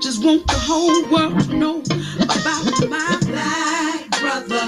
Just 0.00 0.24
want 0.24 0.46
the 0.46 0.54
whole 0.54 1.04
world 1.10 1.38
to 1.44 1.54
know 1.54 1.80
about 2.24 2.88
my 2.88 3.18
black 3.26 4.10
brother. 4.18 4.60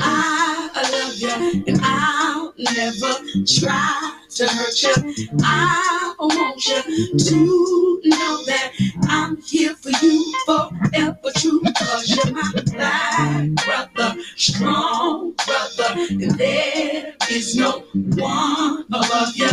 I 0.00 0.90
love 0.92 1.16
you 1.16 1.64
and 1.68 1.80
I'll 1.82 2.52
never 2.58 3.14
try 3.46 4.16
to 4.30 4.48
hurt 4.48 4.82
you. 4.82 5.38
I 5.44 6.14
want 6.18 6.66
you 6.66 6.82
to 7.18 8.00
know 8.04 8.44
that 8.46 8.72
I'm 9.08 9.40
here 9.42 9.74
for 9.76 9.90
you 10.02 10.34
forever 10.44 11.30
true. 11.36 11.62
Cause 11.78 12.08
you're 12.10 12.34
my 12.34 12.52
black 12.72 13.48
brother, 13.64 14.20
strong 14.36 15.34
brother. 15.46 16.00
And 16.10 16.32
there 16.32 17.14
is 17.30 17.54
no 17.54 17.84
one 17.94 18.84
above 18.92 19.36
you. 19.36 19.48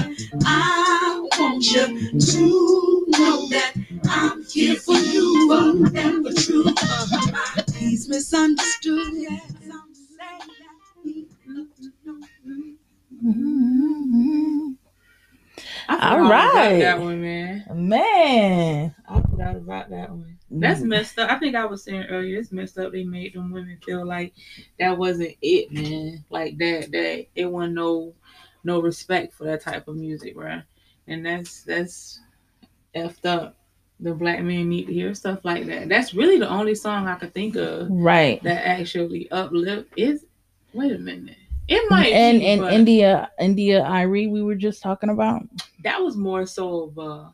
I 0.46 1.28
want 1.38 1.64
you 1.66 2.20
to 2.20 3.06
know 3.10 3.48
that 3.50 3.74
I'm 4.10 4.44
here 4.46 4.76
for 4.76 4.94
you 4.96 5.48
forever 5.50 6.32
true. 6.34 6.66
Uh, 6.68 7.64
he's 7.76 8.08
misunderstood. 8.10 9.14
Yes, 9.16 9.52
I'm 9.72 9.94
saying 9.94 10.40
that 10.40 11.04
he 11.04 11.28
loved 11.48 11.78
to 11.78 11.92
know. 12.06 12.20
I 15.90 15.96
forgot 15.98 16.12
All 16.14 16.20
all 16.22 16.80
that 16.80 17.00
one, 17.00 17.22
man. 17.22 17.66
Man. 17.74 18.96
I 19.08 19.22
forgot 19.22 19.56
about 19.56 19.90
that 19.90 20.10
one. 20.10 20.38
That's 20.50 20.82
Mm. 20.82 20.88
messed 20.88 21.20
up. 21.20 21.30
I 21.30 21.40
think 21.40 21.56
I 21.56 21.66
was 21.66 21.84
saying 21.84 22.06
earlier, 22.10 22.40
it's 22.40 22.52
messed 22.52 22.78
up. 22.78 22.92
They 22.92 23.04
made 23.04 23.34
them 23.34 23.52
women 23.52 23.78
feel 23.86 24.06
like 24.06 24.34
that 24.80 24.98
wasn't 24.98 25.36
it, 25.42 25.72
man. 25.72 26.26
Like 26.30 26.58
that, 26.60 26.92
that 26.92 27.28
it 27.36 27.46
wasn't 27.46 27.76
no, 27.76 28.14
no 28.64 28.80
respect 28.82 29.34
for 29.34 29.46
that 29.46 29.62
type 29.62 29.88
of 29.88 29.96
music, 29.96 30.34
right? 30.38 30.64
And 31.08 31.26
that's 31.26 31.64
that's 31.64 32.22
effed 32.96 33.26
up. 33.26 33.57
The 34.00 34.14
black 34.14 34.42
men 34.44 34.70
need 34.70 34.86
to 34.88 34.94
hear 34.94 35.14
stuff 35.16 35.40
like 35.44 35.66
that. 35.68 35.90
That's 35.90 36.14
really 36.14 36.38
the 36.38 36.48
only 36.50 36.76
song 36.76 37.08
I 37.08 37.16
could 37.16 37.34
think 37.34 37.56
of 37.56 37.88
Right. 37.90 38.42
that 38.44 38.66
actually 38.68 39.30
uplift. 39.32 39.90
Is 39.98 40.26
wait 40.74 40.92
a 40.92 41.00
minute, 41.00 41.36
it 41.68 41.84
might 41.90 42.14
and 42.14 42.40
be, 42.40 42.46
and 42.48 42.64
India, 42.66 43.32
India 43.40 43.84
Arie, 43.84 44.28
we 44.28 44.44
were 44.44 44.56
just 44.56 44.84
talking 44.84 45.10
about. 45.10 45.44
that 45.84 46.02
was 46.02 46.16
more 46.16 46.46
so 46.46 46.84
of 46.84 47.00
uh, 47.00 47.30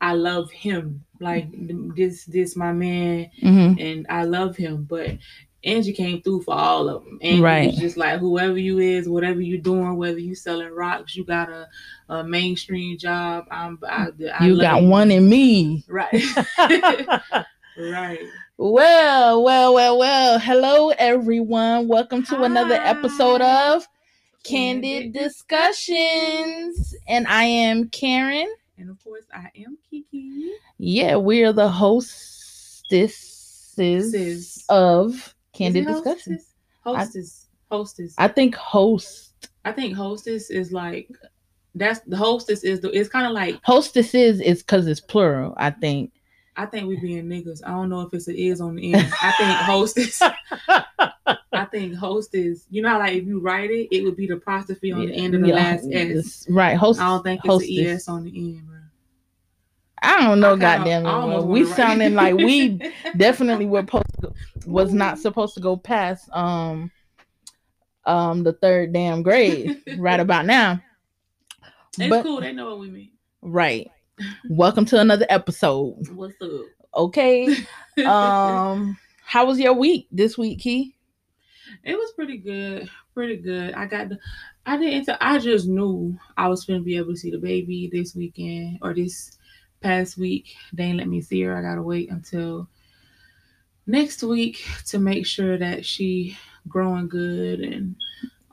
I 0.00 0.14
love 0.14 0.50
him. 0.50 1.04
Like 1.20 1.48
this, 1.96 2.24
this 2.24 2.56
my 2.56 2.72
man. 2.72 3.30
hmm 3.40 3.72
and 3.78 4.06
I 4.10 4.24
love 4.24 4.56
him. 4.56 4.84
But 4.84 5.16
Angie 5.64 5.92
came 5.94 6.20
through 6.22 6.42
for 6.42 6.54
all 6.54 6.88
of 6.88 7.04
them. 7.04 7.18
And 7.22 7.40
Right. 7.42 7.68
it's 7.70 7.78
just 7.78 7.96
like 7.96 8.20
whoever 8.20 8.58
you 8.58 8.78
is, 8.78 9.08
whatever 9.08 9.40
you're 9.40 9.58
doing, 9.58 9.96
whether 9.96 10.18
you 10.18 10.34
selling 10.34 10.70
rocks, 10.72 11.16
you 11.16 11.24
got 11.24 11.48
a, 11.50 11.68
a 12.10 12.22
mainstream 12.22 12.98
job. 12.98 13.46
I'm, 13.50 13.78
I, 13.88 14.08
I 14.38 14.46
You 14.46 14.60
got 14.60 14.82
one 14.82 15.10
in 15.10 15.28
me. 15.28 15.82
right, 15.88 16.12
right. 17.78 18.20
Well, 18.56 19.42
well, 19.42 19.74
well, 19.74 19.98
well. 19.98 20.38
Hello, 20.38 20.90
everyone. 20.90 21.88
Welcome 21.88 22.22
to 22.26 22.42
another 22.42 22.74
episode 22.74 23.40
Hi. 23.40 23.74
of 23.74 23.88
Candid 24.44 25.12
Discussions. 25.12 26.94
And 27.08 27.26
I 27.26 27.44
am 27.44 27.88
Karen. 27.88 28.52
And 28.78 28.90
of 28.90 29.02
course, 29.02 29.24
I 29.32 29.48
am 29.64 29.78
Kiki. 29.90 30.50
Yeah, 30.78 31.16
we 31.16 31.42
are 31.44 31.52
the 31.52 31.68
hostesses 31.68 33.24
Sis. 34.12 34.64
of 34.68 35.33
Candid 35.54 35.86
Discussions. 35.86 36.46
Hostess, 36.80 37.06
hostess, 37.06 37.46
hostess. 37.70 38.14
I, 38.18 38.24
I 38.24 38.28
think 38.28 38.54
host. 38.54 39.48
I 39.64 39.72
think 39.72 39.96
hostess 39.96 40.50
is 40.50 40.72
like 40.72 41.08
that's 41.74 42.00
the 42.00 42.16
hostess 42.16 42.62
is 42.62 42.80
the. 42.80 42.90
It's 42.90 43.08
kind 43.08 43.26
of 43.26 43.32
like 43.32 43.58
Hostesses 43.62 44.40
is 44.40 44.62
because 44.62 44.86
it's 44.86 45.00
plural, 45.00 45.54
I 45.56 45.70
think. 45.70 46.12
I 46.56 46.66
think 46.66 46.86
we 46.86 46.96
being 47.00 47.24
niggas. 47.24 47.62
I 47.66 47.70
don't 47.70 47.88
know 47.88 48.02
if 48.02 48.14
it's 48.14 48.28
an 48.28 48.36
is 48.36 48.60
on 48.60 48.76
the 48.76 48.94
end. 48.94 49.12
I 49.20 49.32
think 49.32 49.50
hostess. 49.58 50.20
I 51.52 51.64
think 51.64 51.96
hostess. 51.96 52.66
You 52.70 52.82
know 52.82 52.98
like 52.98 53.14
if 53.14 53.26
you 53.26 53.40
write 53.40 53.70
it, 53.70 53.88
it 53.90 54.04
would 54.04 54.16
be 54.16 54.26
the 54.26 54.34
apostrophe 54.34 54.92
on 54.92 55.06
the 55.06 55.14
end 55.14 55.34
of 55.34 55.40
the 55.40 55.48
Yeah, 55.48 55.54
last 55.54 55.88
S. 55.90 56.46
Right. 56.48 56.76
Host, 56.76 57.00
I 57.00 57.06
don't 57.08 57.22
think 57.24 57.40
it's 57.44 57.68
an 57.68 57.86
es 57.86 58.08
on 58.08 58.24
the 58.24 58.30
end, 58.36 58.66
bro. 58.66 58.78
I 60.04 60.20
don't 60.22 60.40
know, 60.40 60.54
I 60.54 60.58
goddamn 60.58 61.06
it. 61.06 61.08
I 61.08 61.24
well, 61.24 61.46
we 61.46 61.64
sounding 61.64 62.14
like 62.14 62.34
we 62.34 62.80
definitely 63.16 63.66
were 63.66 63.80
supposed 63.80 64.04
to, 64.20 64.32
was 64.66 64.92
not 64.92 65.18
supposed 65.18 65.54
to 65.54 65.60
go 65.60 65.76
past 65.76 66.28
um 66.32 66.90
um 68.04 68.42
the 68.42 68.52
third 68.52 68.92
damn 68.92 69.22
grade 69.22 69.80
right 69.96 70.20
about 70.26 70.46
now. 70.46 70.80
It's 71.98 72.08
but 72.08 72.22
cool. 72.22 72.40
They 72.40 72.52
know 72.52 72.70
what 72.70 72.80
we 72.80 72.90
mean. 72.90 73.10
right. 73.42 73.90
Welcome 74.48 74.84
to 74.86 75.00
another 75.00 75.26
episode. 75.28 76.08
What's 76.10 76.40
up? 76.40 76.50
Okay. 76.94 77.56
Um 78.04 78.98
how 79.24 79.46
was 79.46 79.60
your 79.60 79.72
week 79.72 80.08
this 80.10 80.36
week, 80.36 80.58
Key? 80.58 80.94
it 81.84 81.94
was 81.94 82.12
pretty 82.12 82.38
good. 82.38 82.88
Pretty 83.14 83.36
good. 83.36 83.74
I 83.74 83.86
got 83.86 84.08
the. 84.08 84.18
I 84.66 84.76
didn't. 84.76 85.08
I 85.20 85.38
just 85.38 85.66
knew 85.68 86.18
I 86.36 86.48
was 86.48 86.64
going 86.64 86.80
to 86.80 86.84
be 86.84 86.96
able 86.96 87.12
to 87.12 87.16
see 87.16 87.30
the 87.30 87.38
baby 87.38 87.88
this 87.92 88.14
weekend 88.14 88.78
or 88.82 88.94
this 88.94 89.38
past 89.84 90.16
week. 90.16 90.56
They 90.72 90.84
ain't 90.84 90.98
let 90.98 91.08
me 91.08 91.20
see 91.20 91.42
her. 91.42 91.56
I 91.56 91.62
gotta 91.62 91.82
wait 91.82 92.10
until 92.10 92.68
next 93.86 94.22
week 94.22 94.64
to 94.86 94.98
make 94.98 95.26
sure 95.26 95.58
that 95.58 95.84
she 95.84 96.36
growing 96.68 97.06
good 97.08 97.60
and 97.60 97.94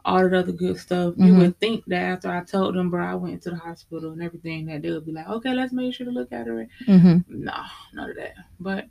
all 0.04 0.22
that 0.28 0.34
other 0.34 0.52
good 0.52 0.78
stuff. 0.78 1.14
You 1.18 1.34
Mhm. 1.34 1.38
would 1.40 1.60
think 1.60 1.86
that 1.86 2.02
after 2.02 2.30
I 2.30 2.44
told 2.44 2.76
them, 2.76 2.90
bro, 2.90 3.06
I 3.06 3.16
went 3.16 3.42
to 3.44 3.52
the 3.52 3.56
hospital 3.56 4.12
and 4.12 4.22
everything, 4.22 4.66
that 4.66 4.82
they 4.82 4.92
would 4.92 5.06
be 5.06 5.12
like, 5.12 5.30
okay, 5.30 5.54
let's 5.54 5.72
make 5.74 5.94
sure 5.94 6.06
to 6.06 6.12
look 6.12 6.32
at 6.34 6.48
her. 6.48 6.68
Mm-hmm. 6.88 7.44
No, 7.46 7.54
none 7.94 8.10
of 8.10 8.16
that. 8.18 8.34
But 8.60 8.88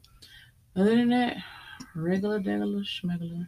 other 0.76 0.96
than 0.96 1.08
that, 1.10 1.36
regular, 1.94 2.40
degular, 2.40 2.84
schmegular. 2.84 3.46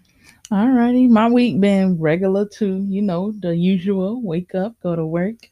Alrighty. 0.50 1.08
My 1.08 1.30
week 1.30 1.60
been 1.60 1.98
regular 1.98 2.46
too, 2.46 2.84
you 2.88 3.00
know, 3.00 3.32
the 3.40 3.56
usual. 3.56 4.20
Wake 4.20 4.54
up, 4.54 4.78
go 4.82 4.94
to 4.96 5.06
work. 5.06 5.48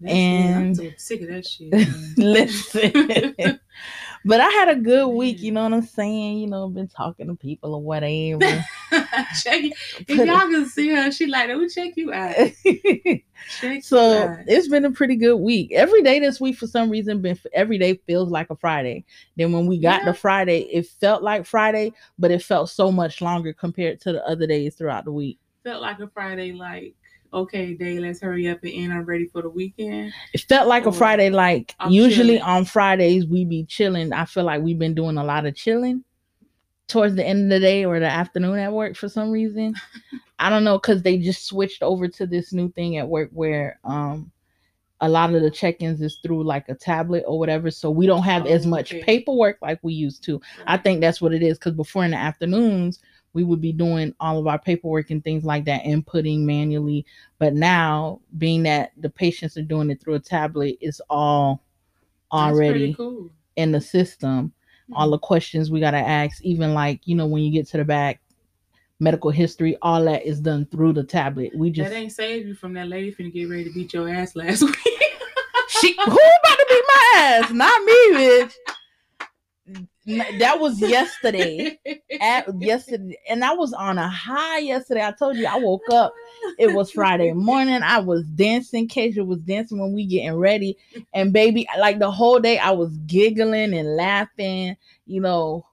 That's 0.00 0.14
it. 0.14 0.16
I'm 0.16 0.62
And- 0.80 0.94
sick 0.98 1.20
of 1.22 1.28
that 1.28 1.46
shit. 1.46 1.72
Listen. 2.16 3.60
but 4.24 4.40
I 4.40 4.48
had 4.48 4.68
a 4.68 4.76
good 4.76 5.08
week, 5.08 5.40
you 5.40 5.52
know 5.52 5.62
what 5.64 5.72
I'm 5.72 5.82
saying? 5.82 6.38
You 6.38 6.46
know, 6.46 6.68
been 6.68 6.88
talking 6.88 7.26
to 7.28 7.34
people 7.34 7.74
or 7.74 7.82
whatever. 7.82 8.40
check 9.42 9.62
you. 9.62 9.72
If 10.08 10.08
y'all 10.26 10.40
can 10.48 10.66
see 10.66 10.88
her, 10.88 11.10
she 11.10 11.26
like, 11.26 11.48
me 11.50 11.68
check 11.68 11.92
you 11.96 12.12
out. 12.12 12.34
Check 12.34 13.74
you 13.76 13.82
so 13.82 14.28
out. 14.28 14.38
it's 14.46 14.68
been 14.68 14.84
a 14.84 14.90
pretty 14.90 15.16
good 15.16 15.36
week. 15.36 15.72
Every 15.72 16.02
day 16.02 16.18
this 16.20 16.40
week, 16.40 16.56
for 16.56 16.66
some 16.66 16.90
reason, 16.90 17.20
been 17.22 17.38
every 17.52 17.78
day 17.78 17.94
feels 18.06 18.30
like 18.30 18.50
a 18.50 18.56
Friday. 18.56 19.04
Then 19.36 19.52
when 19.52 19.66
we 19.66 19.78
got 19.78 20.00
Yeah. 20.00 20.06
to 20.06 20.14
Friday, 20.14 20.60
it 20.72 20.86
felt 20.86 21.22
like 21.22 21.46
Friday, 21.46 21.92
but 22.18 22.30
it 22.30 22.42
felt 22.42 22.70
so 22.70 22.90
much 22.92 23.20
longer 23.20 23.52
compared 23.52 24.00
to 24.02 24.12
the 24.12 24.26
other 24.26 24.46
days 24.46 24.74
throughout 24.76 25.04
the 25.04 25.12
week. 25.12 25.38
Felt 25.64 25.82
like 25.82 26.00
a 26.00 26.08
Friday, 26.08 26.52
like, 26.52 26.94
okay, 27.32 27.74
day, 27.74 27.98
let's 27.98 28.20
hurry 28.20 28.48
up 28.48 28.62
and 28.62 28.72
end. 28.72 28.92
I'm 28.92 29.04
ready 29.04 29.26
for 29.26 29.42
the 29.42 29.50
weekend. 29.50 30.12
It 30.32 30.42
felt 30.42 30.68
like 30.68 30.86
a 30.86 30.92
Friday. 30.92 31.30
Like 31.30 31.74
I'm 31.78 31.90
usually 31.92 32.38
chilling. 32.38 32.42
on 32.42 32.64
Fridays 32.64 33.26
we 33.26 33.44
be 33.44 33.64
chilling. 33.64 34.12
I 34.12 34.24
feel 34.24 34.44
like 34.44 34.62
we've 34.62 34.78
been 34.78 34.94
doing 34.94 35.16
a 35.18 35.24
lot 35.24 35.46
of 35.46 35.54
chilling 35.54 36.04
towards 36.88 37.14
the 37.14 37.24
end 37.24 37.44
of 37.44 37.50
the 37.50 37.60
day 37.60 37.84
or 37.84 38.00
the 38.00 38.06
afternoon 38.06 38.58
at 38.58 38.72
work 38.72 38.96
for 38.96 39.08
some 39.08 39.30
reason. 39.30 39.74
I 40.38 40.48
don't 40.50 40.64
know 40.64 40.78
because 40.78 41.02
they 41.02 41.18
just 41.18 41.46
switched 41.46 41.82
over 41.82 42.08
to 42.08 42.26
this 42.26 42.52
new 42.52 42.70
thing 42.72 42.96
at 42.96 43.08
work 43.08 43.30
where 43.32 43.78
um 43.84 44.30
a 45.02 45.08
lot 45.08 45.34
of 45.34 45.40
the 45.40 45.50
check-ins 45.50 46.02
is 46.02 46.18
through 46.22 46.44
like 46.44 46.68
a 46.68 46.74
tablet 46.74 47.24
or 47.26 47.38
whatever, 47.38 47.70
so 47.70 47.90
we 47.90 48.06
don't 48.06 48.22
have 48.22 48.46
as 48.46 48.66
Oh, 48.66 48.68
much 48.68 48.92
okay. 48.92 49.02
paperwork 49.02 49.56
like 49.62 49.78
we 49.82 49.94
used 49.94 50.22
to. 50.24 50.40
I 50.66 50.76
think 50.76 51.00
that's 51.00 51.22
what 51.22 51.32
it 51.32 51.42
is 51.42 51.58
because 51.58 51.72
before 51.72 52.04
in 52.04 52.10
the 52.10 52.18
afternoons 52.18 53.00
we 53.32 53.44
would 53.44 53.60
be 53.60 53.72
doing 53.72 54.14
all 54.20 54.38
of 54.38 54.46
our 54.46 54.58
paperwork 54.58 55.10
and 55.10 55.22
things 55.22 55.44
like 55.44 55.64
that, 55.66 55.84
inputting 55.84 56.40
manually. 56.40 57.06
But 57.38 57.54
now, 57.54 58.20
being 58.38 58.62
that 58.64 58.92
the 58.96 59.10
patients 59.10 59.56
are 59.56 59.62
doing 59.62 59.90
it 59.90 60.00
through 60.00 60.14
a 60.14 60.20
tablet, 60.20 60.78
it's 60.80 61.00
all 61.08 61.62
already 62.32 62.94
cool. 62.94 63.30
in 63.56 63.72
the 63.72 63.80
system. 63.80 64.52
All 64.92 65.06
mm-hmm. 65.06 65.12
the 65.12 65.18
questions 65.18 65.70
we 65.70 65.80
gotta 65.80 65.98
ask, 65.98 66.42
even 66.42 66.74
like 66.74 67.00
you 67.04 67.14
know 67.14 67.26
when 67.26 67.42
you 67.42 67.52
get 67.52 67.68
to 67.68 67.76
the 67.76 67.84
back, 67.84 68.20
medical 68.98 69.30
history, 69.30 69.76
all 69.82 70.04
that 70.04 70.26
is 70.26 70.40
done 70.40 70.66
through 70.66 70.94
the 70.94 71.04
tablet. 71.04 71.52
We 71.54 71.70
just 71.70 71.90
that 71.90 71.96
ain't 71.96 72.12
saved 72.12 72.48
you 72.48 72.54
from 72.54 72.74
that 72.74 72.88
lady 72.88 73.14
finna 73.14 73.32
get 73.32 73.48
ready 73.48 73.64
to 73.64 73.70
beat 73.70 73.94
your 73.94 74.08
ass 74.08 74.34
last 74.34 74.62
week. 74.66 74.76
she 75.68 75.94
who 75.94 76.02
about 76.04 76.58
to 76.58 76.66
beat 76.68 76.84
my 76.88 77.12
ass? 77.16 77.52
Not 77.52 77.84
me, 77.84 77.92
bitch. 78.14 78.54
That 80.06 80.58
was 80.60 80.80
yesterday. 80.80 81.78
At 82.20 82.48
yesterday, 82.60 83.16
and 83.28 83.44
I 83.44 83.54
was 83.54 83.72
on 83.72 83.96
a 83.96 84.08
high 84.08 84.58
yesterday. 84.58 85.02
I 85.06 85.12
told 85.12 85.36
you 85.36 85.46
I 85.46 85.56
woke 85.56 85.88
up. 85.90 86.12
It 86.58 86.74
was 86.74 86.90
Friday 86.90 87.32
morning. 87.32 87.82
I 87.82 87.98
was 88.00 88.24
dancing. 88.24 88.88
Keisha 88.88 89.24
was 89.24 89.40
dancing 89.42 89.78
when 89.78 89.94
we 89.94 90.04
getting 90.06 90.34
ready, 90.34 90.76
and 91.14 91.32
baby, 91.32 91.66
like 91.78 91.98
the 91.98 92.10
whole 92.10 92.38
day, 92.40 92.58
I 92.58 92.72
was 92.72 92.96
giggling 93.06 93.72
and 93.72 93.96
laughing. 93.96 94.76
You 95.06 95.20
know, 95.20 95.64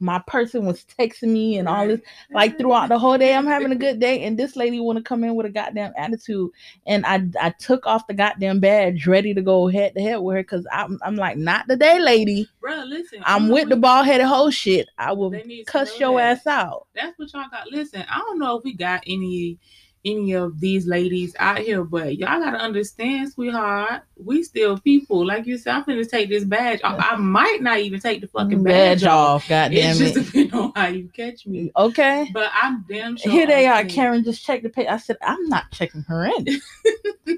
my 0.00 0.18
person 0.26 0.64
was 0.64 0.84
texting 0.98 1.28
me 1.30 1.58
and 1.58 1.68
all 1.68 1.86
this 1.86 2.00
like 2.32 2.56
throughout 2.58 2.88
the 2.88 2.98
whole 2.98 3.18
day 3.18 3.34
i'm 3.34 3.46
having 3.46 3.72
a 3.72 3.76
good 3.76 3.98
day 3.98 4.22
and 4.24 4.38
this 4.38 4.54
lady 4.56 4.78
want 4.80 4.96
to 4.96 5.02
come 5.02 5.24
in 5.24 5.34
with 5.34 5.46
a 5.46 5.50
goddamn 5.50 5.92
attitude 5.96 6.50
and 6.86 7.04
i 7.06 7.20
i 7.40 7.50
took 7.58 7.86
off 7.86 8.06
the 8.06 8.14
goddamn 8.14 8.60
badge 8.60 9.06
ready 9.06 9.34
to 9.34 9.42
go 9.42 9.66
head 9.68 9.92
to 9.94 10.00
head 10.00 10.16
with 10.18 10.36
her 10.36 10.42
because 10.42 10.66
I'm, 10.72 10.98
I'm 11.02 11.16
like 11.16 11.36
not 11.36 11.68
today 11.68 11.98
lady 11.98 12.48
Bro, 12.60 12.84
listen. 12.84 13.22
i'm 13.24 13.46
all 13.46 13.52
with 13.54 13.68
the 13.68 13.76
we- 13.76 13.80
ball 13.80 14.02
headed 14.04 14.26
whole 14.26 14.50
shit 14.50 14.88
i 14.98 15.12
will 15.12 15.30
they 15.30 15.42
need 15.42 15.64
to 15.64 15.72
cuss 15.72 15.98
your 15.98 16.18
that. 16.18 16.38
ass 16.38 16.46
out 16.46 16.86
That's 16.94 17.18
what 17.18 17.32
y'all 17.32 17.44
got. 17.50 17.70
Listen, 17.70 18.04
I 18.08 18.18
don't 18.18 18.38
know 18.38 18.56
if 18.58 18.64
we 18.64 18.74
got 18.74 19.02
any 19.06 19.58
any 20.04 20.32
of 20.32 20.60
these 20.60 20.86
ladies 20.86 21.34
out 21.38 21.58
here, 21.58 21.84
but 21.84 22.16
y'all 22.16 22.40
gotta 22.40 22.58
understand, 22.58 23.32
sweetheart. 23.32 24.02
We 24.16 24.42
still 24.42 24.78
people. 24.78 25.26
Like 25.26 25.46
you 25.46 25.58
said, 25.58 25.74
I'm 25.74 25.84
gonna 25.84 26.04
take 26.04 26.28
this 26.28 26.44
badge 26.44 26.80
off. 26.84 26.96
I 26.98 27.16
might 27.16 27.62
not 27.62 27.78
even 27.78 28.00
take 28.00 28.20
the 28.20 28.28
fucking 28.28 28.62
badge, 28.62 29.04
off. 29.04 29.42
off 29.42 29.48
goddamn 29.48 29.90
It's 29.90 29.98
just 29.98 30.16
it 30.16 30.24
depending 30.24 30.54
on 30.54 30.72
how 30.74 30.86
you 30.88 31.08
catch 31.14 31.46
me. 31.46 31.70
okay 31.76 32.28
But 32.32 32.50
I'm 32.54 32.84
damn 32.88 33.16
sure. 33.16 33.32
Here 33.32 33.46
they 33.46 33.66
are. 33.66 33.84
Karen 33.84 34.24
just 34.24 34.44
checked 34.44 34.62
the 34.62 34.70
page. 34.70 34.88
I 34.88 34.98
said, 34.98 35.16
I'm 35.22 35.48
not 35.48 35.70
checking 35.72 36.02
her 36.02 36.26
in. 36.26 36.46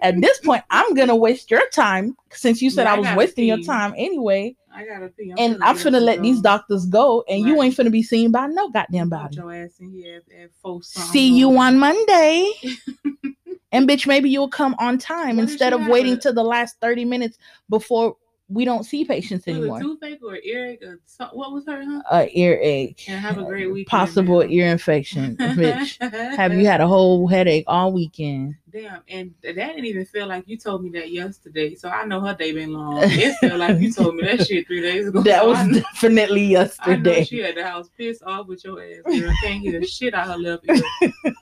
At 0.02 0.20
this 0.20 0.38
point, 0.38 0.64
I'm 0.70 0.94
gonna 0.94 1.16
waste 1.16 1.50
your 1.50 1.68
time 1.70 2.16
since 2.30 2.62
you 2.62 2.70
said 2.70 2.84
Yeah, 2.84 2.92
I 2.92 2.96
I 2.96 2.98
was 2.98 3.08
wasting 3.16 3.46
your 3.46 3.62
time 3.62 3.94
anyway. 3.96 4.56
I 4.80 4.86
gotta 4.86 5.08
pee. 5.08 5.30
and 5.36 5.56
finna 5.56 5.58
I'm 5.62 5.76
finna 5.76 6.00
let 6.00 6.16
and 6.16 6.24
these 6.24 6.40
doctors 6.40 6.86
go, 6.86 7.22
and 7.28 7.44
you 7.44 7.58
Right. 7.58 7.66
ain't 7.66 7.76
finna 7.76 7.90
be 7.90 8.02
seen 8.02 8.30
by 8.32 8.46
no 8.46 8.70
goddamn 8.70 9.10
Put 9.10 9.18
body. 9.18 9.36
your 9.36 9.52
ass 9.52 9.78
in 9.78 9.90
here 9.90 10.22
at, 10.34 10.50
at. 10.64 10.84
See 10.84 11.36
you 11.38 11.56
on 11.58 11.78
Monday. 11.78 12.50
and 13.72 13.88
bitch, 13.88 14.06
maybe 14.06 14.30
you'll 14.30 14.48
come 14.48 14.74
on 14.78 14.96
time 14.98 15.36
What 15.36 15.42
instead 15.42 15.72
of 15.74 15.86
waiting 15.86 16.18
to 16.20 16.32
the 16.32 16.42
last 16.42 16.76
30 16.80 17.04
minutes 17.04 17.36
before 17.68 18.16
we 18.52 18.64
don't 18.64 18.84
see 18.84 19.04
patients 19.04 19.46
Was 19.46 19.56
anymore. 19.56 19.80
toothache 19.80 20.18
or 20.24 20.36
earache 20.36 20.82
or 20.82 20.98
some, 21.06 21.28
what 21.28 21.52
was 21.52 21.64
her? 21.66 21.84
Huh? 21.84 22.02
Uh, 22.10 22.26
earache, 22.34 23.08
And 23.08 23.20
have 23.20 23.38
a 23.38 23.44
great 23.44 23.68
weekend. 23.70 23.86
possible 23.86 24.40
man. 24.40 24.50
ear 24.50 24.66
infection. 24.66 25.36
bitch, 25.36 25.98
have 26.36 26.52
you 26.54 26.66
had 26.66 26.80
a 26.80 26.86
whole 26.88 27.28
headache 27.28 27.64
all 27.68 27.92
weekend? 27.92 28.56
Damn, 28.72 29.02
and 29.08 29.32
that 29.42 29.54
didn't 29.54 29.84
even 29.86 30.04
feel 30.04 30.26
like 30.28 30.46
you 30.48 30.56
told 30.56 30.82
me 30.84 30.90
that 30.90 31.10
yesterday. 31.10 31.74
So 31.74 31.88
I 31.88 32.04
know 32.04 32.20
her 32.20 32.34
day 32.34 32.52
been 32.52 32.72
long. 32.72 32.98
It 33.02 33.34
felt 33.40 33.58
like 33.58 33.78
you 33.80 33.92
told 33.92 34.14
me 34.16 34.22
that 34.24 34.40
shit 34.46 34.66
three 34.66 34.80
days 34.80 35.08
ago. 35.08 35.22
That 35.22 35.42
So 35.42 35.48
was 35.48 35.58
I 35.58 35.72
definitely 35.72 36.44
I 36.56 36.60
know 36.60 36.60
yesterday. 36.60 37.24
she 37.24 37.42
at 37.44 37.54
the 37.56 37.64
house 37.64 37.88
pissed 37.96 38.22
off 38.24 38.46
with 38.46 38.64
your 38.64 38.80
ass. 38.82 39.02
Girl. 39.04 39.32
Can't 39.42 39.60
hear 39.60 39.80
the 39.80 39.86
shit 39.86 40.14
out 40.14 40.28
her 40.28 40.36
left 40.36 40.64
ear. 40.68 40.80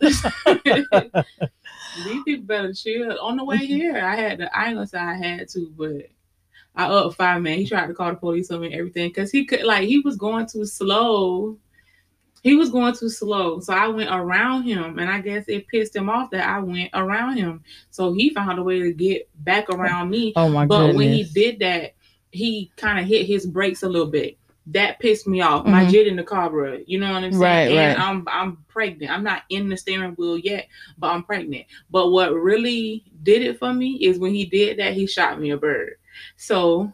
These 2.04 2.22
people 2.24 2.44
better 2.46 2.72
chill. 2.72 3.18
On 3.20 3.36
the 3.36 3.44
way 3.44 3.58
here, 3.58 3.98
I 4.04 4.16
had 4.16 4.38
to. 4.38 4.56
I 4.58 4.66
ain't 4.68 4.76
gonna 4.76 4.86
say 4.86 4.98
I 4.98 5.14
had 5.14 5.48
to, 5.50 5.70
but 5.76 6.08
I 6.74 6.84
up 6.86 7.14
five 7.14 7.42
man. 7.42 7.58
He 7.58 7.66
tried 7.66 7.88
to 7.88 7.94
call 7.94 8.10
the 8.10 8.16
police 8.16 8.50
on 8.50 8.60
me 8.60 8.66
and 8.68 8.76
everything 8.76 9.08
because 9.08 9.30
he 9.30 9.44
could 9.44 9.64
like 9.64 9.88
he 9.88 9.98
was 10.00 10.16
going 10.16 10.46
too 10.46 10.64
slow. 10.64 11.56
He 12.42 12.54
was 12.54 12.70
going 12.70 12.94
too 12.94 13.08
slow, 13.08 13.58
so 13.58 13.72
I 13.74 13.88
went 13.88 14.10
around 14.12 14.62
him, 14.62 14.98
and 15.00 15.10
I 15.10 15.20
guess 15.20 15.46
it 15.48 15.66
pissed 15.66 15.96
him 15.96 16.08
off 16.08 16.30
that 16.30 16.48
I 16.48 16.60
went 16.60 16.90
around 16.94 17.36
him. 17.36 17.64
So 17.90 18.12
he 18.12 18.30
found 18.30 18.58
a 18.58 18.62
way 18.62 18.78
to 18.80 18.92
get 18.92 19.28
back 19.44 19.68
around 19.68 20.10
me. 20.10 20.32
Oh 20.36 20.48
my 20.48 20.64
god. 20.64 20.68
but 20.68 20.78
goodness. 20.78 20.96
when 20.96 21.12
he 21.12 21.24
did 21.24 21.58
that, 21.60 21.94
he 22.30 22.70
kind 22.76 23.00
of 23.00 23.06
hit 23.06 23.26
his 23.26 23.44
brakes 23.44 23.82
a 23.82 23.88
little 23.88 24.06
bit. 24.06 24.38
That 24.66 25.00
pissed 25.00 25.26
me 25.26 25.40
off. 25.40 25.64
My 25.66 25.84
Mhm. 25.84 25.90
jit 25.90 26.06
in 26.06 26.16
the 26.16 26.22
car, 26.22 26.48
bro. 26.50 26.78
You 26.86 27.00
know 27.00 27.12
what 27.12 27.24
I'm 27.24 27.32
saying? 27.32 27.42
Right, 27.42 27.70
and 27.88 27.98
right. 27.98 28.06
I'm 28.06 28.24
I'm 28.30 28.58
pregnant. 28.68 29.10
I'm 29.10 29.24
not 29.24 29.42
in 29.48 29.68
the 29.68 29.76
steering 29.76 30.12
wheel 30.12 30.38
yet, 30.38 30.68
but 30.98 31.08
I'm 31.08 31.24
pregnant. 31.24 31.66
But 31.90 32.12
what 32.12 32.32
really 32.34 33.02
did 33.24 33.42
it 33.42 33.58
for 33.58 33.72
me 33.72 33.94
is 33.94 34.18
when 34.18 34.32
he 34.32 34.44
did 34.44 34.78
that, 34.78 34.92
he 34.92 35.06
shot 35.06 35.40
me 35.40 35.50
a 35.50 35.56
bird. 35.56 35.94
So, 36.36 36.92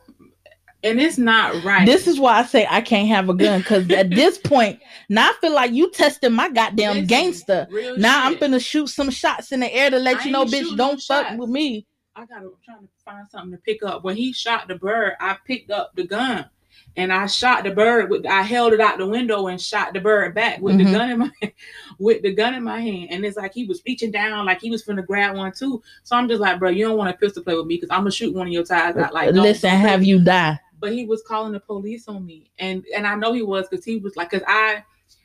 and 0.83 1.01
it's 1.01 1.19
not 1.19 1.65
right. 1.65 1.87
This 1.87 2.07
is 2.07 2.21
why 2.21 2.39
I 2.39 2.45
say 2.45 2.67
I 2.69 2.81
can't 2.81 3.09
have 3.09 3.29
a 3.29 3.35
gun 3.35 3.61
because 3.61 3.91
at 3.91 4.11
this 4.15 4.39
point, 4.39 4.81
now 5.09 5.31
I 5.31 5.33
feel 5.41 5.55
like 5.55 5.73
you 5.73 5.91
testing 5.91 6.33
my 6.33 6.51
goddamn 6.51 6.95
Listen, 6.95 7.07
gangster. 7.07 7.67
Now 7.97 8.27
I'm 8.27 8.35
shit. 8.35 8.43
finna 8.43 8.65
shoot 8.65 8.89
some 8.89 9.11
shots 9.11 9.53
in 9.53 9.61
the 9.61 9.73
air 9.73 9.91
to 9.91 9.99
let 9.99 10.19
I 10.19 10.25
you 10.25 10.31
know, 10.33 10.45
bitch, 10.45 10.77
don't 10.77 11.01
fuck 11.01 11.27
shots. 11.27 11.39
with 11.39 11.49
me. 11.51 11.87
I 12.17 12.27
got. 12.27 12.39
I'm 12.43 12.53
trying 12.65 12.83
to 12.83 12.89
find 13.05 13.27
something 13.29 13.53
to 13.53 13.59
pick 13.59 13.83
up. 13.83 14.05
When 14.05 14.17
he 14.17 14.33
shot 14.33 14.69
the 14.69 14.77
bird, 14.77 15.15
I 15.21 15.37
picked 15.47 15.71
up 15.71 15.93
the 15.97 16.07
gun. 16.07 16.49
And 16.97 17.13
I 17.13 17.27
shot 17.27 17.65
the 17.65 17.71
bird 17.73 18.09
with 18.11 18.25
I 18.27 18.43
held 18.43 18.73
it 18.73 18.81
out 18.81 18.99
the 18.99 19.07
window 19.07 19.49
and 19.49 19.61
shot 19.61 19.93
the 19.93 20.01
bird 20.01 20.35
back 20.35 20.61
with 20.61 20.77
Mhm. 20.77 20.85
the 20.85 20.93
gun 20.93 21.11
in 21.11 21.19
my 21.19 21.31
with 21.99 22.23
the 22.23 22.33
gun 22.33 22.55
in 22.55 22.63
my 22.63 22.81
hand. 22.81 23.09
And 23.11 23.25
it's 23.25 23.37
like 23.37 23.53
he 23.53 23.65
was 23.65 23.83
reaching 23.87 24.11
down 24.11 24.47
like 24.47 24.61
he 24.61 24.71
was 24.71 24.85
finna 24.85 25.05
grab 25.07 25.37
one 25.37 25.53
too. 25.53 25.83
So 26.05 26.17
I'm 26.17 26.29
just 26.29 26.41
like, 26.41 26.59
bro, 26.59 26.71
you 26.71 26.87
don't 26.87 26.97
want 26.97 27.11
to 27.11 27.19
pistol 27.19 27.43
play 27.43 27.57
with 27.57 27.67
me 27.67 27.77
because 27.77 27.91
I'm 27.91 28.01
gonna 28.01 28.11
shoot 28.13 28.35
one 28.35 28.47
of 28.47 28.53
your 28.53 28.65
tires 28.65 28.97
out. 28.97 29.13
Like, 29.13 29.33
Listen, 29.35 29.71
don't 29.71 29.81
have 29.81 30.05
you 30.05 30.21
die? 30.21 30.61
but 30.81 30.93
he 30.93 31.05
was 31.07 31.23
calling 31.23 31.53
the 31.53 31.61
police 31.61 32.09
on 32.09 32.27
me 32.27 32.51
and 32.59 32.85
and 32.95 33.07
i 33.07 33.15
know 33.15 33.33
he 33.33 33.41
was 33.43 33.67
because 33.69 33.85
he 33.87 33.97
was 33.97 34.17
like 34.17 34.29
because 34.29 34.45
i 34.47 34.83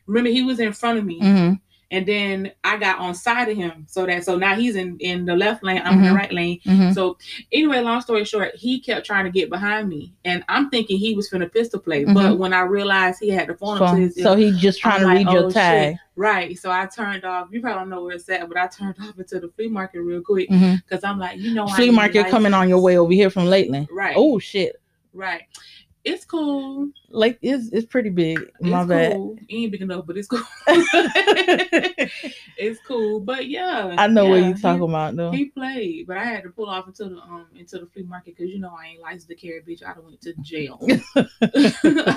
remember 0.08 0.30
he 0.30 0.42
was 0.42 0.60
in 0.62 0.72
front 0.72 0.98
of 0.98 1.04
me 1.04 1.20
hmm 1.20 1.54
and 1.92 2.06
then 2.06 2.52
i 2.64 2.78
got 2.78 3.00
on 3.00 3.16
side 3.16 3.50
of 3.50 3.58
him 3.58 3.84
so 3.88 4.06
that 4.06 4.24
so 4.24 4.36
now 4.38 4.56
he's 4.56 4.76
in 4.76 4.98
in 5.00 5.26
the 5.26 5.36
left 5.36 5.64
lane 5.64 5.82
i'm 5.86 5.94
in 6.00 6.04
the 6.04 6.10
Mhm. 6.10 6.16
right 6.16 6.32
lane 6.34 6.60
hmm 6.64 6.92
so 6.92 7.18
anyway 7.52 7.80
long 7.80 8.00
story 8.02 8.24
short 8.26 8.54
he 8.56 8.80
kept 8.80 9.06
trying 9.06 9.26
to 9.26 9.32
get 9.32 9.50
behind 9.50 9.90
me 9.90 10.14
and 10.26 10.44
i'm 10.50 10.70
thinking 10.70 10.98
he 10.98 11.16
was 11.16 11.30
finna 11.30 11.52
pistol 11.52 11.80
play 11.80 12.06
but 12.06 12.34
Mhm. 12.34 12.38
when 12.38 12.54
i 12.54 12.62
realized 12.62 13.20
he 13.20 13.30
had 13.30 13.48
the 13.48 13.56
phone 13.56 13.82
up 13.82 13.90
to 13.92 13.96
So, 13.96 13.96
his 13.96 14.24
so 14.24 14.36
he 14.36 14.52
just 14.52 14.80
trying 14.80 14.96
I'm 14.96 15.00
to 15.02 15.06
like, 15.08 15.18
read 15.26 15.34
your 15.34 15.44
oh, 15.46 15.50
shit. 15.50 15.54
tag. 15.54 15.96
right 16.16 16.58
so 16.58 16.70
i 16.72 16.86
turned 16.86 17.26
off 17.26 17.48
you 17.52 17.62
probably 17.62 17.80
don't 17.80 17.90
know 17.90 18.04
where 18.04 18.16
it's 18.16 18.30
at 18.30 18.48
but 18.48 18.58
i 18.58 18.68
turned 18.68 18.96
off 19.02 19.18
into 19.18 19.40
the 19.40 19.48
flea 19.50 19.68
market 19.70 20.02
real 20.02 20.22
quick 20.22 20.48
because 20.50 21.04
i'm 21.04 21.18
like 21.18 21.40
you 21.40 21.54
know 21.54 21.68
Flea 21.68 21.90
market 21.92 22.28
coming 22.28 22.54
on 22.54 22.70
your 22.70 22.80
way 22.82 22.98
over 22.98 23.14
here 23.14 23.30
from 23.30 23.46
Lakeland. 23.46 23.88
right 23.92 24.16
Oh 24.18 24.38
shit! 24.40 24.80
right 25.14 25.42
it's 26.06 26.24
cool 26.26 26.90
Like 27.10 27.38
it's 27.42 27.70
it's 27.72 27.86
pretty 27.86 28.10
big. 28.10 28.40
My 28.62 28.82
it's 28.82 28.90
bad. 28.90 29.14
cool. 29.14 29.38
It 29.48 29.54
ain't 29.54 29.72
big 29.72 29.82
enough, 29.82 30.06
but 30.06 30.18
it's 30.18 30.28
cool. 30.28 30.40
it's 32.58 32.80
cool. 32.88 33.20
But 33.20 33.48
yeah, 33.48 33.96
I 33.98 34.08
know 34.08 34.28
what 34.28 34.42
yeah, 34.42 34.48
you 34.50 34.54
talking 34.56 34.82
he, 34.82 34.88
about 34.88 35.16
though. 35.16 35.32
He 35.32 35.46
played, 35.46 36.08
but 36.08 36.18
I 36.18 36.26
had 36.26 36.44
to 36.44 36.50
pull 36.50 36.70
off 36.70 36.88
into 36.88 37.06
the 37.06 37.18
um 37.18 37.48
into 37.58 37.80
the 37.80 37.88
flea 37.88 38.04
market 38.04 38.36
because 38.38 38.52
you 38.52 38.60
know 38.60 38.76
I 38.80 38.88
ain't 38.88 39.02
licensed 39.02 39.28
to 39.30 39.36
carry, 39.36 39.62
bitch. 39.62 39.84
I 39.84 39.94
done 39.94 40.06
went 40.06 40.22
to 40.22 40.34
jail. 40.42 40.80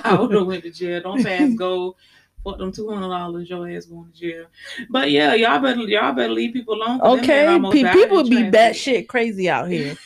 I 0.04 0.16
would 0.20 0.32
have 0.32 0.46
went 0.46 0.62
to 0.64 0.70
jail. 0.70 1.02
Don't 1.02 1.22
pass 1.22 1.52
go. 1.54 1.96
Fuck 2.44 2.58
them 2.58 2.72
two 2.72 2.88
hundred 2.88 3.08
dollars. 3.08 3.48
Your 3.48 3.68
ass 3.68 3.86
going 3.86 4.12
to 4.12 4.18
jail. 4.18 4.46
But 4.90 5.10
yeah, 5.10 5.34
y'all 5.34 5.60
better 5.60 5.80
y'all 5.80 6.12
better 6.12 6.32
leave 6.32 6.52
people 6.52 6.74
alone. 6.74 7.00
Okay, 7.00 7.58
pe- 7.72 7.92
people 7.92 8.24
be 8.24 8.50
traffic. 8.50 8.52
batshit 8.52 9.08
crazy 9.08 9.48
out 9.48 9.68
here. 9.68 9.96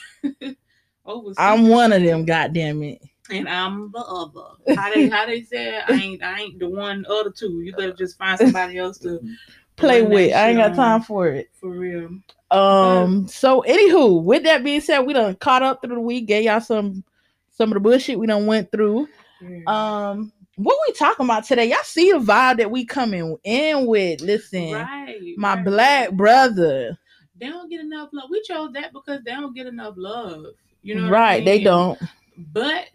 I'm 1.39 1.69
one 1.69 1.93
of 1.93 2.03
them. 2.03 2.25
Goddamn 2.25 2.83
it. 2.83 3.03
And 3.31 3.49
I'm 3.49 3.91
the 3.93 4.01
other. 4.01 4.77
How 4.81 4.93
they 4.93 5.09
how 5.09 5.27
they 5.27 5.43
said 5.43 5.85
I 5.89 5.95
ain't 5.95 6.23
I 6.23 6.41
ain't 6.41 6.59
the 6.59 6.69
one 6.69 7.05
other 7.09 7.31
two. 7.31 7.61
You 7.63 7.73
better 7.77 7.93
just 7.93 8.19
find 8.19 8.39
somebody 8.39 8.79
else 8.79 8.99
to 8.99 9.21
Play 9.77 10.03
with. 10.03 10.35
I 10.35 10.51
ain't 10.51 10.59
got 10.59 10.75
time 10.75 11.03
for 11.03 11.29
it. 11.29 11.51
for 11.61 11.71
real. 11.71 12.09
Um. 12.51 13.27
So, 13.29 13.63
anywho, 13.69 14.23
with 14.23 14.45
that 14.45 14.65
being 14.65 14.81
said, 14.81 15.01
we 15.01 15.13
done 15.13 15.35
caught 15.37 15.63
up 15.63 15.83
through 15.83 15.97
the 15.97 16.01
week. 16.01 16.27
Gave 16.27 16.45
y'all 16.45 16.61
some 16.61 17.05
some 17.51 17.71
of 17.71 17.75
the 17.75 17.81
bullshit 17.81 18.19
we 18.19 18.27
done 18.27 18.47
went 18.47 18.73
through. 18.73 19.07
Yeah. 19.41 19.61
Um. 19.67 20.33
What 20.57 20.79
we 20.87 20.95
talking 20.95 21.27
about 21.27 21.45
today? 21.45 21.67
Y'all 21.67 21.79
see 21.83 22.11
the 22.11 22.19
vibe 22.19 22.57
that 22.57 22.71
we 22.71 22.87
coming 22.87 23.37
in 23.45 23.87
with. 23.87 24.23
Listen, 24.23 24.73
right, 24.73 25.21
my 25.37 25.57
right, 25.57 25.65
black 25.65 26.13
brother. 26.13 26.99
They 27.39 27.49
don't 27.49 27.69
get 27.69 27.81
enough 27.81 28.09
love. 28.15 28.31
We 28.31 28.41
chose 28.43 28.73
that 28.73 28.95
because 28.95 29.21
they 29.25 29.33
don't 29.33 29.55
get 29.55 29.67
enough 29.67 29.95
love. 29.99 30.47
You 30.83 30.95
know, 30.95 31.03
what 31.03 31.09
I 31.09 31.21
right? 31.21 31.45
They 31.45 31.63
don't. 31.63 31.99
But 32.37 32.89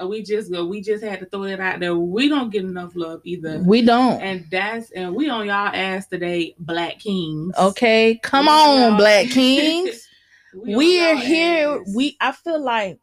uh, 0.00 0.06
we 0.06 0.22
just 0.22 0.50
go. 0.52 0.64
We 0.66 0.80
just 0.80 1.02
had 1.02 1.20
to 1.20 1.26
throw 1.26 1.44
it 1.44 1.60
out 1.60 1.80
there. 1.80 1.96
We 1.96 2.28
don't 2.28 2.50
get 2.50 2.64
enough 2.64 2.92
love 2.94 3.20
either. 3.24 3.58
We 3.60 3.82
don't. 3.82 4.20
and 4.20 4.46
that's 4.50 4.90
and 4.92 5.14
we 5.14 5.28
on 5.28 5.46
y'all 5.46 5.74
ass 5.74 6.06
today, 6.06 6.54
Black 6.58 6.98
Kings. 7.00 7.54
Okay, 7.58 8.18
come 8.22 8.46
We 8.46 8.52
on, 8.52 8.96
Black 8.96 9.26
Kings. 9.30 10.08
We 10.54 10.76
we 10.76 11.00
are 11.00 11.16
here. 11.16 11.80
ass. 11.80 11.92
We 11.94 12.16
I 12.20 12.32
feel 12.32 12.60
like 12.62 12.98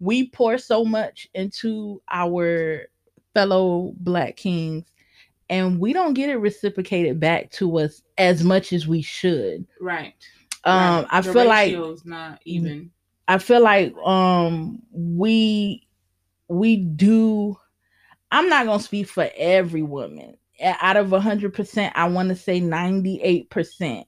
we 0.00 0.28
pour 0.28 0.58
so 0.58 0.84
much 0.84 1.28
into 1.34 2.00
our 2.10 2.86
fellow 3.34 3.92
black 3.98 4.36
kings 4.36 4.84
and 5.50 5.78
we 5.78 5.92
don't 5.92 6.14
get 6.14 6.30
it 6.30 6.36
reciprocated 6.36 7.20
back 7.20 7.50
to 7.50 7.78
us 7.78 8.02
as 8.16 8.42
much 8.42 8.72
as 8.72 8.86
we 8.88 9.02
should. 9.02 9.66
right. 9.80 10.14
Um 10.64 11.02
right. 11.02 11.06
I 11.10 11.20
The 11.20 11.32
feel 11.32 11.44
like 11.46 11.76
not 12.04 12.40
even. 12.44 12.90
I 13.28 13.38
feel 13.38 13.62
like 13.62 13.94
um 13.98 14.82
we 14.92 15.86
we 16.48 16.76
do 16.78 17.56
I'm 18.30 18.48
not 18.48 18.66
going 18.66 18.78
to 18.78 18.84
speak 18.84 19.08
for 19.08 19.30
every 19.36 19.82
woman. 19.82 20.36
Out 20.62 20.96
of 20.96 21.12
100%, 21.12 21.92
I 21.94 22.08
want 22.08 22.30
to 22.30 22.36
say 22.36 22.60
98% 22.60 24.06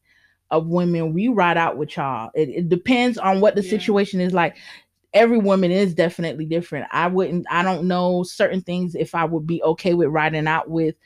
of 0.51 0.69
women 0.69 1.15
we 1.15 1.29
ride 1.29 1.57
out 1.57 1.77
with 1.79 1.97
y'all. 1.97 2.31
It, 2.35 2.49
it 2.51 2.69
depends 2.69 3.19
on 3.19 3.41
what 3.41 3.55
the 3.55 3.63
Yeah. 3.63 3.71
situation 3.71 4.21
is 4.21 4.33
like. 4.35 4.57
Every 5.15 5.39
woman 5.39 5.73
is 5.73 5.95
definitely 5.95 6.47
different. 6.47 6.87
I 6.93 7.09
wouldn't 7.09 7.47
I 7.51 7.63
don't 7.63 7.89
know 7.89 8.23
certain 8.25 8.63
things 8.63 8.95
if 8.95 9.15
I 9.15 9.25
would 9.25 9.47
be 9.47 9.63
okay 9.65 9.95
with 9.95 10.09
riding 10.09 10.47
out 10.47 10.71
with 10.71 10.97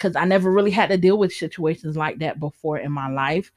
cuz 0.00 0.16
I 0.16 0.24
never 0.24 0.50
really 0.52 0.72
had 0.72 0.88
to 0.90 0.96
deal 0.98 1.18
with 1.18 1.32
situations 1.32 1.96
like 1.96 2.18
that 2.20 2.40
before 2.40 2.78
in 2.78 2.92
my 2.92 3.08
life 3.08 3.52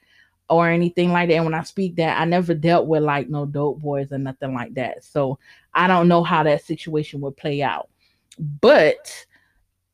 or 0.49 0.69
anything 0.69 1.11
like 1.11 1.29
that. 1.29 1.35
And 1.35 1.45
when 1.45 1.53
I 1.53 1.63
speak 1.63 1.95
that, 1.95 2.19
I 2.19 2.25
never 2.25 2.53
dealt 2.53 2.87
with 2.87 3.03
like 3.03 3.29
no 3.29 3.45
dope 3.45 3.81
boys 3.81 4.11
or 4.11 4.17
nothing 4.17 4.53
like 4.53 4.73
that. 4.75 5.03
So 5.03 5.39
I 5.73 5.87
don't 5.87 6.07
know 6.07 6.23
how 6.23 6.43
that 6.43 6.63
situation 6.63 7.21
would 7.21 7.37
play 7.37 7.61
out. 7.61 7.89
But 8.39 9.25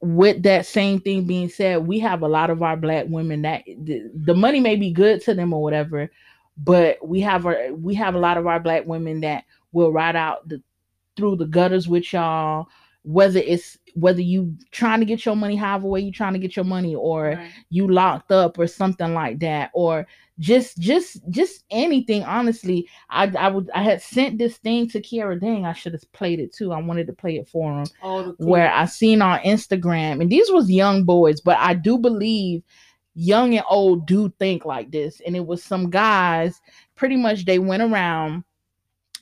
with 0.02 0.44
that 0.44 0.66
same 0.66 1.00
thing 1.00 1.26
being 1.26 1.50
said, 1.50 1.86
we 1.86 2.00
have 2.00 2.24
a 2.24 2.28
lot 2.28 2.50
of 2.50 2.64
our 2.64 2.76
black 2.76 3.06
women 3.08 3.44
that 3.44 3.64
the, 3.66 4.10
the 4.14 4.34
money 4.34 4.60
may 4.60 4.76
be 4.76 4.92
good 4.92 5.22
to 5.24 5.34
them 5.34 5.54
or 5.54 5.62
whatever, 5.62 6.10
but 6.58 7.06
we 7.08 7.22
have 7.22 7.46
our 7.46 7.72
we 7.74 7.94
have 7.96 8.16
a 8.16 8.20
lot 8.20 8.38
of 8.38 8.48
our 8.48 8.60
black 8.60 8.86
women 8.86 9.22
that 9.22 9.46
will 9.72 9.92
ride 9.92 10.16
out 10.16 10.48
the 10.50 10.62
through 11.16 11.36
the 11.36 11.46
gutters 11.46 11.88
with 11.88 12.12
y'all 12.14 12.68
whether 13.04 13.40
it's 13.40 13.78
whether 13.96 14.22
you 14.22 14.56
trying 14.72 15.00
to 15.00 15.06
get 15.06 15.26
your 15.26 15.36
money 15.36 15.56
however 15.56 15.88
way 15.88 16.00
you 16.00 16.12
trying 16.12 16.34
to 16.34 16.40
get 16.40 16.56
your 16.56 16.66
money 16.66 16.96
or 16.96 17.30
Right. 17.30 17.52
you 17.70 17.88
locked 17.88 18.32
up 18.32 18.60
or 18.60 18.68
something 18.68 19.14
like 19.14 19.40
that 19.40 19.72
or 19.74 20.08
just 20.40 20.78
just 20.80 21.20
just 21.30 21.66
anything 21.72 22.24
honestly 22.24 22.88
i 23.10 23.26
i 23.38 23.48
would 23.48 23.70
i 23.74 23.82
had 23.84 24.02
sent 24.02 24.38
this 24.38 24.58
thing 24.58 24.88
to 24.90 25.02
kiara 25.02 25.40
dang. 25.40 25.66
I 25.66 25.74
should 25.74 25.94
have 25.94 26.12
played 26.14 26.40
it 26.40 26.54
too. 26.54 26.72
I 26.72 26.82
wanted 26.82 27.08
to 27.08 27.14
play 27.14 27.38
it 27.38 27.48
for 27.50 27.80
him 27.80 27.86
oh, 28.04 28.36
the 28.38 28.46
where 28.46 28.72
i 28.72 28.86
seen 28.86 29.22
on 29.22 29.40
instagram 29.40 30.22
and 30.22 30.30
these 30.30 30.50
was 30.52 30.70
young 30.72 31.04
boys 31.04 31.42
but 31.42 31.58
i 31.58 31.74
do 31.74 31.98
believe 31.98 32.64
young 33.14 33.56
and 33.56 33.66
old 33.70 34.08
do 34.08 34.34
think 34.40 34.64
like 34.66 34.90
this. 34.92 35.22
And 35.26 35.36
it 35.36 35.46
was 35.46 35.62
some 35.64 35.90
guys 35.90 36.62
pretty 36.96 37.18
much 37.18 37.44
they 37.46 37.60
went 37.60 37.84
around 37.84 38.44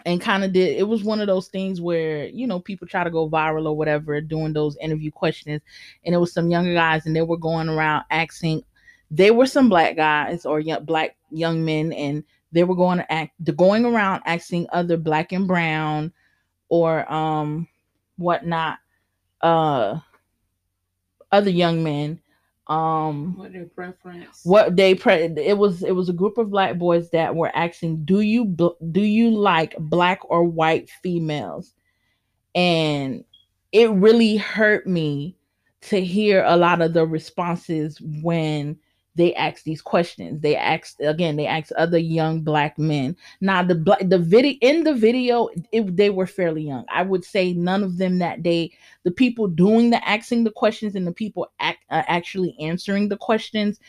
and 0.09 0.19
kind 0.19 0.43
of 0.43 0.51
did 0.51 0.75
it 0.75 0.87
was 0.87 1.03
one 1.03 1.21
of 1.21 1.27
those 1.27 1.49
things 1.49 1.79
where 1.79 2.25
you 2.25 2.47
know 2.47 2.59
people 2.59 2.87
try 2.87 3.03
to 3.03 3.11
go 3.11 3.29
viral 3.29 3.67
or 3.67 3.77
whatever 3.77 4.19
doing 4.19 4.51
those 4.51 4.75
interview 4.77 5.11
questions 5.11 5.61
and 6.03 6.15
it 6.15 6.17
was 6.17 6.33
some 6.33 6.49
younger 6.49 6.73
guys 6.73 7.05
and 7.05 7.15
they 7.15 7.21
were 7.21 7.37
going 7.37 7.69
around 7.69 8.03
asking 8.09 8.63
they 9.11 9.29
were 9.29 9.45
some 9.45 9.69
black 9.69 9.95
guys 9.95 10.45
or 10.47 10.59
young, 10.59 10.83
black 10.83 11.15
young 11.29 11.63
men 11.63 11.93
and 11.93 12.23
they 12.51 12.63
were 12.63 12.75
going 12.75 12.97
to 12.97 13.11
act 13.11 13.33
going 13.55 13.85
around 13.85 14.23
asking 14.25 14.65
other 14.73 14.97
black 14.97 15.31
and 15.31 15.47
brown 15.47 16.11
or 16.69 17.11
um 17.13 17.67
whatnot 18.17 18.79
uh 19.41 19.99
other 21.31 21.51
young 21.51 21.83
men 21.83 22.19
um 22.69 23.35
what 23.35 23.51
their 23.51 23.65
preference. 23.65 24.41
what 24.43 24.75
they 24.75 24.93
pre 24.93 25.13
it 25.15 25.57
was 25.57 25.81
it 25.81 25.95
was 25.95 26.07
a 26.07 26.13
group 26.13 26.37
of 26.37 26.51
black 26.51 26.77
boys 26.77 27.09
that 27.09 27.35
were 27.35 27.51
asking 27.55 28.05
do 28.05 28.21
you 28.21 28.45
do 28.91 29.01
you 29.01 29.31
like 29.31 29.75
black 29.79 30.19
or 30.25 30.43
white 30.43 30.89
females 31.01 31.73
and 32.53 33.23
it 33.71 33.89
really 33.89 34.37
hurt 34.37 34.85
me 34.85 35.35
to 35.81 35.99
hear 35.99 36.43
a 36.45 36.57
lot 36.57 36.81
of 36.81 36.93
the 36.93 37.05
responses 37.07 37.99
when 38.21 38.77
they 39.19 39.35
asked 39.35 39.65
these 39.65 39.81
questions. 39.81 40.41
They 40.41 40.55
asked 40.55 41.01
again 41.01 41.35
they 41.35 41.45
asked 41.45 41.73
other 41.73 41.97
young 41.97 42.41
black 42.41 42.79
men. 42.79 43.15
Now 43.41 43.61
the 43.61 43.75
black 43.75 43.99
the 44.07 44.17
video 44.17 44.57
in 44.61 44.83
the 44.83 44.95
video 44.95 45.49
it, 45.71 45.95
they 45.95 46.09
were 46.09 46.25
fairly 46.25 46.63
young. 46.63 46.85
I 46.89 47.03
would 47.03 47.25
say 47.25 47.53
none 47.53 47.83
of 47.83 47.97
them 47.97 48.19
that 48.19 48.43
day 48.43 48.71
the 49.03 49.11
people 49.11 49.47
doing 49.47 49.89
the 49.89 50.07
asking 50.07 50.43
the 50.43 50.51
questions 50.51 50.95
and 50.95 51.05
the 51.05 51.11
people 51.11 51.51
act, 51.59 51.79
uh, 51.89 52.03
actually 52.07 52.55
answering 52.59 53.09
the 53.09 53.17
questions 53.17 53.79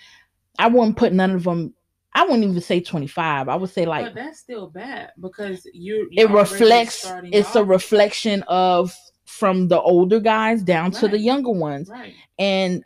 i 0.58 0.66
wouldn't 0.66 0.96
put 0.96 1.12
none 1.12 1.32
of 1.32 1.44
them 1.44 1.74
i 2.14 2.22
wouldn't 2.22 2.44
even 2.44 2.60
say 2.60 2.80
25 2.80 3.48
i 3.48 3.54
would 3.54 3.70
say 3.70 3.86
like 3.86 4.06
but 4.06 4.14
that's 4.14 4.38
still 4.38 4.68
bad 4.68 5.12
because 5.20 5.66
you 5.72 6.08
it 6.12 6.30
reflects 6.30 7.10
it's 7.24 7.54
a 7.54 7.64
reflection 7.64 8.42
of 8.44 8.94
from 9.24 9.68
the 9.68 9.80
older 9.80 10.18
guys 10.18 10.62
down 10.62 10.90
to 10.90 11.06
the 11.06 11.18
younger 11.18 11.52
ones. 11.52 11.88
Right. 11.88 12.14
and 12.38 12.84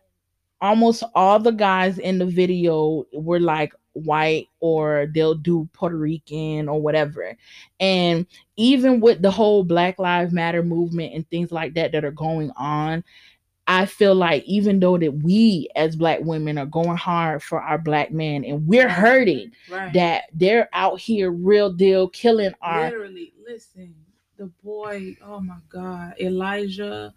almost 0.61 1.03
all 1.15 1.39
the 1.39 1.51
guys 1.53 1.99
in 1.99 2.19
the 2.19 2.27
video 2.27 3.05
were 3.13 3.41
like 3.41 3.75
white 3.93 4.49
or 4.61 5.07
they'll 5.15 5.35
do 5.35 5.69
Puerto 5.73 5.97
Rican 5.97 6.69
or 6.69 6.81
whatever. 6.81 7.37
And 7.81 8.27
even 8.57 9.01
with 9.01 9.23
the 9.23 9.31
whole 9.31 9.63
Black 9.65 9.99
Lives 9.99 10.33
Matter 10.33 10.63
movement 10.63 11.15
and 11.15 11.29
things 11.31 11.53
like 11.53 11.75
that 11.75 11.93
that 11.93 12.05
are 12.05 12.11
going 12.11 12.51
on, 12.57 13.05
I 13.67 13.87
feel 13.87 14.15
like 14.15 14.45
even 14.45 14.79
though 14.81 14.99
that 14.99 15.23
we 15.23 15.69
as 15.75 15.97
black 15.97 16.21
women 16.21 16.59
are 16.59 16.67
going 16.67 16.99
hard 16.99 17.43
for 17.43 17.61
our 17.63 17.79
black 17.79 18.11
men 18.13 18.45
and 18.45 18.67
we're 18.67 18.89
hurting 18.91 19.53
Right. 19.71 19.93
that 19.95 20.25
they're 20.35 20.69
out 20.75 21.01
here 21.01 21.31
real 21.31 21.73
deal 21.73 22.09
killing 22.09 22.53
our 22.61 22.85
literally 22.91 23.33
listen 23.49 23.95
the 24.37 24.47
boy 24.63 25.17
oh 25.25 25.41
my 25.41 25.57
god 25.71 26.13
elijah 26.21 27.15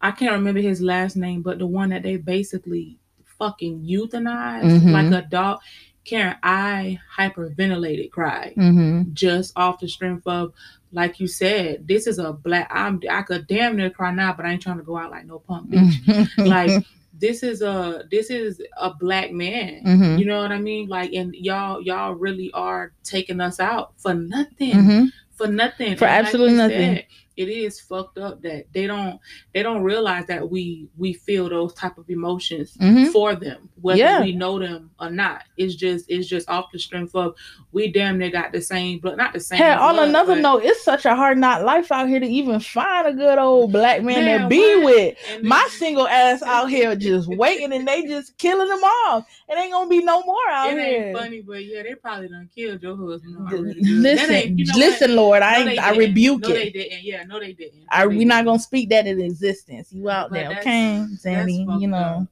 i 0.00 0.10
can't 0.10 0.32
remember 0.32 0.60
his 0.60 0.80
last 0.80 1.16
name 1.16 1.42
but 1.42 1.58
the 1.58 1.66
one 1.66 1.90
that 1.90 2.02
they 2.02 2.16
basically 2.16 2.98
fucking 3.38 3.80
euthanized 3.84 4.80
Mhm. 4.80 4.92
like 4.92 5.24
a 5.24 5.26
dog 5.28 5.60
karen 6.04 6.36
i 6.42 6.98
hyperventilated 7.16 8.10
cried 8.10 8.54
Mhm. 8.56 9.12
just 9.12 9.52
off 9.56 9.80
the 9.80 9.88
strength 9.88 10.26
of 10.26 10.52
like 10.92 11.20
you 11.20 11.26
said 11.26 11.86
this 11.86 12.06
is 12.06 12.18
a 12.18 12.32
black 12.32 12.68
i'm 12.72 13.00
i 13.10 13.22
could 13.22 13.46
damn 13.46 13.76
near 13.76 13.90
cry 13.90 14.10
now 14.10 14.32
but 14.32 14.46
i 14.46 14.50
ain't 14.52 14.62
trying 14.62 14.78
to 14.78 14.82
go 14.82 14.96
out 14.96 15.10
like 15.10 15.26
no 15.26 15.38
punk 15.38 15.70
bitch 15.70 16.46
like 16.48 16.84
this 17.20 17.42
is 17.42 17.62
a 17.62 18.04
this 18.10 18.30
is 18.30 18.60
a 18.80 18.92
black 18.94 19.32
man 19.32 19.82
Mhm. 19.84 20.18
you 20.18 20.24
know 20.24 20.40
what 20.40 20.52
i 20.52 20.58
mean 20.58 20.88
like 20.88 21.12
and 21.12 21.34
y'all 21.34 21.80
y'all 21.82 22.14
really 22.14 22.50
are 22.52 22.92
taking 23.04 23.40
us 23.40 23.60
out 23.60 23.92
for 23.98 24.14
nothing 24.14 24.72
Mhm. 24.74 25.12
for 25.34 25.46
nothing 25.46 25.96
For 25.96 26.06
And 26.06 26.26
absolutely 26.26 26.52
you 26.52 26.58
nothing. 26.58 26.94
said, 26.96 27.04
it 27.38 27.48
is 27.48 27.80
fucked 27.80 28.18
up 28.18 28.42
that 28.42 28.64
they 28.72 28.86
don't 28.86 29.18
they 29.54 29.62
don't 29.62 29.82
realize 29.82 30.26
that 30.26 30.50
we 30.50 30.88
we 30.98 31.12
feel 31.12 31.48
those 31.48 31.72
type 31.74 31.96
of 31.96 32.10
emotions 32.10 32.76
Mhm. 32.80 33.12
for 33.12 33.34
them 33.36 33.68
whether 33.80 33.98
Yeah. 33.98 34.20
we 34.22 34.32
know 34.32 34.58
them 34.58 34.90
or 35.00 35.08
not 35.08 35.42
it's 35.56 35.74
just 35.76 36.06
it's 36.10 36.26
just 36.26 36.48
off 36.50 36.66
the 36.72 36.78
strength 36.78 37.14
of 37.14 37.34
we 37.72 37.92
damn 37.92 38.18
near 38.18 38.30
got 38.30 38.50
the 38.52 38.60
same 38.60 38.98
blood 38.98 39.16
not 39.16 39.32
the 39.32 39.40
same 39.40 39.58
Hey, 39.58 39.72
on 39.72 39.98
another 39.98 40.34
but- 40.34 40.40
note, 40.42 40.62
it's 40.64 40.82
such 40.82 41.04
a 41.06 41.14
hard 41.14 41.38
not 41.38 41.64
life 41.64 41.92
out 41.92 42.08
here 42.08 42.18
to 42.20 42.26
even 42.26 42.58
find 42.60 43.06
a 43.06 43.12
good 43.12 43.38
old 43.38 43.72
black 43.72 44.02
man 44.02 44.42
to 44.42 44.48
be 44.48 44.76
what? 44.76 44.84
with. 44.84 45.18
and 45.30 45.42
My 45.44 45.58
then- 45.60 45.70
single 45.78 46.08
ass 46.08 46.42
out 46.42 46.68
here 46.76 46.96
just 46.96 47.28
waiting 47.28 47.72
and 47.72 47.86
they 47.86 48.02
just 48.02 48.36
killing 48.38 48.68
them 48.68 48.78
off. 49.06 49.26
It 49.48 49.56
ain't 49.58 49.72
gonna 49.72 49.88
be 49.88 50.02
no 50.02 50.22
more 50.24 50.48
out 50.50 50.72
it 50.72 50.78
here. 50.78 51.04
ain't 51.08 51.18
funny, 51.18 51.40
but 51.42 51.64
yeah, 51.64 51.82
they 51.84 51.94
probably 51.94 52.28
done 52.28 52.48
killed 52.54 52.82
your 52.82 52.96
husband. 52.96 53.36
Already. 53.38 53.80
Listen, 53.82 54.58
you 54.58 54.64
know 54.66 54.78
listen, 54.78 55.14
Lord, 55.16 55.42
I 55.42 55.64
what? 55.64 55.76
No, 55.76 55.82
I 55.82 55.90
rebuke 55.96 56.40
no, 56.42 56.48
it. 56.50 56.74
Yeah, 57.02 57.24
no, 57.28 57.38
they 57.38 57.52
didn't. 57.52 57.84
No, 57.96 58.08
we 58.08 58.24
not 58.24 58.44
gonna 58.44 58.58
speak 58.58 58.88
that 58.90 59.06
in 59.06 59.20
existence. 59.20 59.92
You 59.92 60.08
out 60.08 60.30
But 60.30 60.48
there, 60.48 60.58
okay, 60.58 61.06
Sandy? 61.16 61.66
You 61.78 61.88
know, 61.88 62.26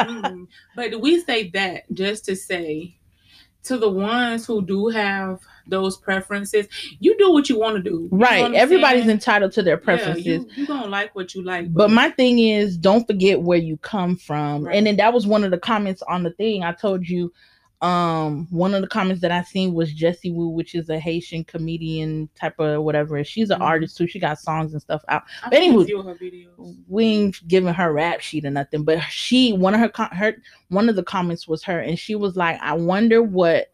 mm. 0.00 0.46
But 0.74 1.00
we 1.00 1.20
say 1.20 1.50
that 1.50 1.84
just 1.92 2.24
to 2.26 2.36
say 2.36 2.96
to 3.64 3.76
the 3.76 3.90
ones 3.90 4.46
who 4.46 4.64
do 4.64 4.88
have 4.88 5.40
those 5.66 5.96
preferences, 5.96 6.68
you 7.00 7.18
do 7.18 7.32
what 7.32 7.48
you 7.48 7.58
want 7.58 7.76
to 7.76 7.82
do. 7.82 7.90
You 7.90 8.08
know 8.12 8.18
right? 8.18 8.54
Everybody's 8.54 9.02
saying? 9.02 9.10
entitled 9.10 9.50
to 9.52 9.62
their 9.62 9.76
Yeah, 9.78 9.84
preferences. 9.84 10.24
you, 10.24 10.48
you 10.54 10.66
gonna 10.66 10.86
like 10.86 11.14
what 11.16 11.34
you 11.34 11.42
like. 11.42 11.72
But 11.74 11.90
my 11.90 12.10
thing 12.10 12.38
is, 12.38 12.76
don't 12.76 13.06
forget 13.06 13.42
where 13.42 13.58
you 13.58 13.76
come 13.78 14.16
from. 14.16 14.64
Right. 14.64 14.76
And 14.76 14.86
then 14.86 14.96
that 14.98 15.12
was 15.12 15.26
one 15.26 15.42
of 15.42 15.50
the 15.50 15.58
comments 15.58 16.02
on 16.02 16.22
the 16.22 16.30
thing. 16.30 16.62
I 16.62 16.72
told 16.72 17.08
you, 17.08 17.32
um, 17.82 18.46
one 18.50 18.74
of 18.74 18.80
the 18.80 18.88
comments 18.88 19.20
that 19.22 19.30
I 19.30 19.42
seen 19.42 19.74
was 19.74 19.92
Jessie 19.92 20.30
Woo, 20.32 20.48
which 20.48 20.74
is 20.74 20.88
a 20.88 20.98
Haitian 20.98 21.44
comedian 21.44 22.28
type 22.34 22.58
of 22.58 22.82
whatever. 22.82 23.22
She's 23.22 23.50
an 23.50 23.60
Mhm. 23.60 23.64
artist 23.64 23.96
too. 23.98 24.06
She 24.06 24.18
got 24.18 24.38
songs 24.38 24.72
and 24.72 24.80
stuff 24.80 25.02
out. 25.08 25.24
I've 25.44 25.50
but 25.50 25.58
anyway, 25.58 25.84
few 25.84 25.98
of 26.00 26.06
her 26.06 26.14
videos. 26.14 26.76
We 26.88 27.04
ain't 27.04 27.48
giving 27.48 27.74
her 27.74 27.92
rap 27.92 28.20
sheet 28.20 28.46
or 28.46 28.50
nothing. 28.50 28.84
But 28.84 29.00
she, 29.10 29.52
one 29.52 29.74
of 29.74 29.80
her, 29.80 30.06
her, 30.14 30.36
one 30.68 30.88
of 30.88 30.96
the 30.96 31.02
comments 31.02 31.46
was 31.46 31.62
her, 31.64 31.78
and 31.80 31.98
she 31.98 32.14
was 32.14 32.34
like, 32.36 32.58
"I 32.62 32.72
wonder 32.72 33.22
what 33.22 33.68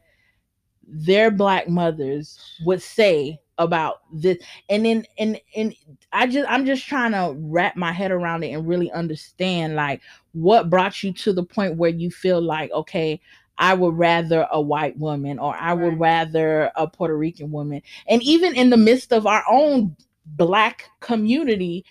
their 0.86 1.30
black 1.30 1.68
mothers 1.68 2.38
would 2.64 2.82
say 2.82 3.38
about 3.58 4.00
this 4.12 4.38
and 4.70 4.84
then 4.84 5.04
and 5.18 5.38
and 5.54 5.74
i 6.12 6.26
just 6.26 6.48
i'm 6.50 6.64
just 6.64 6.86
trying 6.86 7.12
to 7.12 7.34
wrap 7.38 7.76
my 7.76 7.92
head 7.92 8.10
around 8.10 8.42
it 8.42 8.50
and 8.50 8.66
really 8.66 8.90
understand 8.92 9.76
like 9.76 10.00
what 10.32 10.70
brought 10.70 11.02
you 11.02 11.12
to 11.12 11.32
the 11.32 11.42
point 11.44 11.76
where 11.76 11.90
you 11.90 12.10
feel 12.10 12.40
like 12.40 12.70
okay 12.72 13.20
i 13.58 13.74
would 13.74 13.96
rather 13.96 14.46
a 14.52 14.60
white 14.60 14.96
woman 14.98 15.38
or 15.38 15.54
i 15.56 15.72
would 15.72 15.98
rather 16.00 16.70
a 16.76 16.86
puerto 16.86 17.16
rican 17.16 17.50
woman 17.50 17.80
and 18.08 18.22
even 18.22 18.54
in 18.54 18.70
the 18.70 18.76
midst 18.76 19.12
of 19.12 19.26
our 19.26 19.44
own 19.50 19.94
black 20.26 20.84
community 21.00 21.84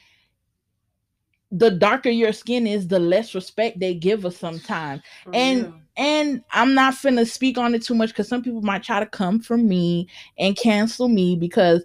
the 1.51 1.69
darker 1.71 2.09
your 2.09 2.31
skin 2.31 2.65
is 2.65 2.87
the 2.87 2.99
less 2.99 3.35
respect 3.35 3.79
they 3.79 3.93
give 3.93 4.25
us 4.25 4.37
sometimes 4.37 5.01
For 5.23 5.35
and- 5.35 5.63
real. 5.63 5.75
and 5.97 6.43
I'm 6.51 6.73
not 6.73 6.93
finna 6.95 7.27
speak 7.27 7.57
on 7.57 7.75
it 7.75 7.83
too 7.83 7.93
much 7.95 8.09
because 8.09 8.29
some 8.29 8.41
people 8.41 8.61
might 8.61 8.83
try 8.83 8.99
to 9.01 9.05
come 9.05 9.39
for 9.41 9.57
me 9.57 10.07
and 10.39 10.55
cancel 10.55 11.09
me 11.09 11.35
because 11.35 11.83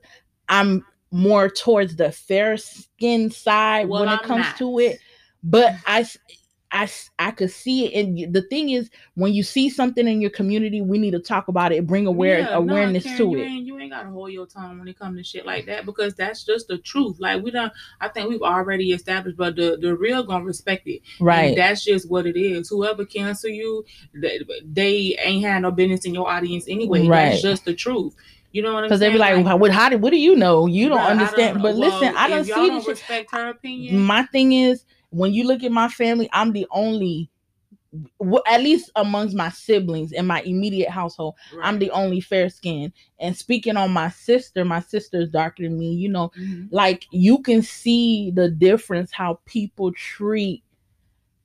I'm 0.49 0.85
more 1.11 1.49
towards 1.49 1.97
the 1.97 2.13
fair 2.13 2.57
skin 2.57 3.31
side 3.33 3.89
Well, 3.89 4.03
when 4.05 4.09
it 4.13 4.21
I'm 4.21 4.25
comes 4.25 4.45
not. 4.47 4.59
to 4.59 4.79
it. 4.79 4.99
But 5.43 5.75
I, 5.87 6.07
I, 6.73 6.89
I 7.19 7.31
could 7.31 7.51
see 7.51 7.87
it. 7.87 8.05
And 8.07 8.35
the 8.35 8.43
thing 8.43 8.71
is, 8.71 8.91
when 9.15 9.33
you 9.33 9.43
see 9.43 9.71
something 9.71 10.07
in 10.07 10.21
your 10.21 10.31
community, 10.31 10.81
we 10.83 10.99
need 10.99 11.13
to 11.13 11.21
talk 11.21 11.49
about 11.49 11.73
it, 11.73 11.87
bring 11.87 12.07
aware 12.07 12.41
Yeah, 12.41 12.45
no, 12.47 12.59
awareness 12.59 13.05
Karen, 13.05 13.19
to 13.19 13.25
you 13.31 13.39
it. 13.39 13.47
Ain't, 13.47 13.67
you 13.67 13.79
ain't 13.79 13.93
gotta 13.93 14.09
hold 14.11 14.33
your 14.33 14.47
tongue 14.47 14.79
when 14.79 14.89
it 14.89 14.99
comes 14.99 15.17
to 15.17 15.25
shit 15.25 15.47
like 15.47 15.67
that 15.67 15.87
because 15.87 16.15
that's 16.15 16.45
just 16.45 16.69
the 16.69 16.79
truth. 16.79 17.17
Like 17.21 17.43
we 17.43 17.51
don't. 17.53 17.73
I 18.01 18.09
think 18.09 18.29
we've 18.29 18.43
already 18.43 18.93
established, 18.93 19.37
but 19.37 19.57
the 19.57 19.79
the 19.81 19.97
real 19.97 20.23
gonna 20.25 20.45
respect 20.45 20.87
it. 20.89 21.03
And 21.19 21.27
Right. 21.27 21.57
that's 21.57 21.85
just 21.85 22.11
what 22.11 22.27
it 22.27 22.37
is. 22.39 22.69
Whoever 22.69 23.05
cancel 23.05 23.51
you, 23.51 23.85
they, 24.15 24.41
they 24.65 25.17
ain't 25.23 25.45
had 25.45 25.63
no 25.63 25.71
business 25.71 26.05
in 26.05 26.15
your 26.15 26.29
audience 26.29 26.67
anyway. 26.69 27.07
Right. 27.07 27.31
That's 27.31 27.43
just 27.43 27.65
the 27.65 27.75
truth. 27.75 28.15
You 28.53 28.63
know 28.63 28.73
what 28.73 28.79
I'm 28.79 28.85
Because 28.85 29.01
they 29.01 29.11
be 29.11 29.19
like, 29.19 29.45
"How- 29.45 29.57
what, 29.57 29.71
how, 29.71 29.89
do- 29.91 29.99
what 29.99 30.11
do 30.11 30.17
you 30.19 30.35
know? 30.35 30.67
You 30.67 30.89
don't 30.89 30.99
understand. 31.01 31.57
know. 31.59 31.63
but 31.63 31.77
Well, 31.77 32.01
listen, 32.01 32.17
I 32.17 32.29
don't 32.29 32.45
see 32.45 32.51
don't 32.53 32.75
this. 32.77 32.89
respect 32.89 33.31
her 33.33 33.51
opinion. 33.51 33.99
My 34.01 34.23
thing 34.25 34.53
is, 34.53 34.85
when 35.17 35.33
you 35.33 35.47
look 35.47 35.63
at 35.65 35.73
my 35.73 35.89
family, 35.89 36.29
I'm 36.33 36.53
the 36.53 36.67
only, 36.71 37.31
at 38.47 38.63
least 38.63 38.91
amongst 38.97 39.35
my 39.35 39.49
siblings 39.49 40.13
in 40.13 40.27
my 40.27 40.43
immediate 40.43 40.91
household, 40.91 41.35
I'm 41.63 41.79
the 41.79 41.91
only 41.91 42.21
fair 42.21 42.51
skin. 42.51 42.93
And 43.19 43.35
speaking 43.35 43.77
on 43.79 43.91
my 43.93 44.11
sister, 44.11 44.65
my 44.65 44.81
sister's 44.81 45.31
darker 45.31 45.63
than 45.63 45.79
me. 45.79 45.95
You 45.95 46.11
know, 46.11 46.31
Mhm. 46.39 46.69
like 46.71 47.07
you 47.11 47.39
can 47.39 47.63
see 47.63 48.31
the 48.33 48.51
difference 48.51 49.11
how 49.13 49.41
people 49.47 49.93
treat 49.93 50.63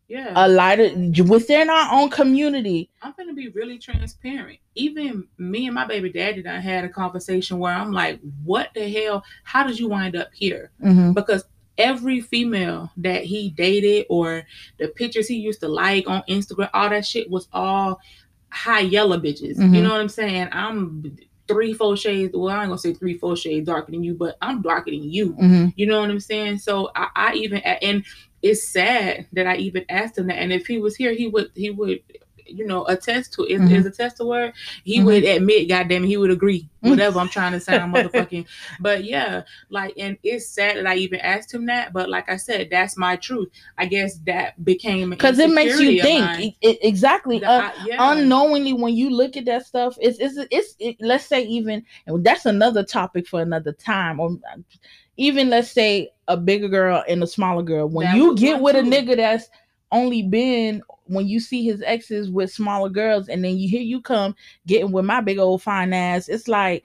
Yeah. 0.10 0.34
a 0.36 0.46
lighter 0.50 0.90
within 1.24 1.70
our 1.70 1.94
own 1.94 2.10
community. 2.10 2.90
I'm 3.01 3.13
gonna 3.18 3.34
be 3.34 3.48
really 3.48 3.78
transparent. 3.78 4.60
Even 4.75 5.25
me 5.38 5.68
and 5.68 5.75
my 5.75 5.86
baby 5.86 6.12
daddy 6.12 6.42
done 6.44 6.60
had 6.60 6.84
a 6.84 6.90
conversation 6.90 7.60
where 7.60 7.72
I'm 7.74 7.94
like, 7.94 8.20
what 8.44 8.72
the 8.74 8.90
hell? 8.92 9.24
How 9.46 9.66
did 9.66 9.80
you 9.80 9.88
wind 9.88 10.18
up 10.18 10.28
here? 10.34 10.72
Mhm. 10.84 11.13
Because 11.16 11.46
every 11.78 12.22
female 12.22 12.92
that 12.98 13.24
he 13.24 13.50
dated 13.50 14.06
or 14.10 14.44
the 14.78 14.88
pictures 14.90 15.28
he 15.28 15.36
used 15.36 15.62
to 15.62 15.68
like 15.68 16.08
on 16.08 16.24
Instagram, 16.30 16.70
all 16.74 16.90
that 16.90 17.06
shit 17.06 17.30
was 17.30 17.48
all 17.54 18.00
high 18.50 18.82
yellow 18.82 19.18
bitches. 19.18 19.58
You 19.58 19.63
Mhm. 19.63 19.84
know 19.84 19.90
what 19.92 20.01
I'm 20.01 20.10
saying? 20.10 20.50
I'm 20.51 21.18
three, 21.48 21.74
four 21.74 21.98
shades. 21.98 22.34
Well, 22.36 22.54
I 22.56 22.62
ain't 22.62 22.70
gonna 22.70 22.78
say 22.78 22.94
three, 22.94 23.18
four 23.18 23.36
shades 23.36 23.66
darker 23.66 23.92
than 23.92 24.04
you, 24.04 24.13
but 24.13 24.38
I'm 24.42 24.62
darker 24.62 24.92
than 24.92 25.04
you. 25.04 25.34
Mhm. 25.34 25.74
You 25.75 25.86
know 25.88 26.00
what 26.00 26.10
I'm 26.10 26.20
saying? 26.20 26.60
So 26.60 26.92
I, 26.96 27.08
I 27.16 27.34
even 27.36 27.60
and 27.60 28.04
it's 28.42 28.68
sad 28.68 29.28
that 29.34 29.48
I 29.48 29.58
even 29.58 29.86
asked 29.90 30.18
him 30.18 30.28
that. 30.28 30.38
And 30.40 30.51
if 30.51 30.66
he 30.68 30.80
was 30.80 30.96
here, 30.96 31.13
he 31.13 31.28
would 31.28 31.51
he 31.56 31.70
would 31.70 32.00
you 32.53 32.65
know 32.65 32.86
attest 32.86 33.34
to 33.34 33.43
is, 33.46 33.62
Mhm. 33.62 33.72
is 33.72 33.86
attest 33.86 34.17
to 34.17 34.25
word. 34.25 34.53
He 34.84 35.00
Mhm. 35.00 35.05
would 35.05 35.24
admit, 35.24 35.70
goddamn, 35.70 36.03
he 36.03 36.17
would 36.17 36.31
agree. 36.31 36.67
Mm. 36.84 36.89
Whatever 36.91 37.20
I'm 37.20 37.29
trying 37.29 37.51
to 37.53 37.60
sound 37.60 37.93
motherfucking. 37.93 38.46
But 38.79 39.03
yeah, 39.03 39.43
like 39.70 39.93
and 39.98 40.17
it's 40.24 40.48
sad 40.50 40.77
that 40.77 40.88
I 40.88 40.96
even 40.96 41.20
asked 41.20 41.53
him 41.53 41.65
that. 41.67 41.93
But 41.93 42.10
like 42.10 42.29
I 42.29 42.38
said, 42.38 42.70
that's 42.72 42.98
my 42.98 43.15
truth. 43.15 43.50
I 43.77 43.86
guess 43.86 44.17
that 44.25 44.63
became 44.65 45.12
Because 45.12 45.39
it 45.39 45.51
makes 45.51 45.79
you 45.79 46.01
think 46.01 46.55
e- 46.62 46.77
exactly. 46.81 47.43
Uh, 47.43 47.62
I- 47.62 47.74
yeah. 47.88 48.12
unknowingly 48.12 48.74
when 48.74 48.96
you 48.96 49.10
look 49.10 49.38
at 49.38 49.46
that 49.46 49.65
stuff 49.65 49.98
it's 50.01 50.20
it's 50.20 50.38
it's 50.51 50.75
it, 50.79 50.96
let's 51.00 51.25
say 51.25 51.43
even 51.43 51.84
and 52.08 52.24
that's 52.24 52.46
another 52.46 52.84
topic 52.84 53.27
for 53.27 53.41
another 53.41 53.72
time 53.74 54.20
or 54.20 54.38
even 55.17 55.50
let's 55.50 55.72
say 55.72 56.12
a 56.27 56.38
bigger 56.38 56.67
girl 56.67 57.03
and 57.08 57.22
a 57.24 57.27
smaller 57.27 57.63
girl 57.63 57.88
when 57.88 58.08
That 58.08 58.15
you 58.15 58.36
get 58.36 58.62
with 58.62 58.75
a 58.75 58.79
nigga 58.81 59.15
that's 59.15 59.50
only 59.91 60.24
been 60.24 60.81
when 61.05 61.27
you 61.27 61.39
see 61.39 61.63
his 61.63 61.81
exes 61.83 62.29
with 62.29 62.51
smaller 62.51 62.89
girls 62.89 63.27
and 63.27 63.43
then 63.43 63.57
you 63.57 63.67
hear 63.67 63.81
you 63.81 64.01
come 64.01 64.36
getting 64.67 64.91
with 64.91 65.05
my 65.05 65.21
big 65.21 65.38
old 65.38 65.62
fine 65.62 65.93
ass 65.93 66.29
it's 66.29 66.48
like 66.48 66.83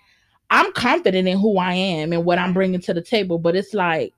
i'm 0.51 0.73
confident 0.73 1.29
in 1.29 1.39
who 1.39 1.59
i 1.59 1.73
am 1.73 2.13
and 2.13 2.25
what 2.25 2.39
i'm 2.39 2.53
bringing 2.53 2.81
to 2.81 2.93
the 2.95 3.03
table 3.03 3.39
but 3.39 3.55
it's 3.55 3.75
like 3.75 4.13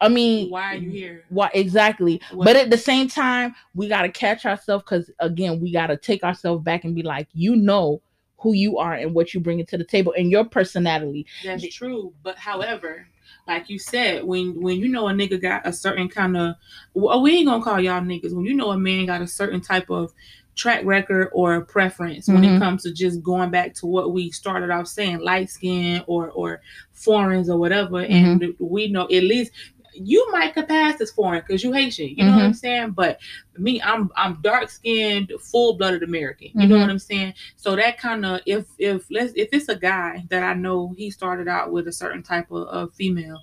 i 0.00 0.08
mean 0.08 0.50
Why 0.50 0.74
are 0.74 0.76
you 0.76 0.90
here? 0.90 1.24
why 1.28 1.50
exactly 1.54 2.20
What- 2.32 2.44
but 2.46 2.56
at 2.56 2.70
the 2.70 2.78
same 2.78 3.08
time 3.08 3.54
we 3.74 3.88
got 3.88 4.02
to 4.02 4.08
catch 4.08 4.44
ourselves 4.46 4.84
because 4.84 5.10
again 5.20 5.60
we 5.60 5.72
got 5.72 5.86
to 5.88 5.96
take 5.96 6.24
ourselves 6.24 6.62
back 6.64 6.84
and 6.84 6.94
be 6.94 7.02
like 7.02 7.28
you 7.32 7.54
know 7.56 8.00
who 8.38 8.52
you 8.52 8.76
are 8.78 8.92
and 8.94 9.14
what 9.14 9.32
you 9.32 9.40
bring 9.40 9.64
to 9.64 9.78
the 9.78 9.84
table 9.84 10.12
and 10.18 10.30
your 10.30 10.44
personality 10.44 11.24
That's 11.42 11.66
true. 11.74 12.12
But 12.22 12.36
however, 12.36 13.06
like 13.46 13.68
you 13.68 13.78
said, 13.78 14.24
when 14.24 14.60
when 14.60 14.78
you 14.78 14.88
know 14.88 15.08
a 15.08 15.12
nigga 15.12 15.40
got 15.40 15.66
a 15.66 15.72
certain 15.72 16.08
kind 16.08 16.36
of 16.36 16.54
well, 16.94 17.20
we 17.22 17.36
ain't 17.38 17.46
gonna 17.46 17.62
call 17.64 17.80
y'all 17.80 18.00
niggas. 18.00 18.34
When 18.34 18.44
you 18.44 18.54
know 18.54 18.70
a 18.70 18.78
man 18.78 19.06
got 19.06 19.22
a 19.22 19.26
certain 19.26 19.60
type 19.60 19.90
of 19.90 20.12
track 20.56 20.82
record 20.84 21.30
or 21.32 21.60
preference 21.62 22.28
when 22.28 22.42
Mhm. 22.42 22.56
it 22.56 22.58
comes 22.60 22.84
to 22.84 22.92
just 22.92 23.20
going 23.24 23.50
back 23.50 23.74
to 23.74 23.86
what 23.86 24.12
we 24.12 24.30
started 24.30 24.70
off 24.70 24.86
saying, 24.86 25.18
light 25.18 25.50
skin 25.50 26.02
or 26.06 26.30
or 26.30 26.60
foreigners 26.92 27.50
or 27.50 27.58
whatever, 27.58 28.00
and 28.04 28.40
Mm-hmm. 28.40 28.64
we 28.64 28.86
know 28.88 29.02
at 29.02 29.24
least 29.24 29.50
you 29.94 30.30
might 30.32 30.54
could 30.54 30.68
pass 30.68 31.00
as 31.00 31.10
foreign 31.10 31.40
because 31.40 31.62
you 31.64 31.72
Haitian. 31.72 32.08
You 32.08 32.24
know 32.24 32.32
what 32.32 32.40
Mhm. 32.40 32.44
I'm 32.46 32.54
saying? 32.54 32.90
But 32.92 33.20
me, 33.58 33.80
I'm 33.82 34.10
I'm 34.16 34.38
dark 34.42 34.70
skinned, 34.70 35.32
full 35.40 35.74
blooded 35.74 36.02
American. 36.02 36.48
You 36.54 36.66
know 36.68 36.76
Mhm. 36.76 36.80
what 36.82 36.90
I'm 36.90 36.98
saying? 36.98 37.34
So 37.56 37.76
that 37.76 37.98
kind 37.98 38.24
of 38.26 38.40
if 38.46 38.66
if 38.78 39.06
let's 39.10 39.32
if 39.36 39.48
it's 39.52 39.68
a 39.68 39.76
guy 39.76 40.24
that 40.30 40.42
I 40.42 40.54
know 40.54 40.94
he 40.96 41.10
started 41.10 41.48
out 41.48 41.72
with 41.72 41.88
a 41.88 41.92
certain 41.92 42.22
type 42.22 42.50
of, 42.50 42.66
of 42.68 42.94
female, 42.94 43.40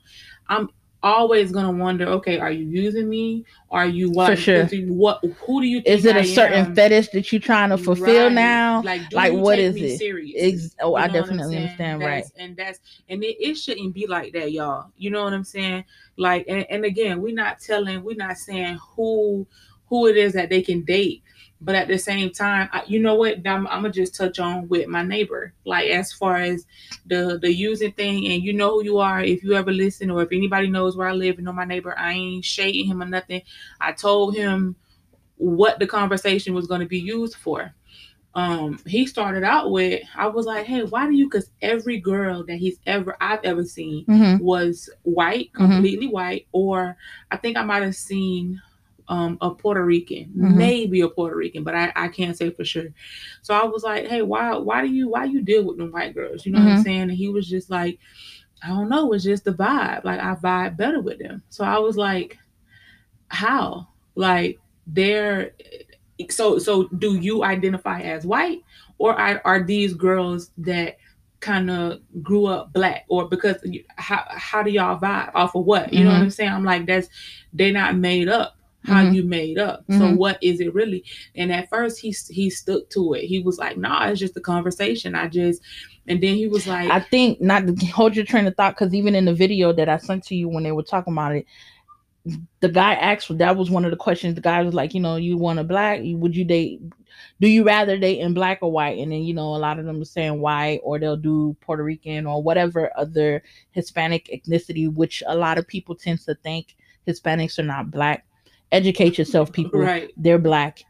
I'm 0.48 0.70
always 1.04 1.52
gonna 1.52 1.72
wonder, 1.72 2.06
okay, 2.06 2.38
are 2.40 2.52
you 2.52 2.66
using 2.66 3.10
me? 3.10 3.46
Are 3.72 3.86
you 3.88 4.10
what? 4.12 4.28
For 4.30 4.36
sure. 4.36 4.66
What? 4.88 5.24
Who 5.46 5.62
do 5.62 5.68
you? 5.68 5.82
Think 5.82 5.98
is 6.00 6.06
it 6.06 6.16
I 6.16 6.20
a 6.20 6.26
certain 6.26 6.66
am? 6.66 6.76
fetish 6.76 7.10
that 7.10 7.32
you're 7.32 7.42
trying 7.42 7.70
to 7.70 7.78
fulfill 7.78 8.28
Right. 8.28 8.36
now 8.36 8.82
Like, 8.84 9.02
Like, 9.14 9.34
what 9.34 9.60
is 9.60 9.76
it? 9.78 9.98
Serious? 9.98 10.76
Oh 10.82 10.92
You 10.92 10.98
i 10.98 11.08
know 11.08 11.14
what 11.14 11.14
definitely 11.14 11.58
understand 11.58 12.00
right 12.02 12.26
And 12.38 12.56
that's 12.56 12.80
and 13.10 13.24
it, 13.24 13.38
it 13.40 13.56
shouldn't 13.56 13.94
be 13.94 14.08
like 14.08 14.34
that, 14.34 14.52
y'all. 14.52 14.92
You 14.98 15.10
know 15.10 15.24
what 15.24 15.34
I'm 15.34 15.44
saying? 15.44 15.86
Like, 16.22 16.46
and, 16.48 16.68
and 16.70 16.86
again, 16.86 17.20
we're 17.20 17.34
not 17.34 17.60
telling, 17.60 18.04
we're 18.04 18.16
not 18.16 18.38
saying 18.38 18.78
who 18.96 19.48
who 19.88 20.06
it 20.08 20.16
is 20.16 20.34
that 20.34 20.50
they 20.50 20.62
can 20.62 20.86
date, 20.86 21.24
but 21.60 21.74
at 21.74 21.88
the 21.88 21.98
same 21.98 22.30
time, 22.30 22.70
I, 22.72 22.84
you 22.86 23.00
know 23.00 23.16
what? 23.16 23.46
I'm, 23.46 23.66
I'm 23.68 23.82
gonna 23.82 23.90
just 23.90 24.14
touch 24.16 24.38
on 24.38 24.68
with 24.70 24.88
my 24.88 25.02
neighbor, 25.02 25.52
like 25.66 25.90
as 25.90 26.14
far 26.14 26.38
as 26.38 26.68
the 27.08 27.40
the 27.42 27.52
using 27.52 27.92
thing, 27.94 28.28
and 28.28 28.44
you 28.44 28.54
know 28.54 28.76
who 28.76 28.84
you 28.84 29.00
are. 29.00 29.24
If 29.24 29.44
you 29.44 29.54
ever 29.54 29.72
listen, 29.72 30.12
or 30.12 30.22
if 30.22 30.32
anybody 30.32 30.70
knows 30.70 30.96
where 30.96 31.08
I 31.08 31.14
live 31.14 31.38
and 31.38 31.46
know 31.46 31.54
my 31.54 31.66
neighbor, 31.66 31.98
I 31.98 32.14
ain't 32.14 32.46
shading 32.46 32.86
him 32.86 33.02
or 33.02 33.08
nothing. 33.08 33.42
I 33.82 33.92
told 33.92 34.36
him 34.36 34.76
what 35.38 35.80
the 35.80 35.88
conversation 35.88 36.54
was 36.54 36.68
going 36.68 36.82
to 36.82 36.88
be 36.88 37.00
used 37.00 37.36
for 37.36 37.74
um 38.36 38.80
he 38.86 39.06
started 39.06 39.44
out 39.44 39.72
with 39.72 40.02
i 40.16 40.28
was 40.28 40.46
like 40.46 40.66
hey 40.66 40.84
why 40.84 41.06
do 41.06 41.14
you 41.14 41.26
because 41.26 41.50
every 41.62 41.98
girl 42.00 42.44
that 42.46 42.56
he's 42.58 42.80
ever 42.86 43.16
i've 43.22 43.44
ever 43.44 43.64
seen 43.64 44.08
hmm 44.08 44.38
was 44.38 44.90
white 45.04 45.52
Mhm. 45.58 45.58
completely 45.58 46.08
white 46.08 46.48
or 46.52 46.96
i 47.32 47.38
think 47.38 47.58
i 47.58 47.64
might 47.64 47.84
have 47.84 47.96
seen 47.96 48.62
um 49.10 49.38
a 49.42 49.50
puerto 49.52 49.84
rican 49.84 50.32
Mhm. 50.38 50.56
maybe 50.56 51.02
a 51.02 51.10
puerto 51.10 51.36
rican 51.36 51.64
but 51.64 51.76
i 51.76 51.92
i 51.96 52.08
can't 52.08 52.38
say 52.38 52.50
for 52.50 52.64
sure 52.64 52.88
so 53.42 53.54
i 53.54 53.64
was 53.66 53.84
like 53.84 54.08
hey 54.08 54.22
why 54.22 54.56
why 54.58 54.82
do 54.82 54.88
you 54.88 55.10
why 55.10 55.26
you 55.26 55.42
deal 55.42 55.66
with 55.66 55.78
them 55.78 55.92
white 55.92 56.14
girls 56.14 56.46
you 56.46 56.52
know 56.52 56.60
what 56.60 56.68
i'm 56.68 56.76
Mhm. 56.76 56.84
saying 56.84 57.02
and 57.02 57.12
he 57.12 57.28
was 57.30 57.50
just 57.50 57.70
like 57.70 58.00
i 58.64 58.68
don't 58.70 58.90
know 58.90 59.12
it's 59.14 59.24
just 59.24 59.46
the 59.46 59.52
vibe 59.52 60.04
like 60.04 60.20
i 60.20 60.36
vibe 60.36 60.78
better 60.78 61.02
with 61.02 61.20
them 61.20 61.44
so 61.50 61.64
i 61.64 61.78
was 61.78 61.98
like 61.98 62.38
how 63.30 63.88
like 64.16 64.60
they're 64.88 65.52
so 66.30 66.58
so 66.60 66.88
do 67.00 67.16
you 67.18 67.44
identify 67.44 68.02
as 68.02 68.26
white? 68.26 68.64
Or 68.98 69.20
are, 69.20 69.42
are 69.46 69.64
these 69.64 69.94
girls 69.94 70.52
that 70.60 70.98
kind 71.40 71.72
of 71.72 72.00
grew 72.22 72.46
up 72.46 72.72
black? 72.74 73.06
Or 73.08 73.28
because 73.28 73.58
you- 73.64 73.84
how 73.96 74.24
how 74.30 74.62
do 74.62 74.70
y'all 74.72 75.00
vibe? 75.00 75.32
Off 75.34 75.56
of 75.56 75.66
what? 75.66 75.92
You 75.94 76.04
know 76.04 76.12
what 76.12 76.20
Mhm. 76.20 76.24
i'm 76.24 76.30
saying? 76.30 76.52
I'm 76.52 76.66
like 76.66 76.86
that's 76.86 77.08
they're 77.54 77.74
not 77.74 77.96
made 77.96 78.28
up. 78.30 78.58
How 78.84 79.04
Mhm. 79.04 79.14
you 79.16 79.24
made 79.24 79.60
up? 79.60 79.86
So 79.90 80.00
Mhm. 80.06 80.18
what 80.18 80.40
is 80.42 80.60
it 80.60 80.74
really? 80.74 81.04
And 81.36 81.52
at 81.52 81.70
first 81.70 82.00
he 82.00 82.14
he 82.30 82.50
stuck 82.50 82.90
to 82.90 83.14
it. 83.14 83.26
He 83.26 83.40
was 83.40 83.58
like 83.58 83.78
nah 83.78 84.08
it's 84.08 84.20
just 84.20 84.38
a 84.38 84.42
conversation. 84.42 85.16
I 85.16 85.28
just 85.28 85.62
and 86.08 86.20
then 86.22 86.34
he 86.36 86.48
was 86.48 86.66
like 86.66 86.90
i 86.90 87.00
think 87.00 87.40
not 87.40 87.66
to 87.68 87.86
hold 87.88 88.16
your 88.16 88.26
train 88.26 88.48
of 88.48 88.56
thought 88.56 88.74
because 88.74 88.92
even 88.92 89.14
in 89.14 89.26
the 89.26 89.34
video 89.36 89.72
that 89.72 89.88
i 89.88 89.98
sent 89.98 90.24
to 90.24 90.34
you 90.36 90.50
when 90.50 90.64
they 90.64 90.72
were 90.72 90.82
talking 90.82 91.14
about 91.14 91.36
it 91.36 91.46
the 92.60 92.70
guy 92.70 92.94
asked 92.94 93.36
that 93.38 93.58
was 93.58 93.70
one 93.70 93.86
of 93.86 93.92
the 93.92 93.98
questions. 93.98 94.36
The 94.36 94.42
guy 94.42 94.62
was 94.62 94.74
like 94.74 94.94
you 94.94 95.00
know 95.00 95.16
you 95.16 95.38
want 95.38 95.60
a 95.60 95.64
black 95.64 96.02
would 96.04 96.36
you 96.36 96.46
date 96.46 96.82
do 97.40 97.48
you 97.48 97.64
rather 97.64 97.98
date 97.98 98.20
in 98.20 98.34
black 98.34 98.60
or 98.62 98.72
white? 98.72 99.00
And 99.00 99.12
then 99.12 99.24
you 99.24 99.34
know 99.34 99.56
a 99.56 99.58
lot 99.58 99.80
of 99.80 99.86
them 99.86 100.02
are 100.02 100.06
saying 100.06 100.40
white 100.40 100.80
or 100.84 101.00
they'll 101.00 101.18
do 101.18 101.56
puerto 101.62 101.84
rican 101.84 102.26
or 102.26 102.42
whatever 102.42 102.92
other 102.96 103.44
hispanic 103.72 104.28
ethnicity 104.28 104.92
which 104.92 105.24
a 105.28 105.36
lot 105.36 105.58
of 105.58 105.68
people 105.68 105.96
tend 105.96 106.20
to 106.22 106.36
think 106.36 106.76
hispanics 107.08 107.58
are 107.60 107.64
not 107.64 107.92
black. 107.92 108.26
Educate 108.72 109.18
yourself 109.18 109.52
people. 109.54 109.80
Right. 109.80 110.12
They're 110.18 110.40
black. 110.40 110.84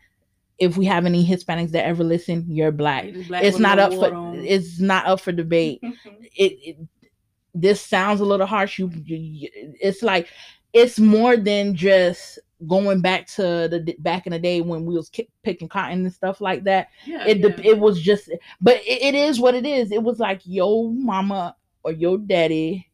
If 0.60 0.78
we 0.78 0.86
have 0.86 1.06
any 1.06 1.26
hispanics 1.26 1.72
that 1.72 1.86
ever 1.86 2.04
listen 2.04 2.46
you're 2.48 2.72
black. 2.72 3.06
Black 3.28 3.44
it's 3.44 3.58
not 3.58 3.80
up 3.80 3.94
for 3.94 4.14
on. 4.14 4.36
it's 4.36 4.80
not 4.80 5.06
up 5.06 5.22
for 5.22 5.32
debate. 5.32 5.82
It, 6.34 6.54
it 6.64 6.78
this 7.54 7.82
sounds 7.82 8.22
a 8.22 8.26
little 8.26 8.48
harsh. 8.48 8.80
You, 8.80 8.90
you 9.04 9.50
it's 9.54 10.02
like 10.02 10.30
it's 10.74 11.00
more 11.00 11.38
than 11.38 11.76
just 11.76 12.40
going 12.68 13.02
back 13.02 13.26
to 13.26 13.42
the 13.42 13.96
back 14.00 14.28
in 14.28 14.32
the 14.32 14.40
day 14.40 14.62
when 14.62 14.86
we 14.86 14.96
was 14.96 15.10
ki- 15.10 15.30
picking 15.44 15.68
cotton 15.68 16.06
and 16.06 16.14
stuff 16.14 16.42
like 16.42 16.64
that 16.64 16.90
yeah, 17.06 17.26
it 17.26 17.40
yeah. 17.40 17.56
it 17.64 17.80
was 17.80 18.00
just 18.00 18.30
but 18.62 18.76
it, 18.86 19.02
it 19.02 19.16
is 19.16 19.40
what 19.40 19.56
it 19.56 19.66
is 19.66 19.92
it 19.92 20.04
was 20.04 20.20
like 20.20 20.42
your 20.44 20.92
mama 20.92 21.56
or 21.84 21.92
your 21.92 22.18
daddy 22.18 22.88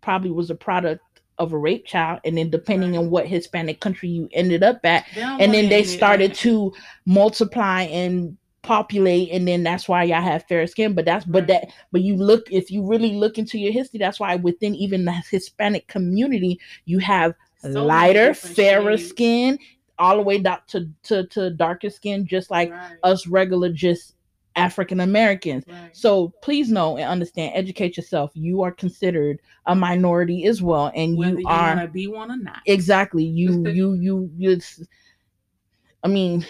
probably 0.00 0.30
was 0.30 0.50
a 0.50 0.54
product 0.54 1.02
of 1.38 1.52
a 1.52 1.58
rape 1.58 1.86
child 1.86 2.20
and 2.24 2.38
then 2.38 2.50
depending 2.50 2.96
on 2.96 3.10
what 3.10 3.26
hispanic 3.26 3.80
country 3.80 4.08
you 4.08 4.28
ended 4.32 4.62
up 4.62 4.78
at 4.84 5.04
and 5.16 5.52
then 5.52 5.68
they 5.68 5.82
started 5.82 6.30
that. 6.30 6.36
to 6.36 6.72
multiply 7.06 7.82
and 7.82 8.36
populate 8.62 9.30
and 9.32 9.48
then 9.48 9.62
that's 9.62 9.88
why 9.88 10.04
y'all 10.04 10.20
have 10.20 10.44
fair 10.46 10.66
skin 10.66 10.92
but 10.94 11.04
that's 11.04 11.24
but 11.24 11.46
that 11.46 11.68
but 11.92 12.02
you 12.02 12.14
look 12.16 12.50
if 12.52 12.70
you 12.70 12.86
really 12.86 13.12
look 13.14 13.38
into 13.38 13.58
your 13.58 13.72
history 13.72 13.98
that's 13.98 14.20
why 14.20 14.36
within 14.36 14.74
even 14.74 15.04
the 15.04 15.12
hispanic 15.30 15.86
community 15.88 16.60
you 16.84 16.98
have 16.98 17.34
So 17.62 17.84
lighter 17.86 18.34
fairer 18.34 18.96
shades. 18.98 19.08
skin 19.08 19.58
all 19.98 20.16
the 20.16 20.22
way 20.22 20.38
down 20.38 20.58
to, 20.68 20.88
to 21.04 21.26
to 21.28 21.50
darker 21.50 21.88
skin 21.90 22.26
just 22.26 22.50
like 22.50 22.70
Right. 22.70 22.98
us 23.02 23.26
regular 23.26 23.70
just 23.70 24.14
African 24.56 25.00
Americans. 25.00 25.64
Right. 25.68 25.96
So 25.96 26.32
please 26.42 26.70
know 26.70 26.96
and 26.96 27.06
understand, 27.08 27.52
educate 27.54 27.96
yourself. 27.96 28.32
You 28.34 28.62
are 28.62 28.72
considered 28.72 29.38
a 29.66 29.74
minority 29.74 30.44
as 30.46 30.60
well, 30.60 30.90
and 30.94 31.16
Whether 31.16 31.32
you 31.34 31.38
you 31.38 31.46
are 31.48 31.76
want 31.76 31.92
be 31.92 32.08
one 32.08 32.30
or 32.30 32.36
not. 32.36 32.58
exactly 32.66 33.24
you 33.24 33.66
you 33.68 33.94
you 33.94 34.30
you. 34.36 34.60
I 36.02 36.08
mean, 36.08 36.46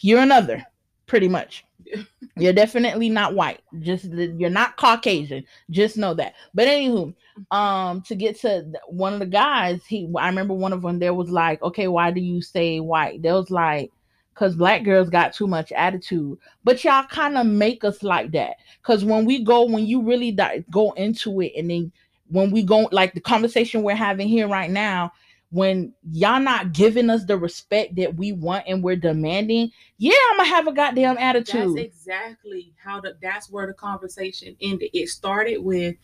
you're 0.00 0.20
another, 0.20 0.64
pretty 1.08 1.26
much. 1.26 1.64
You're 2.36 2.52
definitely 2.52 3.08
not 3.08 3.34
white. 3.34 3.60
Just 3.80 4.04
you're 4.04 4.48
not 4.48 4.76
Caucasian. 4.76 5.44
Just 5.70 5.96
know 5.96 6.14
that. 6.14 6.34
But 6.54 6.68
anywho, 6.68 7.12
um, 7.50 8.02
to 8.02 8.14
get 8.14 8.38
to 8.42 8.64
one 8.86 9.12
of 9.12 9.18
the 9.18 9.26
guys, 9.26 9.84
he 9.84 10.08
I 10.16 10.28
remember 10.28 10.54
one 10.54 10.72
of 10.72 10.82
them. 10.82 11.00
There 11.00 11.14
was 11.14 11.30
like, 11.30 11.60
okay, 11.62 11.88
why 11.88 12.12
do 12.12 12.20
you 12.20 12.40
say 12.40 12.78
white? 12.78 13.22
There 13.22 13.34
was 13.34 13.50
like, 13.50 13.90
cause 14.36 14.54
black 14.54 14.84
girls 14.84 15.10
got 15.10 15.32
too 15.32 15.48
much 15.48 15.72
attitude. 15.72 16.38
But 16.62 16.84
y'all 16.84 17.06
kind 17.06 17.36
of 17.36 17.46
make 17.46 17.82
us 17.82 18.04
like 18.04 18.30
that. 18.32 18.56
Cause 18.84 19.04
when 19.04 19.24
we 19.24 19.42
go, 19.42 19.64
when 19.64 19.86
you 19.86 20.00
really 20.00 20.30
di- 20.30 20.64
go 20.70 20.92
into 20.92 21.40
it, 21.40 21.54
and 21.56 21.68
then 21.68 21.90
when 22.28 22.52
we 22.52 22.62
go, 22.62 22.88
like 22.92 23.14
the 23.14 23.20
conversation 23.20 23.82
we're 23.82 23.96
having 23.96 24.28
here 24.28 24.46
right 24.46 24.70
now, 24.70 25.10
when 25.50 25.94
y'all 26.10 26.40
not 26.40 26.72
giving 26.72 27.08
us 27.08 27.24
the 27.24 27.36
respect 27.36 27.96
that 27.96 28.16
we 28.16 28.32
want 28.32 28.64
and 28.66 28.82
we're 28.82 28.96
demanding, 28.96 29.70
yeah, 29.96 30.12
I'm 30.30 30.36
gonna 30.38 30.48
have 30.48 30.66
a 30.66 30.72
goddamn 30.72 31.16
attitude. 31.18 31.76
That's 31.76 31.86
exactly 31.86 32.74
how 32.82 33.00
the 33.00 33.16
that's 33.22 33.50
where 33.50 33.66
the 33.66 33.72
conversation 33.72 34.56
ended. 34.60 34.90
It 34.92 35.08
started 35.08 35.58
with 35.58 35.96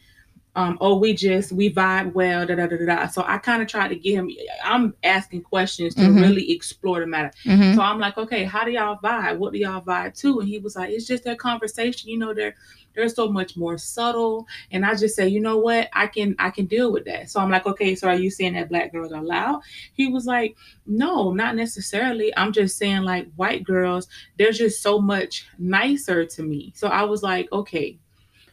um, 0.56 0.78
oh, 0.80 0.96
we 0.96 1.14
just 1.14 1.52
we 1.52 1.72
vibe 1.72 2.12
well, 2.12 2.46
da 2.46 2.54
da 2.54 2.66
da 2.66 2.76
da. 2.86 3.06
So 3.08 3.24
I 3.26 3.38
kind 3.38 3.60
of 3.60 3.68
tried 3.68 3.88
to 3.88 3.96
get 3.96 4.14
him. 4.14 4.30
I'm 4.64 4.94
asking 5.02 5.42
questions 5.42 5.94
to 5.96 6.02
Mhm. 6.02 6.20
really 6.20 6.52
explore 6.52 7.00
the 7.00 7.06
matter. 7.06 7.32
Mhm. 7.44 7.74
So 7.74 7.82
I'm 7.82 7.98
like, 7.98 8.16
okay, 8.18 8.44
how 8.44 8.64
do 8.64 8.70
y'all 8.70 8.98
vibe? 9.02 9.38
What 9.38 9.52
do 9.52 9.58
y'all 9.58 9.82
vibe 9.82 10.16
to? 10.20 10.38
And 10.40 10.48
he 10.48 10.58
was 10.58 10.76
like, 10.76 10.90
it's 10.90 11.06
just 11.06 11.24
that 11.24 11.38
conversation. 11.38 12.08
You 12.10 12.18
know, 12.18 12.32
they're 12.34 12.54
they're 12.94 13.08
so 13.08 13.28
much 13.28 13.56
more 13.56 13.76
subtle. 13.76 14.46
And 14.70 14.86
I 14.86 14.94
just 14.94 15.16
say, 15.16 15.26
you 15.26 15.40
know 15.40 15.58
what, 15.58 15.88
I 15.92 16.06
can 16.06 16.36
I 16.38 16.50
can 16.50 16.66
deal 16.66 16.92
with 16.92 17.04
that. 17.06 17.28
So 17.28 17.40
I'm 17.40 17.50
like, 17.50 17.66
okay, 17.66 17.96
so 17.96 18.06
are 18.08 18.14
you 18.14 18.30
saying 18.30 18.52
that 18.54 18.68
black 18.68 18.92
girls 18.92 19.10
are 19.12 19.22
loud? 19.24 19.62
He 19.94 20.06
was 20.06 20.26
like, 20.26 20.56
no, 20.86 21.32
not 21.32 21.56
necessarily. 21.56 22.32
I'm 22.36 22.52
just 22.52 22.78
saying 22.78 23.02
like 23.02 23.26
white 23.34 23.64
girls, 23.64 24.06
they're 24.38 24.52
just 24.52 24.80
so 24.80 25.00
much 25.00 25.44
nicer 25.58 26.24
to 26.24 26.42
me. 26.44 26.72
So 26.76 26.86
I 26.86 27.02
was 27.02 27.24
like, 27.24 27.50
okay. 27.50 27.98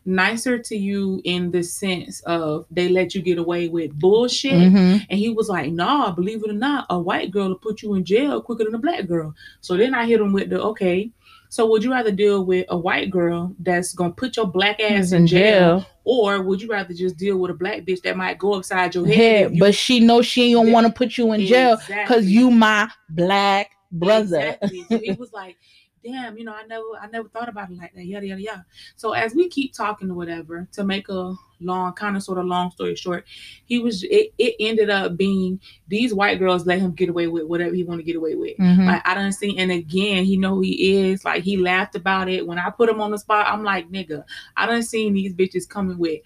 Nicer 0.04 0.58
to 0.58 0.76
you 0.76 1.22
in 1.26 1.52
the 1.52 1.62
sense 1.62 2.22
of 2.22 2.66
they 2.72 2.90
let 2.90 3.14
you 3.14 3.22
get 3.22 3.38
away 3.38 3.68
with 3.68 3.94
bullshit. 4.00 4.54
Mhm. 4.54 5.06
And 5.10 5.20
he 5.20 5.30
was 5.30 5.48
like, 5.48 5.72
nah, 5.72 6.12
believe 6.12 6.44
it 6.44 6.50
or 6.50 6.54
not, 6.54 6.88
a 6.90 7.00
white 7.00 7.30
girl 7.30 7.50
will 7.50 7.56
put 7.56 7.82
you 7.84 7.94
in 7.94 8.04
jail 8.04 8.42
quicker 8.42 8.64
than 8.64 8.74
a 8.76 8.80
black 8.80 9.08
girl. 9.08 9.36
So 9.62 9.78
then 9.78 9.94
I 9.94 10.06
hit 10.08 10.20
him 10.20 10.34
with 10.34 10.50
the, 10.50 10.62
okay, 10.64 11.12
so 11.50 11.70
would 11.70 11.84
you 11.84 11.92
rather 11.92 12.12
deal 12.12 12.46
with 12.46 12.66
a 12.70 12.78
white 12.78 13.12
girl 13.12 13.54
that's 13.60 13.94
to 13.94 14.10
put 14.10 14.38
your 14.38 14.48
black 14.48 14.80
ass 14.80 15.06
Is 15.08 15.14
in 15.14 15.28
jail, 15.28 15.86
or 16.04 16.42
would 16.42 16.62
you 16.62 16.70
rather 16.70 16.94
just 16.94 17.18
deal 17.18 17.38
with 17.38 17.52
a 17.52 17.54
black 17.54 17.82
bitch 17.82 18.02
that 18.04 18.16
might 18.18 18.40
go 18.40 18.54
upside 18.54 18.96
your 18.96 19.06
head? 19.06 19.16
head, 19.16 19.54
you- 19.56 19.60
but 19.60 19.76
she 19.76 20.00
knows 20.00 20.26
she 20.26 20.54
don't 20.54 20.72
want 20.72 20.88
to 20.88 20.94
put 20.94 21.18
you 21.18 21.32
in 21.34 21.46
jail 21.46 21.78
because 21.88 22.26
you 22.26 22.50
my 22.50 22.90
black 23.10 23.70
brother. 23.92 24.58
Exactly. 24.62 24.86
So 24.90 24.98
he 25.00 25.12
was 25.12 25.34
like, 25.34 25.58
damn, 26.04 26.38
you 26.38 26.44
know, 26.44 26.54
I 26.54 26.66
never 26.66 26.84
I 27.02 27.08
never 27.08 27.30
thought 27.30 27.50
about 27.50 27.72
it 27.72 27.78
like 27.78 27.94
that. 27.94 28.06
Yada 28.06 28.26
yada 28.28 28.42
yada. 28.42 28.66
So 28.96 29.14
as 29.14 29.34
we 29.34 29.50
keep 29.50 29.74
talking 29.74 30.10
or 30.12 30.16
whatever, 30.16 30.68
to 30.74 30.84
make 30.84 31.10
a 31.10 31.34
long 31.60 31.94
kind 31.94 32.18
of 32.18 32.24
sort 32.24 32.40
of 32.40 32.46
long 32.46 32.72
story 32.72 32.96
short, 32.96 33.26
he 33.66 33.80
was 33.80 34.04
it, 34.04 34.34
it 34.38 34.56
ended 34.60 34.90
up 34.90 35.18
being 35.18 35.60
these 35.88 36.14
white 36.14 36.40
girls 36.40 36.66
let 36.66 36.80
him 36.80 36.92
get 36.92 37.10
away 37.10 37.28
with 37.28 37.44
whatever 37.46 37.74
he 37.74 37.84
want 37.84 38.00
to 38.00 38.06
get 38.06 38.16
away 38.16 38.36
with. 38.36 38.58
Mhm. 38.58 38.88
Like 38.88 39.02
I 39.06 39.14
don't 39.14 39.34
see, 39.34 39.58
and 39.58 39.72
again, 39.72 40.26
he 40.26 40.38
know 40.38 40.56
who 40.56 40.62
he 40.62 41.12
is. 41.12 41.24
Like 41.24 41.44
he 41.44 41.58
laughed 41.58 41.96
about 41.96 42.30
it 42.30 42.46
when 42.46 42.60
I 42.60 42.70
put 42.70 42.90
him 42.90 43.02
on 43.02 43.12
the 43.12 43.18
spot. 43.20 43.48
I'm 43.48 43.64
like, 43.64 43.92
nigga, 43.92 44.24
I 44.58 44.66
don't 44.66 44.84
seen 44.84 45.14
these 45.14 45.34
bitches 45.34 45.68
coming 45.68 45.98
with 45.98 46.22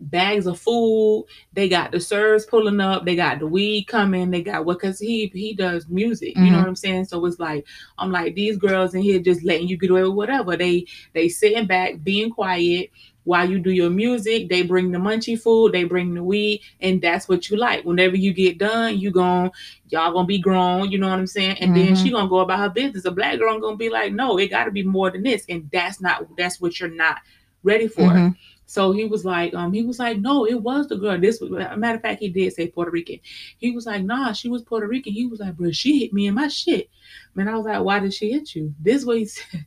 bags 0.00 0.46
of 0.46 0.58
food. 0.58 1.26
They 1.52 1.68
got 1.68 1.92
the 1.92 2.00
serves 2.00 2.46
pulling 2.46 2.80
up. 2.80 3.04
They 3.04 3.16
got 3.16 3.38
the 3.38 3.46
weed 3.46 3.84
coming. 3.84 4.30
They 4.30 4.42
got 4.42 4.64
what? 4.64 4.80
Cause 4.80 4.98
he 4.98 5.30
he 5.34 5.54
does 5.54 5.88
music. 5.88 6.36
You 6.40 6.50
know 6.50 6.58
Mhm. 6.58 6.60
what 6.60 6.68
I'm 6.68 6.76
saying? 6.76 7.06
So 7.06 7.24
it's 7.26 7.38
like 7.38 7.66
I'm 7.98 8.10
like 8.12 8.34
these 8.34 8.56
girls 8.56 8.94
in 8.94 9.02
here 9.02 9.20
just 9.20 9.44
letting 9.44 9.68
you 9.68 9.76
get 9.76 9.90
away 9.90 10.02
with 10.04 10.14
whatever. 10.14 10.56
They 10.56 10.86
they 11.14 11.28
sitting 11.28 11.66
back, 11.66 12.02
being 12.02 12.30
quiet. 12.30 12.90
While 13.24 13.50
you 13.50 13.58
do 13.58 13.70
your 13.70 13.90
music, 13.90 14.48
they 14.48 14.62
bring 14.62 14.90
the 14.90 14.98
munchy 14.98 15.38
food, 15.38 15.72
they 15.72 15.84
bring 15.84 16.14
the 16.14 16.22
weed, 16.22 16.62
and 16.80 17.00
that's 17.00 17.28
what 17.28 17.50
you 17.50 17.56
like. 17.58 17.84
Whenever 17.84 18.16
you 18.16 18.32
get 18.32 18.58
done, 18.58 18.98
you 18.98 19.10
gon' 19.10 19.50
y'all 19.90 20.12
gonna 20.12 20.26
be 20.26 20.38
grown, 20.38 20.90
you 20.90 20.98
know 20.98 21.08
what 21.08 21.18
I'm 21.18 21.26
saying? 21.26 21.56
And 21.60 21.74
then 21.74 21.94
Mhm. 21.94 21.96
she 21.96 22.10
gonna 22.10 22.28
go 22.28 22.38
about 22.40 22.58
her 22.58 22.70
business. 22.70 23.04
A 23.04 23.10
black 23.10 23.38
girl 23.38 23.58
gonna 23.60 23.76
be 23.76 23.90
like, 23.90 24.12
no, 24.12 24.38
it 24.38 24.48
gotta 24.48 24.70
be 24.70 24.82
more 24.82 25.10
than 25.10 25.22
this. 25.22 25.44
And 25.48 25.68
that's 25.72 26.00
not 26.00 26.24
that's 26.36 26.60
what 26.60 26.78
you're 26.80 26.88
not 26.90 27.18
ready 27.62 27.88
for. 27.88 28.02
Mhm. 28.02 28.36
So 28.66 28.92
he 28.92 29.06
was 29.06 29.24
like, 29.24 29.54
um, 29.54 29.72
he 29.72 29.82
was 29.82 29.98
like, 29.98 30.18
no, 30.18 30.44
it 30.44 30.60
was 30.62 30.88
the 30.88 30.96
girl. 30.96 31.18
This 31.18 31.40
was 31.40 31.50
a 31.50 31.76
matter 31.76 31.96
of 31.96 32.02
fact, 32.02 32.20
he 32.20 32.28
did 32.28 32.52
say 32.52 32.68
Puerto 32.68 32.90
Rican. 32.90 33.18
He 33.56 33.70
was 33.70 33.86
like, 33.86 34.04
nah, 34.04 34.32
she 34.32 34.48
was 34.50 34.62
Puerto 34.62 34.86
Rican. 34.86 35.14
He 35.14 35.26
was 35.26 35.40
like, 35.40 35.56
bro, 35.56 35.70
she 35.70 36.00
hit 36.00 36.12
me 36.12 36.26
in 36.26 36.34
my 36.34 36.48
shit. 36.48 36.90
Man, 37.34 37.48
I 37.48 37.56
was 37.56 37.64
like, 37.64 37.82
why 37.82 37.98
did 37.98 38.12
she 38.12 38.30
hit 38.30 38.54
you? 38.54 38.74
This 38.78 39.04
what 39.06 39.16
he 39.18 39.24
said. 39.26 39.66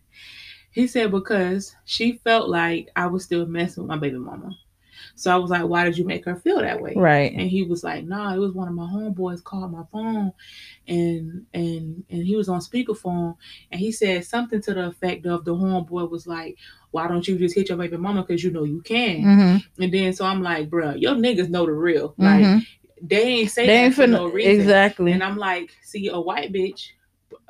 He 0.72 0.88
said 0.88 1.12
because 1.12 1.76
she 1.86 2.14
felt 2.24 2.48
like 2.50 2.90
I 2.96 3.08
was 3.08 3.24
still 3.24 3.46
messing 3.46 3.84
with 3.84 3.90
my 3.90 3.98
baby 3.98 4.18
mama. 4.18 4.56
So 5.16 5.32
I 5.32 5.38
was 5.38 5.52
like, 5.52 5.64
why 5.66 5.84
did 5.84 5.98
you 5.98 6.06
make 6.06 6.26
her 6.26 6.36
feel 6.36 6.60
that 6.60 6.82
way? 6.82 6.94
Right. 6.96 7.32
And 7.32 7.50
he 7.50 7.64
was 7.64 7.84
like, 7.84 8.06
nah, 8.06 8.34
it 8.34 8.40
was 8.40 8.54
one 8.54 8.68
of 8.68 8.74
my 8.74 8.86
homeboys 8.88 9.44
called 9.44 9.72
my 9.72 9.84
phone 9.92 10.32
and 10.88 11.46
and 11.54 12.04
and 12.10 12.24
he 12.26 12.36
was 12.36 12.50
on 12.50 12.60
speakerphone 12.60 13.36
and 13.72 13.80
he 13.80 13.92
said 13.92 14.26
something 14.26 14.62
to 14.62 14.74
the 14.74 14.88
effect 14.88 15.26
of 15.26 15.46
the 15.46 15.54
homeboy 15.54 16.10
was 16.10 16.26
like, 16.28 16.58
Why 16.92 17.08
don't 17.08 17.28
you 17.28 17.38
just 17.38 17.56
hit 17.56 17.70
your 17.70 17.78
baby 17.78 17.98
mama? 17.98 18.24
Cause 18.24 18.44
you 18.44 18.52
know 18.52 18.64
you 18.64 18.82
can. 18.82 19.22
Mhm. 19.24 19.64
And 19.80 19.94
then 19.94 20.14
so 20.14 20.26
I'm 20.26 20.42
like, 20.42 20.70
bruh, 20.70 21.00
your 21.00 21.14
niggas 21.16 21.50
know 21.50 21.66
the 21.66 21.74
real. 21.74 22.14
Like 22.18 22.44
Mhm. 22.44 22.66
they 23.02 23.22
ain't 23.24 23.52
say 23.52 23.68
They 23.68 23.86
ain't 23.86 23.96
for 23.96 24.08
no 24.08 24.28
reason. 24.28 24.62
exactly. 24.62 25.12
And 25.12 25.24
I'm 25.24 25.38
like, 25.38 25.72
see, 25.84 26.08
a 26.10 26.20
white 26.20 26.52
bitch, 26.52 26.90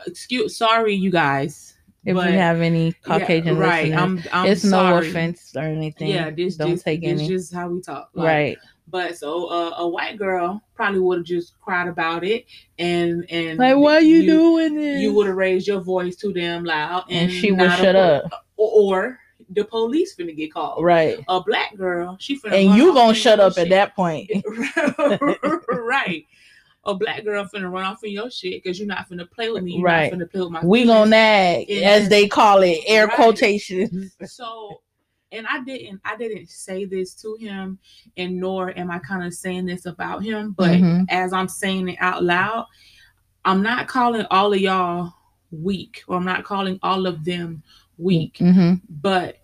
excuse 0.06 0.58
sorry, 0.58 0.94
you 0.96 1.12
guys. 1.12 1.71
If 2.06 2.16
but- 2.16 2.28
we 2.28 2.34
have 2.34 2.62
any 2.62 2.88
yeah, 2.88 2.92
Caucasian 3.04 3.58
right. 3.58 3.90
listeners, 3.90 4.28
I'm 4.32 4.46
I'm 4.46 4.52
it's 4.52 4.64
no 4.64 4.98
offense 4.98 5.54
or 5.56 5.64
anything. 5.64 6.10
Yeah, 6.10 6.30
this 6.32 6.56
don't 6.56 6.72
just, 6.72 6.86
take 6.86 7.02
this 7.02 7.20
any. 7.20 7.28
just 7.28 7.54
how 7.54 7.70
we 7.70 7.82
talk. 7.82 8.10
Like, 8.14 8.26
right. 8.26 8.58
But 8.88 9.18
so 9.18 9.46
uh, 9.46 9.76
a 9.78 9.88
white 9.88 10.18
girl 10.18 10.62
probably 10.76 11.00
would 11.00 11.20
have 11.20 11.26
just 11.26 11.60
cried 11.62 11.88
about 11.88 12.24
it, 12.24 12.46
and 12.78 13.26
and 13.30 13.58
Like, 13.58 13.78
why 13.78 14.00
you, 14.00 14.26
doing 14.26 14.76
this? 14.76 15.02
You 15.02 15.14
would 15.14 15.28
have 15.28 15.36
raised 15.36 15.68
your 15.68 15.80
voice 15.80 16.16
too 16.16 16.34
damn 16.34 16.66
loud, 16.66 17.06
and, 17.10 17.30
and 17.30 17.32
she 17.32 17.52
would 17.52 17.60
not 17.60 17.80
a 17.80 17.84
shut 17.84 17.96
up. 17.96 18.46
or, 18.58 18.98
or 18.98 19.20
the 19.52 19.64
police 19.66 20.16
finna 20.16 20.36
get 20.36 20.54
called. 20.54 20.84
Right. 20.84 21.24
A 21.28 21.42
black 21.42 21.76
girl, 21.76 22.18
she 22.20 22.40
finna 22.40 22.66
And 22.66 22.76
you 22.78 22.94
gonna 22.94 23.14
shut 23.14 23.40
up 23.40 23.58
at 23.58 23.70
that 23.70 23.96
point. 23.96 24.30
right. 25.70 26.26
A 26.86 26.96
black 26.96 27.24
girl 27.24 27.46
finna 27.46 27.72
run 27.72 27.84
off 27.86 28.04
in 28.04 28.12
your 28.12 28.32
shit 28.32 28.64
because 28.64 28.80
you're 28.80 28.88
not 28.88 29.08
finna 29.10 29.30
play 29.30 29.50
with 29.52 29.64
me. 29.64 29.74
You're 29.76 29.84
Right. 29.84 30.12
not 30.12 30.20
finna 30.20 30.32
play 30.32 30.42
with 30.42 30.50
my. 30.52 30.66
We 30.66 30.86
gonna 30.86 31.10
nag, 31.12 31.70
Yeah. 31.70 31.90
as 31.92 32.10
they 32.10 32.28
call 32.28 32.64
it, 32.64 32.80
air 32.88 33.06
Right. 33.08 33.16
quotations. 33.16 34.16
so 34.26 34.82
and 35.34 35.48
i 35.50 35.64
didn't 35.64 36.02
i 36.04 36.18
didn't 36.18 36.50
say 36.50 36.84
this 36.84 37.14
to 37.14 37.38
him 37.40 37.80
and 38.18 38.36
nor 38.38 38.78
am 38.78 38.92
i 38.92 39.00
kind 39.00 39.24
of 39.24 39.34
saying 39.34 39.66
this 39.66 39.86
about 39.86 40.22
him 40.22 40.52
but 40.58 40.72
Mhm. 40.72 41.06
as 41.08 41.32
i'm 41.32 41.48
saying 41.48 41.88
it 41.88 41.96
out 42.02 42.22
loud 42.22 42.66
i'm 43.46 43.62
not 43.64 43.88
calling 43.88 44.26
all 44.30 44.52
of 44.52 44.60
y'all 44.60 45.14
weak 45.52 46.04
or 46.10 46.18
i'm 46.18 46.26
not 46.26 46.44
calling 46.44 46.78
all 46.84 47.08
of 47.08 47.24
them 47.24 47.64
weak 47.98 48.40
Mhm. 48.42 48.82
but 48.90 49.38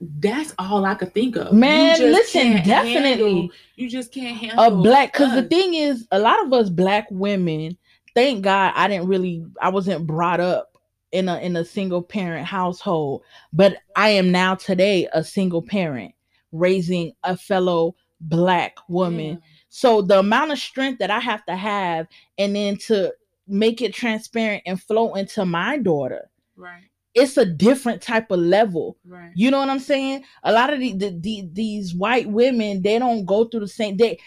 that's 0.00 0.54
all 0.58 0.84
i 0.84 0.94
could 0.94 1.12
think 1.12 1.36
of. 1.36 1.52
Man, 1.52 1.98
listen, 2.00 2.54
definitely. 2.64 3.32
handle- 3.34 3.48
you 3.76 3.88
just 3.88 4.12
can't 4.12 4.36
handle 4.36 4.64
a 4.64 4.70
black 4.70 5.12
because 5.12 5.34
the 5.34 5.42
thing 5.42 5.74
is 5.74 6.06
a 6.10 6.18
lot 6.18 6.44
of 6.44 6.52
us 6.52 6.70
black 6.70 7.06
women 7.10 7.76
thank 8.14 8.42
god 8.42 8.72
i 8.76 8.88
didn't 8.88 9.08
really 9.08 9.44
i 9.60 9.68
wasn't 9.68 10.06
brought 10.06 10.40
up 10.40 10.76
in 11.12 11.28
a 11.28 11.38
in 11.40 11.56
a 11.56 11.64
single 11.64 12.02
parent 12.02 12.46
household 12.46 13.22
but 13.52 13.76
i 13.96 14.08
am 14.08 14.30
now 14.30 14.54
today 14.54 15.08
a 15.12 15.22
single 15.24 15.62
parent 15.62 16.12
raising 16.52 17.12
a 17.24 17.36
fellow 17.36 17.94
black 18.22 18.76
woman. 18.88 19.40
So 19.70 20.02
the 20.02 20.18
amount 20.18 20.52
of 20.52 20.58
strength 20.58 20.98
that 20.98 21.10
i 21.10 21.20
have 21.20 21.44
to 21.46 21.56
have 21.56 22.06
and 22.38 22.54
then 22.54 22.76
to 22.88 23.12
make 23.46 23.80
it 23.80 23.94
transparent 23.94 24.62
and 24.66 24.80
flow 24.80 25.14
into 25.14 25.44
my 25.44 25.78
daughter 25.78 26.28
right 26.56 26.89
it's 27.14 27.36
a 27.36 27.44
different 27.44 28.00
type 28.00 28.30
of 28.30 28.38
level 28.38 28.96
right 29.04 29.20
you 29.34 29.50
know 29.50 29.58
what 29.58 29.70
I'm 29.70 29.78
saying? 29.80 30.24
A 30.42 30.52
lot 30.52 30.72
of 30.72 30.80
the, 30.80 30.92
the, 30.94 31.18
the 31.18 31.48
these 31.52 31.94
white 31.94 32.28
women, 32.28 32.82
they 32.82 32.98
don't 32.98 33.24
go 33.24 33.44
through 33.44 33.60
the 33.60 33.68
same. 33.68 33.96
They 33.96 34.18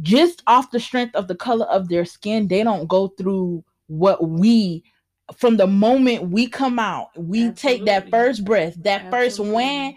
just 0.00 0.42
off 0.46 0.70
the 0.70 0.80
strength 0.80 1.14
of 1.14 1.28
the 1.28 1.34
color 1.34 1.66
of 1.66 1.88
their 1.88 2.04
skin, 2.04 2.48
they 2.48 2.62
don't 2.62 2.86
go 2.88 3.08
through 3.08 3.64
what 3.86 4.28
we. 4.28 4.84
From 5.36 5.56
the 5.56 5.66
moment 5.66 6.30
we 6.30 6.46
come 6.46 6.78
out, 6.78 7.08
we 7.16 7.50
take 7.50 7.84
that 7.86 8.10
first 8.10 8.44
breath, 8.44 8.74
that 8.84 9.10
first 9.10 9.40
Absolutely. 9.40 9.54
whan. 9.54 9.96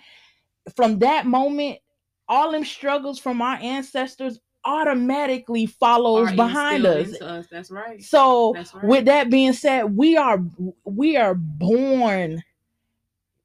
From 0.75 0.99
that 0.99 1.27
moment, 1.27 1.79
all 2.27 2.51
them 2.51 2.65
struggles 2.65 3.19
from 3.19 3.41
our 3.41 3.55
ancestors 3.55 4.39
automatically 4.65 5.65
follows 5.65 6.31
behind 6.33 6.85
us. 6.85 7.13
us. 7.21 7.47
that's 7.49 7.71
right 7.71 8.03
So 8.03 8.53
that's 8.55 8.73
right 8.73 8.83
with 8.83 9.05
that 9.05 9.29
being 9.29 9.53
said, 9.53 9.95
we 9.95 10.17
are 10.17 10.39
we 10.83 11.17
are 11.17 11.35
born 11.35 12.43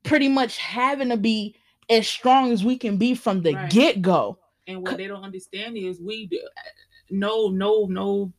pretty 0.03 0.29
much 0.29 0.59
having 0.59 1.09
to 1.11 1.17
be 1.17 1.57
as 1.89 2.07
strong 2.09 2.51
as 2.53 2.65
we 2.65 2.77
can 2.77 2.97
be 2.97 3.15
from 3.15 3.43
the 3.43 3.55
Right. 3.55 3.71
get 3.71 4.03
go. 4.03 4.39
And 4.67 4.83
what 4.83 4.97
they 4.97 5.07
don't 5.07 5.23
understand 5.23 5.77
is 5.77 6.01
we 6.01 6.27
do, 6.27 6.41
no 7.11 7.49
no 7.49 7.87
no 7.87 8.33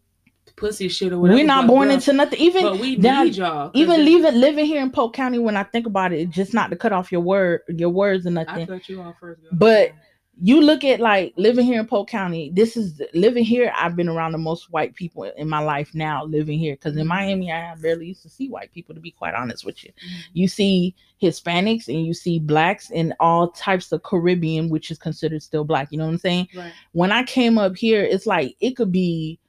pussy 0.56 0.88
shit 0.88 1.12
or 1.12 1.20
whatever. 1.20 1.38
We're 1.38 1.46
not 1.46 1.68
born 1.68 1.92
into 1.92 2.14
nothing. 2.14 2.40
Even 2.40 2.64
but 2.64 2.80
we 2.80 2.96
down- 2.96 3.26
need 3.26 3.36
y'all. 3.36 3.72
even 3.74 4.06
leaving 4.06 4.36
living 4.36 4.66
here 4.66 4.82
in 4.82 4.90
Polk 4.92 5.14
County. 5.14 5.38
When 5.40 5.56
I 5.58 5.64
think 5.64 5.86
about 5.86 6.14
it, 6.14 6.30
just 6.30 6.54
not 6.54 6.70
to 6.72 6.76
cut 6.76 6.94
off 6.94 7.12
your 7.12 7.22
word, 7.22 7.62
your 7.70 7.90
words 7.90 8.26
and 8.26 8.36
nothing. 8.36 8.64
I 8.64 8.66
cut 8.66 8.88
you 8.90 9.02
off 9.02 9.16
first, 9.20 9.42
girl. 9.42 9.50
But- 9.54 9.92
you 10.42 10.60
look 10.62 10.84
at 10.84 11.00
like 11.00 11.34
living 11.38 11.66
here 11.66 11.80
in 11.80 11.88
Polk 11.88 12.10
County. 12.10 12.52
This 12.54 12.76
is 12.76 13.02
living 13.14 13.46
here. 13.46 13.72
I've 13.76 13.96
been 13.96 14.10
around 14.10 14.34
the 14.34 14.38
most 14.38 14.70
white 14.72 14.94
people 14.94 15.24
in 15.24 15.48
my 15.48 15.60
life 15.60 15.94
now 15.94 16.26
living 16.26 16.60
here. 16.60 16.76
Because 16.76 16.98
in 16.98 17.08
Miami, 17.08 17.52
I 17.52 17.74
barely 17.76 18.08
used 18.08 18.22
to 18.24 18.30
see 18.30 18.50
white 18.50 18.72
people. 18.74 18.94
To 18.96 19.02
be 19.02 19.12
quite 19.12 19.34
honest 19.34 19.66
with 19.66 19.84
you, 19.84 19.92
Mhm. 19.92 20.22
you 20.34 20.48
see 20.50 20.94
Hispanics 21.22 21.88
and 21.88 22.06
you 22.06 22.14
see 22.14 22.40
blacks 22.40 22.92
and 22.92 23.14
all 23.22 23.52
types 23.52 23.92
of 23.94 24.04
Caribbean, 24.04 24.70
which 24.70 24.92
is 24.92 24.98
considered 24.98 25.42
still 25.42 25.64
black. 25.64 25.92
You 25.92 25.98
know 26.00 26.06
what 26.06 26.12
I'm 26.12 26.18
saying? 26.18 26.50
right. 26.56 26.74
When 26.92 27.12
I 27.14 27.24
came 27.24 27.58
up 27.58 27.78
here, 27.78 28.04
it's 28.04 28.26
like 28.28 28.56
it 28.60 28.72
could 28.76 28.92
be 28.92 29.40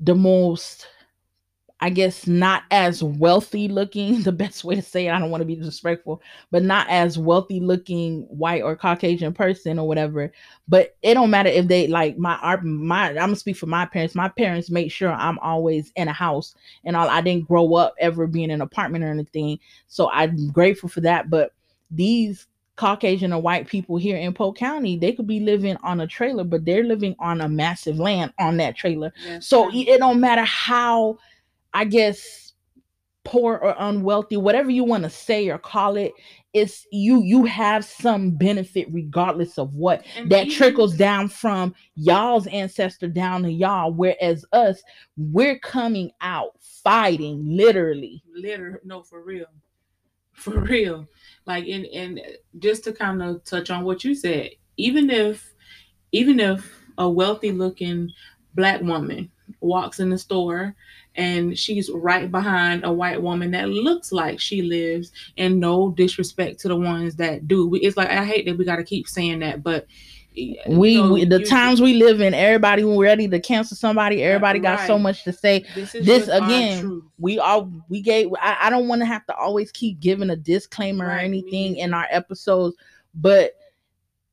the 0.00 0.14
most 0.14 0.86
I 1.80 1.90
guess 1.90 2.26
not 2.26 2.64
as 2.70 3.02
wealthy 3.02 3.68
looking, 3.68 4.22
the 4.22 4.32
best 4.32 4.64
way 4.64 4.74
to 4.74 4.82
say 4.82 5.06
it, 5.06 5.12
I 5.12 5.18
don't 5.18 5.30
want 5.30 5.40
to 5.40 5.46
be 5.46 5.56
disrespectful, 5.56 6.22
but 6.50 6.62
not 6.62 6.88
as 6.88 7.18
wealthy 7.18 7.60
looking 7.60 8.22
white 8.28 8.62
or 8.62 8.76
Caucasian 8.76 9.32
person 9.32 9.78
or 9.78 9.88
whatever. 9.88 10.32
But 10.68 10.96
it 11.02 11.14
don't 11.14 11.30
matter 11.30 11.48
if 11.48 11.68
they 11.68 11.86
like 11.86 12.18
my 12.18 12.38
my 12.62 13.08
I'm 13.08 13.14
gonna 13.16 13.36
speak 13.36 13.56
for 13.56 13.66
my 13.66 13.86
parents. 13.86 14.14
My 14.14 14.28
parents 14.28 14.70
make 14.70 14.92
sure 14.92 15.10
I'm 15.10 15.38
always 15.38 15.92
in 15.96 16.08
a 16.08 16.12
house 16.12 16.54
and 16.84 16.96
all 16.96 17.08
I 17.08 17.20
didn't 17.20 17.48
grow 17.48 17.74
up 17.74 17.94
ever 17.98 18.26
being 18.26 18.50
in 18.50 18.56
an 18.56 18.60
apartment 18.60 19.04
or 19.04 19.08
anything. 19.08 19.58
So 19.88 20.10
I'm 20.10 20.48
grateful 20.50 20.88
for 20.88 21.00
that. 21.00 21.30
But 21.30 21.52
these 21.90 22.46
Caucasian 22.76 23.32
or 23.34 23.42
white 23.42 23.68
people 23.68 23.98
here 23.98 24.16
in 24.16 24.32
Polk 24.32 24.56
County, 24.56 24.96
they 24.96 25.12
could 25.12 25.26
be 25.26 25.40
living 25.40 25.76
on 25.82 26.00
a 26.00 26.06
trailer, 26.06 26.44
but 26.44 26.64
they're 26.64 26.82
living 26.84 27.14
on 27.18 27.42
a 27.42 27.48
massive 27.48 27.98
land 27.98 28.32
on 28.38 28.56
that 28.56 28.74
trailer. 28.74 29.12
So 29.40 29.68
it 29.74 29.98
don't 29.98 30.18
matter 30.18 30.44
how, 30.44 31.18
I 31.72 31.84
guess, 31.84 32.52
poor 33.24 33.56
or 33.56 33.74
unwealthy, 33.78 34.36
whatever 34.36 34.70
you 34.70 34.82
want 34.84 35.04
to 35.04 35.10
say 35.10 35.48
or 35.48 35.58
call 35.58 35.96
it, 35.96 36.12
it's 36.52 36.84
you 36.90 37.22
you 37.22 37.44
have 37.44 37.84
some 37.84 38.32
benefit 38.32 38.88
regardless 38.90 39.56
of 39.58 39.72
what 39.74 40.04
And 40.16 40.30
that 40.32 40.46
even- 40.46 40.56
trickles 40.56 40.96
down 40.96 41.28
from 41.28 41.74
y'all's 41.94 42.46
ancestor 42.48 43.06
down 43.08 43.42
to 43.44 43.52
y'all. 43.52 43.92
Whereas 43.92 44.44
us, 44.52 44.82
we're 45.16 45.58
coming 45.60 46.10
out 46.20 46.52
fighting 46.82 47.44
literally. 47.46 48.22
liter 48.34 48.80
no 48.84 49.02
for 49.02 49.22
real 49.22 49.44
for 50.32 50.58
real 50.60 51.06
like 51.46 51.66
and 51.68 51.84
and 51.86 52.20
just 52.58 52.82
to 52.84 52.92
kind 52.92 53.22
of 53.22 53.44
touch 53.44 53.68
on 53.70 53.84
what 53.84 54.02
you 54.02 54.14
said 54.14 54.48
even 54.78 55.10
if 55.10 55.52
even 56.12 56.40
if 56.40 56.74
a 56.96 57.06
wealthy 57.08 57.52
looking 57.52 58.10
black 58.54 58.80
woman 58.80 59.30
walks 59.60 60.00
in 60.00 60.08
the 60.08 60.16
store 60.16 60.74
and 61.16 61.58
she's 61.58 61.90
right 61.90 62.30
behind 62.30 62.84
a 62.84 62.92
white 62.92 63.20
woman 63.20 63.50
that 63.50 63.68
looks 63.68 64.12
like 64.12 64.38
she 64.38 64.62
lives 64.62 65.10
and 65.36 65.58
no 65.58 65.90
disrespect 65.90 66.60
to 66.60 66.68
the 66.68 66.76
ones 66.76 67.16
that 67.16 67.48
do. 67.48 67.66
We- 67.66 67.80
it's 67.80 67.96
like 67.96 68.08
i 68.10 68.24
hate 68.24 68.46
that 68.46 68.56
we 68.56 68.64
got 68.64 68.76
to 68.76 68.84
keep 68.84 69.08
saying 69.08 69.40
that 69.40 69.62
but 69.62 69.86
We, 70.66 70.94
know, 70.94 71.12
we 71.12 71.24
the 71.24 71.40
you- 71.40 71.46
times 71.46 71.82
we 71.82 71.94
live 71.94 72.20
in, 72.20 72.32
everybody 72.34 72.84
when 72.84 72.94
we're 72.94 73.06
ready 73.06 73.26
to 73.26 73.40
cancel 73.40 73.76
somebody, 73.76 74.22
everybody 74.22 74.60
got 74.60 74.86
so 74.86 74.96
much 74.98 75.24
to 75.24 75.32
say. 75.32 75.64
this, 75.74 75.94
is 75.96 76.06
this 76.06 76.28
again, 76.28 77.02
we 77.18 77.40
all 77.40 77.68
we 77.88 78.00
gave 78.00 78.28
I, 78.40 78.56
I 78.66 78.70
don't 78.70 78.86
want 78.86 79.00
to 79.02 79.06
have 79.06 79.26
to 79.26 79.34
always 79.34 79.72
keep 79.72 79.98
giving 79.98 80.30
a 80.30 80.36
disclaimer 80.36 81.06
or 81.06 81.08
Right, 81.08 81.28
me 81.30 81.38
anything 81.40 81.76
in 81.78 81.92
our 81.92 82.06
episodes, 82.10 82.76
but 83.16 83.52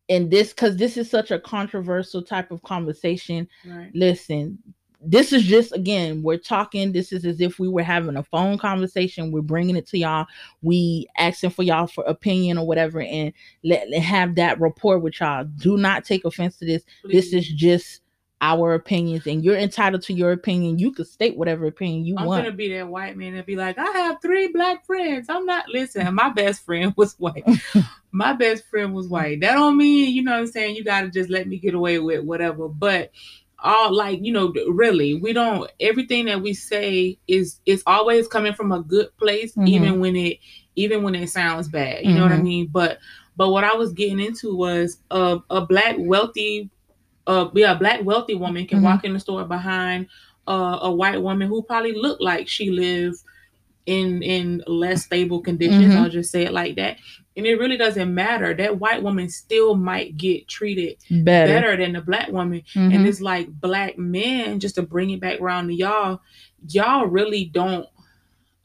in 0.08 0.30
this 0.30 0.50
because 0.54 0.78
this 0.78 0.96
is 0.96 1.10
such 1.10 1.32
a 1.32 1.40
controversial 1.40 2.22
type 2.22 2.52
of 2.52 2.62
conversation. 2.62 3.48
right. 3.66 3.90
Listen, 3.96 4.60
this 5.02 5.32
is 5.32 5.44
just 5.44 5.74
again, 5.74 6.24
we're 6.24 6.38
talking. 6.38 6.92
This 6.92 7.12
is 7.12 7.26
as 7.26 7.40
if 7.40 7.60
we 7.60 7.68
were 7.68 7.84
having 7.84 8.18
a 8.18 8.24
phone 8.24 8.58
conversation. 8.58 9.32
We're 9.32 9.42
bringing 9.42 9.76
it 9.76 9.88
to 9.88 9.98
y'all. 9.98 10.26
We 10.62 11.08
asking 11.18 11.52
for 11.52 11.64
y'all 11.64 11.88
for 11.88 12.04
opinion 12.06 12.58
or 12.58 12.66
whatever, 12.66 13.02
and 13.02 13.32
let, 13.64 13.90
let 13.90 14.02
have 14.02 14.36
that 14.36 14.60
rapport 14.60 15.00
with 15.00 15.20
y'all. 15.20 15.46
Do 15.46 15.78
not 15.78 16.06
take 16.06 16.26
offense 16.26 16.58
to 16.58 16.66
this. 16.66 16.84
This 17.04 17.34
is 17.34 17.48
just 17.48 18.02
our 18.42 18.74
opinions, 18.74 19.26
and 19.28 19.44
you're 19.44 19.58
entitled 19.58 20.04
to 20.04 20.14
your 20.14 20.32
opinion. 20.32 20.80
You 20.80 20.92
could 20.92 21.08
state 21.08 21.38
whatever 21.38 21.68
opinion 21.68 22.06
you 22.06 22.16
want. 22.16 22.24
I'm 22.24 22.28
want. 22.28 22.44
gonna 22.46 22.56
be 22.56 22.74
that 22.74 22.88
white 22.88 23.18
man 23.18 23.36
and 23.36 23.46
be 23.46 23.56
like, 23.56 23.78
I 23.78 23.86
have 23.86 24.22
three 24.22 24.48
black 24.48 24.86
friends. 24.86 25.28
I'm 25.30 25.46
not 25.46 25.70
listening 25.70 26.14
My 26.14 26.30
best 26.30 26.64
friend 26.64 26.94
was 26.98 27.14
white. 27.14 27.46
my 28.12 28.34
best 28.34 28.66
friend 28.68 28.94
was 28.94 29.08
white. 29.08 29.42
That 29.42 29.54
don't 29.54 29.78
mean 29.78 30.14
you 30.14 30.24
know 30.24 30.32
what 30.32 30.40
I'm 30.40 30.48
saying. 30.48 30.76
You 30.76 30.84
gotta 30.84 31.10
just 31.10 31.30
let 31.30 31.48
me 31.48 31.58
get 31.58 31.74
away 31.76 32.00
with 32.00 32.24
whatever. 32.24 32.68
But 32.68 33.12
all 33.64 33.96
like 33.96 34.20
you 34.24 34.32
know, 34.32 34.54
really, 34.70 35.16
we 35.16 35.34
don't. 35.34 35.70
Everything 35.80 36.26
that 36.26 36.42
we 36.42 36.54
say 36.54 37.18
is 37.28 37.60
is 37.66 37.84
always 37.88 38.28
coming 38.28 38.54
from 38.54 38.72
a 38.72 38.82
good 38.82 39.16
place, 39.18 39.56
Mhm. 39.56 39.68
even 39.68 40.00
when 40.00 40.16
it 40.16 40.40
even 40.76 41.04
when 41.04 41.16
it 41.16 41.30
sounds 41.30 41.68
bad. 41.68 42.06
You 42.06 42.14
know 42.14 42.22
what 42.24 42.32
I 42.32 42.38
Mhm. 42.38 42.44
mean? 42.44 42.68
But 42.72 43.00
but 43.36 43.50
what 43.50 43.64
I 43.64 43.74
was 43.76 43.94
getting 43.94 44.20
into 44.20 44.56
was 44.56 45.00
a 45.12 45.40
a 45.50 45.66
black 45.66 45.96
wealthy, 46.00 46.70
uh, 47.28 47.50
yeah, 47.54 47.74
a 47.74 47.78
black 47.80 48.04
wealthy 48.04 48.36
woman 48.36 48.66
can 48.68 48.80
Mhm. 48.80 48.84
walk 48.84 49.04
in 49.06 49.14
the 49.14 49.20
store 49.20 49.46
behind 49.46 50.08
uh, 50.48 50.80
a 50.84 50.92
white 50.92 51.22
woman 51.22 51.48
who 51.48 51.62
probably 51.62 51.94
looked 51.94 52.22
like 52.22 52.48
she 52.48 52.70
lived 52.72 53.18
in 53.88 54.22
in 54.22 54.62
less 54.68 55.06
stable 55.06 55.40
conditions. 55.40 55.94
Mhm. 55.94 55.98
I'll 55.98 56.10
just 56.10 56.32
say 56.32 56.44
it 56.44 56.54
like 56.54 56.76
that. 56.76 56.98
And 57.36 57.46
it 57.48 57.56
really 57.56 57.78
doesn't 57.78 58.14
matter. 58.14 58.54
That 58.54 58.80
white 58.80 59.02
woman 59.02 59.30
still 59.30 59.76
might 59.76 60.18
get 60.18 60.48
treated 60.48 60.98
better. 61.10 61.54
better 61.54 61.78
than 61.78 61.94
the 61.94 62.02
black 62.02 62.28
woman. 62.32 62.64
Mhm. 62.74 62.94
And 62.94 63.08
it's 63.08 63.22
like 63.22 63.48
black 63.50 63.98
men, 63.98 64.60
just 64.60 64.76
to 64.76 64.82
bring 64.84 65.10
it 65.12 65.22
back 65.22 65.40
around 65.40 65.68
to 65.68 65.74
y'all, 65.74 66.20
y'all 66.68 67.06
really 67.08 67.46
don't 67.46 67.88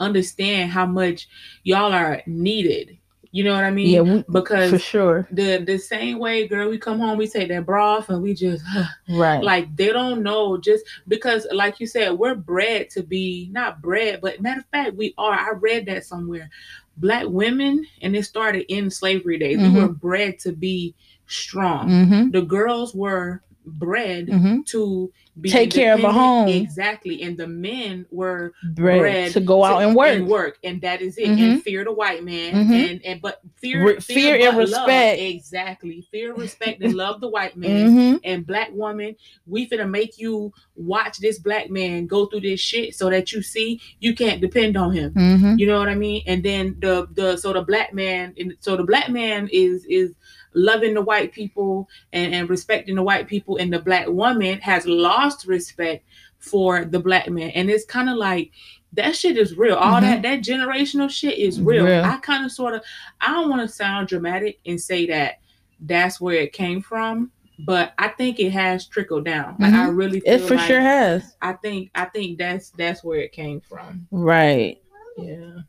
understand 0.01 0.71
how 0.73 0.87
much 0.87 1.29
y'all 1.63 1.93
are 1.93 2.23
needed. 2.27 2.99
You 3.35 3.45
know 3.45 3.55
what 3.55 3.65
I 3.65 3.71
mean? 3.71 3.89
yeah, 3.89 4.01
we, 4.03 4.25
because 4.31 4.71
for 4.71 4.79
sure. 4.79 5.27
the 5.31 5.57
the 5.65 5.79
same 5.79 6.19
way, 6.19 6.47
girl, 6.47 6.69
we 6.69 6.77
come 6.79 6.99
home, 7.01 7.17
we 7.17 7.27
take 7.27 7.49
that 7.49 7.65
bra 7.65 7.97
off, 7.97 8.11
and 8.11 8.23
we 8.23 8.35
just 8.35 8.63
Right. 9.09 9.43
like 9.43 9.75
they 9.75 9.89
don't 9.89 10.23
know 10.23 10.59
just 10.59 10.85
because 11.09 11.47
like 11.51 11.81
you 11.81 11.87
said 11.87 12.13
we're 12.13 12.35
bred 12.35 12.91
to 12.91 13.03
be 13.03 13.49
not 13.51 13.81
bred 13.81 14.21
but 14.21 14.41
matter 14.43 14.61
of 14.61 14.67
fact 14.67 14.97
we 14.97 15.15
are 15.19 15.33
i 15.33 15.51
read 15.59 15.87
that 15.87 16.05
somewhere 16.05 16.51
black 16.99 17.25
women 17.27 17.87
and 18.03 18.15
it 18.15 18.25
started 18.25 18.65
in 18.73 18.91
slavery 18.91 19.39
days 19.39 19.59
Mhm. 19.59 19.75
we 19.75 19.81
were 19.81 19.89
bred 19.89 20.39
to 20.41 20.53
be 20.53 20.95
strong 21.27 21.89
mm-hmm. 21.89 22.31
the 22.31 22.43
girls 22.43 22.95
were 22.95 23.43
bred 23.65 24.27
Mm-hmm. 24.29 24.63
to 24.67 25.13
be 25.41 25.49
Take 25.51 25.71
care 25.71 25.95
of 25.95 26.05
a 26.05 26.13
home. 26.13 26.49
exactly 26.49 27.23
and 27.23 27.37
the 27.39 27.47
men 27.47 28.05
were 28.11 28.53
Bred, 28.75 28.99
bred 28.99 29.33
to 29.33 29.41
go 29.41 29.65
out 29.65 29.83
and 29.83 29.95
work. 29.97 30.23
work 30.27 30.59
and 30.63 30.81
that 30.83 31.01
is 31.01 31.17
it 31.17 31.29
Mhm. 31.29 31.39
and 31.53 31.63
fear 31.63 31.85
the 31.85 31.93
white 31.93 32.23
man 32.25 32.53
Mhm. 32.69 32.91
and 32.91 33.05
and 33.05 33.23
but 33.23 33.41
fear 33.57 33.87
Re- 33.87 34.01
fear 34.01 34.35
and 34.35 34.57
but 34.57 34.69
love. 34.69 34.87
respect. 34.87 35.21
exactly 35.21 36.07
fear 36.11 36.35
respect 36.35 36.83
and 36.83 36.95
love 36.95 37.21
the 37.21 37.29
white 37.29 37.57
man 37.57 37.89
Mm-hmm. 37.89 38.17
and 38.25 38.47
black 38.47 38.71
woman, 38.73 39.17
we 39.47 39.67
finna 39.69 39.89
make 39.89 40.19
you 40.19 40.53
watch 40.77 41.19
this 41.19 41.39
black 41.39 41.71
man 41.71 42.07
go 42.07 42.27
through 42.27 42.41
this 42.41 42.61
shit 42.61 42.95
so 42.95 43.09
that 43.11 43.33
you 43.33 43.43
see 43.43 43.81
you 44.01 44.15
can't 44.15 44.41
depend 44.41 44.77
on 44.77 44.93
him. 44.93 45.13
Mm-hmm. 45.15 45.55
You 45.59 45.67
know 45.67 45.79
what 45.79 45.89
I 45.89 45.95
mean? 45.95 46.23
And 46.27 46.43
then 46.43 46.77
the 46.81 47.07
the 47.15 47.37
so 47.37 47.53
the 47.53 47.63
black 47.63 47.95
man 47.95 48.35
and 48.39 48.55
so 48.61 48.77
the 48.77 48.85
black 48.85 49.09
man 49.09 49.49
is 49.53 49.85
is 49.87 50.13
loving 50.55 50.95
the 50.95 51.03
white 51.03 51.33
people 51.33 51.89
and, 52.13 52.35
and 52.35 52.49
respecting 52.51 52.95
the 52.95 53.03
white 53.03 53.27
people 53.27 53.57
and 53.57 53.73
the 53.73 53.79
black 53.79 54.07
woman 54.09 54.59
has 54.61 54.87
lost 54.87 55.47
respect 55.47 56.05
for 56.39 56.85
the 56.85 56.99
black 56.99 57.29
man. 57.31 57.51
And 57.51 57.71
it's 57.71 57.85
kind 57.85 58.09
of 58.11 58.17
like 58.17 58.51
that 58.95 59.17
shit 59.17 59.39
is 59.39 59.57
real. 59.57 59.77
All 59.77 59.95
Mhm. 59.95 60.01
that 60.03 60.23
that 60.23 60.41
generational 60.41 61.09
shit 61.11 61.39
is 61.39 61.61
real. 61.61 61.85
Real. 61.87 62.05
I 62.05 62.17
kind 62.19 62.45
of 62.45 62.53
sort 62.53 62.75
of 62.75 62.83
I 63.21 63.29
don't 63.33 63.49
want 63.49 63.63
to 63.63 63.75
sound 63.75 64.09
dramatic 64.09 64.59
and 64.67 64.81
say 64.81 65.07
that 65.07 65.37
that's 65.81 66.21
where 66.21 66.37
it 66.37 66.53
came 66.53 66.81
from, 66.83 67.33
but 67.67 67.93
I 67.99 68.09
think 68.09 68.39
it 68.39 68.51
has 68.51 68.87
trickled 68.87 69.25
down. 69.25 69.57
Like 69.59 69.73
I 69.73 69.89
really 69.89 70.21
feel 70.21 70.35
Mm-hmm. 70.35 70.45
It 70.45 70.49
for 70.49 70.57
like 70.57 70.67
sure 70.67 70.81
has. 70.81 71.37
I 71.41 71.55
think 71.55 71.91
I 71.95 72.05
think 72.07 72.39
that's 72.39 72.71
that's 72.71 73.03
where 73.03 73.21
it 73.21 73.33
came 73.33 73.61
from. 73.61 74.07
Right. 74.11 74.79
Yeah. 75.17 75.61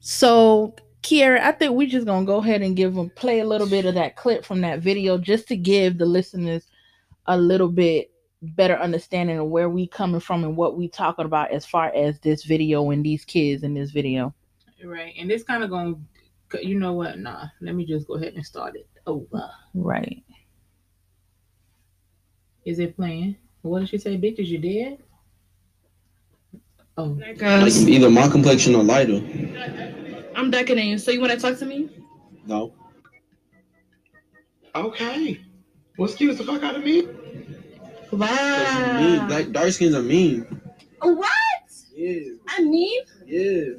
So, 0.00 0.74
Kiara, 1.04 1.38
I 1.40 1.52
think 1.52 1.72
we're 1.74 1.86
just 1.86 2.06
gonna 2.06 2.24
go 2.24 2.38
ahead 2.38 2.62
and 2.62 2.74
give 2.74 2.94
them 2.94 3.10
play 3.10 3.40
a 3.40 3.46
little 3.46 3.68
bit 3.68 3.84
of 3.84 3.94
that 3.94 4.16
clip 4.16 4.42
from 4.42 4.62
that 4.62 4.80
video 4.80 5.18
just 5.18 5.46
to 5.48 5.56
give 5.56 5.98
the 5.98 6.06
listeners 6.06 6.66
a 7.26 7.36
little 7.36 7.68
bit 7.68 8.10
better 8.40 8.76
understanding 8.76 9.38
of 9.38 9.48
where 9.48 9.68
we 9.68 9.86
coming 9.86 10.20
from 10.20 10.44
and 10.44 10.56
what 10.56 10.78
we 10.78 10.88
talking 10.88 11.26
about 11.26 11.52
as 11.52 11.66
far 11.66 11.94
as 11.94 12.18
this 12.20 12.44
video 12.44 12.90
and 12.90 13.04
these 13.04 13.22
kids 13.24 13.62
in 13.64 13.74
this 13.74 13.90
video. 13.90 14.34
Right. 14.82 15.14
And 15.18 15.30
it's 15.30 15.44
kind 15.44 15.62
of 15.62 15.70
going 15.70 16.06
to, 16.50 16.66
you 16.66 16.78
know 16.78 16.92
what? 16.92 17.18
Nah, 17.18 17.46
let 17.60 17.74
me 17.74 17.84
just 17.84 18.06
go 18.06 18.14
ahead 18.14 18.34
and 18.34 18.44
start 18.44 18.74
it 18.74 18.86
over. 19.06 19.50
Right. 19.74 20.22
Is 22.64 22.78
it 22.78 22.96
playing? 22.96 23.36
What 23.62 23.80
did 23.80 23.88
she 23.90 23.98
say? 23.98 24.16
Bitches, 24.16 24.46
you 24.46 24.58
dead? 24.58 24.98
Oh, 26.96 27.18
Like 27.18 27.40
Like 27.40 27.72
either 27.72 28.10
my 28.10 28.28
complexion 28.28 28.74
or 28.74 28.82
lighter. 28.82 29.20
I'm 30.36 30.50
darker 30.50 30.74
than 30.74 30.86
you. 30.86 30.98
So 30.98 31.10
you 31.10 31.20
want 31.20 31.32
to 31.32 31.38
talk 31.38 31.58
to 31.58 31.66
me? 31.66 31.88
No. 32.46 32.72
Okay. 34.74 35.40
Well, 35.96 36.08
excuse 36.08 36.38
the 36.38 36.44
fuck 36.44 36.62
out 36.62 36.76
of 36.76 36.84
me. 36.84 37.06
Wow. 38.10 39.00
Mean. 39.00 39.28
Like 39.28 39.52
dark 39.52 39.70
skins 39.70 39.94
are 39.94 40.02
mean. 40.02 40.60
What? 41.00 41.30
Yeah. 41.94 42.32
I 42.48 42.62
mean, 42.62 43.02
Yeah. 43.26 43.74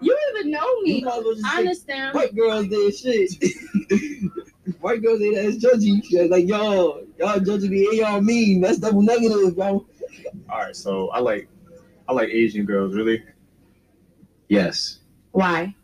you 0.00 0.18
even 0.34 0.50
know 0.50 0.80
me. 0.82 1.02
might 1.02 1.18
as 1.26 1.42
I 1.44 1.58
understand. 1.58 2.14
white 2.14 2.34
girls 2.36 2.68
did 2.68 2.94
shit. 2.94 3.30
white 4.80 5.02
girls 5.02 5.20
did 5.20 5.38
ass 5.38 5.56
judgy. 5.56 6.04
She 6.04 6.28
Like 6.28 6.46
y'all, 6.46 7.02
y'all 7.18 7.40
judging 7.40 7.70
me 7.70 7.86
and 7.86 7.96
y'all 7.98 8.20
mean. 8.20 8.60
That's 8.60 8.78
double 8.78 9.02
negative, 9.02 9.56
bro. 9.56 9.86
All 10.50 10.58
right, 10.58 10.76
so 10.76 11.08
I 11.10 11.20
like, 11.20 11.48
I 12.08 12.12
like 12.12 12.28
Asian 12.28 12.66
girls. 12.66 12.94
Really? 12.94 13.22
Yes. 14.48 14.98
Why? 15.32 15.74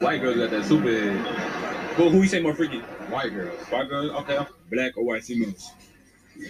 White 0.00 0.22
girls 0.22 0.36
got 0.36 0.50
that 0.50 0.64
super 0.64 0.90
head. 0.90 1.98
Well, 1.98 2.08
who 2.08 2.22
you 2.22 2.26
say 2.26 2.40
more 2.40 2.54
freaky? 2.54 2.78
White 3.10 3.34
girls. 3.34 3.58
White 3.68 3.88
girls. 3.90 4.10
Okay. 4.22 4.38
Black 4.72 4.96
or 4.96 5.04
white 5.04 5.22
females? 5.22 5.72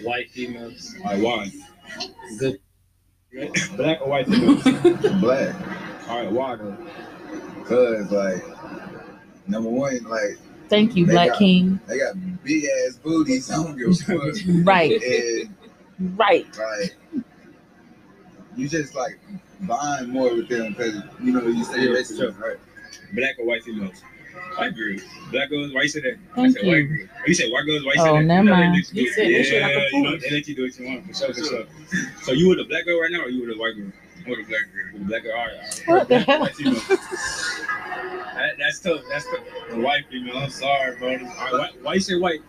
White 0.03 0.31
females. 0.31 0.95
All 1.03 1.11
right. 1.11 1.21
Why? 1.21 1.51
Good. 2.39 2.59
Black 3.75 3.99
or 4.01 4.07
white 4.09 4.27
females? 4.27 4.63
Black. 5.19 5.53
All 6.09 6.19
right. 6.23 6.31
Why 6.31 6.55
though? 6.55 6.77
Cause 7.65 8.09
like 8.11 8.41
number 9.49 9.69
one, 9.69 10.01
like 10.05 10.37
Thank 10.69 10.95
you, 10.95 11.05
They 11.05 11.11
Black 11.11 11.29
got- 11.31 11.39
King. 11.39 11.79
they 11.87 11.99
got 11.99 12.15
big 12.45 12.63
ass 12.87 12.95
booties. 13.03 13.51
I 13.51 13.55
don't 13.61 13.77
give 13.77 13.89
a 13.89 13.93
fuck. 13.93 14.35
Right, 14.63 15.01
and 15.03 16.17
right. 16.17 16.47
like 16.57 16.95
you 18.55 18.69
just 18.69 18.95
like 18.95 19.19
bond 19.61 20.07
more 20.07 20.33
with 20.33 20.47
them 20.47 20.69
because 20.71 21.01
you 21.21 21.33
know 21.33 21.41
you 21.47 21.65
say 21.65 21.81
Yeah, 21.81 21.89
racist, 21.97 22.39
right? 22.39 22.55
Black 23.13 23.37
or 23.39 23.45
white 23.45 23.63
females? 23.63 24.01
White 24.57 24.75
girls. 24.75 25.01
Black 25.31 25.49
girls. 25.49 25.73
Why 25.73 25.81
you 25.83 25.87
say 25.89 26.01
that? 26.01 26.17
I 26.33 26.35
Thank 26.35 26.57
said 26.57 26.65
you. 26.65 26.71
white 26.71 26.81
girls. 26.89 27.09
Oh, 27.11 27.23
you 27.27 27.33
said 27.33 27.51
white 27.51 27.65
girls. 27.65 27.85
Why 27.85 27.91
you 27.95 28.01
Oh, 28.01 28.05
say 28.05 28.11
that? 28.13 28.23
never 28.23 28.43
You 28.43 28.49
know 28.49 28.55
they 28.55 28.61
mind. 28.61 28.75
let 28.75 28.93
you 28.93 28.93
do 28.93 29.01
He 29.01 29.07
said 29.13 29.27
that 29.27 29.43
shit 29.45 29.61
like 29.61 29.71
a 29.71 29.73
Yeah, 29.75 29.87
you 29.91 30.01
know, 30.03 30.09
fool. 30.11 30.19
they 30.19 30.29
let 30.31 30.47
you 30.47 30.55
do 30.55 30.63
what 30.63 30.79
you 30.79 30.85
want. 30.85 31.07
For 31.07 31.13
sure, 31.13 31.33
for 31.33 31.43
sure. 31.43 31.65
So 32.23 32.31
you 32.33 32.49
with 32.49 32.59
a 32.59 32.63
black 32.65 32.85
girl 32.85 32.99
right 33.01 33.11
now, 33.11 33.21
or 33.21 33.29
you 33.29 33.41
with 33.47 33.55
a 33.55 33.59
white 33.59 33.75
girl? 33.75 33.91
I'm 34.23 34.29
with 34.29 34.39
a 34.39 34.43
black 34.43 34.61
girl. 34.73 34.93
With 34.93 35.01
a 35.01 35.05
black 35.05 35.23
girl. 35.23 35.31
All 35.37 35.45
right. 35.45 35.53
All 35.87 35.95
right. 35.95 35.99
What 35.99 36.09
the 36.09 36.19
hell? 36.19 36.39
white 36.41 36.55
female. 36.55 36.81
That, 38.35 38.57
that's 38.57 38.79
tough. 38.79 39.01
That's 39.09 39.25
tough. 39.25 39.39
The 39.69 39.79
white 39.79 40.05
female. 40.09 40.37
I'm 40.37 40.49
sorry, 40.49 40.95
bro. 40.97 41.09
All 41.09 41.17
right, 41.17 41.51
why, 41.53 41.69
why 41.81 41.93
you 41.95 41.99
say 41.99 42.15
white? 42.17 42.39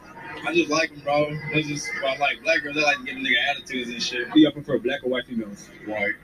I 0.47 0.55
just 0.55 0.71
like 0.71 0.91
them, 0.91 1.01
bro. 1.01 1.37
That's 1.53 1.67
just 1.69 1.89
I 2.05 2.17
like 2.19 2.43
black 2.43 2.63
girls. 2.63 2.77
They 2.77 2.83
like 2.83 2.99
to 2.99 3.05
give 3.05 3.17
a 3.17 3.21
nigga 3.21 3.37
attitudes 3.51 3.91
and 3.91 4.03
shit. 4.03 4.33
Do 4.33 4.41
y'all 4.41 4.53
prefer 4.53 4.79
black 4.79 5.05
or 5.05 5.11
white 5.11 5.27
females? 5.27 5.69
White. 5.87 6.15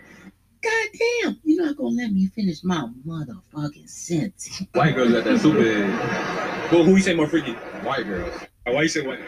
God 0.62 0.88
damn, 1.22 1.38
you're 1.44 1.64
not 1.64 1.76
gonna 1.76 1.94
let 1.94 2.12
me 2.12 2.26
finish 2.26 2.64
my 2.64 2.88
motherfucking 3.06 3.88
sentence. 3.88 4.62
White 4.72 4.94
girls 4.96 5.12
got 5.12 5.24
that 5.24 5.38
super 5.40 5.62
head. 5.62 6.72
Well, 6.72 6.84
who 6.84 6.92
you 6.96 7.00
say 7.00 7.14
more 7.14 7.28
freaky? 7.28 7.52
White 7.82 8.04
girls. 8.06 8.32
Why 8.66 8.82
you 8.82 8.88
say 8.88 9.00
white? 9.06 9.20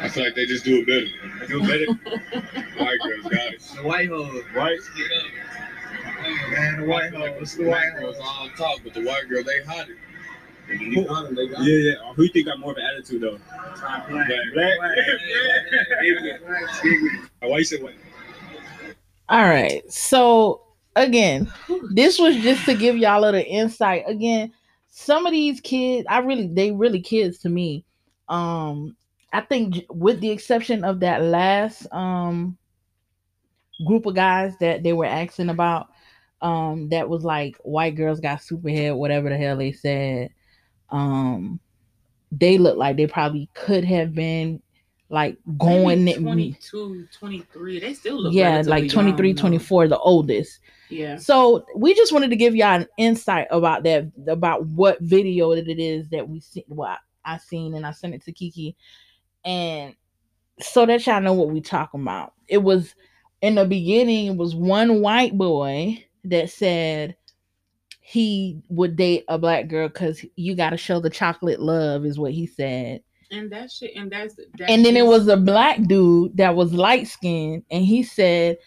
I 0.00 0.08
feel 0.08 0.24
like 0.24 0.34
they 0.34 0.46
just 0.46 0.64
do 0.64 0.84
it 0.84 0.86
better. 0.86 1.06
They 1.40 1.46
do 1.46 1.60
it 1.62 1.68
better. 1.68 2.84
white 2.84 2.98
girls 3.00 3.22
got 3.24 3.52
it. 3.54 3.60
The 3.76 3.82
white 3.82 4.08
hoes. 4.08 4.42
White. 4.54 4.78
Man, 6.50 6.80
the 6.80 6.86
white 6.86 7.12
Like, 7.12 7.38
hoes, 7.38 7.56
the 7.56 7.64
the 7.64 7.70
white 7.70 7.92
white 7.94 8.00
girls 8.00 8.16
hoes. 8.18 8.24
all 8.28 8.48
talk, 8.56 8.80
but 8.84 8.94
the 8.94 9.04
white 9.04 9.28
girl 9.28 9.42
they 9.42 9.62
hot 9.62 9.88
it. 9.88 9.96
They 10.68 11.02
got 11.04 11.26
'em, 11.26 11.34
they 11.34 11.48
got 11.48 11.60
'em. 11.60 11.66
Yeah, 11.66 11.74
yeah. 11.76 12.12
Who 12.14 12.22
you 12.22 12.28
think 12.32 12.46
got 12.46 12.58
more 12.60 12.70
of 12.72 12.76
an 12.78 12.84
attitude 12.84 13.22
though? 13.22 13.38
Black. 14.08 14.28
Black. 14.54 14.78
Why 17.40 17.58
you 17.58 17.64
say 17.64 17.82
white? 17.82 17.94
All 19.28 19.44
right. 19.44 19.82
So 19.90 20.62
again, 20.96 21.50
this 21.90 22.18
was 22.18 22.36
just 22.36 22.64
to 22.66 22.74
give 22.74 22.96
y'all 22.96 23.20
a 23.20 23.22
little 23.26 23.44
insight. 23.46 24.04
Again, 24.06 24.52
some 24.88 25.26
of 25.26 25.32
these 25.32 25.60
kids, 25.60 26.06
I 26.08 26.18
really 26.18 26.48
they 26.48 26.70
really 26.72 27.00
kids 27.00 27.38
to 27.38 27.48
me. 27.48 27.84
Um, 28.28 28.96
I 29.32 29.40
think 29.40 29.84
with 29.90 30.20
the 30.20 30.30
exception 30.30 30.84
of 30.84 31.00
that 31.00 31.22
last 31.22 31.86
um 31.92 32.58
group 33.86 34.06
of 34.06 34.14
guys 34.14 34.56
that 34.58 34.82
they 34.82 34.92
were 34.92 35.06
asking 35.06 35.48
about, 35.48 35.88
um, 36.40 36.88
that 36.90 37.08
was 37.08 37.24
like 37.24 37.56
white 37.62 37.96
girls 37.96 38.20
got 38.20 38.42
super 38.42 38.68
head, 38.68 38.94
whatever 38.94 39.28
the 39.28 39.36
hell 39.36 39.56
they 39.56 39.72
said. 39.72 40.30
Um, 40.90 41.58
they 42.30 42.58
look 42.58 42.76
like 42.76 42.96
they 42.96 43.06
probably 43.06 43.48
could 43.54 43.84
have 43.84 44.14
been 44.14 44.61
like 45.12 45.36
going 45.58 46.04
Maybe 46.04 46.22
22, 46.22 47.06
23. 47.12 47.80
They 47.80 47.92
still 47.92 48.20
look 48.20 48.32
yeah 48.32 48.62
like 48.64 48.90
23 48.90 49.28
young, 49.28 49.36
though. 49.36 49.40
24 49.40 49.88
the 49.88 49.98
oldest 49.98 50.58
Yeah. 50.88 51.16
so 51.16 51.66
we 51.76 51.94
just 51.94 52.12
wanted 52.12 52.30
to 52.30 52.36
give 52.36 52.56
y'all 52.56 52.80
an 52.80 52.88
insight 52.96 53.46
about 53.50 53.82
that 53.82 54.10
about 54.26 54.64
what 54.66 54.98
video 55.02 55.54
that 55.54 55.68
it 55.68 55.78
is 55.78 56.08
that 56.08 56.26
we 56.26 56.40
see 56.40 56.64
what 56.66 56.98
i 57.26 57.36
seen 57.36 57.74
and 57.74 57.86
i 57.86 57.90
sent 57.90 58.14
it 58.14 58.24
to 58.24 58.32
kiki 58.32 58.74
and 59.44 59.94
so 60.60 60.86
that 60.86 61.06
y'all 61.06 61.20
know 61.20 61.34
what 61.34 61.50
we 61.50 61.60
talking 61.60 62.00
about 62.00 62.32
it 62.48 62.58
was 62.58 62.94
in 63.42 63.56
the 63.56 63.66
beginning 63.66 64.28
it 64.28 64.36
was 64.36 64.54
one 64.54 65.02
white 65.02 65.36
boy 65.36 66.02
that 66.24 66.48
said 66.48 67.14
he 68.00 68.62
would 68.70 68.96
date 68.96 69.24
a 69.28 69.38
black 69.38 69.68
girl 69.68 69.88
because 69.88 70.24
you 70.36 70.54
got 70.54 70.70
to 70.70 70.76
show 70.78 71.00
the 71.00 71.10
chocolate 71.10 71.60
love 71.60 72.06
is 72.06 72.18
what 72.18 72.32
he 72.32 72.46
said 72.46 73.02
And 73.32 73.50
that 73.50 73.72
shit, 73.72 73.92
and 73.96 74.12
that's, 74.12 74.36
that's 74.58 74.70
and 74.70 74.84
then 74.84 74.96
it 74.96 75.06
was 75.06 75.26
a 75.26 75.36
black 75.36 75.82
dude 75.84 76.36
that 76.36 76.54
was 76.54 76.72
light 76.72 77.08
skinned 77.08 77.64
and 77.70 77.84
he 77.84 78.02
said 78.02 78.58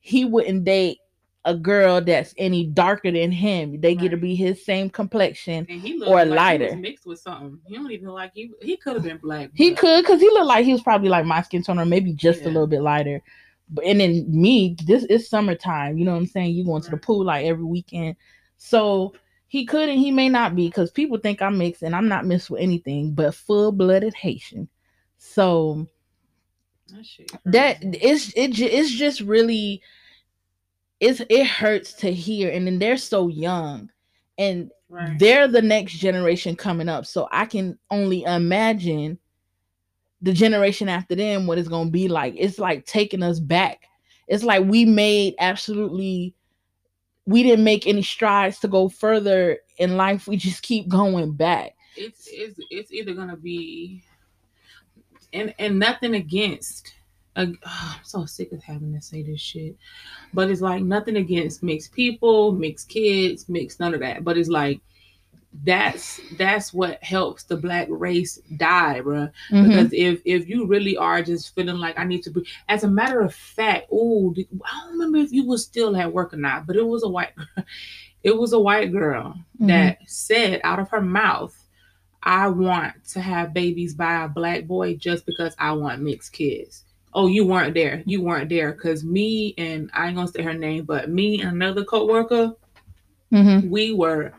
he 0.00 0.24
wouldn't 0.24 0.64
date 0.64 0.98
a 1.44 1.54
girl 1.54 2.00
that's 2.00 2.34
any 2.38 2.64
darker 2.64 3.12
than 3.12 3.30
him 3.30 3.78
they 3.82 3.94
get 3.94 4.08
to 4.08 4.16
be 4.16 4.34
his 4.34 4.64
same 4.64 4.88
complexion 4.88 5.66
and 5.68 5.80
he 5.82 5.98
looked 5.98 6.10
or 6.10 6.24
lighter. 6.24 6.74
mixed 6.74 7.04
with 7.04 7.18
something. 7.20 7.58
He 7.66 7.74
don't 7.74 7.90
even 7.90 8.08
like 8.08 8.32
he. 8.32 8.50
He 8.62 8.78
could 8.78 8.94
have 8.94 9.02
been 9.02 9.18
black. 9.18 9.50
he 9.52 9.74
could 9.74 10.02
because 10.02 10.20
he 10.20 10.28
looked 10.30 10.46
like 10.46 10.64
he 10.64 10.72
was 10.72 10.82
probably 10.82 11.10
like 11.10 11.26
my 11.26 11.42
skin 11.42 11.62
tone 11.62 11.78
or 11.78 11.84
maybe 11.84 12.14
just 12.14 12.42
a 12.42 12.48
little 12.48 12.66
bit 12.66 12.80
lighter 12.80 13.22
but 13.70 13.84
and 13.84 14.00
then 14.00 14.26
me 14.28 14.76
this 14.86 15.04
is 15.04 15.28
summertime 15.28 15.96
you 15.98 16.04
know 16.04 16.12
what 16.12 16.18
i'm 16.18 16.26
saying 16.26 16.54
you 16.54 16.64
going 16.64 16.82
to 16.82 16.90
the 16.90 16.96
pool 16.96 17.24
like 17.24 17.46
every 17.46 17.64
weekend 17.64 18.16
so 18.56 19.14
he 19.54 19.64
could 19.64 19.88
and 19.88 20.00
he 20.00 20.10
may 20.10 20.28
not 20.28 20.56
be 20.56 20.66
because 20.66 20.90
people 20.90 21.16
think 21.16 21.40
i'm 21.40 21.56
mixed 21.56 21.82
and 21.84 21.94
i'm 21.94 22.08
not 22.08 22.26
mixed 22.26 22.50
with 22.50 22.60
anything 22.60 23.12
but 23.14 23.32
full-blooded 23.32 24.12
haitian 24.12 24.68
so 25.16 25.86
That 26.90 27.06
shit. 27.06 27.30
that 27.44 27.80
crazy. 27.80 27.98
it's 27.98 28.32
it 28.34 28.58
it's 28.60 28.90
just 28.90 29.20
really 29.20 29.80
it's 30.98 31.22
it 31.30 31.46
hurts 31.46 31.92
to 31.92 32.12
hear 32.12 32.50
and 32.50 32.66
then 32.66 32.80
they're 32.80 32.96
so 32.96 33.28
young 33.28 33.88
and 34.38 34.72
Right. 34.88 35.16
they're 35.20 35.46
the 35.46 35.62
next 35.62 35.92
generation 35.92 36.56
coming 36.56 36.88
up 36.88 37.06
so 37.06 37.28
i 37.30 37.46
can 37.46 37.78
only 37.92 38.24
imagine 38.24 39.20
the 40.20 40.32
generation 40.32 40.88
after 40.88 41.14
them 41.14 41.46
what 41.46 41.58
it's 41.58 41.68
going 41.68 41.86
to 41.86 41.92
be 41.92 42.08
like 42.08 42.34
it's 42.36 42.58
like 42.58 42.86
taking 42.86 43.22
us 43.22 43.38
back 43.38 43.82
it's 44.26 44.42
like 44.42 44.64
we 44.64 44.84
made 44.84 45.34
absolutely 45.38 46.34
we 47.26 47.42
didn't 47.42 47.64
make 47.64 47.86
any 47.86 48.02
strides 48.02 48.60
to 48.60 48.68
go 48.68 48.88
further 48.88 49.58
in 49.78 49.96
life. 49.96 50.26
We 50.26 50.36
just 50.36 50.62
keep 50.62 50.88
going 50.88 51.32
back. 51.32 51.74
It's 51.96 52.28
it's 52.30 52.58
it's 52.70 52.92
either 52.92 53.14
gonna 53.14 53.36
be 53.36 54.02
and 55.34 55.54
and 55.58 55.78
nothing 55.78 56.14
against 56.14 56.94
uh, 57.36 57.46
I'm 57.66 58.04
so 58.04 58.24
sick 58.24 58.52
of 58.52 58.62
having 58.62 58.94
to 58.94 59.00
say 59.02 59.22
this 59.22 59.40
shit 59.40 59.76
but 60.32 60.50
it's 60.50 60.60
like 60.60 60.82
nothing 60.82 61.16
against 61.16 61.62
mixed 61.62 61.92
people 61.92 62.52
mixed 62.52 62.88
kids 62.88 63.48
mixed 63.48 63.80
none 63.80 63.94
of 63.94 64.00
that 64.00 64.24
but 64.24 64.38
it's 64.38 64.48
like 64.48 64.80
that's 65.62 66.20
that's 66.36 66.74
what 66.74 67.02
helps 67.04 67.44
the 67.44 67.56
black 67.56 67.86
race 67.88 68.40
die 68.56 69.00
bruh. 69.00 69.30
Mhm. 69.52 69.68
because 69.68 69.92
if 69.92 70.20
if 70.24 70.48
you 70.48 70.66
really 70.66 70.96
are 70.96 71.22
just 71.22 71.54
feeling 71.54 71.76
like 71.76 71.96
I 71.96 72.04
need 72.04 72.22
to 72.24 72.30
be 72.30 72.44
as 72.68 72.82
a 72.82 72.88
matter 72.88 73.20
of 73.20 73.32
fact 73.32 73.86
oh 73.92 74.34
I 74.36 74.80
don't 74.80 74.92
remember 74.92 75.18
if 75.18 75.30
you 75.32 75.46
was 75.46 75.62
still 75.62 75.96
at 75.96 76.12
work 76.12 76.34
or 76.34 76.38
not 76.38 76.66
but 76.66 76.74
it 76.74 76.84
was 76.84 77.04
a 77.04 77.08
white 77.08 77.30
it 78.24 78.36
was 78.36 78.52
a 78.52 78.58
white 78.58 78.90
girl 78.90 79.38
Mhm. 79.60 79.68
that 79.68 79.98
said 80.06 80.60
out 80.64 80.80
of 80.80 80.88
her 80.90 81.00
mouth 81.00 81.56
I 82.24 82.48
want 82.48 83.04
to 83.10 83.20
have 83.20 83.54
babies 83.54 83.94
by 83.94 84.24
a 84.24 84.28
black 84.28 84.64
boy 84.66 84.96
just 84.96 85.24
because 85.26 85.54
I 85.58 85.72
want 85.72 86.00
mixed 86.00 86.32
kids. 86.32 86.84
Oh, 87.12 87.26
you 87.26 87.46
weren't 87.46 87.74
there. 87.74 88.02
You 88.06 88.22
weren't 88.22 88.48
there 88.48 88.72
because 88.72 89.04
me 89.04 89.54
and 89.58 89.90
I 89.92 90.06
ain't 90.06 90.16
gonna 90.16 90.28
say 90.28 90.40
her 90.42 90.54
name, 90.54 90.84
but 90.84 91.10
me 91.10 91.42
and 91.42 91.50
another 91.52 91.84
coworker, 91.84 92.54
Mhm. 93.30 93.68
we 93.68 93.92
were 93.92 94.32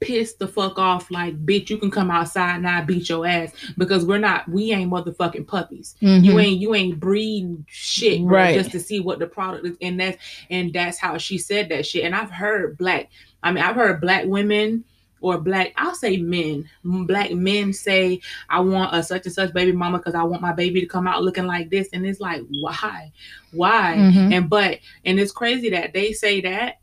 pissed 0.00 0.38
the 0.38 0.46
fuck 0.48 0.78
off. 0.78 1.10
Like, 1.10 1.44
bitch, 1.46 1.70
you 1.70 1.78
can 1.78 1.90
come 1.90 2.10
outside 2.10 2.56
and 2.56 2.68
I 2.68 2.82
beat 2.82 3.08
your 3.08 3.26
ass 3.26 3.52
because 3.78 4.04
we're 4.04 4.18
not. 4.18 4.48
We 4.48 4.72
ain't 4.72 4.90
motherfucking 4.90 5.46
puppies. 5.46 5.94
You 6.00 6.08
Mhm. 6.34 6.42
ain't. 6.44 6.60
You 6.60 6.74
ain't 6.74 7.00
breeding 7.00 7.64
shit 7.68 8.20
bruh, 8.20 8.30
Right. 8.30 8.54
just 8.54 8.70
to 8.72 8.80
see 8.80 9.00
what 9.00 9.18
the 9.18 9.26
product 9.26 9.66
is. 9.66 9.76
And 9.80 9.98
that's 9.98 10.18
and 10.50 10.72
that's 10.72 10.98
how 10.98 11.16
she 11.18 11.38
said 11.38 11.68
that 11.70 11.86
shit. 11.86 12.04
And 12.04 12.14
I've 12.14 12.30
heard 12.30 12.76
black. 12.76 13.08
I 13.42 13.52
mean, 13.52 13.64
I've 13.64 13.76
heard 13.76 14.00
black 14.00 14.26
women 14.26 14.84
or 15.20 15.38
black 15.38 15.72
I'll 15.76 15.94
say 15.94 16.18
men 16.18 16.68
black 16.84 17.32
men 17.32 17.72
say 17.72 18.20
I 18.50 18.60
want 18.60 18.94
a 18.94 19.02
such 19.02 19.24
and 19.24 19.34
such 19.34 19.54
baby 19.54 19.72
mama 19.72 19.96
because 19.96 20.14
I 20.14 20.22
want 20.22 20.42
my 20.42 20.52
baby 20.52 20.80
to 20.82 20.86
come 20.86 21.06
out 21.06 21.22
looking 21.22 21.46
like 21.46 21.70
this 21.70 21.88
and 21.94 22.04
it's 22.04 22.20
like 22.20 22.42
why 22.60 23.10
why 23.52 23.94
Mhm. 23.96 24.32
and 24.34 24.50
but 24.50 24.80
and 25.06 25.18
it's 25.18 25.32
crazy 25.32 25.70
that 25.70 25.94
they 25.94 26.12
say 26.12 26.42
that 26.42 26.74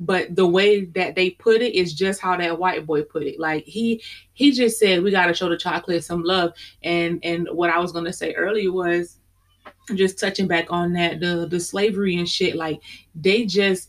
but 0.00 0.34
the 0.36 0.46
way 0.46 0.84
that 0.84 1.14
they 1.14 1.30
put 1.30 1.60
it 1.60 1.74
is 1.74 1.92
just 1.92 2.20
how 2.20 2.36
that 2.36 2.58
white 2.58 2.86
boy 2.86 3.02
put 3.02 3.24
it. 3.24 3.38
Like 3.40 3.64
he 3.64 4.02
he 4.32 4.52
just 4.52 4.78
said 4.78 5.02
we 5.02 5.10
got 5.10 5.26
to 5.26 5.34
show 5.34 5.48
the 5.48 5.56
chocolate 5.56 6.04
some 6.04 6.22
love. 6.22 6.52
And 6.82 7.18
and 7.24 7.48
what 7.52 7.70
i 7.70 7.78
was 7.78 7.92
going 7.92 8.04
to 8.04 8.12
say 8.12 8.32
earlier 8.34 8.70
was 8.72 9.18
just 9.94 10.18
touching 10.18 10.46
back 10.46 10.66
on 10.70 10.92
that 10.92 11.18
the 11.20 11.46
the 11.50 11.58
slavery 11.58 12.16
and 12.16 12.28
shit 12.28 12.54
like 12.56 12.80
they 13.14 13.44
just 13.46 13.88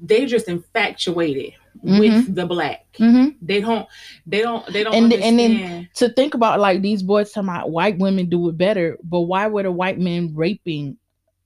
they 0.00 0.26
just 0.26 0.48
infatuated 0.48 1.52
with 1.82 2.34
the 2.34 2.46
black. 2.46 2.86
Hmm 2.98 3.28
they 3.42 3.60
don't 3.60 3.86
they 4.26 4.42
don't 4.42 4.66
they 4.72 4.82
don't 4.82 4.94
And 4.94 5.10
th- 5.10 5.22
and 5.22 5.38
then- 5.38 5.88
To 5.96 6.08
think 6.08 6.34
about 6.34 6.58
like 6.60 6.82
these 6.82 7.02
boys 7.02 7.32
talking 7.32 7.48
about 7.48 7.70
white 7.70 7.98
women 7.98 8.28
do 8.28 8.48
it 8.48 8.58
better, 8.58 8.98
but 9.04 9.20
why 9.20 9.46
were 9.46 9.62
the 9.62 9.70
white 9.72 9.98
men 9.98 10.32
raping 10.34 10.96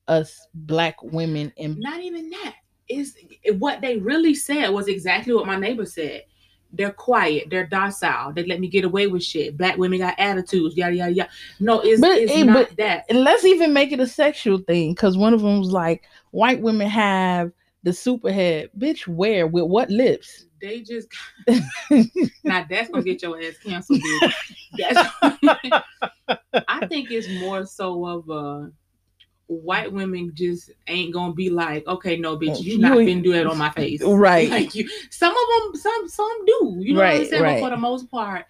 us 0.09 0.47
black 0.55 1.01
women 1.03 1.53
and 1.59 1.79
not 1.79 2.01
even 2.01 2.31
that 2.31 2.55
is 2.91 3.17
what 3.59 3.81
they 3.81 3.99
really 3.99 4.35
said 4.35 4.69
was 4.71 4.89
exactly 4.89 5.33
what 5.35 5.47
my 5.47 5.57
neighbor 5.57 5.87
said. 5.87 6.25
They're 6.73 6.93
quiet 6.93 7.51
they're 7.51 7.67
docile 7.67 8.33
they 8.33 8.45
let 8.45 8.61
me 8.61 8.69
get 8.69 8.85
away 8.85 9.09
with 9.09 9.25
shit. 9.25 9.57
Black 9.57 9.77
women 9.77 9.99
got 9.99 10.19
attitudes 10.19 10.77
yada 10.77 10.95
yada 10.95 11.13
yada. 11.13 11.31
No 11.59 11.81
it's, 11.81 12.01
But, 12.01 12.19
it's 12.19 12.33
eh, 12.33 12.45
not 12.45 12.77
that. 12.77 13.07
And 13.09 13.25
let's 13.25 13.45
even 13.45 13.73
make 13.73 13.91
it 13.91 13.99
a 13.99 14.07
sexual 14.07 14.59
thing 14.59 14.93
because 14.93 15.17
one 15.17 15.35
of 15.35 15.41
them 15.41 15.59
was 15.59 15.73
like 15.73 16.05
white 16.31 16.61
women 16.61 16.89
have 16.89 17.51
the 17.83 17.91
superhead 17.91 18.69
bitch 18.79 19.09
where? 19.09 19.47
With 19.47 19.65
what 19.65 19.91
lips? 19.91 20.47
They 20.61 20.83
just 20.83 21.09
now 22.45 22.67
that's 22.69 22.91
gonna 22.91 23.03
get 23.03 23.23
your 23.23 23.41
ass 23.41 23.57
canceled 23.65 24.01
dude. 24.01 24.33
that's 24.79 25.09
i 26.69 26.87
think 26.87 27.11
it's 27.11 27.29
more 27.41 27.65
so 27.65 28.07
of 28.07 28.29
a 28.29 28.71
white 29.51 29.93
women 29.93 30.31
just 30.35 30.71
ain't 30.87 31.13
gonna 31.13 31.33
be 31.33 31.51
like 31.51 31.85
okay 31.89 32.17
no 32.17 32.37
bitch 32.39 32.55
oh, 32.57 32.61
you 32.61 32.75
You 32.75 32.79
not 32.79 32.97
finna 32.99 33.21
do 33.23 33.33
that 33.33 33.47
on 33.49 33.59
my 33.59 33.71
face. 33.71 34.01
Right. 34.05 34.49
like 34.49 34.75
you 34.77 34.89
some 35.11 35.33
of 35.33 35.73
them 35.73 35.81
some 35.81 36.09
some 36.09 36.45
do 36.47 36.77
you 36.79 36.95
know 36.95 37.01
what 37.01 37.11
i'm 37.11 37.19
Right, 37.19 37.29
saying? 37.31 37.43
Right. 37.43 37.61
but 37.61 37.67
for 37.67 37.71
the 37.71 37.77
most 37.81 38.09
part 38.13 38.47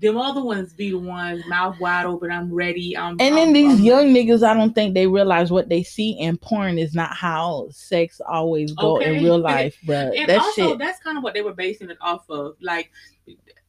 them 0.00 0.16
other 0.16 0.42
ones 0.42 0.72
be 0.72 0.90
the 0.90 0.98
ones 0.98 1.44
mouth 1.46 1.78
wide 1.80 2.06
open 2.06 2.30
i'm 2.30 2.50
ready 2.52 2.96
i'm 2.96 3.12
and 3.20 3.36
then 3.36 3.48
I'm- 3.48 3.52
these 3.52 3.74
I'm- 3.74 3.82
young 3.84 4.06
niggas 4.14 4.42
i 4.42 4.54
don't 4.54 4.74
think 4.74 4.94
they 4.94 5.06
realize 5.06 5.50
what 5.50 5.68
they 5.68 5.82
see 5.82 6.18
and 6.18 6.40
porn 6.40 6.78
is 6.78 6.94
not 6.94 7.14
how 7.14 7.68
sex 7.70 8.22
always 8.26 8.72
go 8.72 8.96
in 8.98 9.22
real 9.22 9.38
life 9.52 9.76
bro 9.84 9.96
and 10.16 10.28
that 10.30 10.40
also 10.40 10.70
shit 10.70 10.78
that's 10.78 10.98
kind 11.00 11.18
of 11.18 11.22
what 11.24 11.34
they 11.34 11.42
were 11.42 11.52
basing 11.54 11.90
it 11.90 11.98
off 12.00 12.24
of. 12.30 12.56
Like 12.62 12.90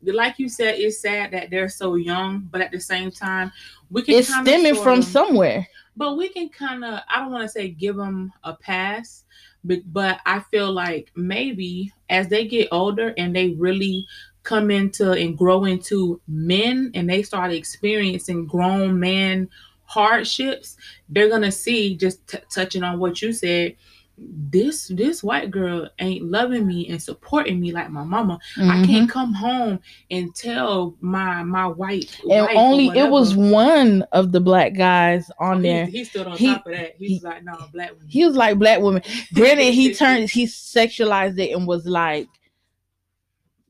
like 0.01 0.37
you 0.39 0.47
said 0.47 0.75
it's 0.77 1.01
sad 1.01 1.31
that 1.31 1.49
they're 1.49 1.67
so 1.69 1.95
young 1.95 2.47
but 2.51 2.61
at 2.61 2.71
the 2.71 2.79
same 2.79 3.11
time 3.11 3.51
we 3.89 4.01
can 4.01 4.15
it's 4.15 4.27
stemming 4.33 4.75
from 4.75 4.99
of- 4.99 5.05
somewhere 5.05 5.67
but 5.95 6.17
we 6.17 6.29
can 6.29 6.49
kind 6.49 6.83
of 6.83 6.99
i 7.09 7.19
don't 7.19 7.31
want 7.31 7.43
to 7.43 7.49
say 7.49 7.69
give 7.69 7.95
them 7.95 8.31
a 8.43 8.53
pass 8.53 9.23
but, 9.63 9.79
but 9.91 10.19
i 10.25 10.39
feel 10.51 10.71
like 10.71 11.11
maybe 11.15 11.91
as 12.09 12.27
they 12.27 12.45
get 12.45 12.67
older 12.71 13.13
and 13.17 13.35
they 13.35 13.49
really 13.51 14.05
come 14.43 14.69
into 14.69 15.11
and 15.11 15.37
grow 15.37 15.65
into 15.65 16.21
men 16.27 16.91
and 16.93 17.09
they 17.09 17.23
start 17.23 17.51
experiencing 17.51 18.45
grown 18.45 18.99
man 18.99 19.49
hardships 19.85 20.77
they're 21.09 21.29
gonna 21.29 21.51
see 21.51 21.95
just 21.95 22.25
t- 22.27 22.37
touching 22.49 22.83
on 22.83 22.99
what 22.99 23.21
you 23.21 23.31
said 23.31 23.75
this 24.17 24.87
this 24.95 25.21
white 25.21 25.51
girl 25.51 25.89
ain't 25.99 26.23
loving 26.23 26.65
me 26.65 26.87
and 26.87 27.01
supporting 27.01 27.59
me 27.59 27.73
like 27.73 27.89
my 27.89 28.03
mama 28.03 28.39
i 28.57 28.61
Mhm. 28.61 28.85
can't 28.85 29.09
come 29.09 29.33
home 29.33 29.77
and 30.09 30.33
tell 30.33 30.95
my 31.01 31.43
my 31.43 31.65
white 31.67 32.17
and 32.31 32.47
only 32.55 32.87
it 32.97 33.09
was 33.09 33.35
one 33.35 34.03
of 34.13 34.31
the 34.31 34.39
black 34.39 34.73
guys 34.73 35.29
on 35.39 35.57
Oh, 35.57 35.59
he- 35.59 35.63
there 35.63 35.85
He, 35.87 36.03
stood 36.05 36.27
on 36.27 36.37
He- 36.37 36.47
top 36.47 36.65
of 36.65 36.71
that. 36.73 36.95
He's 36.97 37.19
he- 37.21 37.27
like, 37.27 37.43
no, 37.43 37.57
black 37.73 37.91
women. 37.91 38.07
he 38.07 38.25
was 38.25 38.37
like 38.37 38.57
black 38.57 38.79
women 38.79 39.01
granted 39.33 39.73
he 39.73 39.93
turned 40.01 40.29
he 40.29 40.45
sexualized 40.45 41.37
it 41.37 41.51
and 41.53 41.67
was 41.67 41.85
like 41.85 42.29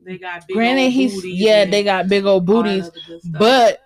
They 0.03 0.19
got 0.19 0.45
big 0.47 0.55
granted 0.57 0.83
old 0.83 0.93
he's 0.93 1.25
yeah 1.25 1.65
they 1.65 1.83
got 1.83 2.07
big 2.07 2.25
old 2.25 2.45
booties 2.45 2.91
other 3.33 3.77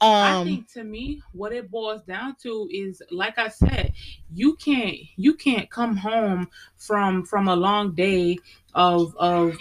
but 0.00 0.06
I 0.06 0.32
um 0.32 0.46
think 0.46 0.72
to 0.72 0.84
me, 0.84 1.22
what 1.32 1.52
it 1.52 1.70
boils 1.70 2.02
down 2.02 2.36
to 2.42 2.68
is, 2.70 3.02
like 3.10 3.38
I 3.38 3.48
said, 3.48 3.92
you 4.32 4.54
can't 4.56 4.96
you 5.16 5.34
can't 5.34 5.70
come 5.70 5.96
home 5.96 6.48
from 6.76 7.24
from 7.24 7.48
a 7.48 7.56
long 7.56 7.94
day 7.94 8.38
of 8.74 9.16
of 9.16 9.56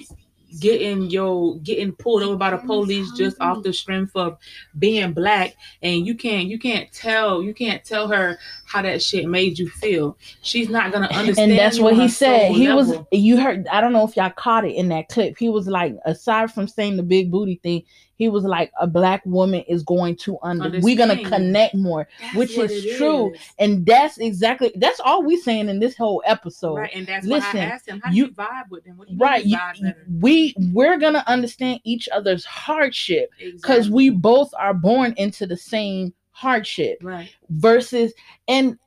getting 0.60 1.10
your 1.10 1.58
getting 1.60 1.92
pulled 1.94 2.24
over 2.24 2.38
by 2.38 2.50
the 2.52 2.58
police 2.58 3.12
just 3.12 3.40
off 3.42 3.64
the 3.64 3.74
strength 3.74 4.12
of 4.16 4.38
being 4.80 5.12
black 5.12 5.56
and 5.82 6.06
you 6.06 6.16
can't 6.16 6.48
you 6.48 6.58
can't 6.58 6.92
tell 6.92 7.42
you 7.42 7.54
can't 7.54 7.84
tell 7.84 8.08
her 8.08 8.38
how 8.66 8.82
that 8.82 9.02
shit 9.02 9.28
made 9.28 9.58
you 9.58 9.70
feel. 9.70 10.18
She's 10.42 10.70
not 10.70 10.92
gonna 10.92 11.08
understand 11.08 11.52
and 11.52 11.60
that's 11.60 11.80
what 11.80 11.96
he 11.96 12.08
said. 12.08 12.52
he 12.52 12.72
was 12.72 12.94
you 13.12 13.40
heard 13.40 13.68
i 13.68 13.82
don't 13.82 13.94
know 13.94 14.08
if 14.08 14.16
y'all 14.16 14.30
caught 14.30 14.66
it 14.66 14.76
in 14.76 14.90
that 14.90 15.10
clip. 15.10 15.38
He 15.38 15.50
was 15.50 15.68
like 15.68 15.96
aside 16.06 16.52
from 16.52 16.68
saying 16.68 16.98
the 16.98 17.04
big 17.04 17.32
booty 17.32 17.60
thing 17.62 17.84
he 18.18 18.30
was 18.30 18.44
like 18.44 18.72
a 18.80 18.88
black 18.88 19.22
woman 19.26 19.62
is 19.68 19.84
going 19.84 20.16
to 20.16 20.38
under 20.42 20.80
we're 20.82 20.96
gonna 20.98 21.22
connect 21.24 21.76
more 21.76 22.08
That's 22.22 22.36
which 22.36 22.58
is 22.58 22.98
true. 22.98 23.34
is. 23.34 23.40
and 23.60 23.86
that's 23.86 24.18
exactly 24.18 24.72
that's 24.76 25.00
all 25.00 25.24
we 25.24 25.38
saying 25.38 25.70
in 25.70 25.80
this 25.80 25.96
whole 25.98 26.24
episode 26.26 26.76
right, 26.76 26.92
and 26.94 27.06
that's 27.08 27.26
listen, 27.26 27.58
why 27.60 27.66
I 27.66 27.66
asked 27.66 27.88
him, 27.88 28.02
"How 28.04 28.12
you- 28.12 28.16
you, 28.24 28.26
you 28.30 28.32
vibe 28.34 28.70
with 28.70 28.84
them? 28.86 28.98
What 28.98 29.08
do 29.08 29.14
you 29.14 29.20
right 29.20 29.46
you, 29.46 29.58
vibe 29.58 29.82
better?" 29.82 30.06
we 30.20 30.56
we're 30.74 30.98
gonna 30.98 31.24
understand 31.28 31.80
each 31.84 32.08
other's 32.12 32.46
hardship 32.46 33.30
because 33.38 33.54
Exactly. 33.88 33.92
we 33.92 34.10
both 34.12 34.50
are 34.58 34.74
born 34.74 35.14
into 35.18 35.46
the 35.46 35.58
same 35.58 36.14
hardship 36.32 36.98
right, 37.02 37.30
versus 37.50 38.14
and 38.48 38.78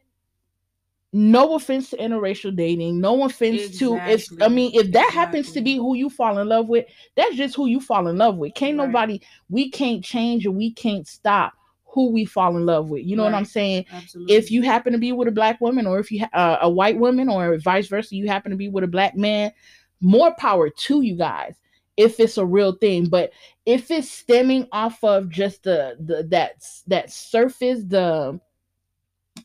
no 1.19 1.57
offense 1.57 1.91
to 1.91 1.97
interracial 1.97 2.55
dating. 2.55 3.01
No 3.01 3.25
offense 3.25 3.77
to 3.79 3.97
if 4.07 4.29
i 4.41 4.49
mean 4.49 4.71
if 4.73 4.93
that 4.93 5.11
happens 5.13 5.51
to 5.51 5.61
be 5.61 5.75
who 5.77 5.95
you 5.97 6.09
fall 6.09 6.39
in 6.39 6.49
love 6.49 6.69
with 6.69 6.87
that's 7.17 7.35
just 7.35 7.57
who 7.57 7.67
you 7.67 7.81
fall 7.81 8.07
in 8.07 8.17
love 8.17 8.37
with. 8.37 8.55
Can't 8.55 8.79
Right. 8.79 8.87
nobody 8.87 9.21
we 9.49 9.69
can't 9.71 10.05
change 10.05 10.47
or 10.47 10.53
we 10.53 10.73
can't 10.73 11.09
stop 11.09 11.55
who 11.85 12.13
we 12.13 12.25
fall 12.25 12.57
in 12.57 12.65
love 12.65 12.89
with. 12.91 13.05
You 13.05 13.17
know 13.17 13.25
what 13.25 13.35
i'm 13.35 13.45
saying? 13.45 13.87
Absolutely. 13.93 14.37
if 14.37 14.51
you 14.53 14.63
happen 14.63 14.93
to 14.93 14.99
be 14.99 15.11
with 15.11 15.27
a 15.27 15.33
black 15.33 15.61
woman 15.61 15.87
or 15.89 15.99
if 15.99 16.13
you 16.13 16.25
uh, 16.33 16.59
a 16.61 16.71
white 16.71 16.99
woman 16.99 17.29
or 17.29 17.59
vice 17.59 17.89
versa 17.89 18.15
you 18.15 18.29
happen 18.29 18.53
to 18.53 18.57
be 18.57 18.69
with 18.69 18.85
a 18.85 18.89
black 18.89 19.17
man 19.17 19.51
more 20.01 20.33
power 20.37 20.71
to 20.71 21.01
you 21.03 21.17
guys 21.17 21.57
if 21.97 22.21
it's 22.21 22.39
a 22.39 22.47
real 22.47 22.75
thing. 22.75 23.07
But 23.09 23.33
if 23.67 23.91
it's 23.91 24.09
stemming 24.09 24.69
off 24.71 25.03
of 25.03 25.31
just 25.31 25.65
the, 25.65 25.97
the 25.99 26.23
that 26.31 26.65
that 26.87 27.11
surface 27.11 27.83
the 27.85 28.39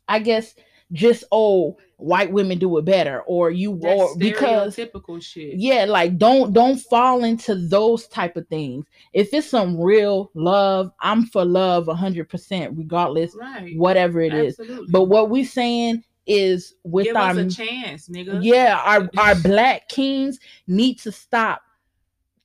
i 0.08 0.20
guess 0.20 0.54
just 0.94 1.24
oh 1.32 1.76
white 1.98 2.32
women 2.32 2.58
do 2.58 2.78
it 2.78 2.86
better 2.86 3.22
or 3.24 3.50
you 3.52 3.78
That 3.82 3.98
or 3.98 4.18
because 4.18 4.76
stereotypical 4.76 5.22
shit. 5.22 5.56
yeah 5.56 5.86
like 5.86 6.18
don't 6.18 6.54
don't 6.54 6.78
fall 6.78 7.24
into 7.24 7.56
those 7.56 8.08
type 8.08 8.38
of 8.38 8.48
things 8.48 8.86
if 9.14 9.34
it's 9.34 9.48
some 9.48 9.80
real 9.80 10.30
love 10.34 10.92
i'm 11.02 11.26
for 11.26 11.44
love 11.46 11.86
100% 11.88 12.78
regardless 12.78 13.36
right, 13.40 13.76
whatever 13.78 14.22
it 14.22 14.34
is 14.34 14.60
absolutely. 14.60 14.88
but 14.92 15.04
what 15.06 15.30
we 15.30 15.44
saying 15.44 16.04
is 16.26 16.76
with 16.84 17.06
give 17.06 17.16
our 17.16 17.32
us 17.32 17.38
a 17.38 17.50
chance, 17.50 18.08
nigga. 18.08 18.40
yeah, 18.42 18.80
our 18.86 19.10
our 19.18 19.36
black 19.44 19.90
kings 19.90 20.40
need 20.68 20.96
to 21.00 21.12
stop 21.12 21.62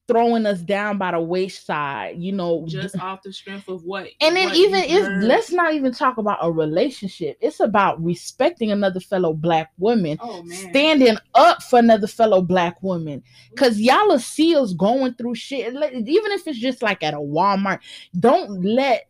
throwing 0.08 0.46
us 0.46 0.60
down 0.60 0.96
by 0.96 1.12
the 1.12 1.20
wayside, 1.20 2.16
you 2.18 2.32
know. 2.32 2.64
just 2.66 2.98
off 2.98 3.22
the 3.22 3.32
strength 3.32 3.68
of 3.68 3.84
what. 3.84 4.08
and 4.20 4.34
then 4.34 4.48
what 4.48 4.56
even 4.56 4.82
if 4.84 5.06
let's 5.22 5.52
not 5.52 5.74
even 5.74 5.92
talk 5.92 6.16
about 6.16 6.38
a 6.40 6.50
relationship. 6.50 7.36
It's 7.40 7.60
about 7.60 8.02
respecting 8.02 8.72
another 8.72 9.00
fellow 9.00 9.34
black 9.34 9.70
woman, 9.78 10.16
Oh 10.20 10.44
standing 10.48 11.18
up 11.34 11.62
for 11.62 11.78
another 11.78 12.06
fellow 12.06 12.40
black 12.40 12.82
woman. 12.82 13.22
Cause 13.56 13.78
y'all 13.78 14.18
see 14.18 14.56
us 14.56 14.72
going 14.72 15.14
through 15.14 15.34
shit. 15.34 15.74
Even 15.74 16.32
if 16.32 16.46
it's 16.46 16.58
just 16.58 16.82
like 16.82 17.02
at 17.02 17.14
a 17.14 17.18
Walmart, 17.18 17.80
don't 18.18 18.64
let 18.64 19.07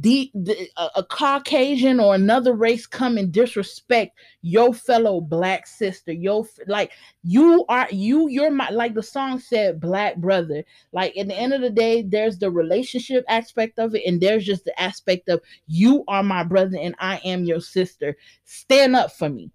the, 0.00 0.30
the 0.32 0.68
a, 0.76 0.88
a 0.96 1.02
Caucasian 1.02 1.98
or 1.98 2.14
another 2.14 2.52
race 2.52 2.86
come 2.86 3.18
and 3.18 3.32
disrespect 3.32 4.16
your 4.42 4.72
fellow 4.72 5.20
black 5.20 5.66
sister. 5.66 6.12
Your 6.12 6.46
like 6.68 6.92
you 7.24 7.64
are 7.68 7.88
you 7.90 8.28
you're 8.28 8.50
my 8.52 8.70
like 8.70 8.94
the 8.94 9.02
song 9.02 9.40
said 9.40 9.80
black 9.80 10.16
brother. 10.16 10.64
Like 10.92 11.16
at 11.16 11.26
the 11.26 11.34
end 11.34 11.52
of 11.52 11.62
the 11.62 11.70
day, 11.70 12.02
there's 12.02 12.38
the 12.38 12.48
relationship 12.48 13.24
aspect 13.28 13.80
of 13.80 13.96
it, 13.96 14.04
and 14.06 14.20
there's 14.20 14.44
just 14.44 14.64
the 14.64 14.80
aspect 14.80 15.28
of 15.28 15.40
you 15.66 16.04
are 16.06 16.22
my 16.22 16.44
brother 16.44 16.78
and 16.80 16.94
I 17.00 17.16
am 17.24 17.44
your 17.44 17.60
sister. 17.60 18.16
Stand 18.44 18.94
up 18.94 19.10
for 19.10 19.28
me. 19.28 19.50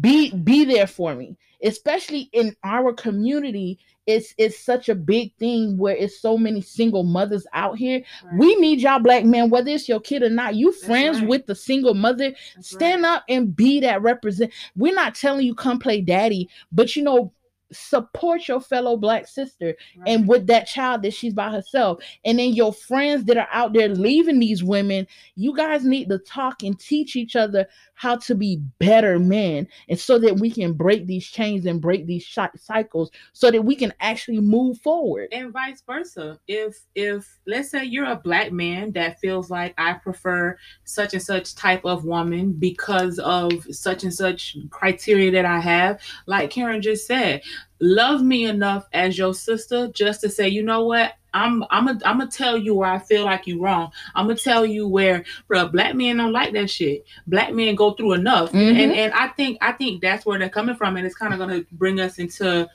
Be 0.00 0.32
be 0.32 0.64
there 0.64 0.88
for 0.88 1.14
me. 1.14 1.36
Especially 1.62 2.28
in 2.32 2.56
our 2.64 2.92
community, 2.92 3.78
it's 4.06 4.34
it's 4.38 4.58
such 4.58 4.88
a 4.88 4.94
big 4.94 5.34
thing 5.36 5.76
where 5.76 5.96
it's 5.96 6.20
so 6.20 6.38
many 6.38 6.60
single 6.60 7.02
mothers 7.02 7.46
out 7.52 7.76
here. 7.76 8.02
Right. 8.24 8.38
We 8.38 8.54
need 8.56 8.80
y'all 8.80 9.00
black 9.00 9.24
men, 9.24 9.50
whether 9.50 9.70
it's 9.70 9.88
your 9.88 10.00
kid 10.00 10.22
or 10.22 10.30
not. 10.30 10.54
You 10.54 10.70
That's 10.70 10.84
friends 10.84 11.18
right. 11.20 11.28
with 11.28 11.46
the 11.46 11.54
single 11.54 11.94
mother, 11.94 12.32
That's 12.54 12.70
stand 12.70 13.02
right. 13.02 13.16
up 13.16 13.24
and 13.28 13.54
be 13.54 13.80
that 13.80 14.02
represent. 14.02 14.52
We're 14.76 14.94
not 14.94 15.14
telling 15.14 15.46
you 15.46 15.54
come 15.54 15.78
play 15.78 16.00
daddy, 16.00 16.48
but 16.70 16.94
you 16.94 17.02
know, 17.02 17.32
support 17.72 18.46
your 18.46 18.60
fellow 18.60 18.96
black 18.96 19.26
sister 19.26 19.74
and 20.06 20.28
with 20.28 20.46
that 20.46 20.68
child 20.68 21.02
that 21.02 21.12
she's 21.12 21.34
by 21.34 21.50
herself 21.50 21.98
and 22.24 22.38
then 22.38 22.52
your 22.52 22.72
friends 22.72 23.24
that 23.24 23.36
are 23.36 23.48
out 23.50 23.72
there 23.72 23.88
leaving 23.88 24.38
these 24.38 24.62
women 24.62 25.04
you 25.34 25.54
guys 25.54 25.84
need 25.84 26.08
to 26.08 26.18
talk 26.18 26.62
and 26.62 26.78
teach 26.78 27.16
each 27.16 27.34
other 27.34 27.66
how 27.96 28.16
to 28.16 28.34
be 28.34 28.62
better 28.78 29.18
men 29.18 29.66
and 29.88 29.98
so 29.98 30.18
that 30.18 30.38
we 30.38 30.50
can 30.50 30.72
break 30.72 31.06
these 31.06 31.26
chains 31.26 31.66
and 31.66 31.80
break 31.80 32.06
these 32.06 32.26
cy- 32.26 32.48
cycles 32.56 33.10
so 33.32 33.50
that 33.50 33.62
we 33.62 33.74
can 33.74 33.92
actually 34.00 34.40
move 34.40 34.78
forward. 34.80 35.28
And 35.32 35.52
vice 35.52 35.82
versa. 35.86 36.38
If 36.46 36.78
if 36.94 37.38
let's 37.46 37.70
say 37.70 37.84
you're 37.84 38.04
a 38.04 38.16
black 38.16 38.52
man 38.52 38.92
that 38.92 39.18
feels 39.20 39.50
like 39.50 39.74
i 39.78 39.92
prefer 39.92 40.56
such 40.84 41.14
and 41.14 41.22
such 41.22 41.54
type 41.54 41.84
of 41.84 42.04
woman 42.04 42.52
because 42.52 43.18
of 43.18 43.52
such 43.70 44.04
and 44.04 44.12
such 44.12 44.56
criteria 44.70 45.30
that 45.30 45.44
i 45.44 45.58
have 45.58 46.00
like 46.26 46.50
karen 46.50 46.82
just 46.82 47.06
said 47.06 47.42
love 47.80 48.22
me 48.22 48.46
enough 48.46 48.86
as 48.92 49.18
your 49.18 49.34
sister 49.34 49.88
just 49.88 50.20
to 50.22 50.28
say 50.30 50.48
you 50.48 50.62
know 50.62 50.84
what 50.84 51.14
I'm 51.34 51.64
I'm 51.70 51.88
a, 51.88 51.90
I'm 52.06 52.18
gonna 52.18 52.30
tell 52.30 52.56
you 52.56 52.74
where 52.74 52.88
I 52.88 52.98
feel 52.98 53.24
like 53.26 53.46
you 53.46 53.60
wrong. 53.60 53.90
I'm 54.14 54.26
gonna 54.26 54.38
tell 54.38 54.64
you 54.64 54.88
where, 54.88 55.22
bro. 55.48 55.68
Black 55.68 55.94
men 55.94 56.16
don't 56.16 56.32
like 56.32 56.54
that 56.54 56.70
shit. 56.70 57.04
Black 57.26 57.52
men 57.52 57.74
go 57.74 57.92
through 57.92 58.14
enough, 58.14 58.52
Mhm. 58.52 58.78
and 58.82 58.92
and 58.92 59.12
I 59.12 59.28
think 59.28 59.58
I 59.60 59.72
think 59.72 60.00
that's 60.00 60.24
where 60.24 60.38
they're 60.38 60.48
coming 60.48 60.76
from, 60.76 60.96
and 60.96 61.04
it's 61.04 61.14
kind 61.14 61.34
of 61.34 61.38
gonna 61.38 61.60
bring 61.72 62.00
us 62.00 62.18
into, 62.18 62.66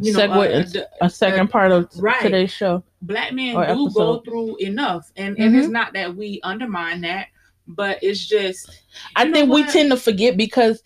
you 0.00 0.14
know, 0.14 0.20
Segue 0.20 0.76
uh, 0.76 0.84
a 1.02 1.10
second 1.10 1.48
part 1.50 1.72
of 1.72 1.90
t- 1.90 2.00
right. 2.00 2.22
today's 2.22 2.50
show 2.50 2.82
black 3.02 3.32
men 3.34 3.54
do 3.76 3.90
go 3.94 4.20
through 4.20 4.56
enough 4.56 5.12
and 5.16 5.36
and 5.38 5.50
Mm-hmm. 5.52 5.58
it's 5.58 5.68
not 5.68 5.92
that 5.92 6.16
we 6.16 6.40
undermine 6.42 7.02
that 7.02 7.26
but 7.68 7.98
it's 8.02 8.26
just 8.26 8.70
I 9.14 9.30
think 9.30 9.50
we 9.52 9.64
tend 9.64 9.90
to 9.90 9.96
forget 9.98 10.38
because 10.38 10.82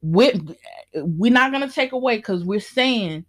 we're 0.00 0.32
we're 0.94 1.32
not 1.32 1.52
gonna 1.52 1.70
take 1.70 1.92
away 1.92 2.16
because 2.16 2.44
we're 2.44 2.60
saying, 2.60 3.24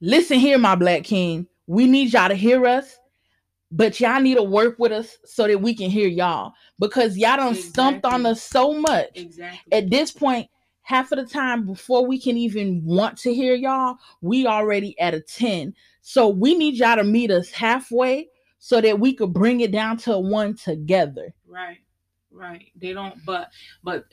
listen 0.00 0.38
here, 0.38 0.58
my 0.58 0.74
black 0.74 1.04
king, 1.04 1.46
we 1.66 1.86
need 1.86 2.12
y'all 2.12 2.28
to 2.28 2.34
hear 2.34 2.66
us, 2.66 2.98
but 3.70 4.00
y'all 4.00 4.20
need 4.20 4.36
to 4.36 4.42
work 4.42 4.78
with 4.78 4.92
us 4.92 5.16
so 5.24 5.46
that 5.46 5.60
we 5.60 5.74
can 5.74 5.90
hear 5.90 6.08
y'all 6.08 6.52
because 6.78 7.16
y'all 7.16 7.36
done 7.36 7.54
stumped 7.54 8.04
on 8.04 8.26
us 8.26 8.42
so 8.42 8.74
much. 8.74 9.10
exactly 9.14 9.72
At 9.72 9.90
this 9.90 10.10
point, 10.10 10.48
half 10.82 11.12
of 11.12 11.18
the 11.18 11.26
time 11.26 11.66
before 11.66 12.04
we 12.06 12.18
can 12.18 12.36
even 12.36 12.84
want 12.84 13.16
to 13.18 13.32
hear 13.32 13.54
y'all, 13.54 13.96
we 14.20 14.46
already 14.46 14.98
at 14.98 15.14
a 15.14 15.20
10. 15.20 15.74
So 16.02 16.28
we 16.28 16.54
need 16.56 16.74
y'all 16.74 16.96
to 16.96 17.04
meet 17.04 17.30
us 17.30 17.50
halfway 17.50 18.28
so 18.58 18.80
that 18.80 18.98
we 18.98 19.14
could 19.14 19.32
bring 19.32 19.60
it 19.60 19.70
down 19.70 19.96
to 19.98 20.14
a 20.14 20.20
one 20.20 20.54
together. 20.54 21.32
right 21.46 21.78
right 22.32 22.70
they 22.76 22.92
don't 22.92 23.16
but 23.26 23.48
but 23.82 24.04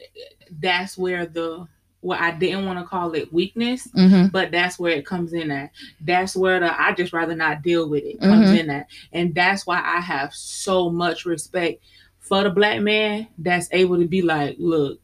that's 0.60 0.98
where 0.98 1.28
the 1.28 1.68
what 2.08 2.20
i 2.22 2.32
didn't 2.32 2.66
want 2.66 2.80
to 2.80 2.86
call 2.86 3.14
it 3.14 3.32
weakness 3.34 3.88
Mm-hmm. 3.96 4.28
but 4.28 4.50
that's 4.52 4.80
where 4.80 4.94
it 4.94 5.06
comes 5.06 5.34
in 5.34 5.52
at 5.52 5.72
that's 6.02 6.36
where 6.36 6.60
the 6.60 6.82
i 6.82 6.94
just 6.94 7.12
rather 7.14 7.36
not 7.36 7.62
deal 7.62 7.90
with 7.90 8.04
it 8.06 8.20
comes 8.22 8.50
Mhm. 8.50 8.60
in 8.60 8.70
at 8.70 8.88
and 9.12 9.36
that's 9.36 9.68
why 9.68 9.82
i 9.84 10.00
have 10.00 10.34
so 10.34 10.90
much 10.90 11.26
respect 11.26 11.84
for 12.20 12.44
the 12.44 12.50
black 12.50 12.82
man 12.82 13.28
that's 13.38 13.68
able 13.72 13.98
to 14.00 14.08
be 14.08 14.22
like 14.22 14.56
look 14.60 15.00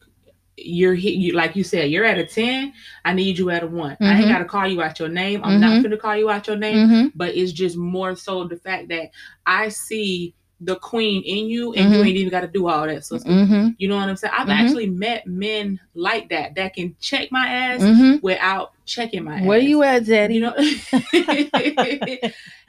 you're 0.56 0.94
hit 0.94 1.14
you 1.14 1.32
like 1.32 1.56
you 1.56 1.64
said 1.64 1.90
you're 1.90 2.04
at 2.04 2.16
a 2.18 2.24
10 2.24 2.72
i 3.04 3.12
need 3.12 3.36
you 3.36 3.50
at 3.50 3.62
a 3.64 3.66
one 3.66 3.96
i 4.00 4.14
ain't 4.16 4.24
Mhm. 4.26 4.28
got 4.28 4.38
to 4.38 4.44
call 4.44 4.66
you 4.68 4.80
out 4.80 4.98
your 5.00 5.08
name 5.08 5.40
i'm 5.44 5.60
not 5.60 5.72
Mhm. 5.78 5.82
gonna 5.82 5.96
call 5.96 6.16
you 6.16 6.30
out 6.30 6.46
your 6.46 6.56
name 6.56 6.88
Mm-hmm. 6.88 7.06
but 7.14 7.34
it's 7.36 7.52
just 7.52 7.76
more 7.76 8.14
so 8.16 8.44
the 8.44 8.56
fact 8.56 8.88
that 8.88 9.10
i 9.44 9.68
see 9.68 10.32
the 10.60 10.76
queen 10.76 11.22
in 11.24 11.48
you 11.48 11.72
and 11.74 11.92
you 11.92 11.98
Mhm. 12.00 12.06
ain't 12.06 12.16
even 12.16 12.30
got 12.30 12.40
to 12.42 12.48
do 12.48 12.68
all 12.68 12.86
that 12.86 13.04
sister 13.04 13.28
Mm-hmm. 13.30 13.70
you 13.78 13.88
know 13.88 13.96
what 13.96 14.08
i'm 14.08 14.16
saying 14.16 14.32
i've 14.36 14.46
Mhm. 14.48 14.52
actually 14.52 14.86
met 14.88 15.26
men 15.26 15.80
like 15.94 16.28
that 16.30 16.54
that 16.54 16.74
can 16.74 16.94
check 17.00 17.30
my 17.32 17.46
ass 17.48 17.82
Mm-hmm. 17.82 18.16
without 18.22 18.72
checking 18.86 19.24
my 19.24 19.42
Where 19.42 19.58
ass 19.58 19.64
you 19.64 19.82
at, 19.82 20.06
Daddy? 20.06 20.34
you 20.34 20.40
know 20.40 20.54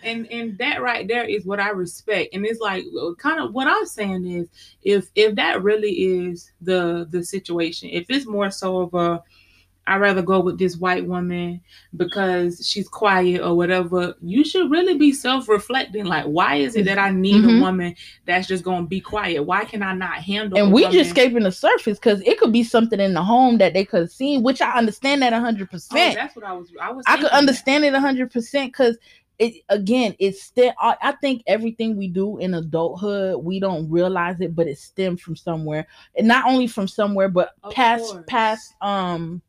and 0.03 0.27
and 0.31 0.57
that 0.57 0.81
right 0.81 1.07
there 1.07 1.23
is 1.25 1.45
what 1.45 1.59
i 1.59 1.69
respect 1.69 2.33
and 2.33 2.45
it's 2.45 2.59
like 2.59 2.85
kind 3.17 3.39
of 3.39 3.53
what 3.53 3.67
i'm 3.67 3.85
saying 3.85 4.25
is 4.25 4.47
if 4.83 5.09
if 5.15 5.35
that 5.35 5.63
really 5.63 5.91
is 5.91 6.51
the 6.61 7.07
the 7.11 7.23
situation 7.23 7.89
if 7.91 8.05
it's 8.09 8.25
more 8.25 8.51
so 8.51 8.81
of 8.81 8.93
a 8.93 9.23
i'd 9.87 9.97
rather 10.01 10.21
go 10.21 10.39
with 10.39 10.57
this 10.57 10.77
white 10.77 11.05
woman 11.05 11.61
because 11.95 12.67
she's 12.67 12.87
quiet 12.87 13.41
or 13.41 13.55
whatever 13.55 14.15
you 14.21 14.43
should 14.43 14.69
really 14.71 14.97
be 14.97 15.11
self-reflecting 15.11 16.05
like 16.05 16.25
why 16.25 16.55
is 16.55 16.75
it 16.75 16.85
that 16.85 16.97
i 16.97 17.09
need 17.09 17.43
Mhm. 17.43 17.57
a 17.57 17.61
woman 17.61 17.95
that's 18.25 18.47
just 18.47 18.63
gonna 18.63 18.85
be 18.85 18.99
quiet 18.99 19.43
why 19.45 19.63
can 19.65 19.81
i 19.83 19.93
not 19.93 20.15
handle 20.15 20.57
and 20.59 20.71
we 20.73 20.89
just 20.89 21.11
scraping 21.11 21.43
the 21.43 21.51
surface 21.51 21.97
because 21.99 22.21
it 22.21 22.37
could 22.39 22.51
be 22.51 22.63
something 22.63 22.99
in 22.99 23.13
the 23.13 23.23
home 23.23 23.57
that 23.57 23.73
they 23.73 23.85
could 23.85 24.01
have 24.01 24.11
seen, 24.11 24.43
which 24.43 24.61
I 24.61 24.71
understand 24.71 25.21
that 25.21 25.33
hundred 25.33 25.67
oh, 25.69 25.71
percent. 25.71 26.15
that's 26.15 26.35
what 26.35 26.45
i 26.45 26.53
was 26.53 26.71
i 26.81 26.91
was 26.91 27.03
I 27.07 27.11
could 27.11 27.21
thinking 27.21 27.29
that. 27.31 27.37
understand 27.37 27.85
it 27.85 27.93
hundred 27.95 28.31
percent 28.31 28.71
because 28.71 28.97
it 29.37 29.55
again, 29.67 30.15
it's 30.17 30.41
still. 30.41 30.71
I, 30.79 30.95
I 31.01 31.11
think 31.13 31.43
everything 31.45 31.97
we 31.97 32.07
do 32.07 32.37
in 32.37 32.53
adulthood, 32.53 33.43
we 33.43 33.59
don't 33.59 33.89
realize 33.89 34.39
it, 34.39 34.55
but 34.55 34.67
it 34.67 34.77
stems 34.77 35.19
from 35.21 35.35
somewhere, 35.35 35.87
and 36.17 36.25
not 36.27 36.45
only 36.47 36.67
from 36.67 36.87
somewhere, 36.87 37.27
but 37.27 37.51
Of 37.63 37.73
past 37.73 38.11
course. 38.13 38.23
past 38.27 38.73
um 38.81 39.41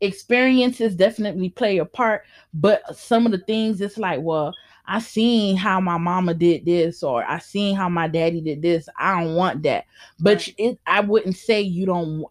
experiences 0.00 0.94
definitely 0.94 1.50
play 1.50 1.78
a 1.78 1.84
part. 1.84 2.24
But 2.54 2.96
some 2.96 3.26
of 3.26 3.32
the 3.32 3.38
things, 3.38 3.80
it's 3.80 3.98
like, 3.98 4.20
well, 4.22 4.54
I 4.90 5.00
seen 5.00 5.56
how 5.58 5.80
my 5.80 5.98
mama 5.98 6.32
did 6.32 6.64
this, 6.64 7.02
or 7.02 7.22
I 7.22 7.38
seen 7.40 7.76
how 7.76 7.90
my 7.90 8.08
daddy 8.08 8.40
did 8.40 8.62
this. 8.62 8.88
I 8.98 9.20
don't 9.22 9.34
want 9.34 9.62
that. 9.64 9.84
But 10.18 10.48
it, 10.56 10.78
I 10.86 11.00
wouldn't 11.00 11.36
say 11.36 11.60
you 11.60 11.84
don't. 11.84 12.24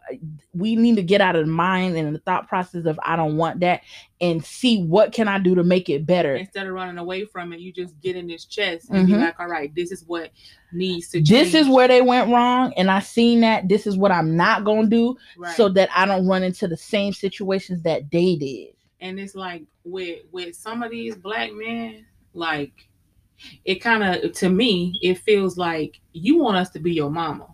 We 0.52 0.74
need 0.74 0.96
to 0.96 1.02
get 1.04 1.20
out 1.20 1.36
of 1.36 1.46
the 1.46 1.52
mind 1.52 1.96
and 1.96 2.12
the 2.12 2.18
thought 2.18 2.48
process 2.48 2.84
of 2.84 2.98
I 3.04 3.14
don't 3.14 3.36
want 3.36 3.60
that, 3.60 3.82
and 4.20 4.44
see 4.44 4.82
what 4.82 5.12
can 5.12 5.28
I 5.28 5.38
do 5.38 5.54
to 5.54 5.62
make 5.62 5.88
it 5.88 6.04
better. 6.04 6.34
instead 6.34 6.66
of 6.66 6.72
running 6.74 6.98
away 6.98 7.24
from 7.26 7.52
it, 7.52 7.60
you 7.60 7.72
just 7.72 7.98
get 8.00 8.16
in 8.16 8.26
this 8.26 8.44
chest 8.44 8.90
and 8.90 9.06
be 9.06 9.12
Mhm. 9.12 9.20
like, 9.20 9.38
all 9.38 9.46
right, 9.46 9.72
this 9.74 9.92
is 9.92 10.02
what 10.06 10.30
needs 10.72 11.08
to 11.10 11.18
change. 11.18 11.28
This 11.28 11.54
is 11.54 11.68
where 11.68 11.86
they 11.86 12.02
went 12.02 12.28
wrong, 12.28 12.72
and 12.76 12.90
I 12.90 12.98
seen 12.98 13.40
that. 13.42 13.68
This 13.68 13.86
is 13.86 13.96
what 13.96 14.10
I'm 14.10 14.36
not 14.36 14.64
gonna 14.64 14.88
do, 14.88 15.16
right. 15.36 15.54
so 15.56 15.68
that 15.68 15.90
I 15.94 16.06
don't 16.06 16.26
run 16.26 16.42
into 16.42 16.66
the 16.66 16.76
same 16.76 17.12
situations 17.12 17.82
that 17.82 18.10
they 18.10 18.34
did. 18.34 18.74
and 19.00 19.20
it's 19.20 19.36
like 19.36 19.62
with 19.84 20.22
with 20.32 20.56
some 20.56 20.82
of 20.82 20.90
these 20.90 21.14
black 21.14 21.52
men, 21.52 22.04
like 22.38 22.72
it 23.64 23.76
kind 23.76 24.02
of 24.02 24.32
to 24.32 24.48
me, 24.48 24.98
it 25.02 25.18
feels 25.18 25.56
like 25.56 26.00
you 26.12 26.38
want 26.38 26.56
us 26.56 26.70
to 26.70 26.80
be 26.80 26.92
your 26.92 27.10
mama. 27.10 27.46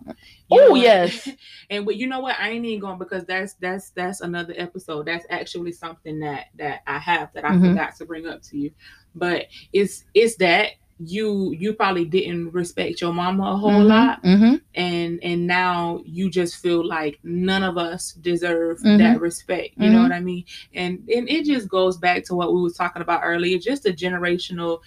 You 0.47 0.61
Oh 0.61 0.75
yes, 0.75 1.27
and 1.69 1.85
but 1.85 1.95
you 1.97 2.07
know 2.07 2.19
what? 2.19 2.37
I 2.39 2.49
ain't 2.49 2.65
even 2.65 2.81
going 2.81 2.99
because 2.99 3.25
that's 3.25 3.53
that's 3.55 3.91
that's 3.91 4.21
another 4.21 4.53
episode. 4.57 5.07
That's 5.07 5.25
actually 5.29 5.71
something 5.71 6.19
that 6.19 6.47
that 6.57 6.81
I 6.87 6.97
have 6.99 7.33
that 7.33 7.45
I 7.45 7.53
Mhm. 7.53 7.61
forgot 7.61 7.95
to 7.97 8.05
bring 8.05 8.27
up 8.27 8.41
to 8.43 8.57
you. 8.57 8.71
But 9.15 9.45
it's 9.73 10.05
it's 10.13 10.35
that 10.37 10.71
you 10.99 11.51
you 11.57 11.73
probably 11.73 12.05
didn't 12.05 12.51
respect 12.51 13.01
your 13.01 13.11
mama 13.13 13.51
a 13.53 13.57
whole 13.57 13.83
lot. 13.83 14.19
hmm 14.23 14.55
and 14.75 15.19
and 15.23 15.45
now 15.47 16.01
you 16.05 16.29
just 16.29 16.57
feel 16.57 16.85
like 16.85 17.19
none 17.23 17.63
of 17.63 17.77
us 17.77 18.13
deserve 18.13 18.79
Mhm. 18.79 18.97
that 18.99 19.19
respect. 19.19 19.69
You 19.77 19.89
know 19.89 19.99
Mhm. 19.99 20.03
what 20.03 20.11
i 20.13 20.19
mean? 20.21 20.45
And 20.73 20.99
and 21.13 21.27
it 21.29 21.45
just 21.45 21.67
goes 21.69 21.97
back 21.97 22.23
to 22.25 22.35
what 22.35 22.53
we 22.53 22.61
was 22.61 22.75
talking 22.77 23.01
about 23.01 23.21
earlier 23.23 23.57
just 23.57 23.85
a 23.85 23.91
generational 23.91 24.79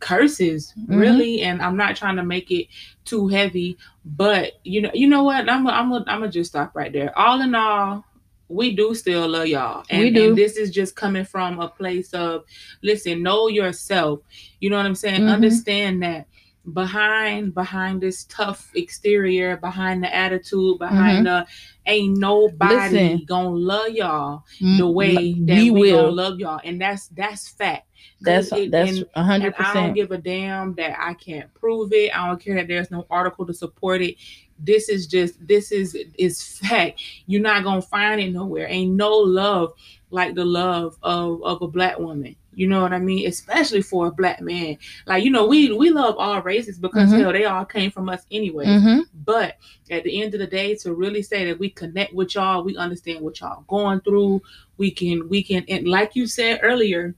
curses 0.00 0.72
Mhm. 0.88 0.98
really. 0.98 1.42
And 1.42 1.60
i'm 1.62 1.76
not 1.76 1.96
trying 1.96 2.16
to 2.16 2.24
make 2.24 2.50
it 2.50 2.66
too 3.04 3.28
heavy 3.28 3.76
but 4.04 4.52
you 4.64 4.80
know 4.82 4.90
you 4.94 5.08
know 5.08 5.22
what? 5.22 5.48
I'm 5.48 5.64
gonna 5.64 5.70
I'm 5.76 5.90
gonna 5.90 6.04
I'm 6.06 6.20
gonna 6.20 6.30
just 6.32 6.50
stop 6.50 6.74
right 6.74 6.92
there. 6.92 7.16
All 7.18 7.40
in 7.40 7.54
all 7.54 8.04
we 8.48 8.74
do 8.74 8.94
still 8.94 9.26
love 9.28 9.46
y'all 9.46 9.84
and, 9.90 10.02
We 10.02 10.10
do. 10.10 10.28
and 10.28 10.36
this 10.38 10.56
is 10.56 10.70
just 10.70 10.94
coming 10.96 11.24
from 11.24 11.58
a 11.60 11.68
place 11.68 12.12
of 12.12 12.44
listen 12.82 13.22
know 13.22 13.48
yourself 13.48 14.20
you 14.60 14.68
know 14.70 14.76
what 14.76 14.86
i'm 14.86 14.94
saying 14.94 15.22
Mhm. 15.22 15.32
understand 15.32 16.02
that 16.02 16.26
behind 16.74 17.54
behind 17.54 18.00
this 18.00 18.24
tough 18.24 18.70
exterior 18.74 19.56
behind 19.58 20.02
the 20.02 20.14
attitude 20.14 20.78
behind 20.78 21.26
the 21.26 21.46
ain't 21.86 22.16
nobody 22.18 22.74
Mm-hmm. 22.74 22.94
Listen. 22.94 23.24
gonna 23.26 23.48
love 23.50 23.90
y'all 23.90 24.42
Mm, 24.60 24.78
the 24.78 24.88
way 24.88 25.14
that 25.34 25.56
we 25.56 25.70
we, 25.70 25.90
gonna 25.90 26.02
will. 26.04 26.12
love 26.14 26.38
y'all 26.40 26.60
and 26.64 26.80
that's 26.80 27.08
that's 27.08 27.48
fact. 27.48 27.86
That's 28.20 28.50
it- 28.52 28.70
that's 28.70 29.02
hundred 29.14 29.46
and 29.46 29.54
I 29.58 29.74
don't 29.74 29.92
percent. 29.92 29.94
give 29.94 30.10
a 30.12 30.18
damn 30.18 30.74
that 30.76 30.96
I 30.98 31.12
can't 31.14 31.52
prove 31.54 31.92
it. 31.92 32.16
I 32.16 32.26
don't 32.28 32.40
care 32.42 32.54
that 32.56 32.68
there's 32.68 32.90
no 32.90 33.06
article 33.10 33.44
to 33.46 33.52
support 33.54 34.00
it. 34.02 34.16
This 34.58 34.88
is 34.88 35.06
just 35.06 35.46
this 35.46 35.72
is 35.72 35.96
is 36.18 36.42
fact. 36.58 37.00
You're 37.26 37.42
not 37.42 37.64
gonna 37.64 37.82
find 37.82 38.20
it 38.20 38.32
nowhere. 38.32 38.66
Ain't 38.68 38.92
no 38.94 39.10
love 39.16 39.72
like 40.10 40.34
the 40.34 40.44
love 40.44 40.96
of 41.02 41.42
of 41.42 41.62
a 41.62 41.68
black 41.68 41.98
woman. 41.98 42.36
You 42.54 42.68
know 42.68 42.82
what 42.82 42.92
I 42.92 42.98
mean? 42.98 43.26
Especially 43.26 43.82
for 43.82 44.06
a 44.06 44.12
black 44.12 44.40
man. 44.40 44.76
Like 45.06 45.24
you 45.24 45.30
know, 45.30 45.46
we 45.46 45.72
we 45.72 45.90
love 45.90 46.16
all 46.18 46.40
races 46.42 46.78
because 46.78 47.12
Mhm. 47.12 47.18
hell, 47.18 47.32
they 47.32 47.44
all 47.44 47.64
came 47.64 47.90
from 47.90 48.08
us 48.08 48.24
anyway. 48.30 48.66
hmm 48.66 49.00
But 49.24 49.56
at 49.90 50.04
the 50.04 50.22
end 50.22 50.34
of 50.34 50.40
the 50.40 50.46
day, 50.46 50.74
to 50.76 50.94
really 50.94 51.22
say 51.22 51.44
that 51.46 51.58
we 51.58 51.70
connect 51.70 52.14
with 52.14 52.34
y'all, 52.34 52.62
we 52.62 52.76
understand 52.76 53.20
what 53.22 53.40
y'all 53.40 53.64
going 53.68 54.00
through. 54.00 54.40
We 54.78 54.90
can 54.90 55.28
we 55.28 55.42
can 55.42 55.64
and 55.68 55.86
like 55.88 56.14
you 56.14 56.26
said 56.26 56.60
earlier, 56.62 57.14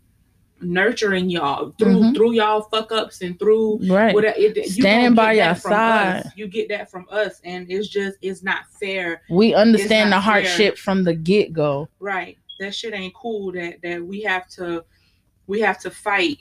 nurturing 0.60 1.28
y'all 1.28 1.72
through 1.78 2.00
Mhm. 2.00 2.14
through 2.14 2.32
y'all 2.32 2.62
fuck 2.62 2.90
ups 2.92 3.20
and 3.20 3.38
through 3.38 3.78
Right. 3.88 4.14
whatever. 4.14 4.36
It, 4.38 4.56
you 4.56 4.64
Standing 4.64 5.14
by 5.14 5.32
your 5.34 5.54
side. 5.54 6.24
Us. 6.26 6.32
You 6.36 6.46
get 6.48 6.68
that 6.70 6.90
from 6.90 7.06
us, 7.10 7.40
and 7.44 7.66
it's 7.70 7.88
just 7.88 8.16
it's 8.22 8.42
not 8.42 8.60
fair, 8.80 9.22
We 9.28 9.52
understand 9.54 10.06
the 10.12 10.16
not 10.16 10.24
fair. 10.24 10.32
hardship 10.32 10.78
from 10.78 11.04
the 11.04 11.14
get 11.14 11.52
go. 11.52 11.88
right? 12.00 12.38
that 12.58 12.74
shit 12.74 12.94
ain't 12.94 13.12
cool 13.12 13.52
that 13.52 13.82
that 13.82 14.02
we 14.02 14.22
have 14.22 14.48
to 14.48 14.82
we 15.46 15.60
have 15.60 15.78
to 15.78 15.90
fight 15.90 16.40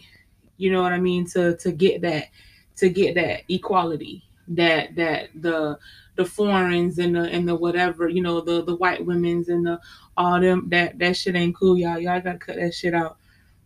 you 0.55 0.71
know 0.71 0.81
what 0.81 0.93
i 0.93 0.97
mean 0.97 1.25
to 1.27 1.57
to 1.57 1.73
get 1.73 1.99
that 2.01 2.29
to 2.77 2.87
get 2.87 3.15
that 3.15 3.41
equality 3.49 4.23
that 4.47 4.95
that 4.95 5.27
the 5.41 5.77
the 6.15 6.23
foreigners 6.23 6.99
and 6.99 7.17
the 7.17 7.23
and 7.23 7.45
the 7.45 7.53
whatever 7.53 8.07
you 8.07 8.21
know 8.21 8.39
the 8.39 8.63
the 8.63 8.77
white 8.77 9.05
women's 9.05 9.49
and 9.49 9.65
the 9.65 9.77
all 10.15 10.39
them 10.39 10.67
that 10.69 10.97
that 10.99 11.17
shit 11.17 11.35
ain't 11.35 11.53
cool 11.53 11.77
y'all 11.77 11.99
y'all 11.99 12.21
gotta 12.21 12.37
cut 12.37 12.55
that 12.55 12.73
shit 12.73 12.93
out 12.93 13.17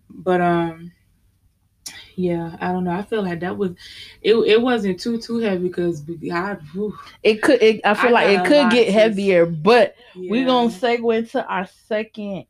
but 0.10 0.42
um 0.42 0.92
yeah 2.16 2.58
i 2.60 2.72
don't 2.72 2.84
know 2.84 2.92
i 2.92 3.02
feel 3.02 3.24
like 3.24 3.40
that 3.40 3.56
was 3.58 3.72
it, 4.22 4.34
it 4.36 4.62
wasn't 4.62 5.00
too 5.00 5.18
too 5.20 5.38
heavy 5.38 5.68
because 5.68 6.04
i 6.32 6.54
whew, 6.74 6.94
It 7.24 7.42
could. 7.42 7.62
It, 7.62 7.82
I 7.86 7.94
feel 7.94 8.10
I 8.10 8.24
like 8.26 8.40
it 8.40 8.46
could 8.46 8.72
get 8.72 8.90
heavier, 8.90 9.46
but 9.46 9.96
we're 10.16 10.46
gonna 10.46 10.70
segue 10.70 11.18
into 11.18 11.46
our 11.46 11.68
second 11.88 12.46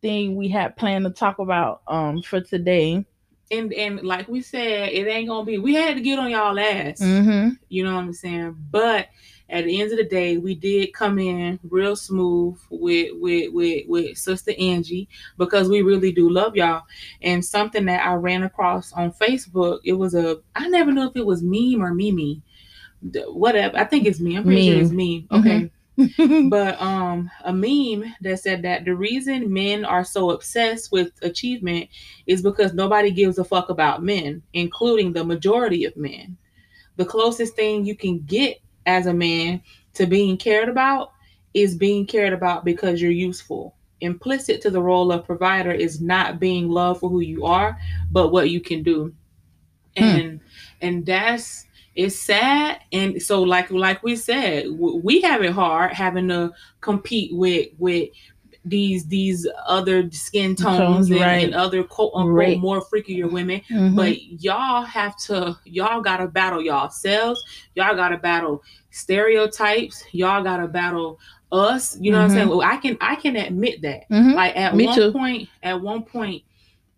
thing 0.00 0.34
we 0.34 0.48
had 0.48 0.76
planned 0.76 1.04
to 1.04 1.10
talk 1.12 1.38
about 1.38 1.82
um 1.86 2.22
for 2.22 2.40
today. 2.40 3.04
and 3.52 3.72
and 3.74 4.02
like 4.02 4.26
we 4.26 4.40
said 4.40 4.88
it 4.88 5.06
ain't 5.06 5.28
gonna 5.28 5.44
be 5.44 5.58
we 5.58 5.74
had 5.74 5.94
to 5.94 6.00
get 6.02 6.18
on 6.18 6.30
y'all 6.30 6.58
ass 6.58 6.98
Mm-hmm. 7.00 7.50
You 7.68 7.84
know 7.84 7.94
what 7.94 8.00
I'm 8.04 8.12
saying? 8.12 8.56
But 8.72 9.08
at 9.52 9.66
the 9.66 9.80
end 9.80 9.92
of 9.92 9.98
the 9.98 10.04
day, 10.04 10.38
we 10.38 10.54
did 10.54 10.94
come 10.94 11.18
in 11.18 11.60
real 11.68 11.94
smooth 11.94 12.58
with 12.70 13.10
with 13.20 13.52
with 13.52 13.84
with 13.86 14.18
Sister 14.18 14.52
Angie 14.58 15.08
because 15.36 15.68
we 15.68 15.82
really 15.82 16.10
do 16.10 16.30
love 16.30 16.56
y'all. 16.56 16.82
And 17.20 17.44
something 17.44 17.84
that 17.84 18.04
I 18.04 18.14
ran 18.14 18.44
across 18.44 18.92
on 18.94 19.12
Facebook, 19.12 19.80
it 19.84 19.92
was 19.92 20.14
a 20.14 20.38
I 20.56 20.68
never 20.68 20.90
know 20.90 21.08
if 21.08 21.16
it 21.16 21.26
was 21.26 21.42
meme 21.42 21.82
or 21.82 21.92
Mimi. 21.92 22.40
Whatever. 23.26 23.78
I 23.78 23.84
think 23.84 24.06
it's 24.06 24.20
me. 24.20 24.36
I'm 24.36 24.44
pretty 24.44 24.70
sure 24.70 24.80
it's 24.80 24.90
meme. 24.90 25.28
Okay. 25.30 25.70
but 26.48 26.80
um 26.80 27.30
a 27.44 27.52
meme 27.52 28.14
that 28.22 28.40
said 28.40 28.62
that 28.62 28.86
the 28.86 28.94
reason 28.94 29.52
men 29.52 29.84
are 29.84 30.04
so 30.04 30.30
obsessed 30.30 30.90
with 30.90 31.12
achievement 31.20 31.86
is 32.26 32.40
because 32.40 32.72
nobody 32.72 33.10
gives 33.10 33.36
a 33.36 33.44
fuck 33.44 33.68
about 33.68 34.02
men 34.02 34.42
including 34.54 35.12
the 35.12 35.22
majority 35.22 35.84
of 35.84 35.94
men 35.94 36.34
the 36.96 37.04
closest 37.04 37.54
thing 37.54 37.84
you 37.84 37.94
can 37.94 38.20
get 38.20 38.61
as 38.86 39.06
a 39.06 39.14
man 39.14 39.62
to 39.94 40.06
being 40.06 40.36
cared 40.36 40.68
about 40.68 41.12
is 41.54 41.76
being 41.76 42.06
cared 42.06 42.32
about 42.32 42.64
because 42.64 43.00
you're 43.00 43.10
useful. 43.10 43.74
Implicit 44.00 44.60
to 44.62 44.70
the 44.70 44.82
role 44.82 45.12
of 45.12 45.24
provider 45.24 45.70
is 45.70 46.00
not 46.00 46.40
being 46.40 46.68
loved 46.68 47.00
for 47.00 47.10
who 47.10 47.20
you 47.20 47.44
are 47.44 47.76
but 48.10 48.30
what 48.30 48.50
you 48.50 48.60
can 48.60 48.82
do. 48.82 49.14
Hmm. 49.96 50.04
And 50.04 50.40
and 50.80 51.06
that's 51.06 51.66
it's 51.94 52.18
sad. 52.18 52.80
And 52.92 53.22
so 53.22 53.42
like 53.42 53.70
like 53.70 54.02
we 54.02 54.16
said 54.16 54.66
we 54.70 55.20
have 55.20 55.42
it 55.42 55.52
hard 55.52 55.92
having 55.92 56.28
to 56.28 56.52
compete 56.80 57.34
with 57.34 57.68
with 57.78 58.08
these 58.64 59.06
these 59.06 59.46
other 59.66 60.08
skin 60.12 60.54
tones 60.54 60.78
Tones, 60.78 61.10
and, 61.10 61.20
right. 61.20 61.44
and 61.44 61.54
other 61.54 61.82
quote 61.82 62.12
unquote 62.14 62.34
Right. 62.36 62.58
more 62.60 62.80
freakier 62.80 63.30
women 63.30 63.60
Mhm. 63.70 63.96
but 63.96 64.22
y'all 64.40 64.82
have 64.82 65.16
to 65.26 65.56
y'all 65.64 66.00
gotta 66.00 66.28
battle 66.28 66.62
yourselves 66.62 67.42
y'all 67.74 67.96
gotta 67.96 68.16
battle 68.18 68.62
stereotypes 68.90 70.04
y'all 70.12 70.42
gotta 70.42 70.66
battle 70.68 71.18
us 71.50 71.98
you 72.00 72.10
know 72.12 72.18
what 72.18 72.24
i'm 72.24 72.30
saying 72.30 72.48
well, 72.48 72.62
i 72.62 72.76
can 72.76 72.96
i 73.00 73.14
can 73.14 73.36
admit 73.36 73.82
that 73.82 74.08
Mhm. 74.10 74.34
like 74.34 74.56
at 74.56 74.74
Me 74.76 74.86
one 74.86 74.94
too. 74.96 75.12
point 75.12 75.48
at 75.62 75.80
one 75.80 76.02
point 76.02 76.42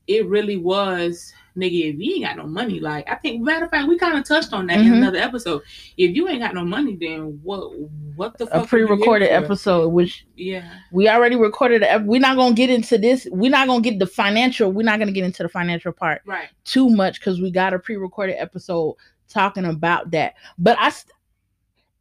it 0.07 0.27
really 0.29 0.57
was 0.59 1.33
nigga 1.57 1.95
if 1.95 2.01
you 2.01 2.15
ain't 2.15 2.25
got 2.25 2.37
no 2.37 2.47
money 2.47 2.81
like 2.81 3.09
i 3.09 3.15
think 3.15 3.41
matter 3.41 3.65
of 3.65 3.71
fact 3.71 3.89
we 3.89 3.97
kind 3.97 4.19
of 4.19 4.25
touched 4.25 4.53
on 4.53 4.67
that 4.67 4.81
in 4.81 4.87
Mhm. 4.87 4.97
another 4.97 5.19
episode 5.19 5.63
if 5.97 6.15
you 6.15 6.29
ain't 6.29 6.41
got 6.41 6.53
no 6.55 6.65
money 6.65 6.97
then 6.97 7.39
what 7.45 7.71
what 8.17 8.37
the 8.39 8.47
fuck 8.47 8.65
a 8.65 8.67
pre-recorded 8.67 9.29
episode, 9.33 9.89
which 9.89 10.27
yeah 10.37 10.79
we 10.93 11.09
already 11.09 11.35
recorded. 11.37 11.85
We're 12.05 12.21
not 12.21 12.37
gonna 12.37 12.55
get 12.55 12.71
into 12.71 12.97
this. 12.97 13.27
We're 13.33 13.51
not 13.51 13.67
gonna 13.67 13.81
get 13.81 13.99
the 13.99 14.07
financial. 14.07 14.71
We're 14.71 14.85
not 14.85 15.01
gonna 15.01 15.11
get 15.13 15.25
into 15.25 15.43
the 15.43 15.49
financial 15.49 15.91
part 15.93 16.23
right 16.25 16.49
too 16.65 16.89
much 16.91 17.19
because 17.19 17.41
we 17.41 17.51
got 17.51 17.75
a 17.75 17.79
pre-recorded 17.79 18.41
episode 18.41 18.95
talking 19.29 19.65
about 19.65 20.13
that. 20.13 20.35
But 20.59 20.77
I, 20.79 20.93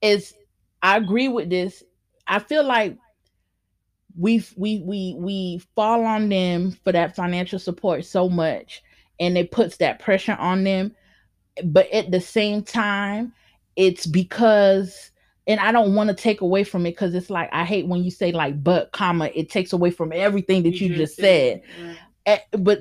is 0.03 0.35
I 0.83 0.97
agree 0.97 1.29
with 1.29 1.49
this. 1.49 1.83
I 2.27 2.39
feel 2.39 2.63
like 2.63 2.97
we 4.17 4.43
we 4.55 4.79
we 4.85 5.15
we 5.17 5.61
fall 5.75 6.05
on 6.05 6.29
them 6.29 6.71
for 6.83 6.91
that 6.91 7.15
financial 7.15 7.57
support 7.57 8.05
so 8.05 8.29
much, 8.29 8.83
and 9.19 9.37
it 9.37 9.51
puts 9.51 9.77
that 9.77 9.99
pressure 9.99 10.37
on 10.39 10.63
them. 10.63 10.95
But 11.63 11.91
at 11.91 12.11
the 12.11 12.21
same 12.21 12.63
time, 12.63 13.33
it's 13.75 14.05
because. 14.05 15.11
And 15.45 15.59
I 15.59 15.73
don't 15.73 15.93
want 15.93 16.09
to 16.09 16.15
take 16.15 16.39
away 16.39 16.63
from 16.63 16.85
it 16.85 16.91
because 16.91 17.13
it's 17.13 17.29
like 17.29 17.49
I 17.51 17.65
hate 17.65 17.85
when 17.85 18.01
you 18.01 18.11
say 18.11 18.31
like 18.31 18.63
but 18.63 18.93
comma 18.93 19.29
it 19.35 19.49
takes 19.49 19.73
away 19.73 19.91
from 19.91 20.13
everything 20.13 20.63
that 20.63 20.79
you, 20.79 20.95
just 20.95 21.17
said. 21.17 21.61
right. 21.81 21.97
Eh, 22.25 22.39
but 22.57 22.79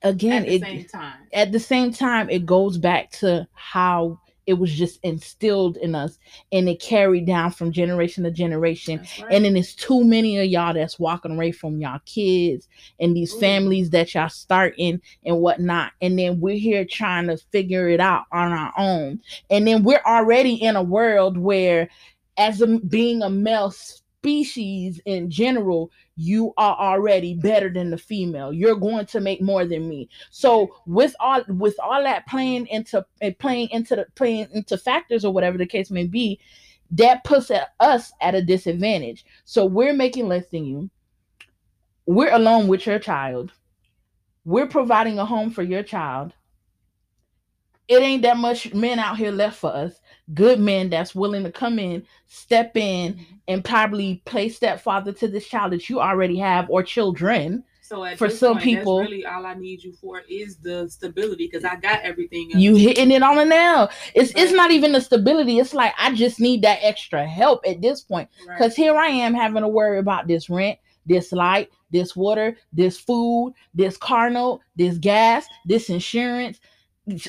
again, 0.00 0.44
at 0.44 0.48
the 0.48 0.54
it 0.54 0.60
same 0.62 0.84
time 0.86 1.18
at 1.34 1.52
the 1.52 1.60
same 1.60 1.92
time 1.92 2.30
it 2.30 2.46
goes 2.46 2.78
back 2.78 3.10
to 3.10 3.46
how 3.52 4.18
it 4.50 4.58
was 4.58 4.72
just 4.72 4.98
instilled 5.04 5.76
in 5.76 5.94
us 5.94 6.18
and 6.50 6.68
it 6.68 6.80
carried 6.80 7.24
down 7.24 7.52
from 7.52 7.70
generation 7.70 8.24
to 8.24 8.32
generation 8.32 8.98
right. 8.98 9.32
and 9.32 9.44
then 9.44 9.56
it's 9.56 9.76
too 9.76 10.02
many 10.02 10.40
of 10.40 10.46
y'all 10.46 10.74
that's 10.74 10.98
walking 10.98 11.30
away 11.30 11.52
from 11.52 11.80
y'all 11.80 12.00
kids 12.04 12.66
and 12.98 13.16
these 13.16 13.32
Ooh. 13.32 13.38
families 13.38 13.90
that 13.90 14.12
y'all 14.12 14.28
starting 14.28 15.00
and 15.24 15.38
whatnot 15.38 15.92
and 16.02 16.18
then 16.18 16.40
we're 16.40 16.58
here 16.58 16.84
trying 16.84 17.28
to 17.28 17.36
figure 17.52 17.88
it 17.88 18.00
out 18.00 18.24
on 18.32 18.50
our 18.50 18.72
own 18.76 19.20
and 19.50 19.68
then 19.68 19.84
we're 19.84 20.02
already 20.04 20.54
in 20.54 20.74
a 20.74 20.82
world 20.82 21.38
where 21.38 21.88
as 22.36 22.60
a, 22.60 22.66
being 22.66 23.22
a 23.22 23.30
male 23.30 23.70
species 23.70 25.00
in 25.04 25.30
general 25.30 25.92
you 26.20 26.52
are 26.58 26.76
already 26.76 27.32
better 27.32 27.70
than 27.72 27.90
the 27.90 27.96
female. 27.96 28.52
You're 28.52 28.76
going 28.76 29.06
to 29.06 29.20
make 29.20 29.40
more 29.40 29.64
than 29.64 29.88
me. 29.88 30.10
So 30.30 30.76
with 30.86 31.14
all 31.18 31.42
with 31.48 31.76
all 31.82 32.02
that 32.02 32.26
playing 32.26 32.66
into 32.66 33.04
playing 33.38 33.70
into 33.70 33.96
the 33.96 34.06
playing 34.14 34.48
into 34.52 34.76
factors 34.76 35.24
or 35.24 35.32
whatever 35.32 35.56
the 35.56 35.66
case 35.66 35.90
may 35.90 36.06
be 36.06 36.38
that 36.90 37.24
puts 37.24 37.50
at 37.50 37.68
us 37.80 38.12
at 38.20 38.34
a 38.34 38.42
disadvantage. 38.42 39.24
So 39.44 39.64
we're 39.64 39.94
making 39.94 40.28
less 40.28 40.44
than 40.50 40.66
you. 40.66 40.90
We're 42.04 42.34
alone 42.34 42.68
with 42.68 42.86
your 42.86 42.98
child. 42.98 43.52
We're 44.44 44.66
providing 44.66 45.18
a 45.18 45.24
home 45.24 45.50
for 45.50 45.62
your 45.62 45.82
child. 45.82 46.34
It 47.88 48.02
ain't 48.02 48.22
that 48.22 48.36
much 48.36 48.74
men 48.74 48.98
out 48.98 49.16
here 49.16 49.32
left 49.32 49.58
for 49.58 49.74
us 49.74 49.99
good 50.34 50.60
men 50.60 50.90
that's 50.90 51.14
willing 51.14 51.44
to 51.44 51.52
come 51.52 51.78
in 51.78 52.04
step 52.26 52.76
in 52.76 53.14
mm-hmm. 53.14 53.34
and 53.48 53.64
probably 53.64 54.22
play 54.24 54.48
stepfather 54.48 55.12
to 55.12 55.28
this 55.28 55.46
child 55.46 55.72
that 55.72 55.88
you 55.88 56.00
already 56.00 56.38
have 56.38 56.68
or 56.70 56.82
children. 56.82 57.64
So 57.82 58.06
For 58.14 58.30
some 58.30 58.52
point, 58.52 58.64
people- 58.64 59.00
really 59.00 59.26
all 59.26 59.44
I 59.44 59.54
need 59.54 59.82
you 59.82 59.92
for 59.92 60.22
is 60.28 60.58
the 60.58 60.88
stability 60.88 61.48
because 61.48 61.64
I 61.64 61.74
got 61.74 62.02
everything. 62.02 62.52
else. 62.52 62.62
you 62.62 62.76
hitting 62.76 63.10
it 63.10 63.22
on 63.24 63.36
the 63.36 63.44
nail 63.44 63.90
it's 64.14 64.32
it's 64.36 64.52
not 64.52 64.70
even 64.70 64.92
the 64.92 65.00
stability. 65.00 65.58
It's 65.58 65.74
like 65.74 65.92
i 65.98 66.14
just 66.14 66.38
need 66.38 66.62
that 66.62 66.78
extra 66.82 67.26
help 67.26 67.62
at 67.66 67.82
this 67.82 68.02
point. 68.02 68.28
Right. 68.46 68.56
because 68.56 68.76
here 68.76 68.96
i 68.96 69.08
am 69.08 69.34
having 69.34 69.62
to 69.62 69.68
worry 69.68 69.98
about 69.98 70.28
this 70.28 70.48
rent 70.48 70.78
this 71.04 71.32
light 71.32 71.68
this 71.90 72.14
water 72.14 72.56
this 72.72 72.96
food 72.96 73.54
this 73.74 73.96
car 73.96 74.30
note 74.30 74.60
this 74.76 74.96
gas 74.98 75.46
this 75.66 75.90
insurance. 75.90 76.60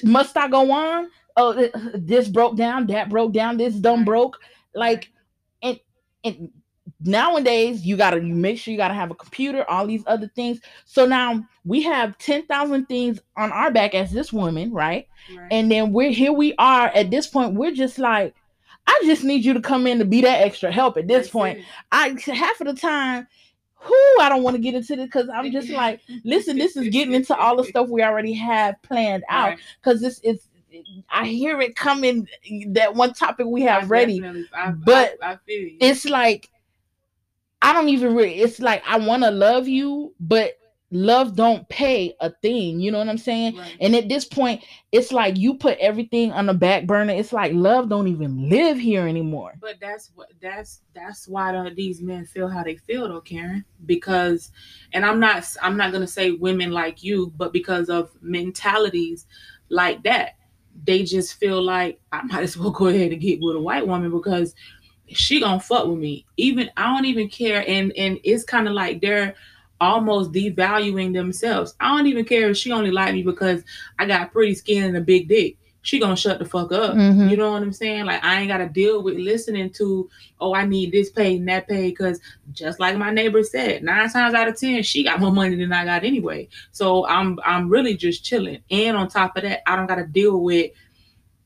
Must 0.04 0.38
i 0.38 0.48
go 0.48 0.70
on 0.70 1.10
oh 1.38 1.70
this 1.96 2.28
broke 2.28 2.56
down 2.58 2.88
that 2.88 3.10
broke 3.10 3.34
down 3.34 3.58
this 3.58 3.76
done 3.76 4.04
broke 4.06 4.38
like 4.76 5.12
and 5.62 5.80
and 6.24 6.50
nowadays 7.04 7.86
you 7.86 7.98
gotta 7.98 8.18
you 8.24 8.34
make 8.36 8.58
sure 8.58 8.72
you 8.72 8.78
gotta 8.78 8.94
have 8.94 9.12
a 9.12 9.16
computer 9.16 9.68
all 9.70 9.88
these 9.88 10.04
other 10.08 10.28
things 10.36 10.60
so 10.86 11.06
now 11.06 11.44
we 11.66 11.82
have 11.82 12.18
10,000 12.18 12.86
things 12.86 13.20
on 13.38 13.52
our 13.52 13.72
back 13.72 13.94
as 13.96 14.12
this 14.12 14.32
woman 14.34 14.72
right 14.72 15.08
Right. 15.36 15.48
and 15.52 15.72
then 15.72 15.94
we're 15.94 16.12
here 16.12 16.32
we 16.34 16.54
are 16.58 16.88
at 16.88 17.12
this 17.12 17.28
point 17.28 17.54
we're 17.56 17.72
just 17.72 17.98
like 18.00 18.36
i 18.88 19.02
just 19.06 19.24
need 19.24 19.44
you 19.46 19.54
to 19.54 19.62
come 19.62 19.88
in 19.88 20.00
to 20.00 20.06
be 20.06 20.22
that 20.22 20.42
extra 20.42 20.72
help 20.72 20.98
at 20.98 21.08
this 21.08 21.24
That's 21.26 21.30
point 21.30 21.60
it. 21.60 21.66
i 21.92 22.16
half 22.34 22.60
of 22.62 22.68
the 22.68 22.74
time 22.74 23.28
who 23.76 23.96
i 24.20 24.30
don't 24.30 24.44
want 24.44 24.56
to 24.56 24.62
get 24.62 24.76
into 24.76 24.96
this 24.96 25.06
because 25.06 25.30
i'm 25.30 25.52
just 25.52 25.70
like 25.72 26.02
listen 26.24 26.58
this 26.58 26.76
is 26.76 26.90
getting 26.90 27.14
into 27.14 27.36
all 27.36 27.56
the 27.56 27.64
stuff 27.64 27.90
we 27.90 28.04
already 28.04 28.34
have 28.34 28.82
planned 28.84 29.24
out 29.30 29.50
Right. 29.50 29.60
because 29.82 30.02
this 30.02 30.20
is 30.24 30.48
i 31.10 31.26
hear 31.26 31.60
it 31.62 31.76
coming 31.76 32.28
that 32.68 32.94
one 32.94 33.14
topic 33.14 33.46
we 33.46 33.68
I 33.68 33.80
have 33.80 33.90
ready 33.92 34.24
I, 34.54 34.72
but 34.72 35.18
I, 35.22 35.34
I 35.34 35.38
it's 35.48 36.06
like 36.06 36.50
I 37.62 37.74
don't 37.74 37.90
even 37.90 38.16
really 38.16 38.36
it's 38.36 38.60
like 38.60 38.84
I 38.88 38.98
want 38.98 39.24
to 39.24 39.32
love 39.32 39.68
you, 39.68 40.16
but 40.20 40.58
love 40.92 41.36
don't 41.36 41.68
pay 41.70 42.14
a 42.20 42.32
thing. 42.42 42.80
You 42.80 42.92
know 42.92 42.98
what 42.98 43.08
I'm 43.08 43.18
saying? 43.18 43.56
Right. 43.56 43.78
And 43.80 43.96
at 43.96 44.10
this 44.10 44.26
point, 44.26 44.64
it's 44.92 45.12
like 45.12 45.38
you 45.38 45.54
put 45.56 45.78
everything 45.78 46.32
on 46.32 46.48
the 46.48 46.54
back 46.54 46.86
burner. 46.86 47.14
It's 47.14 47.32
like 47.32 47.54
love 47.54 47.88
don't 47.88 48.08
even 48.08 48.50
live 48.50 48.78
here 48.78 49.08
anymore. 49.08 49.54
But 49.60 49.80
that's 49.80 50.12
what 50.16 50.30
that's 50.42 50.82
that's 50.94 51.28
why 51.28 51.52
the, 51.52 51.74
these 51.74 52.02
men 52.02 52.26
feel 52.26 52.48
how 52.48 52.64
they 52.64 52.76
feel 52.76 53.08
though, 53.08 53.22
Karen. 53.22 53.64
Because, 53.86 54.52
and 54.94 55.06
I'm 55.06 55.20
not 55.20 55.46
I'm 55.62 55.78
not 55.78 55.92
gonna 55.92 56.08
say 56.08 56.32
women 56.32 56.72
like 56.72 57.04
you, 57.04 57.32
but 57.38 57.54
because 57.54 57.90
of 57.90 58.12
mentalities 58.22 59.28
like 59.70 60.04
that, 60.04 60.34
they 60.84 61.04
just 61.04 61.36
feel 61.36 61.62
like 61.62 62.00
I 62.12 62.24
might 62.24 62.44
as 62.44 62.58
well 62.58 62.72
go 62.72 62.88
ahead 62.88 63.12
and 63.12 63.22
get 63.22 63.42
with 63.42 63.56
a 63.56 63.60
white 63.60 63.86
woman 63.88 64.12
because 64.12 64.56
she 65.08 65.40
gonna 65.40 65.60
fuck 65.60 65.88
with 65.88 66.00
me. 66.00 66.26
Even 66.38 66.70
I 66.78 66.94
don't 66.94 67.06
even 67.06 67.30
care, 67.30 67.64
and 67.68 67.92
and 67.98 68.20
it's 68.24 68.44
kind 68.44 68.68
of 68.68 68.74
like 68.74 69.02
they're 69.02 69.36
almost 69.80 70.32
devaluing 70.32 71.14
themselves. 71.14 71.76
I 71.80 71.90
don't 71.90 72.08
even 72.08 72.24
care 72.24 72.50
if 72.50 72.58
she 72.58 72.72
only 72.72 72.92
like 72.92 73.14
me 73.14 73.24
because 73.24 73.64
I 73.98 74.06
got 74.06 74.32
pretty 74.32 74.54
skin 74.54 74.84
and 74.84 74.98
a 74.98 75.02
big 75.02 75.28
dick. 75.28 75.58
She 75.84 76.00
gonna 76.00 76.16
shut 76.16 76.38
the 76.40 76.46
fuck 76.46 76.72
up. 76.72 76.96
Mhm. 76.96 77.30
You 77.30 77.38
know 77.38 77.52
what 77.52 77.62
I'm 77.64 77.74
saying? 77.74 78.06
Like 78.06 78.24
I 78.24 78.40
ain't 78.40 78.48
gotta 78.50 78.70
deal 78.70 79.02
with 79.02 79.16
listening 79.18 79.72
to, 79.72 80.10
oh, 80.40 80.54
I 80.54 80.66
need 80.66 80.92
this 80.92 81.10
paid 81.10 81.40
and 81.40 81.50
that 81.50 81.68
paid, 81.68 81.90
because 81.90 82.20
just 82.52 82.80
like 82.80 82.98
my 82.98 83.10
neighbor 83.12 83.42
said, 83.44 83.84
nine 83.84 84.10
times 84.10 84.34
out 84.36 84.48
of 84.48 84.60
ten, 84.60 84.84
she 84.84 85.04
got 85.04 85.20
more 85.20 85.32
money 85.32 85.56
than 85.56 85.74
I 85.74 85.86
got 85.86 86.04
anyway. 86.04 86.50
So 86.72 87.08
I'm 87.08 87.40
I'm 87.46 87.68
really 87.68 87.96
just 87.98 88.24
chilling. 88.24 88.60
And 88.70 88.96
on 88.96 89.08
top 89.08 89.36
of 89.38 89.44
that, 89.44 89.62
I 89.68 89.76
don't 89.76 89.88
gotta 89.88 90.06
deal 90.06 90.40
with 90.42 90.72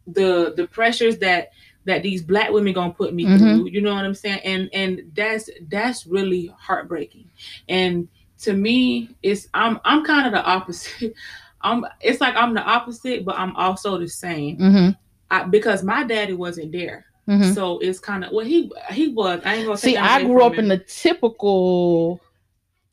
the 0.07 0.53
the 0.55 0.67
pressures 0.67 1.17
that 1.19 1.49
that 1.85 2.03
these 2.03 2.21
black 2.23 2.49
women 2.51 2.73
gonna 2.73 2.93
put 2.93 3.13
me 3.13 3.25
Mhm. 3.25 3.37
through. 3.37 3.67
You 3.69 3.81
know 3.81 3.93
what 3.93 4.05
I'm 4.05 4.15
saying? 4.15 4.39
And 4.43 4.69
and 4.73 5.11
that's 5.15 5.49
that's 5.69 6.05
really 6.05 6.51
heartbreaking. 6.57 7.29
And 7.69 8.07
to 8.39 8.53
me, 8.53 9.11
it's 9.23 9.47
I'm 9.53 9.79
I'm 9.85 10.03
kind 10.03 10.25
of 10.27 10.33
the 10.33 10.43
opposite. 10.43 11.13
I'm 11.65 11.85
it's 11.99 12.21
like 12.21 12.35
I'm 12.35 12.53
the 12.53 12.61
opposite, 12.61 13.25
but 13.25 13.37
I'm 13.37 13.55
also 13.55 13.97
the 13.97 14.07
same. 14.07 14.57
hmm 14.57 14.89
I, 15.31 15.43
because 15.43 15.83
my 15.83 16.03
daddy 16.03 16.33
wasn't 16.33 16.71
there. 16.71 17.05
hmm 17.25 17.51
So 17.51 17.79
it's 17.79 17.99
kind 17.99 18.23
of 18.23 18.31
well 18.31 18.45
he 18.45 18.71
he 18.91 19.09
was. 19.09 19.41
I 19.43 19.55
ain't 19.55 19.65
gonna 19.65 19.77
See, 19.77 19.97
I 19.97 20.23
grew 20.23 20.43
up 20.43 20.57
in 20.59 20.67
the 20.67 20.77
typical 20.77 22.21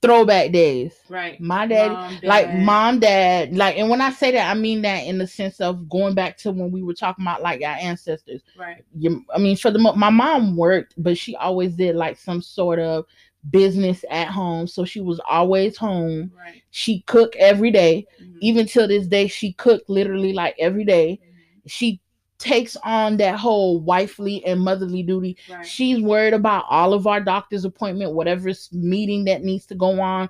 throwback 0.01 0.51
days. 0.51 0.95
right. 1.09 1.41
My 1.41 1.67
dad, 1.67 1.93
Mom, 1.93 2.19
like 2.25 2.53
mom, 2.55 2.99
dad, 3.01 3.57
like, 3.57 3.79
and 3.79 3.89
when 3.89 4.01
I 4.01 4.11
say 4.11 4.33
that, 4.33 4.51
I 4.51 4.55
mean 4.59 4.83
that 4.83 5.07
in 5.07 5.19
the 5.19 5.27
sense 5.27 5.61
of 5.61 5.89
going 5.89 6.15
back 6.15 6.37
to 6.39 6.51
when 6.51 6.73
we 6.73 6.83
were 6.83 6.95
talking 6.95 7.25
about 7.25 7.41
like 7.41 7.63
our 7.63 7.77
ancestors. 7.77 8.43
Right. 8.59 8.85
You, 8.99 9.25
I 9.35 9.39
mean, 9.39 9.57
for 9.57 9.71
the 9.71 9.79
my 9.79 10.11
mom 10.11 10.57
worked, 10.57 10.95
but 10.97 11.17
she 11.17 11.37
always 11.37 11.75
did 11.77 11.95
like 11.95 12.19
some 12.19 12.43
sort 12.43 12.81
of 12.81 13.05
business 13.51 14.05
at 14.11 14.29
home, 14.29 14.67
so 14.67 14.85
she 14.85 15.01
was 15.01 15.21
always 15.29 15.77
home. 15.77 16.31
Right. 16.37 16.63
She 16.71 17.01
cooked 17.03 17.37
every 17.37 17.71
day, 17.71 18.07
Mhm. 18.21 18.37
even 18.41 18.67
till 18.67 18.89
this 18.89 19.07
day. 19.07 19.27
She 19.27 19.53
cooked 19.55 19.91
literally 19.91 20.33
like 20.33 20.55
every 20.59 20.85
day. 20.85 21.21
Mhm. 21.21 21.71
She 21.71 22.01
takes 22.39 22.77
on 22.85 23.17
that 23.19 23.39
whole 23.39 23.79
wifely 23.81 24.45
and 24.45 24.61
motherly 24.61 25.03
duty 25.05 25.37
Right. 25.49 25.65
She's 25.65 26.01
worried 26.01 26.35
about 26.35 26.65
all 26.69 26.93
of 26.93 27.07
our 27.07 27.21
doctor's 27.21 27.65
appointment, 27.65 28.15
whatever 28.15 28.51
meeting 28.73 29.25
that 29.27 29.45
needs 29.45 29.65
to 29.67 29.77
go 29.77 30.01
on, 30.01 30.29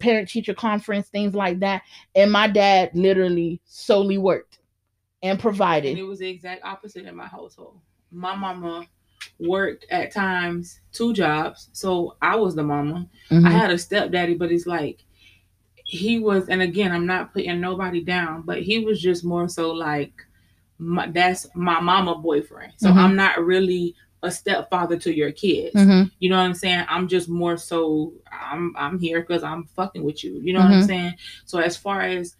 parent 0.00 0.28
teacher 0.28 0.54
conference, 0.54 1.08
things 1.08 1.34
like 1.36 1.60
that. 1.60 1.82
And 2.16 2.32
my 2.32 2.48
dad 2.48 2.90
literally 2.94 3.60
solely 3.66 4.18
worked 4.18 4.58
and 5.22 5.32
And 5.32 5.40
provided. 5.40 5.96
it 5.98 6.02
was 6.02 6.18
the 6.18 6.28
exact 6.28 6.64
opposite 6.64 7.04
in 7.06 7.14
my 7.14 7.26
household. 7.26 7.78
My 8.10 8.34
mama 8.34 8.86
worked 9.38 9.86
at 9.90 10.12
times 10.12 10.80
two 10.92 11.12
jobs, 11.12 11.68
so 11.72 12.16
I 12.22 12.36
was 12.36 12.54
the 12.54 12.62
mama. 12.62 13.06
I 13.30 13.34
Mhm. 13.34 13.50
had 13.52 13.70
a 13.70 13.78
stepdaddy, 13.78 14.34
but 14.34 14.50
it's 14.52 14.66
like 14.66 15.04
he 15.84 16.18
was, 16.18 16.48
and 16.48 16.60
again, 16.60 16.92
I'm 16.92 17.06
not 17.06 17.32
putting 17.32 17.60
nobody 17.60 18.02
down, 18.02 18.42
but 18.42 18.62
he 18.62 18.84
was 18.84 19.00
just 19.00 19.24
more 19.24 19.48
so 19.48 19.72
like 19.72 20.12
my, 20.78 21.06
that's 21.08 21.46
my 21.54 21.80
mama 21.80 22.14
boyfriend. 22.16 22.72
So 22.76 22.90
Mhm. 22.90 22.96
I'm 22.96 23.16
not 23.16 23.44
really 23.44 23.94
a 24.22 24.30
stepfather 24.30 24.96
to 24.98 25.14
your 25.14 25.32
kids. 25.32 25.74
Mhm. 25.74 26.10
You 26.18 26.28
know 26.30 26.36
what 26.36 26.42
I'm 26.44 26.54
saying? 26.54 26.84
I'm 26.88 27.08
just 27.08 27.28
more 27.28 27.56
so 27.56 28.12
I'm 28.32 28.74
I'm 28.76 28.98
here 28.98 29.20
because 29.20 29.42
I'm 29.42 29.64
fucking 29.64 30.02
with 30.04 30.22
you. 30.24 30.40
You 30.42 30.52
know 30.52 30.60
what 30.60 30.70
I'm 30.72 30.80
Mhm. 30.80 30.86
saying? 30.86 31.14
So 31.46 31.58
as 31.58 31.76
far 31.76 32.02
as 32.02 32.36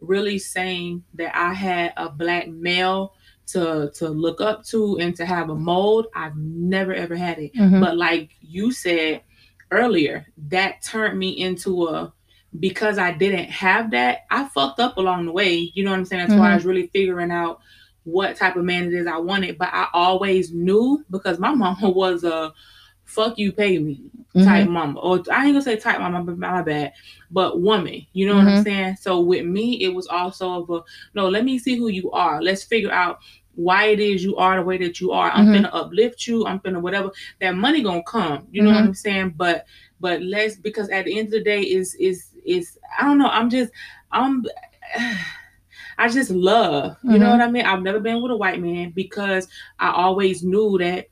really 0.00 0.38
saying 0.38 1.02
that 1.14 1.34
I 1.36 1.54
had 1.54 1.92
a 1.96 2.08
black 2.08 2.48
male 2.48 3.14
to 3.52 3.90
to 3.94 4.08
look 4.08 4.40
up 4.40 4.64
to 4.66 4.98
and 4.98 5.14
to 5.16 5.24
have 5.26 5.50
a 5.50 5.54
mold, 5.54 6.06
I've 6.14 6.36
never 6.36 6.92
ever 6.94 7.16
had 7.16 7.38
it. 7.38 7.54
Mhm. 7.54 7.80
But 7.80 7.96
like 7.96 8.30
you 8.40 8.70
said 8.72 9.22
earlier, 9.70 10.26
that 10.48 10.82
turned 10.82 11.18
me 11.18 11.30
into 11.30 11.86
a 11.88 12.12
because 12.60 12.98
I 12.98 13.12
didn't 13.12 13.48
have 13.50 13.90
that, 13.92 14.20
I 14.30 14.44
fucked 14.48 14.78
up 14.78 14.98
along 14.98 15.24
the 15.26 15.32
way. 15.32 15.70
You 15.74 15.84
know 15.84 15.90
what 15.90 15.98
I'm 15.98 16.04
saying? 16.04 16.22
That's 16.28 16.34
far 16.34 16.50
Mhm. 16.50 16.54
was 16.56 16.64
really 16.66 16.88
figuring 16.88 17.30
out 17.30 17.60
what 18.04 18.36
type 18.36 18.56
of 18.56 18.64
man 18.64 18.86
it 18.88 18.92
is 18.94 19.06
I 19.06 19.16
wanted. 19.16 19.56
But 19.58 19.70
I 19.72 19.86
always 19.94 20.52
knew 20.52 21.02
because 21.10 21.38
my 21.38 21.54
mama 21.54 21.88
was 21.88 22.24
a 22.24 22.52
fuck 23.04 23.36
you 23.38 23.52
pay 23.52 23.78
me 23.78 24.00
type 24.44 24.66
Mhm. 24.66 24.70
mama. 24.70 25.00
Or 25.00 25.16
I 25.30 25.44
ain't 25.44 25.54
gonna 25.54 25.62
say 25.62 25.76
type 25.76 25.98
mama, 26.00 26.22
but 26.24 26.38
my 26.38 26.62
bad. 26.62 26.92
But 27.30 27.60
woman, 27.60 28.06
you 28.12 28.26
know 28.26 28.36
what 28.36 28.46
I'm 28.46 28.58
Mhm. 28.60 28.64
saying? 28.64 28.96
So 29.00 29.20
with 29.20 29.44
me, 29.46 29.82
it 29.82 29.94
was 29.94 30.06
also 30.06 30.62
of 30.62 30.70
a 30.70 30.82
no, 31.14 31.28
let 31.28 31.44
me 31.44 31.58
see 31.58 31.76
who 31.76 31.88
you 31.88 32.10
are. 32.12 32.42
Let's 32.42 32.62
figure 32.64 32.92
out 32.92 33.18
why 33.54 33.86
it 33.86 34.00
is 34.00 34.24
you 34.24 34.36
are 34.36 34.56
the 34.56 34.62
way 34.62 34.78
that 34.78 35.00
you 35.00 35.12
are. 35.12 35.30
I'm 35.30 35.46
Mhm. 35.48 35.54
gonna 35.54 35.68
uplift 35.68 36.26
you. 36.26 36.46
I'm 36.46 36.58
gonna 36.58 36.80
whatever. 36.80 37.10
That 37.40 37.54
money 37.56 37.82
gonna 37.82 38.02
come. 38.04 38.46
You 38.50 38.62
know 38.62 38.70
what 38.70 38.82
Mhm. 38.82 38.86
I'm 38.88 38.94
saying? 38.94 39.34
But 39.36 39.66
but 40.00 40.22
let's 40.22 40.56
because 40.56 40.88
at 40.90 41.04
the 41.04 41.18
end 41.18 41.26
of 41.28 41.32
the 41.32 41.42
day 41.44 41.62
is 41.62 41.94
is 41.96 42.28
is 42.44 42.78
I 42.98 43.04
don't 43.04 43.18
know. 43.18 43.28
I'm 43.28 43.50
just 43.50 43.72
I'm 44.10 44.44
I 45.98 46.08
just 46.08 46.30
love. 46.30 46.96
You 47.02 47.18
know 47.18 47.26
Mhm. 47.26 47.30
what 47.30 47.40
I 47.40 47.50
mean? 47.50 47.64
I've 47.64 47.82
never 47.82 48.00
been 48.00 48.22
with 48.22 48.32
a 48.32 48.36
white 48.36 48.60
man 48.60 48.90
because 48.94 49.48
I 49.78 49.90
always 49.92 50.42
knew 50.42 50.78
that 50.78 51.06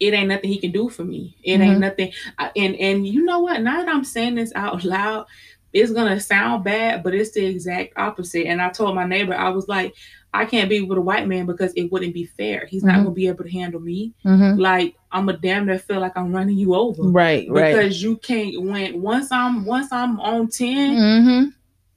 it 0.00 0.14
ain't 0.14 0.28
nothing 0.28 0.50
he 0.50 0.58
can 0.58 0.72
do 0.72 0.88
for 0.88 1.04
me. 1.04 1.36
It 1.44 1.60
ain't 1.60 1.78
nothing. 1.78 2.12
I- 2.38 2.50
And 2.56 2.74
and 2.76 3.06
you 3.06 3.24
know 3.24 3.40
what? 3.40 3.60
Now 3.62 3.78
that 3.78 3.88
I'm 3.88 4.04
saying 4.04 4.34
this 4.36 4.52
out 4.54 4.84
loud, 4.84 5.26
it's 5.72 5.92
gonna 5.92 6.18
sound 6.20 6.64
bad, 6.64 7.02
but 7.02 7.14
it's 7.14 7.30
the 7.32 7.44
exact 7.44 7.92
opposite. 7.96 8.46
And 8.46 8.60
I 8.60 8.70
told 8.70 8.94
my 8.94 9.06
neighbor, 9.06 9.34
I 9.34 9.50
was 9.50 9.68
like, 9.68 9.94
I 10.34 10.46
can't 10.46 10.70
be 10.70 10.80
with 10.80 10.96
a 10.96 11.02
white 11.02 11.28
man 11.28 11.44
because 11.44 11.72
it 11.74 11.92
wouldn't 11.92 12.14
be 12.14 12.24
fair. 12.24 12.64
He's 12.66 12.82
not 12.82 12.94
Mhm. 12.94 13.02
gonna 13.04 13.10
be 13.14 13.26
able 13.28 13.44
to 13.44 13.50
handle 13.50 13.80
me. 13.80 14.14
Mhm. 14.24 14.58
Like 14.58 14.96
I'm 15.10 15.28
a 15.28 15.34
damn 15.36 15.66
near 15.66 15.78
feel 15.78 16.00
like 16.00 16.16
I'm 16.16 16.32
running 16.32 16.56
you 16.56 16.74
over. 16.74 17.02
Right, 17.02 17.46
right. 17.50 17.74
Because 17.74 18.02
you 18.02 18.16
can't 18.16 18.62
when 18.62 19.02
once 19.02 19.30
I'm 19.30 19.64
once 19.66 19.92
I'm 19.92 20.18
on 20.20 20.48
10, 20.48 20.96
hmm 20.96 21.48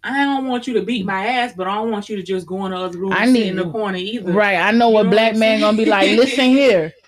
I 0.04 0.24
don't 0.24 0.48
want 0.48 0.68
you 0.68 0.74
to 0.76 0.84
beat 0.84 1.04
my 1.06 1.26
ass, 1.26 1.54
but 1.58 1.68
I 1.68 1.74
don't 1.76 1.90
want 1.90 2.10
you 2.10 2.16
to 2.18 2.22
just 2.22 2.46
go 2.46 2.64
in 2.66 2.72
the 2.74 2.78
other 2.78 3.00
room 3.00 3.12
I 3.14 3.24
and 3.24 3.32
sit 3.36 3.40
need- 3.42 3.48
in 3.50 3.56
the 3.56 3.72
corner 3.72 3.98
either. 3.98 4.32
Right. 4.34 4.58
I 4.58 4.70
know 4.72 4.90
You 4.90 4.94
what 4.96 5.04
know 5.06 5.10
black 5.12 5.28
what 5.30 5.34
I'm 5.36 5.40
man 5.40 5.60
gonna 5.62 5.78
be 5.78 5.86
like. 5.86 6.18
Listen 6.18 6.46
here. 6.46 6.94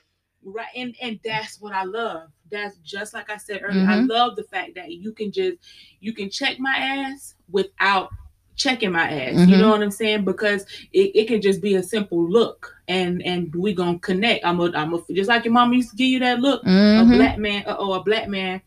Right. 0.49 0.67
And 0.77 0.95
and 1.01 1.19
that's 1.25 1.59
what 1.59 1.73
I 1.73 1.83
love. 1.83 2.29
That's 2.49 2.77
just 2.77 3.13
like 3.13 3.29
I 3.29 3.35
said 3.35 3.59
earlier. 3.63 3.83
I 3.85 3.97
Mhm. 3.97 4.07
love 4.07 4.37
the 4.37 4.43
fact 4.43 4.75
that 4.75 4.93
you 4.93 5.11
can 5.11 5.29
just 5.29 5.57
you 5.99 6.13
can 6.13 6.29
check 6.29 6.57
my 6.57 6.73
ass 6.73 7.35
without 7.51 8.11
checking 8.57 8.91
my 8.91 9.09
ass. 9.09 9.47
You 9.47 9.55
Mhm. 9.55 9.59
know 9.59 9.69
what 9.69 9.81
I'm 9.81 9.91
saying? 9.91 10.25
Because 10.25 10.65
it, 10.91 11.11
it 11.15 11.27
can 11.27 11.41
just 11.41 11.61
be 11.61 11.75
a 11.75 11.83
simple 11.83 12.29
look 12.29 12.75
and 12.89 13.21
and 13.23 13.53
we 13.55 13.73
gonna 13.73 13.99
connect. 13.99 14.45
I'm 14.45 14.59
a 14.59 14.71
I'm 14.75 14.93
a 14.93 15.01
just 15.13 15.29
like 15.29 15.45
your 15.45 15.53
mama 15.53 15.75
used 15.75 15.91
to 15.91 15.95
give 15.95 16.07
you 16.07 16.19
that 16.19 16.39
look. 16.41 16.63
A 16.63 16.67
Mhm. 16.67 17.13
black 17.17 17.37
man 17.37 17.63
uh, 17.67 17.73
or 17.75 17.97
a 17.97 18.03
black 18.03 18.27
man 18.27 18.61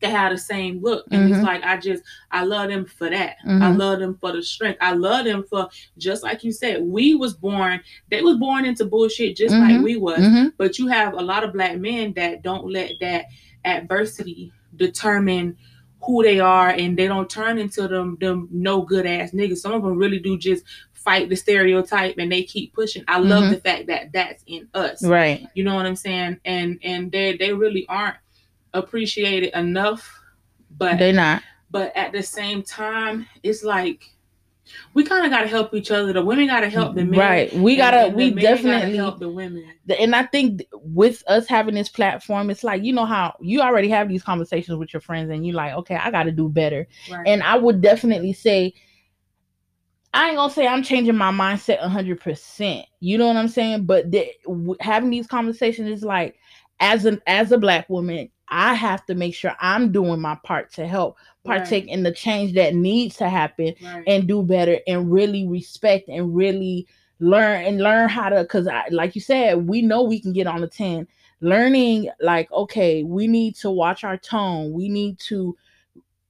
can 0.00 0.10
have 0.10 0.32
the 0.32 0.38
same 0.38 0.82
look. 0.82 1.04
And 1.12 1.28
Mhm. 1.28 1.34
it's 1.36 1.44
like 1.44 1.62
I 1.62 1.76
just 1.76 2.02
I 2.32 2.44
love 2.44 2.68
them 2.68 2.84
for 2.84 3.08
that. 3.08 3.36
I 3.46 3.48
Mhm. 3.70 3.78
love 3.78 4.00
them 4.00 4.16
for 4.20 4.32
the 4.32 4.42
strength. 4.42 4.78
I 4.80 4.92
love 4.94 5.24
them 5.24 5.44
for 5.48 5.68
just 5.96 6.24
like 6.24 6.42
you 6.42 6.50
said, 6.50 6.82
we 6.82 7.14
was 7.14 7.34
born, 7.34 7.80
they 8.10 8.20
was 8.22 8.36
born 8.36 8.64
into 8.64 8.84
bullshit 8.84 9.36
just 9.36 9.54
like 9.54 9.76
Mhm. 9.76 9.82
we 9.84 9.96
was. 9.96 10.18
Mhm. 10.18 10.52
But 10.58 10.78
you 10.80 10.88
have 10.88 11.14
a 11.14 11.22
lot 11.22 11.44
of 11.44 11.52
black 11.52 11.78
men 11.78 12.12
that 12.14 12.42
don't 12.42 12.66
let 12.68 12.90
that 13.00 13.26
adversity 13.64 14.52
determine 14.76 15.56
who 16.04 16.22
they 16.22 16.40
are 16.40 16.68
and 16.70 16.96
they 16.96 17.06
don't 17.06 17.30
turn 17.30 17.58
into 17.58 17.86
them 17.88 18.16
them 18.20 18.48
no 18.50 18.82
good 18.82 19.06
ass 19.06 19.30
niggas. 19.32 19.58
Some 19.58 19.72
of 19.72 19.82
them 19.82 19.96
really 19.96 20.18
do 20.18 20.36
just 20.38 20.64
fight 20.94 21.28
the 21.28 21.36
stereotype 21.36 22.16
and 22.18 22.30
they 22.30 22.42
keep 22.44 22.72
pushing. 22.74 23.04
I 23.08 23.18
love 23.18 23.44
Mhm. 23.44 23.50
the 23.50 23.60
fact 23.60 23.86
that 23.88 24.12
that's 24.12 24.42
in 24.46 24.68
us. 24.74 25.04
Right. 25.04 25.46
You 25.54 25.64
know 25.64 25.74
what 25.74 25.86
I'm 25.86 25.96
saying? 25.96 26.38
And 26.44 26.78
and 26.82 27.10
they 27.10 27.36
they 27.36 27.52
really 27.52 27.86
aren't 27.88 28.16
appreciated 28.74 29.52
enough. 29.54 30.18
But 30.78 30.98
they're 30.98 31.12
not. 31.12 31.42
but 31.70 31.94
at 31.96 32.12
the 32.12 32.22
same 32.22 32.62
time, 32.62 33.26
it's 33.42 33.62
like 33.62 34.04
we 34.94 35.04
kind 35.04 35.24
of 35.24 35.30
got 35.30 35.42
to 35.42 35.48
help 35.48 35.74
each 35.74 35.90
other. 35.90 36.12
The 36.12 36.24
women 36.24 36.46
got 36.46 36.60
to 36.60 36.68
help 36.68 36.94
the 36.94 37.04
men. 37.04 37.18
Right. 37.18 37.52
We 37.52 37.76
gotta. 37.76 38.08
we 38.14 38.30
definitely. 38.30 38.96
help 38.96 39.18
the 39.18 39.28
women. 39.28 39.64
and 39.98 40.14
I 40.14 40.24
think 40.24 40.64
with 40.72 41.22
us 41.26 41.46
having 41.48 41.74
this 41.74 41.88
platform, 41.88 42.50
it's 42.50 42.64
like 42.64 42.82
you 42.82 42.92
know 42.92 43.04
how 43.04 43.36
you 43.40 43.60
already 43.60 43.88
have 43.88 44.08
these 44.08 44.22
conversations 44.22 44.78
with 44.78 44.92
your 44.92 45.00
friends, 45.00 45.30
and 45.30 45.46
you're 45.46 45.56
like, 45.56 45.74
okay, 45.74 45.96
I 45.96 46.10
got 46.10 46.24
to 46.24 46.32
do 46.32 46.48
better. 46.48 46.86
Right. 47.10 47.26
And 47.26 47.42
I 47.42 47.56
would 47.56 47.80
definitely 47.80 48.32
say, 48.32 48.74
I 50.14 50.28
ain't 50.28 50.36
gonna 50.36 50.52
say 50.52 50.66
I'm 50.66 50.82
changing 50.82 51.16
my 51.16 51.32
mindset 51.32 51.80
hundred 51.80 52.20
percent. 52.20 52.86
You 53.00 53.18
know 53.18 53.26
what 53.26 53.36
I'm 53.36 53.48
saying? 53.48 53.86
But 53.86 54.10
the, 54.10 54.30
w- 54.44 54.76
having 54.80 55.10
these 55.10 55.26
conversations 55.26 55.88
is 55.88 56.04
like, 56.04 56.36
as 56.80 57.04
an 57.04 57.20
as 57.26 57.52
a 57.52 57.58
black 57.58 57.88
woman, 57.88 58.30
I 58.48 58.74
have 58.74 59.04
to 59.06 59.14
make 59.14 59.34
sure 59.34 59.56
I'm 59.60 59.92
doing 59.92 60.20
my 60.20 60.36
part 60.44 60.72
to 60.74 60.86
help 60.86 61.16
Right. 61.44 61.58
partake 61.58 61.88
in 61.88 62.04
the 62.04 62.12
change 62.12 62.54
that 62.54 62.74
needs 62.74 63.16
to 63.16 63.28
happen 63.28 63.74
right. 63.82 64.04
and 64.06 64.28
do 64.28 64.44
better 64.44 64.78
and 64.86 65.10
really 65.10 65.46
respect 65.48 66.08
and 66.08 66.36
really 66.36 66.86
learn 67.18 67.64
and 67.64 67.80
learn 67.80 68.08
how 68.08 68.28
to 68.28 68.42
because 68.42 68.68
I 68.68 68.86
like 68.90 69.14
you 69.16 69.20
said, 69.20 69.66
we 69.66 69.82
know 69.82 70.02
we 70.02 70.20
can 70.20 70.32
get 70.32 70.46
on 70.46 70.60
the 70.60 70.68
10. 70.68 71.06
Learning 71.40 72.08
like, 72.20 72.50
okay, 72.52 73.02
we 73.02 73.26
need 73.26 73.56
to 73.56 73.70
watch 73.70 74.04
our 74.04 74.16
tone. 74.16 74.72
We 74.72 74.88
need 74.88 75.18
to 75.20 75.56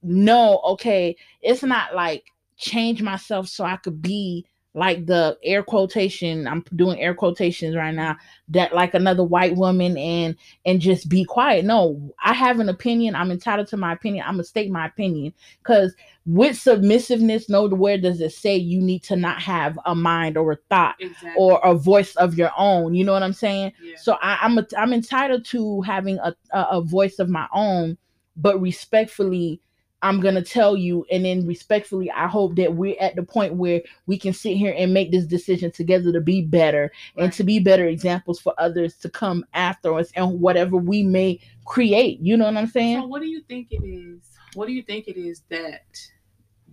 know, 0.01 0.59
okay, 0.65 1.15
it's 1.41 1.61
not 1.61 1.93
like 1.93 2.25
change 2.57 3.01
myself 3.03 3.47
so 3.47 3.63
I 3.63 3.77
could 3.77 4.01
be 4.01 4.47
like 4.75 5.05
the 5.05 5.37
air 5.43 5.61
quotation 5.61 6.47
i'm 6.47 6.63
doing 6.75 6.99
air 6.99 7.13
quotations 7.13 7.75
right 7.75 7.93
now 7.93 8.17
that 8.49 8.73
like 8.73 8.93
another 8.93 9.23
white 9.23 9.55
woman 9.55 9.97
and 9.97 10.35
and 10.65 10.81
just 10.81 11.07
be 11.09 11.23
quiet. 11.23 11.63
No 11.65 12.13
i 12.23 12.33
have 12.33 12.59
an 12.59 12.69
opinion. 12.69 13.15
I'm 13.15 13.31
entitled 13.31 13.67
to 13.67 13.77
my 13.77 13.93
opinion. 13.93 14.25
I'm 14.27 14.33
gonna 14.33 14.43
state 14.43 14.71
my 14.71 14.87
opinion. 14.87 15.33
Because 15.59 15.93
with 16.25 16.55
submissiveness 16.57 17.49
nowhere 17.49 17.97
does 17.97 18.21
it 18.21 18.31
say 18.31 18.55
you 18.55 18.81
need 18.81 19.03
to 19.03 19.15
not 19.15 19.41
have 19.41 19.77
a 19.85 19.93
mind 19.93 20.37
or 20.37 20.53
a 20.53 20.57
thought 20.69 20.95
Exactly. 20.99 21.31
or 21.37 21.59
a 21.63 21.73
voice 21.73 22.15
of 22.15 22.37
your 22.37 22.51
own. 22.57 22.93
You 22.95 23.03
know 23.05 23.13
what 23.13 23.23
i'm 23.23 23.33
saying? 23.33 23.73
Yeah. 23.81 23.97
so 23.97 24.17
I, 24.21 24.39
I'm 24.41 24.57
a, 24.57 24.67
I'm 24.77 24.93
entitled 24.93 25.45
to 25.45 25.81
having 25.81 26.17
a, 26.19 26.35
a 26.51 26.67
a 26.71 26.81
voice 26.81 27.19
of 27.19 27.29
my 27.29 27.47
own, 27.53 27.97
but 28.37 28.59
respectfully, 28.61 29.59
I'm 30.03 30.19
gonna 30.19 30.41
tell 30.43 30.75
you, 30.77 31.05
and 31.09 31.23
then 31.25 31.47
respectfully, 31.47 32.11
I 32.11 32.27
hope 32.27 32.55
that 32.57 32.75
we're 32.75 32.95
at 32.99 33.15
the 33.15 33.23
point 33.23 33.55
where 33.55 33.81
we 34.05 34.17
can 34.19 34.33
sit 34.33 34.57
here 34.57 34.75
and 34.77 34.93
make 34.93 35.11
this 35.11 35.25
decision 35.25 35.71
together 35.71 36.11
to 36.11 36.21
be 36.21 36.41
better 36.41 36.91
and 37.17 37.31
to 37.33 37.43
be 37.43 37.57
better 37.59 37.87
examples 37.87 38.39
for 38.39 38.53
others 38.57 38.95
to 38.97 39.09
come 39.09 39.45
after 39.53 39.95
us 39.97 40.11
and 40.15 40.41
whatever 40.41 40.75
we 40.77 41.03
may 41.03 41.39
create. 41.65 42.19
You 42.19 42.35
know 42.37 42.45
what 42.45 42.57
I'm 42.57 42.67
saying? 42.67 42.99
So 43.01 43.07
what 43.07 43.21
do 43.21 43.27
you 43.27 43.41
think 43.47 43.69
it 43.71 43.83
is? 43.87 44.19
What 44.53 44.67
do 44.67 44.73
you 44.73 44.83
think 44.83 45.07
it 45.07 45.17
is 45.17 45.41
that 45.49 45.85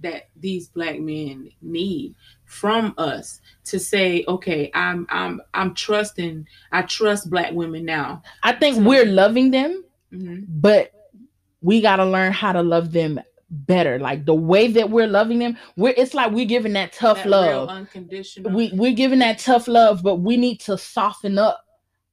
that 0.03 0.28
these 0.37 0.66
black 0.68 0.99
men 0.99 1.51
need 1.62 2.14
from 2.47 2.95
us 2.99 3.41
to 3.66 3.78
say, 3.78 4.24
okay, 4.26 4.70
I'm 4.74 5.07
I'm 5.09 5.41
I'm 5.55 5.74
trusting 5.74 6.49
I 6.72 6.83
trust 6.83 7.31
black 7.31 7.53
women 7.53 7.85
now. 7.85 8.22
I 8.43 8.53
think 8.53 8.76
So- 8.76 8.83
we're 8.83 9.07
loving 9.07 9.51
them, 9.53 9.85
Mhm. 10.12 10.47
but 10.49 10.93
we 11.63 11.81
got 11.81 11.97
to 11.97 12.05
learn 12.05 12.33
how 12.33 12.53
to 12.53 12.63
love 12.63 12.93
them 12.93 13.21
better. 13.51 13.99
Like 13.99 14.25
the 14.25 14.35
way 14.35 14.69
that 14.69 14.91
we're 14.91 15.07
loving 15.09 15.39
them, 15.39 15.57
we're 15.77 15.95
it's 15.97 16.15
like 16.15 16.33
we're 16.33 16.47
giving 16.47 16.73
that 16.75 16.93
tough 16.93 17.19
That 17.19 17.29
love. 17.29 17.69
unconditional. 17.69 18.53
we 18.53 18.71
we're 18.75 18.95
giving 18.95 19.19
that 19.21 19.39
tough 19.39 19.69
love, 19.69 20.03
but 20.03 20.17
we 20.17 20.37
need 20.37 20.61
to 20.61 20.79
soften 20.79 21.39
up 21.39 21.65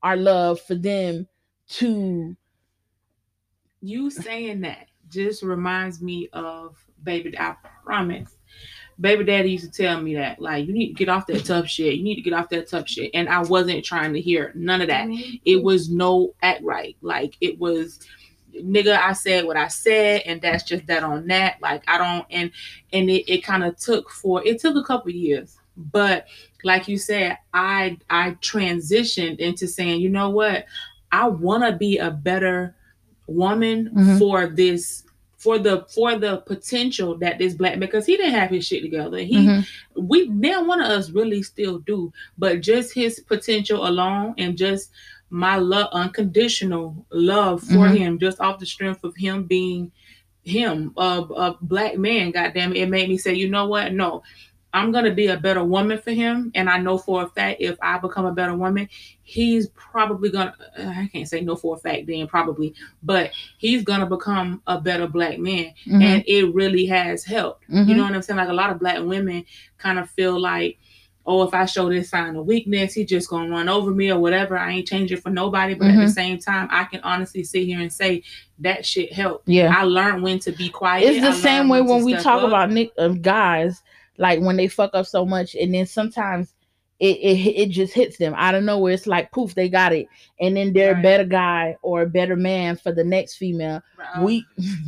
our 0.04 0.18
love 0.18 0.60
for 0.62 0.76
them 0.76 1.28
to 1.70 2.36
you 3.82 4.10
saying 4.10 4.62
that 4.62 4.88
just 5.10 5.44
reminds 5.44 6.02
me 6.02 6.30
of 6.34 6.76
baby. 7.04 7.38
I 7.38 7.56
promise. 7.84 8.36
Baby 9.00 9.26
daddy 9.26 9.52
used 9.52 9.72
to 9.72 9.84
tell 9.84 10.02
me 10.02 10.16
that, 10.16 10.42
like, 10.42 10.66
you 10.66 10.74
need 10.74 10.88
to 10.88 10.94
get 10.94 11.08
off 11.08 11.28
that 11.28 11.46
tough 11.46 11.68
shit. 11.68 11.94
You 11.96 12.04
need 12.04 12.16
to 12.16 12.22
get 12.24 12.34
off 12.34 12.50
that 12.50 12.68
tough 12.68 12.90
shit. 12.90 13.12
And 13.14 13.30
I 13.30 13.42
wasn't 13.42 13.86
trying 13.86 14.12
to 14.14 14.20
hear 14.20 14.52
none 14.56 14.82
of 14.82 14.88
that. 14.88 15.08
Mm-hmm. 15.08 15.36
It 15.46 15.62
was 15.62 15.92
no 15.92 16.34
act 16.42 16.64
right. 16.64 16.98
Like 17.02 17.36
it 17.40 17.60
was 17.60 18.00
nigga, 18.64 18.98
I 18.98 19.14
said 19.14 19.46
what 19.46 19.58
I 19.58 19.68
said, 19.68 20.22
and 20.26 20.42
that's 20.42 20.64
just 20.64 20.88
that 20.88 21.04
on 21.04 21.28
that. 21.28 21.58
Like 21.62 21.84
I 21.88 21.98
don't 21.98 22.26
and 22.30 22.52
and 22.94 23.10
it, 23.10 23.32
it 23.32 23.44
kind 23.44 23.64
of 23.64 23.78
took 23.78 24.10
for 24.10 24.46
it 24.46 24.60
took 24.60 24.76
a 24.76 24.84
couple 24.84 25.12
years. 25.12 25.58
But 25.76 26.26
like 26.64 26.88
you 26.88 26.98
said, 26.98 27.38
I 27.54 27.98
I 28.10 28.32
transitioned 28.42 29.38
into 29.40 29.68
saying, 29.68 30.02
you 30.02 30.10
know 30.10 30.30
what, 30.30 30.66
I 31.12 31.28
wanna 31.28 31.76
be 31.78 31.98
a 31.98 32.12
better 32.12 32.76
woman 33.28 33.90
Mhm. 33.94 34.20
for 34.20 34.48
this 34.48 35.04
for 35.38 35.60
the 35.60 35.86
for 35.94 36.18
the 36.18 36.38
potential 36.38 37.16
that 37.20 37.38
this 37.38 37.54
black 37.54 37.78
because 37.80 38.06
he 38.08 38.18
didn't 38.18 38.34
have 38.34 38.50
his 38.50 38.66
shit 38.66 38.82
together. 38.82 39.20
He 39.20 39.36
Mhm. 39.48 39.68
we 39.96 40.28
now 40.30 40.64
one 40.66 40.82
of 40.82 40.88
us 40.90 41.12
really 41.12 41.44
still 41.44 41.78
do, 41.80 42.12
but 42.38 42.62
just 42.62 42.94
his 42.94 43.20
potential 43.20 43.88
alone 43.88 44.34
and 44.38 44.58
just 44.58 44.90
my 45.30 45.58
love, 45.58 45.90
unconditional 45.94 47.06
love 47.12 47.62
for 47.62 47.88
Mhm. 47.88 47.98
him, 47.98 48.20
just 48.20 48.40
off 48.40 48.60
the 48.60 48.66
strength 48.66 49.04
of 49.04 49.16
him 49.16 49.44
being 49.44 49.92
him, 50.44 50.94
a, 50.98 51.26
a 51.36 51.58
black 51.62 51.98
man. 51.98 52.32
Goddamn 52.32 52.74
it, 52.74 52.84
it 52.84 52.90
made 52.90 53.10
me 53.10 53.18
say, 53.18 53.34
you 53.34 53.50
know 53.50 53.68
what? 53.68 53.94
No, 53.94 54.24
I'm 54.74 54.92
gonna 54.92 55.14
be 55.14 55.28
a 55.28 55.38
better 55.38 55.64
woman 55.64 55.98
for 55.98 56.12
him, 56.12 56.52
and 56.56 56.70
I 56.70 56.78
know 56.78 56.98
for 56.98 57.24
a 57.24 57.28
fact 57.28 57.60
if 57.62 57.78
I 57.82 57.98
become 57.98 58.26
a 58.26 58.32
better 58.34 58.56
woman, 58.56 58.88
he's 59.24 59.68
probably 59.70 60.30
gonna. 60.30 60.54
I 60.78 61.10
can't 61.12 61.28
say 61.28 61.42
no 61.42 61.56
for 61.56 61.76
a 61.76 61.80
fact 61.80 62.08
then 62.08 62.28
probably, 62.28 62.74
but 63.04 63.32
he's 63.58 63.84
gonna 63.84 64.06
become 64.06 64.62
a 64.68 64.80
better 64.80 65.08
black 65.08 65.40
man, 65.40 65.74
Mhm. 65.86 66.02
and 66.04 66.24
it 66.28 66.54
really 66.54 66.86
has 66.86 67.24
helped. 67.26 67.66
You 67.68 67.76
Mhm. 67.82 67.96
know 67.98 68.04
what 68.04 68.14
I'm 68.14 68.22
saying? 68.22 68.38
Like 68.38 68.50
a 68.50 68.54
lot 68.54 68.70
of 68.70 68.80
black 68.80 69.00
women 69.04 69.44
kind 69.78 70.00
of 70.00 70.10
feel 70.12 70.40
like, 70.40 70.78
oh, 71.28 71.44
if 71.44 71.54
I 71.54 71.66
show 71.66 71.90
this 71.90 72.10
sign 72.10 72.36
of 72.38 72.46
weakness, 72.46 72.94
he's 72.94 73.10
just 73.10 73.30
gonna 73.30 73.50
run 73.50 73.68
over 73.70 73.92
me 73.92 74.10
or 74.12 74.18
whatever. 74.20 74.58
I 74.58 74.72
ain't 74.72 74.88
changing 74.88 75.18
for 75.20 75.30
nobody. 75.30 75.74
But 75.74 75.90
at 75.90 75.96
Mhm. 75.96 76.06
the 76.06 76.12
same 76.12 76.40
time, 76.40 76.68
I 76.72 76.86
can 76.86 77.02
honestly 77.04 77.44
sit 77.44 77.66
here 77.66 77.80
and 77.82 77.92
say 77.92 78.24
that 78.60 78.86
shit 78.86 79.12
helped. 79.14 79.48
yeah. 79.48 79.74
I 79.76 79.84
learned 79.84 80.24
when 80.24 80.40
to 80.40 80.52
be 80.54 80.70
quiet. 80.70 81.04
It's 81.04 81.22
the 81.22 81.28
I 81.30 81.34
same 81.34 81.70
way 81.70 81.82
when 81.82 82.04
we 82.04 82.14
talk 82.16 82.42
up. 82.42 82.48
about 82.48 82.72
nick 82.72 82.92
um, 82.98 83.22
guys, 83.22 83.84
like 84.18 84.40
when 84.40 84.56
they 84.58 84.68
fuck 84.68 84.92
up 84.94 85.06
so 85.06 85.26
much, 85.26 85.54
and 85.56 85.74
then 85.74 85.86
sometimes 85.86 86.54
it, 87.00 87.18
it 87.18 87.38
it 87.56 87.70
just 87.70 87.94
hits 87.94 88.18
them 88.18 88.34
out 88.36 88.56
of 88.56 88.64
nowhere. 88.64 88.94
It's 88.94 89.06
like 89.06 89.32
poof, 89.32 89.54
they 89.54 89.70
got 89.70 89.94
it, 89.94 90.08
and 90.40 90.58
then 90.58 90.74
they're 90.74 90.98
a 90.98 91.02
better 91.04 91.26
guy 91.26 91.76
or 91.84 92.02
a 92.02 92.10
better 92.10 92.36
man 92.36 92.76
for 92.78 92.92
the 92.92 93.04
next 93.04 93.36
female. 93.36 93.84
We 94.22 94.44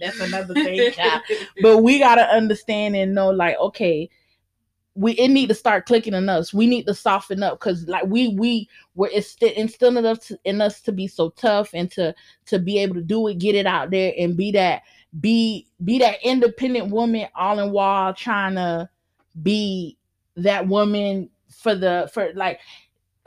that's 0.00 0.20
another 0.20 0.54
thing, 0.54 0.92
but 1.62 1.78
we 1.78 1.98
gotta 1.98 2.22
understand 2.28 2.96
and 2.96 3.14
know 3.14 3.30
like 3.30 3.56
okay 3.58 4.10
we 4.94 5.12
it 5.12 5.28
need 5.28 5.48
to 5.48 5.54
start 5.54 5.86
clicking 5.86 6.14
in 6.14 6.28
us 6.28 6.52
we 6.52 6.66
need 6.66 6.86
to 6.86 6.94
soften 6.94 7.42
up 7.42 7.58
because 7.58 7.86
like 7.86 8.04
we 8.06 8.28
we 8.28 8.68
were 8.94 9.08
instilled 9.08 9.52
instilling 9.52 10.04
us 10.04 10.32
in 10.44 10.60
us 10.60 10.80
to 10.80 10.92
be 10.92 11.06
so 11.06 11.30
tough 11.30 11.70
and 11.74 11.90
to 11.90 12.14
to 12.44 12.58
be 12.58 12.78
able 12.78 12.94
to 12.94 13.02
do 13.02 13.26
it 13.28 13.38
get 13.38 13.54
it 13.54 13.66
out 13.66 13.90
there 13.90 14.12
and 14.18 14.36
be 14.36 14.50
that 14.50 14.82
be 15.20 15.66
be 15.84 15.98
that 15.98 16.18
independent 16.22 16.90
woman 16.90 17.26
all 17.34 17.58
in 17.58 17.70
while 17.70 18.12
trying 18.12 18.54
to 18.54 18.88
be 19.42 19.96
that 20.36 20.66
woman 20.66 21.28
for 21.50 21.74
the 21.74 22.10
for 22.12 22.32
like 22.34 22.60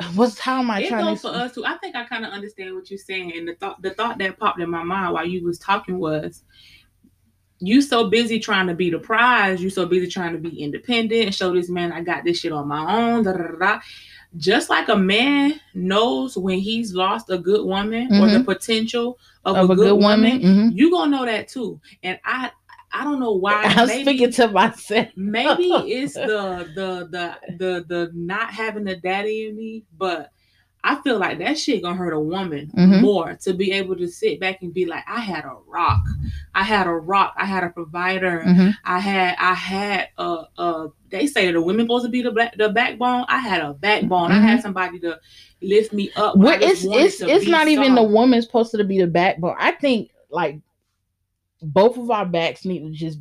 what's 0.16 0.40
how 0.40 0.60
am 0.60 0.72
i 0.72 0.82
it 0.82 0.90
trying 0.90 1.06
goes 1.06 1.22
to 1.22 1.30
for 1.30 1.34
us 1.34 1.54
too. 1.54 1.66
I 1.66 1.78
think 1.78 1.96
I 1.96 2.06
kind 2.06 2.26
of 2.26 2.32
understand 2.32 2.76
what 2.76 2.90
you're 2.90 2.98
saying, 2.98 3.38
and 3.38 3.48
the 3.48 3.56
thought 3.56 3.82
the 3.82 3.92
thought 3.92 4.18
that 4.18 4.40
popped 4.40 4.60
in 4.60 4.70
my 4.70 4.84
mind 4.84 5.14
while 5.14 5.26
you 5.26 5.44
was 5.44 5.60
talking 5.60 6.00
was, 6.00 6.44
you 7.66 7.82
so 7.82 8.10
busy 8.10 8.40
trying 8.40 8.68
to 8.68 8.74
be 8.74 8.90
the 8.90 9.00
prize, 9.00 9.62
you 9.64 9.70
so 9.70 9.86
busy 9.86 10.08
trying 10.08 10.34
to 10.34 10.40
be 10.40 10.62
independent 10.62 11.26
and 11.26 11.36
show 11.36 11.54
this 11.54 11.70
man 11.70 11.92
I 11.92 12.02
got 12.02 12.24
this 12.24 12.40
shit 12.40 12.52
on 12.52 12.68
my 12.68 12.82
own. 13.02 13.24
Da, 13.24 13.32
da, 13.34 13.44
da, 13.48 13.56
da. 13.58 13.80
Just 14.38 14.70
like 14.70 14.90
a 14.90 14.96
man 14.98 15.60
knows 15.76 16.36
when 16.38 16.58
he's 16.60 16.94
lost 16.96 17.30
a 17.30 17.38
good 17.38 17.66
woman 17.66 18.08
or 18.20 18.28
the 18.30 18.44
potential 18.44 19.20
of, 19.46 19.56
of 19.56 19.70
a, 19.70 19.76
good, 19.76 19.94
woman, 19.94 20.40
Mhm. 20.42 20.72
you 20.76 20.90
gonna 20.90 21.12
know 21.12 21.26
that 21.26 21.48
too. 21.48 21.80
And 22.02 22.20
I 22.26 22.50
I 22.96 23.04
don't 23.04 23.20
know 23.20 23.34
why. 23.34 23.64
i'm 23.78 23.88
maybe- 23.88 24.04
speaking 24.04 24.32
to 24.34 24.48
myself 24.50 25.08
maybe 25.16 25.64
it's 25.88 26.16
the 26.16 26.68
the 26.76 27.08
the 27.12 27.36
the 27.58 27.86
the 27.88 28.12
not 28.14 28.50
having 28.52 28.88
a 28.88 28.96
daddy 28.96 29.48
in 29.48 29.56
me, 29.56 29.84
but 29.98 30.32
I 30.86 31.02
feel 31.02 31.18
like 31.18 31.40
that 31.40 31.58
shit 31.58 31.82
gonna 31.82 31.96
hurt 31.96 32.12
a 32.14 32.20
woman 32.20 32.70
Mhm. 32.76 33.02
more 33.02 33.38
to 33.44 33.54
be 33.54 33.72
able 33.72 33.96
to 33.96 34.08
sit 34.08 34.40
back 34.40 34.62
and 34.62 34.74
be 34.74 34.86
like, 34.86 35.04
I 35.08 35.22
had 35.22 35.46
a 35.46 35.56
rock, 35.68 36.02
I 36.54 36.64
had 36.64 36.88
a 36.88 36.92
rock, 36.94 37.34
I 37.38 37.46
had 37.46 37.64
a 37.64 37.70
provider, 37.70 38.44
Mhm. 38.46 38.76
I 38.84 39.00
had 39.00 39.36
I 39.40 39.54
had 39.54 40.10
a 40.18 40.44
a. 40.58 40.88
They 41.10 41.28
say 41.28 41.52
the 41.52 41.62
women 41.62 41.86
supposed 41.86 42.06
to 42.06 42.12
be 42.12 42.22
the 42.22 42.32
black, 42.32 42.58
the 42.58 42.70
backbone. 42.70 43.26
I 43.30 43.38
had 43.40 43.62
a 43.62 43.74
backbone. 43.74 44.32
I 44.32 44.40
had 44.40 44.62
somebody 44.62 45.00
to 45.00 45.20
lift 45.62 45.94
me 45.94 46.12
up. 46.16 46.36
Well, 46.36 46.58
it's 46.62 46.84
it's 46.84 47.22
it's 47.22 47.48
not 47.48 47.68
even 47.70 47.96
the 47.96 48.04
woman 48.04 48.42
supposed 48.42 48.72
to 48.72 48.84
be 48.84 49.00
the 49.00 49.08
backbone. 49.08 49.56
I 49.58 49.72
think 49.72 50.10
like 50.32 50.60
both 51.62 51.98
of 51.98 52.12
our 52.12 52.26
backs 52.26 52.66
need 52.66 52.80
to 52.80 52.90
just 52.92 53.20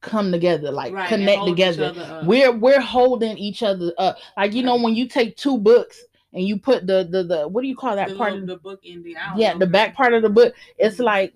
come 0.00 0.30
together, 0.30 0.70
like 0.70 0.92
Right, 0.92 1.08
connect 1.08 1.44
together. 1.46 2.22
We're 2.24 2.52
we're 2.52 2.80
holding 2.80 3.36
each 3.38 3.62
other 3.62 3.92
up. 3.98 4.18
Like 4.36 4.52
you 4.52 4.62
know 4.62 4.76
when 4.76 4.94
you 4.94 5.08
take 5.08 5.36
two 5.36 5.56
books 5.58 6.04
and 6.32 6.42
you 6.46 6.58
put 6.58 6.86
the 6.86 7.08
the 7.10 7.22
the 7.24 7.48
what 7.48 7.62
do 7.62 7.68
you 7.68 7.76
call 7.76 7.96
that 7.96 8.10
the, 8.10 8.16
part 8.16 8.34
of 8.34 8.46
the 8.46 8.56
book 8.56 8.80
ending. 8.84 9.14
Yeah 9.36 9.56
the 9.56 9.66
back 9.66 9.94
part 9.94 10.12
of 10.14 10.22
the 10.22 10.28
book 10.30 10.54
it's 10.78 10.96
Mhm. 10.96 11.04
like 11.04 11.34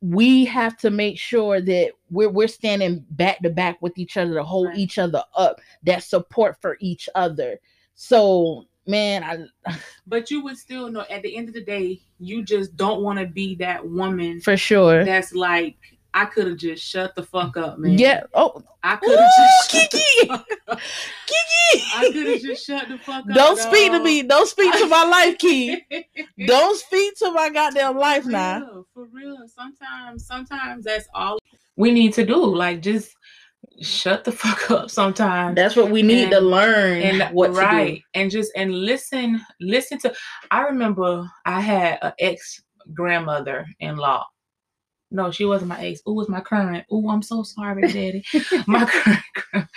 we 0.00 0.44
have 0.46 0.76
to 0.78 0.90
make 0.90 1.18
sure 1.18 1.60
that 1.60 1.92
we're 2.10 2.28
we're 2.28 2.48
standing 2.48 3.04
back 3.10 3.38
to 3.42 3.50
back 3.50 3.80
with 3.80 3.96
each 3.98 4.16
other 4.16 4.34
to 4.34 4.42
hold 4.42 4.68
Right. 4.68 4.78
each 4.78 4.98
other 4.98 5.22
up 5.36 5.60
that 5.84 6.02
support 6.02 6.60
for 6.60 6.76
each 6.80 7.08
other 7.14 7.60
so 7.94 8.66
man 8.86 9.22
i 9.22 9.72
But 10.08 10.28
you 10.30 10.42
would 10.42 10.56
still 10.58 10.90
know 10.90 11.04
at 11.08 11.22
the 11.22 11.36
end 11.36 11.46
of 11.48 11.54
the 11.54 11.62
day, 11.64 12.00
you 12.18 12.42
just 12.44 12.76
don't 12.76 13.02
want 13.02 13.20
to 13.20 13.26
be 13.26 13.54
that 13.56 13.88
woman 13.88 14.40
for 14.40 14.56
sure 14.56 15.04
that's 15.04 15.32
like, 15.32 15.76
I 16.14 16.26
could 16.26 16.46
have 16.46 16.56
just 16.58 16.84
shut 16.84 17.14
the 17.14 17.22
fuck 17.22 17.56
up, 17.56 17.78
man. 17.78 17.98
yeah 17.98 18.24
oh 18.34 18.62
I 18.82 18.96
could 18.96 19.18
have 19.18 19.30
just 19.38 19.70
shut 19.70 19.90
Kiki! 19.90 20.04
the 20.20 20.26
fuck 20.26 20.46
up. 20.68 20.80
I 21.94 22.10
could 22.12 22.26
have 22.26 22.40
just 22.40 22.66
shut 22.66 22.88
the 22.88 22.98
fuck 22.98 23.24
up. 23.28 23.34
don't 23.34 23.58
speak 23.58 23.92
to 23.92 24.02
me 24.02 24.22
don't 24.22 24.48
speak 24.48 24.72
to 24.74 24.86
my 24.88 25.04
life 25.04 25.38
key 25.38 25.80
don't 26.46 26.76
speak 26.78 27.16
to 27.18 27.30
my 27.32 27.48
goddamn 27.50 27.96
life 27.96 28.24
for 28.24 28.30
now 28.30 28.60
real, 28.60 28.86
For 28.94 29.04
real. 29.06 29.38
Sometimes, 29.48 30.26
sometimes 30.26 30.84
that's 30.84 31.08
all 31.14 31.38
we 31.76 31.90
need 31.90 32.12
to 32.14 32.26
do. 32.26 32.36
Like 32.36 32.82
just 32.82 33.14
shut 33.80 34.24
the 34.24 34.32
fuck 34.32 34.70
up 34.70 34.90
sometimes. 34.90 35.56
that's 35.56 35.76
what 35.76 35.90
we 35.90 36.02
need 36.02 36.30
to 36.30 36.40
learn 36.40 37.00
and 37.00 37.34
what 37.34 37.52
right 37.54 38.02
and 38.14 38.30
just 38.30 38.52
and 38.56 38.74
listen 38.74 39.40
listen 39.60 39.98
to 39.98 40.12
i 40.50 40.62
remember 40.62 41.28
i 41.46 41.60
had 41.60 41.98
an 42.02 42.12
ex 42.18 42.62
grandmother 42.92 43.64
in 43.80 43.96
law 43.96 44.24
no 45.12 45.30
she 45.30 45.44
wasn't 45.44 45.68
my 45.68 45.80
ex 45.84 46.00
Ooh, 46.08 46.14
was 46.14 46.28
my 46.28 46.40
current 46.40 46.84
Ooh, 46.92 47.08
i'm 47.10 47.22
so 47.22 47.42
sorry 47.42 47.82
daddy 47.82 48.24
my 48.66 48.84
current 48.96 49.68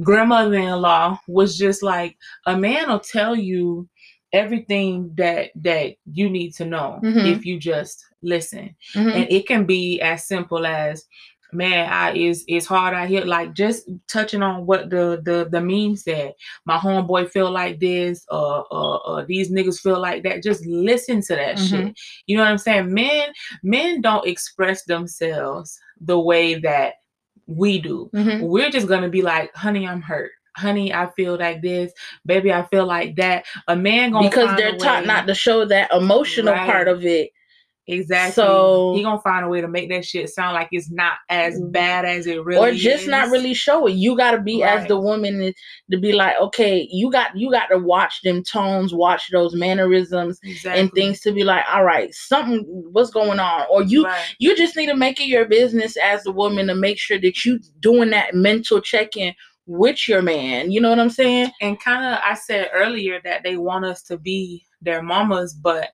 grandmother-in-law 0.00 1.18
was 1.26 1.58
just 1.58 1.82
like 1.82 2.16
a 2.46 2.56
man 2.56 2.88
will 2.88 3.00
tell 3.00 3.34
you 3.34 3.88
everything 4.32 5.10
that 5.16 5.50
that 5.56 5.94
you 6.12 6.28
need 6.28 6.52
to 6.54 6.64
know 6.64 7.00
Mhm. 7.02 7.26
if 7.36 7.44
you 7.46 7.58
just 7.58 8.04
listen 8.22 8.74
Mhm. 8.94 9.14
and 9.14 9.26
it 9.30 9.46
can 9.46 9.64
be 9.64 10.00
as 10.00 10.26
simple 10.26 10.66
as 10.66 11.04
man 11.52 11.90
i 11.90 12.12
is 12.12 12.44
it's 12.46 12.66
hard 12.66 12.92
out 12.94 13.08
here 13.08 13.24
like 13.24 13.54
just 13.54 13.88
touching 14.06 14.42
on 14.42 14.66
what 14.66 14.90
the 14.90 15.20
the 15.24 15.48
the 15.50 15.60
meme 15.60 15.96
said 15.96 16.34
my 16.66 16.76
homeboy 16.76 17.28
feel 17.30 17.50
like 17.50 17.80
this 17.80 18.24
uh 18.30 18.60
uh, 18.70 18.96
uh 18.96 19.24
these 19.26 19.50
niggas 19.50 19.80
feel 19.80 19.98
like 20.00 20.22
that 20.22 20.42
just 20.42 20.64
listen 20.66 21.22
to 21.22 21.34
that 21.34 21.56
Mhm. 21.56 21.68
shit 21.68 21.98
you 22.26 22.36
know 22.36 22.42
what 22.42 22.50
i'm 22.50 22.58
saying 22.58 22.92
men 22.92 23.30
men 23.62 24.00
don't 24.02 24.26
express 24.26 24.84
themselves 24.84 25.78
the 26.00 26.18
way 26.18 26.54
that 26.56 26.94
we 27.46 27.78
do 27.80 28.10
Mhm. 28.14 28.42
we're 28.42 28.70
just 28.70 28.86
gonna 28.88 29.08
be 29.08 29.22
like 29.22 29.54
honey 29.54 29.86
i'm 29.88 30.02
hurt 30.02 30.32
honey 30.56 30.92
i 30.92 31.08
feel 31.16 31.38
like 31.38 31.62
this 31.62 31.92
baby 32.26 32.52
i 32.52 32.62
feel 32.64 32.84
like 32.84 33.16
that 33.16 33.44
a 33.68 33.76
man 33.76 34.10
gonna 34.10 34.28
because 34.28 34.54
they're 34.56 34.76
taught 34.76 35.06
not 35.06 35.26
to 35.26 35.34
show 35.34 35.64
that 35.64 35.90
emotional 35.92 36.52
Right. 36.52 36.66
part 36.68 36.88
of 36.88 37.04
it. 37.06 37.30
Exactly. 37.88 38.34
So- 38.34 38.94
he 38.94 39.02
gonna 39.02 39.20
find 39.20 39.46
a 39.46 39.48
way 39.48 39.62
to 39.62 39.68
make 39.68 39.88
that 39.88 40.04
shit 40.04 40.28
sound 40.28 40.54
like 40.54 40.68
it's 40.72 40.90
not 40.90 41.14
as 41.30 41.54
mm-hmm. 41.54 41.70
bad 41.70 42.04
as 42.04 42.26
it 42.26 42.44
really 42.44 42.76
is 42.76 42.76
or 42.76 42.90
just 42.90 43.08
not 43.08 43.30
really 43.30 43.54
show 43.54 43.86
it. 43.86 43.92
You 43.92 44.14
got 44.16 44.32
to 44.32 44.40
be 44.40 44.62
as 44.62 44.86
the 44.86 45.00
woman 45.00 45.38
to- 45.38 45.54
to 45.90 45.98
be 45.98 46.12
like, 46.12 46.38
okay, 46.38 46.86
you 46.90 47.10
got 47.10 47.36
you 47.36 47.50
got 47.50 47.66
to 47.68 47.78
watch 47.78 48.20
them 48.22 48.42
tones, 48.42 48.92
watch 48.92 49.30
those 49.32 49.54
mannerisms 49.54 50.38
exactly. 50.42 50.80
and 50.80 50.92
things 50.92 51.20
to 51.22 51.32
be 51.32 51.44
like, 51.44 51.64
all 51.72 51.84
right, 51.84 52.14
something 52.14 52.62
what's 52.92 53.10
going 53.10 53.40
on, 53.40 53.64
or 53.70 53.82
you 53.82 54.04
Right. 54.04 54.34
you 54.38 54.54
just 54.54 54.76
need 54.76 54.86
to 54.86 54.96
make 54.96 55.18
it 55.18 55.26
your 55.26 55.46
business 55.46 55.96
as 55.96 56.26
a 56.26 56.30
woman 56.30 56.66
to 56.66 56.74
make 56.74 56.98
sure 56.98 57.18
that 57.18 57.44
you 57.44 57.58
doing 57.80 58.10
that 58.10 58.34
mental 58.34 58.80
check 58.82 59.16
in 59.16 59.34
with 59.66 60.06
your 60.08 60.20
man. 60.20 60.70
You 60.70 60.80
know 60.82 60.90
what 60.90 61.00
I'm 61.00 61.10
saying? 61.10 61.50
and 61.62 61.80
kind 61.80 62.04
of 62.04 62.20
I 62.22 62.34
said 62.34 62.68
earlier 62.74 63.20
that 63.24 63.42
they 63.44 63.56
want 63.56 63.86
us 63.86 64.02
to 64.04 64.18
be 64.18 64.66
their 64.82 65.02
mamas, 65.02 65.54
but 65.54 65.90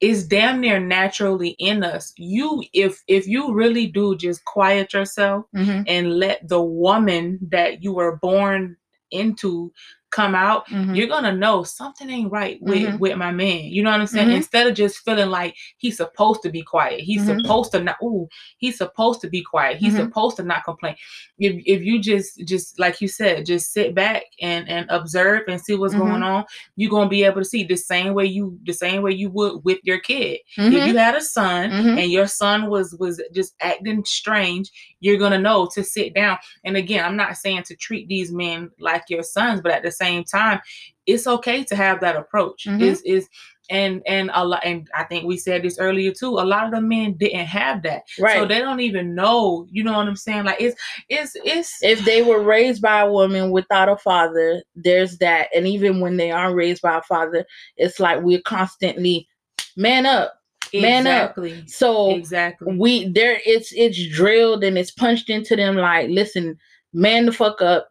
it's 0.00 0.22
damn 0.24 0.60
near 0.60 0.78
naturally 0.78 1.50
in 1.58 1.82
us. 1.82 2.12
You 2.16 2.62
if 2.72 3.02
if 3.08 3.26
you 3.26 3.52
really 3.52 3.86
do 3.86 4.16
just 4.16 4.44
quiet 4.44 4.92
yourself 4.92 5.46
Mm-hmm. 5.54 5.82
and 5.86 6.18
let 6.18 6.46
the 6.48 6.62
woman 6.62 7.38
that 7.50 7.82
you 7.82 7.92
were 7.92 8.16
born 8.16 8.76
into 9.10 9.72
come 10.10 10.34
out 10.34 10.66
Mm-hmm. 10.68 10.94
you're 10.94 11.06
gonna 11.06 11.32
know 11.32 11.62
something 11.62 12.08
ain't 12.10 12.32
right 12.32 12.58
with 12.62 12.78
Mhm. 12.94 12.98
with 12.98 13.16
my 13.16 13.30
man. 13.30 13.64
You 13.64 13.82
know 13.82 13.90
what 13.90 14.00
I'm 14.00 14.06
saying? 14.06 14.28
Mhm. 14.28 14.36
Instead 14.36 14.66
of 14.66 14.74
just 14.74 14.98
feeling 15.04 15.28
like 15.30 15.54
he's 15.76 15.96
supposed 15.98 16.42
to 16.42 16.50
be 16.50 16.62
quiet, 16.62 17.00
he's 17.00 17.22
Mhm. 17.22 17.42
supposed 17.42 17.72
to 17.72 17.80
not. 17.82 17.96
Ooh, 18.02 18.26
he's 18.58 18.78
supposed 18.78 19.20
to 19.20 19.28
be 19.28 19.42
quiet. 19.42 19.76
He's 19.78 19.94
Mhm. 19.94 20.04
supposed 20.06 20.36
to 20.38 20.42
not 20.42 20.64
complain. 20.64 20.96
If 21.38 21.62
if 21.66 21.82
you 21.82 22.00
just 22.00 22.38
just 22.46 22.78
like 22.78 23.00
you 23.00 23.08
said, 23.08 23.44
just 23.46 23.72
sit 23.72 23.94
back 23.94 24.22
and 24.40 24.68
and 24.68 24.86
observe 24.90 25.42
and 25.48 25.60
see 25.60 25.74
what's 25.74 25.94
Mhm. 25.94 25.98
going 25.98 26.22
on, 26.22 26.44
you're 26.76 26.90
gonna 26.90 27.08
be 27.10 27.24
able 27.24 27.40
to 27.42 27.44
see 27.44 27.64
the 27.64 27.76
same 27.76 28.14
way 28.14 28.24
you 28.26 28.58
the 28.64 28.72
same 28.72 29.02
way 29.02 29.12
you 29.12 29.30
would 29.30 29.64
with 29.64 29.78
your 29.84 29.98
kid. 30.00 30.40
If 30.56 30.86
you 30.86 30.96
had 30.96 31.14
a 31.16 31.20
son 31.22 31.70
and 31.70 32.10
your 32.10 32.26
son 32.26 32.68
was 32.70 32.94
was 32.98 33.22
just 33.34 33.54
acting 33.60 34.04
strange, 34.04 34.70
you're 35.00 35.18
gonna 35.18 35.38
know 35.38 35.68
to 35.74 35.84
sit 35.84 36.14
down. 36.14 36.38
And 36.64 36.76
again, 36.76 37.04
I'm 37.04 37.16
not 37.16 37.36
saying 37.36 37.64
to 37.64 37.76
treat 37.76 38.08
these 38.08 38.32
men 38.32 38.70
like 38.80 39.04
your 39.08 39.22
sons, 39.22 39.60
but 39.60 39.72
at 39.72 39.82
the 39.82 39.92
same 40.04 40.24
time, 40.24 40.60
it's 41.06 41.26
okay 41.26 41.64
to 41.64 41.76
have 41.76 42.00
that 42.00 42.16
approach. 42.16 42.66
Mhm. 42.66 42.82
Is 42.82 43.02
is 43.02 43.28
and 43.70 44.02
and 44.06 44.30
a 44.34 44.44
lot 44.44 44.64
and 44.64 44.88
I 44.94 45.04
think 45.04 45.24
we 45.24 45.36
said 45.36 45.62
this 45.62 45.78
earlier 45.78 46.12
too. 46.12 46.38
A 46.38 46.44
lot 46.44 46.64
of 46.64 46.72
the 46.72 46.80
men 46.80 47.14
didn't 47.14 47.46
have 47.46 47.82
that, 47.82 48.02
right. 48.18 48.36
so 48.36 48.46
they 48.46 48.60
don't 48.60 48.80
even 48.80 49.14
know. 49.14 49.66
You 49.70 49.84
know 49.84 49.92
what 49.92 50.08
I'm 50.08 50.16
saying? 50.16 50.44
Like 50.44 50.60
it's 50.60 50.80
it's 51.08 51.36
it's 51.44 51.82
if 51.82 52.04
they 52.04 52.22
were 52.22 52.42
raised 52.42 52.80
by 52.80 53.00
a 53.00 53.10
woman 53.10 53.50
without 53.50 53.88
a 53.88 53.96
father, 53.96 54.62
there's 54.74 55.18
that. 55.18 55.48
And 55.54 55.66
even 55.66 56.00
when 56.00 56.16
they 56.16 56.30
are 56.30 56.54
raised 56.54 56.82
by 56.82 56.96
a 56.98 57.02
father, 57.02 57.44
it's 57.76 58.00
like 58.00 58.22
we're 58.22 58.40
constantly 58.42 59.28
man 59.76 60.06
up. 60.06 60.34
man 60.72 61.06
up. 61.06 61.36
So 61.66 62.10
exactly 62.10 62.76
we 62.76 63.08
there 63.08 63.40
it's 63.44 63.72
it's 63.72 64.06
drilled 64.08 64.64
and 64.64 64.78
it's 64.78 64.90
punched 64.90 65.28
into 65.30 65.56
them 65.56 65.76
like, 65.76 66.08
listen, 66.08 66.58
man 66.92 67.26
the 67.26 67.32
fuck 67.32 67.60
up. 67.60 67.90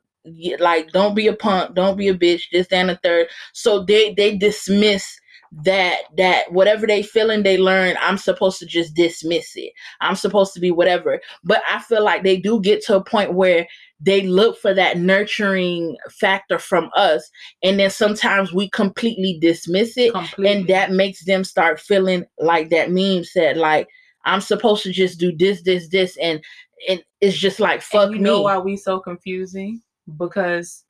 Like, 0.60 0.92
don't 0.92 1.16
be 1.16 1.28
a 1.28 1.34
punk, 1.34 1.76
don't 1.76 1.98
be 1.98 2.08
a 2.08 2.14
bitch, 2.14 2.44
this, 2.52 2.68
that, 2.68 2.78
and 2.78 2.90
the 2.90 3.00
third. 3.04 3.28
So 3.54 3.84
they 3.84 4.14
they 4.14 4.38
dismiss 4.38 5.20
that 5.52 6.00
that 6.18 6.52
whatever 6.52 6.86
they 6.86 7.02
feeling 7.02 7.42
they 7.42 7.58
learn 7.58 7.96
i'm 8.02 8.18
supposed 8.18 8.60
to 8.60 8.66
just 8.66 8.94
dismiss 8.94 9.54
it 9.56 9.72
i'm 10.02 10.16
supposed 10.16 10.54
to 10.54 10.60
be 10.60 10.72
whatever 10.72 11.22
but 11.44 11.62
i 11.70 11.80
feel 11.80 12.04
like 12.04 12.24
they 12.24 12.38
do 12.38 12.60
get 12.60 12.84
to 12.84 12.96
a 12.96 13.04
point 13.04 13.34
where 13.34 13.66
they 14.00 14.24
look 14.24 14.58
for 14.58 14.74
that 14.74 14.98
nurturing 14.98 15.96
factor 16.12 16.60
from 16.60 16.90
us 16.96 17.30
and 17.64 17.80
then 17.80 17.90
sometimes 17.90 18.54
we 18.54 18.70
completely 18.72 19.38
dismiss 19.40 19.98
it 19.98 20.12
completely. 20.12 20.52
and 20.52 20.68
that 20.68 20.92
makes 20.92 21.24
them 21.26 21.44
start 21.44 21.80
feeling 21.80 22.26
like 22.40 22.70
that 22.70 22.92
meme 22.92 23.24
said 23.24 23.56
like 23.56 23.88
i'm 24.26 24.42
supposed 24.42 24.84
to 24.84 24.92
just 24.92 25.18
do 25.18 25.36
this 25.38 25.62
this 25.64 25.88
this 25.90 26.18
and 26.18 26.44
and 26.90 27.04
it's 27.22 27.38
just 27.38 27.60
like 27.60 27.82
fuck 27.82 28.08
and 28.08 28.16
you 28.16 28.18
me 28.20 28.24
know 28.24 28.42
why 28.42 28.58
we 28.58 28.76
so 28.76 29.00
confusing? 29.00 29.82
Because 30.18 30.84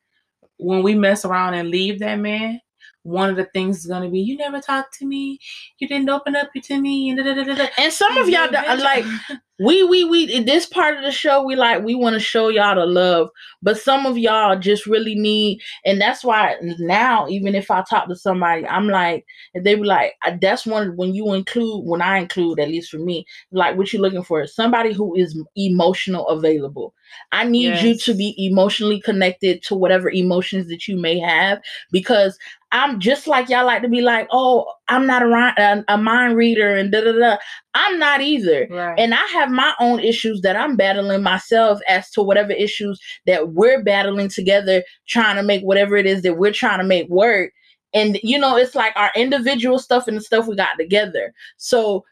when 0.57 0.83
we 0.83 0.95
mess 0.95 1.25
around 1.25 1.53
and 1.55 1.69
leave 1.69 1.99
that 1.99 2.15
man, 2.19 2.61
one 3.03 3.29
of 3.29 3.35
the 3.35 3.45
things 3.45 3.79
is 3.79 3.85
gonna 3.87 4.09
be, 4.09 4.19
you 4.19 4.37
never 4.37 4.59
talked 4.59 4.93
to 4.99 5.05
me, 5.05 5.39
you 5.79 5.87
didn't 5.87 6.09
open 6.09 6.35
up 6.35 6.49
to 6.63 6.81
me, 6.81 7.09
and 7.09 7.17
da, 7.17 7.23
da, 7.23 7.33
da, 7.33 7.43
da, 7.43 7.55
da." 7.55 7.67
and 7.77 7.93
some 7.93 8.17
of 8.17 8.27
y'all 8.29 8.49
don't- 8.49 8.79
like 8.79 9.05
we 9.59 9.83
we 9.83 10.03
we 10.03 10.23
in 10.31 10.45
this 10.45 10.65
part 10.67 10.97
of 10.97 11.03
the 11.03 11.11
show 11.11 11.43
we 11.43 11.55
like 11.55 11.83
we 11.83 11.95
want 11.95 12.13
to 12.13 12.19
show 12.19 12.49
y'all 12.49 12.75
the 12.75 12.85
love 12.85 13.29
but 13.61 13.77
some 13.79 14.05
of 14.05 14.17
y'all 14.17 14.57
just 14.57 14.85
really 14.85 15.15
need 15.15 15.59
and 15.85 15.99
that's 15.99 16.23
why 16.23 16.55
now 16.79 17.27
even 17.27 17.55
if 17.55 17.71
i 17.71 17.83
talk 17.89 18.07
to 18.07 18.15
somebody 18.15 18.67
i'm 18.67 18.87
like 18.87 19.25
and 19.55 19.65
they 19.65 19.73
be 19.75 19.83
like 19.83 20.13
I- 20.23 20.37
that's 20.39 20.65
one 20.65 20.95
when 20.95 21.15
you 21.15 21.33
include 21.33 21.85
when 21.85 22.01
i 22.01 22.17
include 22.19 22.59
at 22.59 22.67
least 22.69 22.91
for 22.91 22.99
me 22.99 23.25
like 23.51 23.75
what 23.77 23.91
you 23.91 23.99
looking 23.99 24.23
for 24.23 24.41
is 24.43 24.53
somebody 24.55 24.93
who 24.93 25.15
is 25.15 25.39
emotional 25.55 26.27
available. 26.27 26.93
I 27.31 27.45
need 27.45 27.79
you 27.79 27.97
to 27.99 28.13
be 28.13 28.35
emotionally 28.37 28.99
connected 28.99 29.63
to 29.63 29.75
whatever 29.75 30.09
emotions 30.11 30.67
that 30.67 30.87
you 30.87 30.97
may 30.97 31.19
have 31.19 31.61
because 31.91 32.37
i'm 32.71 32.99
just 32.99 33.27
like 33.27 33.49
y'all 33.49 33.65
like 33.65 33.81
to 33.81 33.87
be 33.87 34.01
like 34.01 34.27
oh 34.31 34.65
i'm 34.89 35.05
not 35.05 35.21
a, 35.21 35.83
a, 35.87 35.97
mind 35.97 36.35
reader 36.35 36.75
and 36.75 36.91
da 36.91 37.01
da 37.01 37.11
da 37.11 37.37
i'm 37.73 37.99
not 37.99 38.21
either 38.21 38.67
right. 38.69 38.97
and 38.97 39.13
I 39.13 39.25
have 39.33 39.49
my 39.49 39.73
own 39.79 39.99
issues 39.99 40.41
that 40.41 40.55
I'm 40.55 40.75
battling 40.75 41.23
myself 41.23 41.79
as 41.87 42.09
to 42.11 42.21
whatever 42.21 42.51
issues 42.51 42.99
that 43.25 43.49
we're 43.49 43.83
battling 43.83 44.29
together, 44.29 44.83
trying 45.07 45.35
to 45.35 45.43
make 45.43 45.61
whatever 45.63 45.95
it 45.97 46.05
is 46.05 46.21
that 46.21 46.37
we're 46.37 46.53
trying 46.53 46.79
to 46.79 46.85
make 46.85 47.09
work. 47.09 47.51
And 47.93 48.19
you 48.21 48.37
know, 48.37 48.55
it's 48.57 48.75
like 48.75 48.93
our 48.95 49.11
individual 49.15 49.79
stuff 49.79 50.07
and 50.07 50.17
the 50.17 50.21
stuff 50.21 50.47
we 50.47 50.55
got 50.55 50.77
together. 50.77 51.33
So 51.57 52.05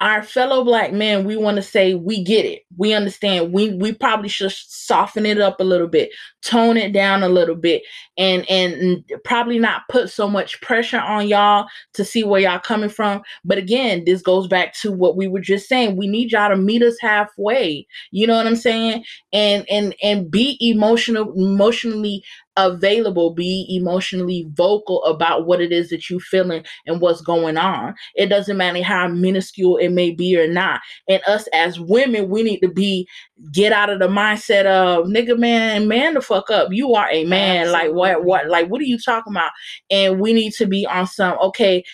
our 0.00 0.22
fellow 0.22 0.62
black 0.62 0.92
men, 0.92 1.24
we 1.24 1.36
want 1.36 1.56
to 1.56 1.62
say 1.62 1.94
we 1.94 2.22
get 2.22 2.44
it. 2.44 2.62
We 2.76 2.92
understand. 2.92 3.52
We 3.52 3.72
we 3.74 3.94
probably 3.94 4.28
should 4.28 4.52
soften 4.52 5.24
it 5.24 5.40
up 5.40 5.58
a 5.58 5.64
little 5.64 5.88
bit, 5.88 6.10
tone 6.42 6.76
it 6.76 6.92
down 6.92 7.22
a 7.22 7.30
little 7.30 7.54
bit, 7.54 7.82
and 8.18 8.48
and 8.50 9.02
probably 9.24 9.58
not 9.58 9.82
put 9.88 10.10
so 10.10 10.28
much 10.28 10.60
pressure 10.60 11.00
on 11.00 11.28
y'all 11.28 11.66
to 11.94 12.04
see 12.04 12.24
where 12.24 12.40
y'all 12.40 12.58
coming 12.58 12.90
from. 12.90 13.22
But 13.42 13.56
again, 13.56 14.04
this 14.04 14.20
goes 14.20 14.46
back 14.46 14.74
to 14.80 14.92
what 14.92 15.16
we 15.16 15.28
were 15.28 15.40
just 15.40 15.66
saying. 15.66 15.96
We 15.96 16.08
need 16.08 16.32
y'all 16.32 16.50
to 16.50 16.56
meet 16.56 16.82
us 16.82 16.96
halfway. 17.00 17.86
You 18.10 18.26
know 18.26 18.36
what 18.36 18.46
I'm 18.46 18.56
saying? 18.56 19.02
And 19.32 19.64
and 19.70 19.94
and 20.02 20.30
be 20.30 20.58
emotional, 20.60 21.32
emotionally 21.32 22.22
available, 22.56 23.32
be 23.34 23.66
emotionally 23.68 24.46
vocal 24.52 25.02
about 25.04 25.46
what 25.46 25.60
it 25.60 25.72
is 25.72 25.90
that 25.90 26.08
you're 26.08 26.20
feeling 26.20 26.64
and 26.86 27.00
what's 27.00 27.20
going 27.20 27.56
on. 27.56 27.94
It 28.14 28.26
doesn't 28.26 28.56
matter 28.56 28.82
how 28.82 29.08
minuscule 29.08 29.76
it 29.76 29.90
may 29.90 30.10
be 30.10 30.38
or 30.38 30.48
not. 30.48 30.80
And 31.08 31.22
us 31.26 31.46
as 31.52 31.78
women, 31.80 32.28
we 32.28 32.42
need 32.42 32.60
to 32.60 32.68
be 32.68 33.08
get 33.52 33.72
out 33.72 33.90
of 33.90 33.98
the 33.98 34.08
mindset 34.08 34.64
of 34.64 35.06
nigga 35.06 35.38
man, 35.38 35.88
man 35.88 36.14
the 36.14 36.20
fuck 36.20 36.50
up. 36.50 36.72
You 36.72 36.94
are 36.94 37.08
a 37.10 37.24
man. 37.24 37.70
Like 37.70 37.92
what 37.92 38.24
what 38.24 38.48
like 38.48 38.68
what 38.68 38.80
are 38.80 38.84
you 38.84 38.98
talking 38.98 39.32
about? 39.32 39.50
And 39.90 40.20
we 40.20 40.32
need 40.32 40.52
to 40.54 40.66
be 40.66 40.86
on 40.86 41.06
some 41.06 41.38
okay, 41.38 41.84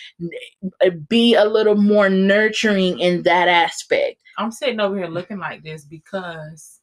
be 1.09 1.35
a 1.35 1.45
little 1.45 1.75
more 1.75 2.09
nurturing 2.09 2.99
in 2.99 3.23
that 3.23 3.47
aspect. 3.47 4.17
I'm 4.37 4.51
sitting 4.51 4.79
over 4.79 4.97
here 4.97 5.07
looking 5.07 5.39
like 5.39 5.63
this 5.63 5.85
because 5.85 6.79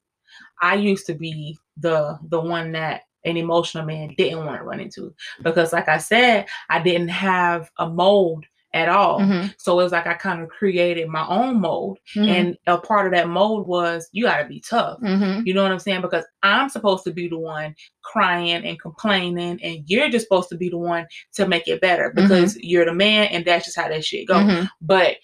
I 0.62 0.74
used 0.74 1.06
to 1.06 1.14
be 1.14 1.58
the 1.76 2.18
the 2.28 2.40
one 2.40 2.72
that 2.72 3.02
an 3.24 3.36
emotional 3.36 3.84
man 3.84 4.14
didn't 4.16 4.44
want 4.44 4.58
to 4.58 4.64
run 4.64 4.80
into 4.80 5.14
because 5.42 5.72
like 5.72 5.88
I 5.88 5.98
said, 5.98 6.46
I 6.68 6.80
didn't 6.82 7.08
have 7.08 7.70
a 7.78 7.88
mold 7.88 8.44
at 8.72 8.88
all. 8.88 9.18
Mhm, 9.20 9.52
So 9.58 9.72
it 9.80 9.82
was 9.82 9.90
like 9.90 10.06
I 10.06 10.14
kind 10.14 10.40
of 10.40 10.48
created 10.48 11.08
my 11.08 11.26
own 11.26 11.60
mold. 11.60 11.98
mhm, 12.14 12.28
And 12.28 12.56
a 12.68 12.78
part 12.78 13.06
of 13.06 13.12
that 13.12 13.28
mold 13.28 13.66
was 13.66 14.08
you 14.12 14.24
gotta 14.26 14.44
be 14.46 14.60
tough. 14.60 15.00
mhm. 15.00 15.44
You 15.44 15.54
know 15.54 15.64
what 15.64 15.72
I'm 15.72 15.80
saying? 15.80 16.02
Because 16.02 16.24
I'm 16.44 16.68
supposed 16.68 17.02
to 17.04 17.12
be 17.12 17.26
the 17.26 17.36
one 17.36 17.74
crying 18.02 18.64
and 18.64 18.80
complaining, 18.80 19.58
and 19.62 19.82
you're 19.86 20.08
just 20.08 20.26
supposed 20.26 20.50
to 20.50 20.56
be 20.56 20.68
the 20.68 20.78
one 20.78 21.04
to 21.34 21.48
make 21.48 21.66
it 21.66 21.80
better 21.80 22.12
because 22.14 22.56
you're 22.60 22.84
the 22.84 22.94
man, 22.94 23.26
and 23.26 23.44
that's 23.44 23.64
just 23.64 23.76
how 23.76 23.88
that 23.88 24.04
shit 24.04 24.28
goes 24.28 24.44
Mhm. 24.44 24.68
but 24.80 25.16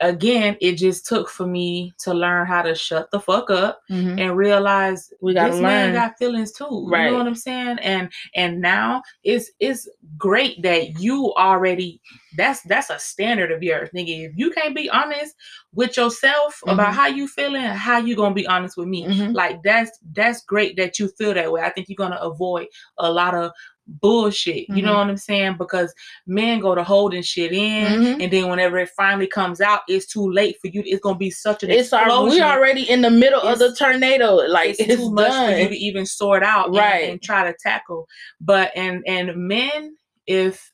again, 0.00 0.56
it 0.60 0.72
just 0.74 1.06
took 1.06 1.28
for 1.28 1.46
me 1.46 1.92
to 1.98 2.14
learn 2.14 2.46
how 2.46 2.62
to 2.62 2.74
shut 2.74 3.10
the 3.10 3.18
fuck 3.20 3.50
up 3.50 3.80
Mhm. 3.90 4.20
and 4.20 4.36
realize 4.36 5.12
We 5.20 5.34
gotta 5.34 5.52
this 5.52 5.60
man 5.60 5.92
got 5.94 6.18
feelings 6.18 6.52
too. 6.52 6.86
Right. 6.90 7.06
You 7.06 7.10
know 7.12 7.18
what 7.18 7.26
I'm 7.26 7.34
saying? 7.34 7.78
And 7.80 8.10
and 8.34 8.60
now 8.60 9.02
it's 9.24 9.50
it's 9.60 9.88
great 10.16 10.62
that 10.62 11.00
you 11.00 11.32
already 11.36 12.00
that's 12.36 12.60
that's 12.62 12.90
a 12.90 12.98
standard 12.98 13.50
of 13.50 13.62
yours, 13.62 13.88
nigga. 13.94 14.26
If 14.28 14.32
you 14.36 14.50
can't 14.50 14.76
be 14.76 14.88
honest 14.90 15.34
with 15.74 15.96
yourself 15.96 16.60
about 16.66 16.92
Mhm. 16.92 16.96
how 16.96 17.06
you 17.08 17.26
feeling, 17.26 17.62
how 17.62 17.98
you 17.98 18.14
gonna 18.14 18.34
be 18.34 18.46
honest 18.46 18.76
with 18.76 18.86
me? 18.88 19.04
Mhm. 19.04 19.34
Like 19.34 19.62
that's 19.64 19.98
that's 20.12 20.42
great 20.44 20.76
that 20.76 20.98
you 20.98 21.08
feel 21.08 21.34
that 21.34 21.50
way. 21.50 21.62
I 21.62 21.70
think 21.70 21.88
you're 21.88 21.96
gonna 21.96 22.16
avoid 22.20 22.66
a 22.98 23.10
lot 23.10 23.34
of 23.34 23.50
bullshit. 23.88 24.68
You 24.68 24.82
know 24.82 24.92
Mhm. 24.92 24.98
what 24.98 25.08
I'm 25.08 25.16
saying? 25.16 25.56
Because 25.58 25.92
men 26.26 26.60
go 26.60 26.74
to 26.74 26.84
holding 26.84 27.22
shit 27.22 27.52
in, 27.52 27.86
Mhm. 27.86 28.22
and 28.22 28.32
then 28.32 28.48
whenever 28.48 28.78
it 28.78 28.90
finally 28.96 29.26
comes 29.26 29.60
out, 29.60 29.80
it's 29.88 30.06
too 30.06 30.30
late 30.30 30.56
for 30.60 30.68
you. 30.68 30.82
It's 30.84 31.00
gonna 31.00 31.18
be 31.18 31.30
such 31.30 31.62
an 31.62 31.70
It's 31.70 31.92
our, 31.92 32.04
explosion. 32.04 32.36
we 32.38 32.42
already 32.42 32.82
in 32.90 33.00
the 33.00 33.10
middle 33.10 33.40
of 33.40 33.58
the 33.58 33.74
tornado. 33.74 34.34
Like 34.36 34.70
it's, 34.70 34.80
it's, 34.80 34.96
too 34.96 35.10
much 35.10 35.32
for 35.32 35.58
you 35.58 35.68
to 35.68 35.76
even 35.76 36.06
sort 36.06 36.42
out 36.42 36.74
Right. 36.74 37.10
and, 37.10 37.22
try 37.22 37.50
to 37.50 37.56
tackle. 37.62 38.06
But 38.40 38.70
and 38.76 39.02
and 39.06 39.34
men, 39.36 39.96
if 40.26 40.70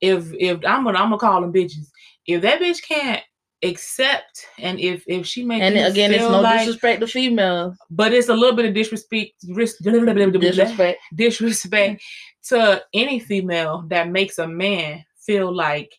if 0.00 0.26
if 0.38 0.56
I'm 0.66 0.84
gonna 0.84 0.98
I'm 0.98 1.06
gonna 1.10 1.18
call 1.18 1.40
them 1.40 1.52
bitches. 1.52 1.88
If 2.26 2.42
that 2.42 2.60
bitch 2.60 2.82
can't 2.86 3.22
accept 3.62 4.46
and 4.58 4.80
if 4.80 5.04
if 5.06 5.26
she 5.26 5.44
makes 5.44 5.62
and 5.62 5.76
again, 5.76 6.12
it's 6.12 6.22
no 6.22 6.40
like, 6.40 6.60
disrespect 6.60 7.00
to 7.02 7.06
females. 7.06 7.76
but 7.90 8.10
it's 8.14 8.30
a 8.30 8.34
little 8.34 8.56
bit 8.56 8.64
of 8.64 8.72
disrespect 8.72 9.32
Disrespect. 9.54 10.98
disrespect 11.14 12.02
to 12.48 12.82
any 12.94 13.18
female 13.18 13.84
that 13.88 14.08
makes 14.10 14.38
a 14.38 14.46
man 14.48 15.04
feel 15.18 15.54
like 15.54 15.94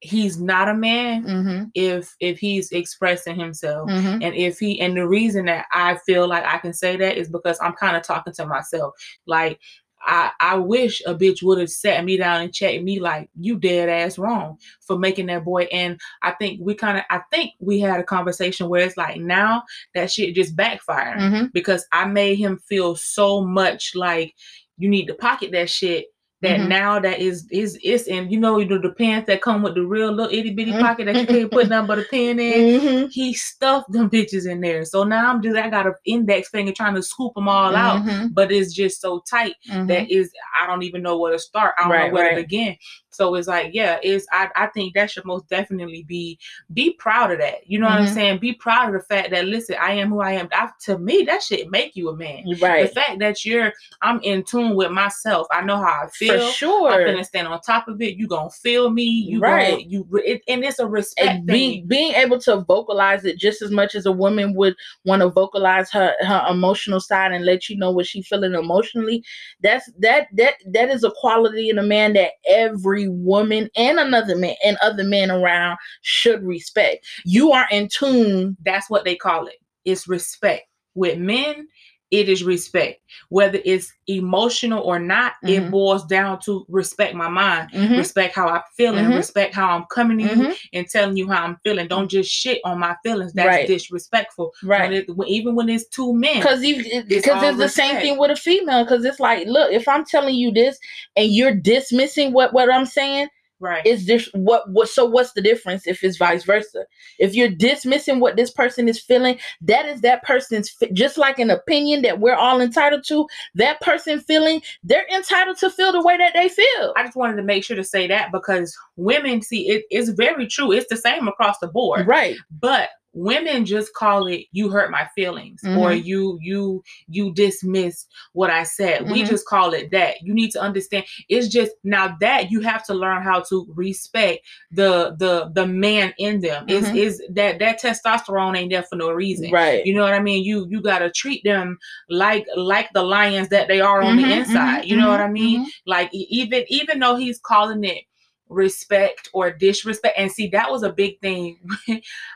he's 0.00 0.38
not 0.40 0.68
a 0.68 0.74
man 0.74 1.24
Mm-hmm. 1.24 1.64
if 1.74 2.14
if 2.20 2.38
he's 2.38 2.70
expressing 2.70 3.38
himself 3.38 3.90
Mm-hmm. 3.90 4.22
and 4.22 4.34
if 4.34 4.58
he 4.58 4.80
and 4.80 4.96
the 4.96 5.06
reason 5.08 5.46
that 5.46 5.66
i 5.72 5.96
feel 6.06 6.28
like 6.28 6.44
i 6.44 6.58
can 6.58 6.72
say 6.72 6.96
that 6.96 7.16
is 7.18 7.28
because 7.28 7.58
i'm 7.60 7.72
kind 7.72 7.96
of 7.96 8.02
talking 8.04 8.32
to 8.34 8.46
myself 8.46 8.94
like 9.26 9.58
I, 10.00 10.30
I 10.38 10.54
wish 10.56 11.02
a 11.06 11.14
bitch 11.16 11.42
would 11.42 11.58
have 11.58 11.68
sat 11.70 12.04
me 12.04 12.16
down 12.16 12.40
and 12.42 12.54
checked 12.54 12.84
me 12.84 13.00
like 13.00 13.28
you 13.36 13.58
dead 13.58 13.88
ass 13.88 14.16
wrong 14.16 14.58
for 14.80 14.96
making 14.96 15.26
that 15.26 15.44
boy 15.44 15.64
and 15.72 16.00
I 16.22 16.30
think 16.30 16.60
we 16.62 16.74
kind 16.76 16.98
of 16.98 17.04
I 17.10 17.20
think 17.32 17.54
we 17.58 17.80
had 17.80 17.98
a 17.98 18.04
conversation 18.04 18.68
where 18.68 18.82
it's 18.86 18.96
like 18.96 19.20
now 19.20 19.64
that 19.96 20.12
shit 20.12 20.36
just 20.36 20.54
backfiring 20.54 21.16
Mm-hmm. 21.18 21.44
because 21.52 21.84
I 21.90 22.04
made 22.04 22.36
him 22.36 22.58
feel 22.68 22.94
so 22.94 23.40
much 23.40 23.96
like 23.96 24.36
you 24.78 24.88
need 24.88 25.06
to 25.06 25.14
pocket 25.14 25.50
that 25.52 25.68
shit 25.68 26.06
that 26.40 26.60
Mhm. 26.60 26.68
now 26.68 27.00
that 27.00 27.18
is 27.18 27.48
is 27.50 27.76
it's 27.82 28.04
in 28.06 28.30
you 28.30 28.38
know 28.38 28.62
the, 28.62 28.78
the 28.78 28.92
pants 28.92 29.26
that 29.26 29.42
come 29.42 29.60
with 29.60 29.74
the 29.74 29.82
real 29.84 30.12
little 30.12 30.32
itty 30.32 30.54
bitty 30.54 30.70
Mhm. 30.72 30.80
pocket 30.80 31.06
that 31.06 31.16
you 31.16 31.26
can't 31.26 31.50
put 31.50 31.68
nothing 31.68 31.88
but 31.88 31.98
a 31.98 32.02
pen 32.04 32.38
in 32.38 32.80
Mm-hmm. 32.80 33.06
he 33.10 33.34
stuffed 33.34 33.90
them 33.90 34.08
bitches 34.08 34.48
in 34.48 34.60
there. 34.60 34.84
So 34.84 35.02
now 35.02 35.28
I'm 35.30 35.42
just 35.42 35.56
I 35.56 35.68
got 35.68 35.88
an 35.88 35.94
index 36.06 36.48
finger 36.48 36.70
trying 36.70 36.94
to 36.94 37.02
scoop 37.02 37.34
them 37.34 37.48
all 37.48 37.74
out, 37.74 38.04
Mhm. 38.04 38.34
but 38.34 38.52
it's 38.52 38.72
just 38.72 39.00
so 39.00 39.20
tight 39.28 39.54
that 39.88 40.10
is 40.12 40.30
I 40.62 40.68
don't 40.68 40.84
even 40.84 41.02
know 41.02 41.18
where 41.18 41.32
to 41.32 41.40
start. 41.40 41.74
I 41.76 41.82
don't 41.82 41.90
Right, 41.90 42.08
know 42.08 42.14
where 42.14 42.24
right. 42.28 42.36
to 42.36 42.42
begin. 42.42 42.76
So 43.18 43.34
it's 43.34 43.48
like, 43.48 43.74
yeah, 43.74 43.98
it's 44.02 44.26
I, 44.32 44.48
I 44.56 44.66
think 44.68 44.94
that 44.94 45.10
should 45.10 45.24
most 45.24 45.48
definitely 45.48 46.04
be 46.04 46.38
be 46.72 46.92
proud 46.94 47.32
of 47.32 47.38
that. 47.38 47.68
You 47.68 47.78
know 47.80 47.86
what 47.86 47.98
I'm 47.98 48.04
Mhm. 48.06 48.14
saying? 48.14 48.38
Be 48.38 48.52
proud 48.54 48.94
of 48.94 49.00
the 49.00 49.06
fact 49.06 49.30
that 49.32 49.46
listen, 49.46 49.76
I 49.80 49.92
am 49.94 50.08
who 50.10 50.20
I 50.20 50.32
am. 50.32 50.48
I, 50.52 50.68
to 50.86 50.98
me, 50.98 51.24
that 51.24 51.42
should 51.42 51.68
make 51.70 51.96
you 51.96 52.08
a 52.10 52.16
man. 52.16 52.44
You're 52.46 52.58
The 52.58 52.86
fact 52.88 53.18
that 53.18 53.44
you're 53.44 53.72
I'm 54.02 54.20
in 54.22 54.44
tune 54.44 54.76
with 54.76 54.92
myself. 54.92 55.46
I 55.50 55.62
know 55.62 55.76
how 55.76 56.04
I 56.04 56.08
For 56.08 56.38
sure. 56.52 56.92
I'm 56.92 57.04
gonna 57.04 57.24
stand 57.24 57.48
on 57.48 57.60
top 57.60 57.88
of 57.88 58.00
it. 58.00 58.16
You 58.16 58.28
gonna 58.28 58.50
feel 58.50 58.90
me. 58.90 59.02
You 59.04 59.40
Right. 59.40 59.70
Gonna, 59.70 59.82
you 59.88 60.08
it, 60.24 60.42
and 60.48 60.64
it's 60.64 60.78
a 60.78 60.86
respect 60.86 61.44
being 61.46 61.86
being 61.86 62.12
able 62.14 62.38
to 62.40 62.60
vocalize 62.60 63.24
it 63.24 63.38
just 63.38 63.62
as 63.62 63.70
much 63.70 63.94
as 63.94 64.06
a 64.06 64.12
woman 64.12 64.54
would 64.54 64.76
want 65.04 65.22
to 65.22 65.28
vocalize 65.28 65.90
her 65.90 66.14
her 66.20 66.46
emotional 66.48 67.00
side 67.00 67.32
and 67.32 67.44
let 67.44 67.68
you 67.68 67.76
know 67.76 67.90
what 67.90 68.06
she's 68.06 68.26
feeling 68.28 68.54
emotionally 68.54 69.24
that's 69.62 69.90
that 69.98 70.28
that 70.32 70.54
that 70.66 70.88
is 70.90 71.02
a 71.04 71.10
quality 71.12 71.68
in 71.70 71.78
a 71.78 71.82
man 71.82 72.12
that 72.12 72.32
every 72.46 73.07
woman 73.10 73.68
and 73.76 73.98
another 73.98 74.36
man 74.36 74.54
and 74.64 74.76
other 74.82 75.04
men 75.04 75.30
around 75.30 75.78
should 76.02 76.42
respect 76.42 77.04
you 77.24 77.52
are 77.52 77.66
in 77.70 77.88
tune 77.88 78.56
that's 78.64 78.90
what 78.90 79.04
they 79.04 79.16
call 79.16 79.46
it. 79.46 79.56
It's 79.84 80.08
respect. 80.08 80.64
With 80.94 81.18
men, 81.18 81.68
it 82.10 82.28
is 82.28 82.42
respect. 82.42 83.00
Whether 83.28 83.60
it's 83.64 83.92
emotional 84.06 84.82
or 84.82 84.98
not, 84.98 85.34
it 85.42 85.62
Mhm. 85.62 85.70
boils 85.70 86.06
down 86.06 86.40
to 86.46 86.64
respect 86.68 87.14
my 87.14 87.28
mind, 87.28 87.70
Mhm. 87.72 87.98
respect 87.98 88.34
how 88.34 88.48
I'm 88.48 88.62
feeling, 88.76 89.04
Mhm. 89.06 89.16
respect 89.16 89.54
how 89.54 89.68
I'm 89.76 89.84
coming 89.90 90.18
to 90.18 90.24
you 90.24 90.30
Mhm. 90.30 90.56
and 90.72 90.88
telling 90.88 91.16
you 91.16 91.28
how 91.28 91.44
I'm 91.44 91.58
feeling. 91.64 91.86
Don't 91.88 92.10
just 92.10 92.30
shit 92.30 92.60
on 92.64 92.78
my 92.78 92.96
feelings. 93.02 93.32
That's 93.34 93.46
Right. 93.46 93.66
disrespectful. 93.66 94.52
When 94.62 94.70
right 94.70 94.92
it, 94.92 95.16
when- 95.16 95.28
even 95.28 95.54
when 95.54 95.68
it's 95.68 95.86
two 95.88 96.14
men. 96.14 96.36
because 96.36 96.60
because 96.62 97.42
all 97.42 97.48
it's 97.50 97.58
the 97.58 97.68
same 97.68 97.96
thing 98.00 98.16
with 98.18 98.30
a 98.30 98.36
female 98.36 98.84
because 98.84 99.04
it's 99.04 99.20
like 99.20 99.46
look 99.46 99.70
if 99.72 99.86
i'm 99.88 100.04
telling 100.04 100.34
you 100.34 100.50
this 100.52 100.78
and 101.16 101.28
you're 101.30 101.54
dismissing 101.54 102.32
what 102.32 102.52
what 102.52 102.72
i'm 102.72 102.86
saying 102.86 103.28
Right. 103.60 103.84
is 103.84 104.06
this 104.06 104.28
what 104.34 104.70
what 104.70 104.88
so 104.88 105.04
what's 105.04 105.32
the 105.32 105.40
difference 105.42 105.86
if 105.86 106.04
it's 106.04 106.16
vice 106.16 106.44
versa 106.44 106.84
if 107.18 107.34
you're 107.34 107.48
dismissing 107.48 108.20
what 108.20 108.36
this 108.36 108.50
person 108.50 108.88
is 108.88 109.00
feeling 109.00 109.38
that 109.62 109.86
is 109.86 110.00
that 110.02 110.22
person's 110.22 110.74
just 110.92 111.18
like 111.18 111.38
an 111.38 111.50
opinion 111.50 112.02
that 112.02 112.20
we're 112.20 112.34
all 112.36 112.60
entitled 112.60 113.04
to 113.08 113.26
that 113.54 113.80
person 113.80 114.20
feeling 114.20 114.62
they're 114.84 115.06
entitled 115.12 115.56
to 115.58 115.70
feel 115.70 115.90
the 115.92 116.02
way 116.02 116.16
that 116.16 116.34
they 116.34 116.48
feel 116.48 116.94
I 116.96 117.02
just 117.04 117.16
wanted 117.16 117.36
to 117.36 117.42
make 117.42 117.64
sure 117.64 117.76
to 117.76 117.84
say 117.84 118.06
that 118.06 118.30
because 118.32 118.76
women 118.96 119.42
see 119.42 119.68
it 119.68 119.84
is 119.90 120.10
very 120.10 120.46
true. 120.46 120.72
It's 120.72 120.88
the 120.88 120.96
same 120.96 121.26
across 121.28 121.58
the 121.58 121.68
board. 121.68 122.06
right 122.06 122.36
but 122.50 122.90
women 123.18 123.64
just 123.64 123.92
call 123.94 124.26
it 124.26 124.44
you 124.52 124.68
hurt 124.68 124.90
my 124.90 125.06
feelings 125.14 125.60
or 125.76 125.90
Mhm. 125.92 126.04
you 126.04 126.38
you 126.40 126.82
you 127.08 127.32
dismissed 127.34 128.08
what 128.32 128.50
i 128.50 128.62
said 128.62 129.08
we 129.10 129.22
Mhm. 129.22 129.26
just 129.26 129.46
call 129.46 129.72
it 129.74 129.90
that 129.90 130.14
you 130.22 130.32
need 130.32 130.50
to 130.50 130.60
understand 130.60 131.04
it's 131.28 131.48
just 131.48 131.72
now 131.84 132.16
that 132.20 132.50
you 132.50 132.60
have 132.60 132.84
to 132.86 132.94
learn 132.94 133.22
how 133.22 133.40
to 133.40 133.66
respect 133.74 134.40
the 134.70 135.14
the 135.18 135.50
the 135.54 135.66
man 135.66 136.12
in 136.18 136.40
them 136.40 136.64
is 136.68 136.90
Mhm. 136.90 136.96
is 136.96 137.22
that 137.30 137.58
that 137.58 137.80
testosterone 137.80 138.56
ain't 138.56 138.70
there 138.70 138.82
for 138.84 138.96
no 138.96 139.10
reason 139.10 139.50
right 139.50 139.84
you 139.84 139.94
know 139.94 140.02
what 140.02 140.14
I 140.14 140.20
mean? 140.20 140.44
You 140.44 140.66
you 140.70 140.80
gotta 140.80 141.10
treat 141.10 141.42
them 141.44 141.78
like 142.08 142.46
like 142.56 142.92
the 142.92 143.02
lions 143.02 143.48
that 143.48 143.68
they 143.68 143.80
are 143.80 144.02
on 144.02 144.16
the 144.16 144.32
inside. 144.32 144.82
mhm, 144.82 144.86
you 144.88 144.96
know 144.96 145.08
what 145.08 145.20
I 145.20 145.28
mean? 145.28 145.60
mhm. 145.60 145.66
Like 145.86 146.10
even 146.12 146.64
even 146.68 146.98
though 147.00 147.16
he's 147.16 147.38
calling 147.40 147.84
it 147.84 148.04
respect 148.48 149.28
or 149.32 149.50
disrespect, 149.50 150.18
and 150.18 150.30
see 150.30 150.48
that 150.48 150.70
was 150.70 150.82
a 150.82 150.92
big 150.92 151.20
thing. 151.20 151.58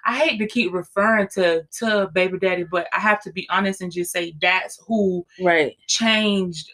I 0.04 0.16
hate 0.16 0.38
to 0.38 0.46
keep 0.46 0.72
referring 0.72 1.28
to 1.34 1.62
to 1.78 2.10
baby 2.12 2.38
daddy, 2.38 2.64
but 2.64 2.86
I 2.92 3.00
have 3.00 3.22
to 3.22 3.32
be 3.32 3.46
honest 3.50 3.80
and 3.80 3.92
just 3.92 4.12
say 4.12 4.34
that's 4.40 4.78
who 4.86 5.24
right 5.40 5.76
changed 5.86 6.72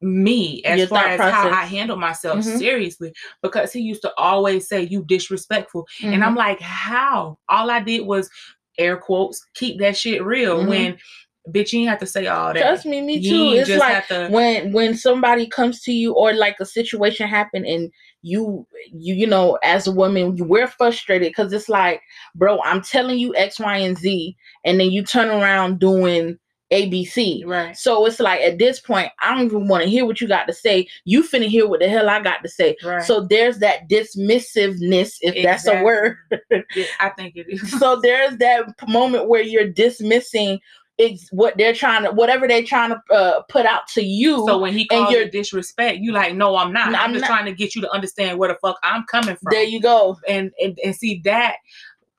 me 0.00 0.62
as 0.64 0.78
Your 0.78 0.88
far 0.88 1.06
as 1.06 1.20
how. 1.20 1.48
I 1.48 1.64
handle 1.64 1.96
myself 1.96 2.40
Mhm. 2.40 2.58
seriously 2.58 3.12
because 3.40 3.72
he 3.72 3.80
used 3.80 4.02
to 4.02 4.12
always 4.18 4.66
say 4.68 4.82
you 4.82 5.04
disrespectful 5.04 5.86
and 6.02 6.24
I'm 6.24 6.34
like, 6.34 6.60
how? 6.60 7.38
All 7.48 7.70
I 7.70 7.78
did 7.80 8.00
was 8.04 8.28
air 8.78 8.96
quotes, 8.96 9.46
keep 9.54 9.78
that 9.78 9.96
shit 9.96 10.24
real 10.24 10.64
Mhm. 10.64 10.68
when 10.68 10.98
bitch 11.50 11.72
you 11.72 11.80
ain't 11.80 11.90
have 11.90 11.98
to 12.00 12.06
say 12.06 12.26
all 12.26 12.52
that. 12.52 12.60
trust 12.60 12.86
me 12.86 13.00
me 13.00 13.20
too 13.20 13.50
ain't 13.54 13.68
it's 13.68 13.70
like 13.78 14.06
to 14.08 14.28
when 14.30 14.72
when 14.72 14.96
somebody 14.96 15.46
comes 15.46 15.82
to 15.82 15.92
you 15.92 16.12
or 16.14 16.32
like 16.32 16.56
a 16.60 16.64
situation 16.64 17.26
happen 17.28 17.64
and 17.66 17.90
you 18.22 18.66
you 18.92 19.14
you 19.14 19.26
know 19.26 19.58
as 19.64 19.86
a 19.86 19.92
woman 19.92 20.36
you 20.36 20.44
we're 20.44 20.66
frustrated 20.68 21.28
because 21.28 21.52
it's 21.52 21.68
like 21.68 22.00
bro 22.36 22.60
i'm 22.62 22.80
telling 22.80 23.18
you 23.18 23.34
x 23.36 23.58
y 23.58 23.76
and 23.76 23.98
z 23.98 24.36
and 24.64 24.78
then 24.80 24.90
you 24.90 25.02
turn 25.02 25.28
around 25.28 25.78
doing 25.80 26.38
abc 26.72 27.44
right. 27.44 27.76
so 27.76 28.06
it's 28.06 28.18
like 28.20 28.40
at 28.40 28.58
this 28.58 28.80
point 28.80 29.10
i 29.20 29.34
don't 29.34 29.44
even 29.44 29.68
want 29.68 29.82
to 29.84 29.90
hear 29.90 30.06
what 30.06 30.20
you 30.22 30.26
got 30.28 30.46
to 30.46 30.54
say 30.54 30.86
you 31.04 31.22
finna 31.22 31.46
hear 31.46 31.66
what 31.68 31.80
the 31.80 31.88
hell 31.88 32.08
i 32.08 32.18
got 32.20 32.42
to 32.42 32.48
say 32.48 32.74
Right. 32.82 33.02
so 33.02 33.26
there's 33.26 33.58
that 33.58 33.90
dismissiveness 33.90 35.16
if 35.20 35.42
that's 35.42 35.66
a 35.66 35.82
word 35.82 36.16
Yeah, 36.50 36.84
I 37.00 37.10
think 37.10 37.36
it 37.36 37.46
is. 37.50 37.78
so 37.78 38.00
there's 38.00 38.36
that 38.38 38.64
moment 38.88 39.28
where 39.28 39.42
you're 39.42 39.68
dismissing 39.68 40.60
ex- 41.02 41.28
what 41.32 41.56
they're 41.58 41.74
trying 41.74 42.04
to 42.04 42.10
whatever 42.12 42.46
they're 42.48 42.62
trying 42.64 42.90
to 42.90 43.14
uh, 43.14 43.42
put 43.48 43.66
out 43.66 43.86
to 43.94 44.02
you 44.02 44.44
So 44.46 44.58
when 44.58 44.72
he 44.72 44.82
and 44.90 45.00
calls 45.02 45.10
you're- 45.12 45.24
it 45.24 45.32
disrespect, 45.32 45.98
you 45.98 46.12
like, 46.12 46.34
no, 46.34 46.56
I'm 46.56 46.72
not. 46.72 46.92
No, 46.92 46.98
I'm, 46.98 47.04
I'm 47.06 47.12
just 47.12 47.22
not. 47.22 47.28
trying 47.28 47.44
to 47.46 47.52
get 47.52 47.74
you 47.74 47.82
to 47.82 47.90
understand 47.92 48.38
where 48.38 48.48
the 48.48 48.58
fuck 48.62 48.78
I'm 48.82 49.04
coming 49.04 49.36
from. 49.36 49.50
there 49.50 49.62
you 49.64 49.80
go 49.80 50.16
and, 50.28 50.50
and 50.62 50.78
and 50.84 50.94
see 50.96 51.20
that 51.24 51.56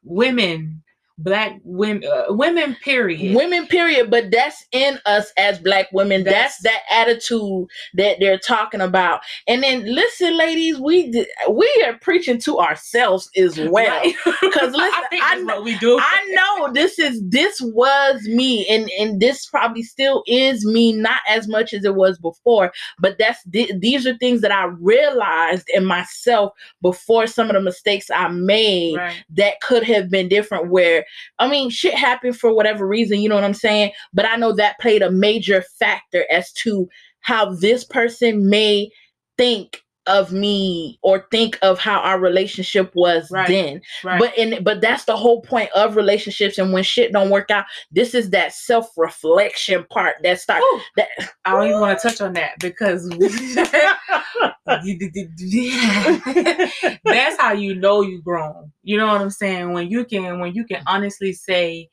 women 0.04 0.83
black 1.20 1.60
women, 1.64 2.04
uh, 2.10 2.26
women, 2.34 2.76
period. 2.84 3.36
women 3.36 3.68
period 3.68 4.10
but 4.10 4.32
that's 4.32 4.66
in 4.72 5.00
us 5.06 5.32
as 5.38 5.60
black 5.60 5.88
women 5.92 6.24
that's, 6.24 6.58
That's- 6.60 6.64
that 6.64 6.82
attitude 7.02 7.68
that 7.94 8.18
they're 8.20 8.40
talking 8.40 8.82
about 8.82 9.22
and 9.48 9.62
then 9.62 9.86
listen 9.86 10.36
ladies 10.36 10.80
we 10.80 11.26
we 11.52 11.84
are 11.86 11.94
preaching 12.00 12.40
to 12.40 12.58
ourselves 12.60 13.30
as 13.38 13.60
well 13.70 14.02
because 14.42 14.72
listen 14.76 14.80
I 15.04 15.06
think 15.12 15.24
I 15.24 15.36
know- 15.36 15.62
we 15.62 15.78
do. 15.78 16.00
I 16.02 16.26
know 16.58 16.74
this 16.74 16.98
is 16.98 17.22
this 17.30 17.62
was 17.62 18.24
me 18.24 18.68
and 18.68 18.90
and 19.00 19.20
this 19.22 19.46
probably 19.46 19.84
still 19.84 20.24
is 20.26 20.66
me 20.66 20.94
not 20.94 21.20
as 21.30 21.48
much 21.48 21.74
as 21.74 21.86
it 21.86 21.94
was 21.96 22.18
before 22.18 22.72
but 23.00 23.18
that's 23.20 23.44
th- 23.52 23.72
these 23.80 24.08
are 24.08 24.18
things 24.18 24.42
that 24.42 24.52
I 24.52 24.66
realized 24.66 25.70
in 25.74 25.86
myself 25.86 26.54
before 26.82 27.28
some 27.28 27.50
of 27.50 27.54
the 27.54 27.62
mistakes 27.62 28.10
I 28.10 28.30
made 28.30 28.96
right. 28.98 29.24
that 29.36 29.62
could 29.62 29.84
have 29.84 30.10
been 30.10 30.28
different 30.28 30.70
where 30.70 31.03
I 31.40 31.50
mean 31.50 31.70
shit 31.70 31.94
happened 31.94 32.38
for 32.38 32.54
whatever 32.54 32.88
reason, 32.88 33.22
you 33.22 33.30
know 33.30 33.36
what 33.36 33.44
I'm 33.44 33.54
saying? 33.54 33.92
But 34.14 34.26
I 34.26 34.36
know 34.36 34.54
that 34.54 34.80
played 34.80 35.02
a 35.02 35.12
major 35.12 35.64
factor 35.80 36.26
as 36.32 36.52
to 36.54 36.88
how 37.22 37.54
this 37.56 37.84
person 37.84 38.50
may 38.50 38.90
think 39.38 39.83
of 40.08 40.32
me 40.32 41.00
or 41.02 41.26
think 41.32 41.58
of 41.62 41.80
how 41.80 42.00
our 42.00 42.20
relationship 42.20 42.92
was 42.96 43.30
Right. 43.32 43.48
then. 43.48 43.82
Right. 44.04 44.20
But 44.20 44.38
in 44.38 44.64
but 44.64 44.82
that's 44.82 45.06
the 45.06 45.16
whole 45.16 45.42
point 45.42 45.70
of 45.76 45.96
relationships 45.96 46.58
and 46.58 46.74
when 46.74 46.84
shit 46.84 47.14
don't 47.14 47.30
work 47.30 47.52
out, 47.52 47.66
this 47.92 48.14
is 48.14 48.32
that 48.32 48.54
self-reflection 48.54 49.86
part 49.90 50.16
that 50.24 50.40
starts 50.40 50.66
that 50.98 51.08
I 51.46 51.52
don't 51.52 51.68
even 51.68 51.80
want 51.80 52.00
to 52.00 52.10
touch 52.10 52.22
on 52.22 52.34
that 52.34 52.60
because 52.60 53.08
that's 57.04 57.42
how 57.42 57.54
you 57.54 57.76
know 57.76 58.02
you 58.02 58.22
grown. 58.22 58.72
You 58.84 58.98
know 58.98 59.08
what 59.08 59.22
I'm 59.22 59.30
saying? 59.30 59.74
When 59.74 59.90
you 59.90 60.06
can 60.06 60.40
when 60.40 60.54
you 60.54 60.66
can 60.66 60.84
honestly 60.88 61.34
say 61.34 61.90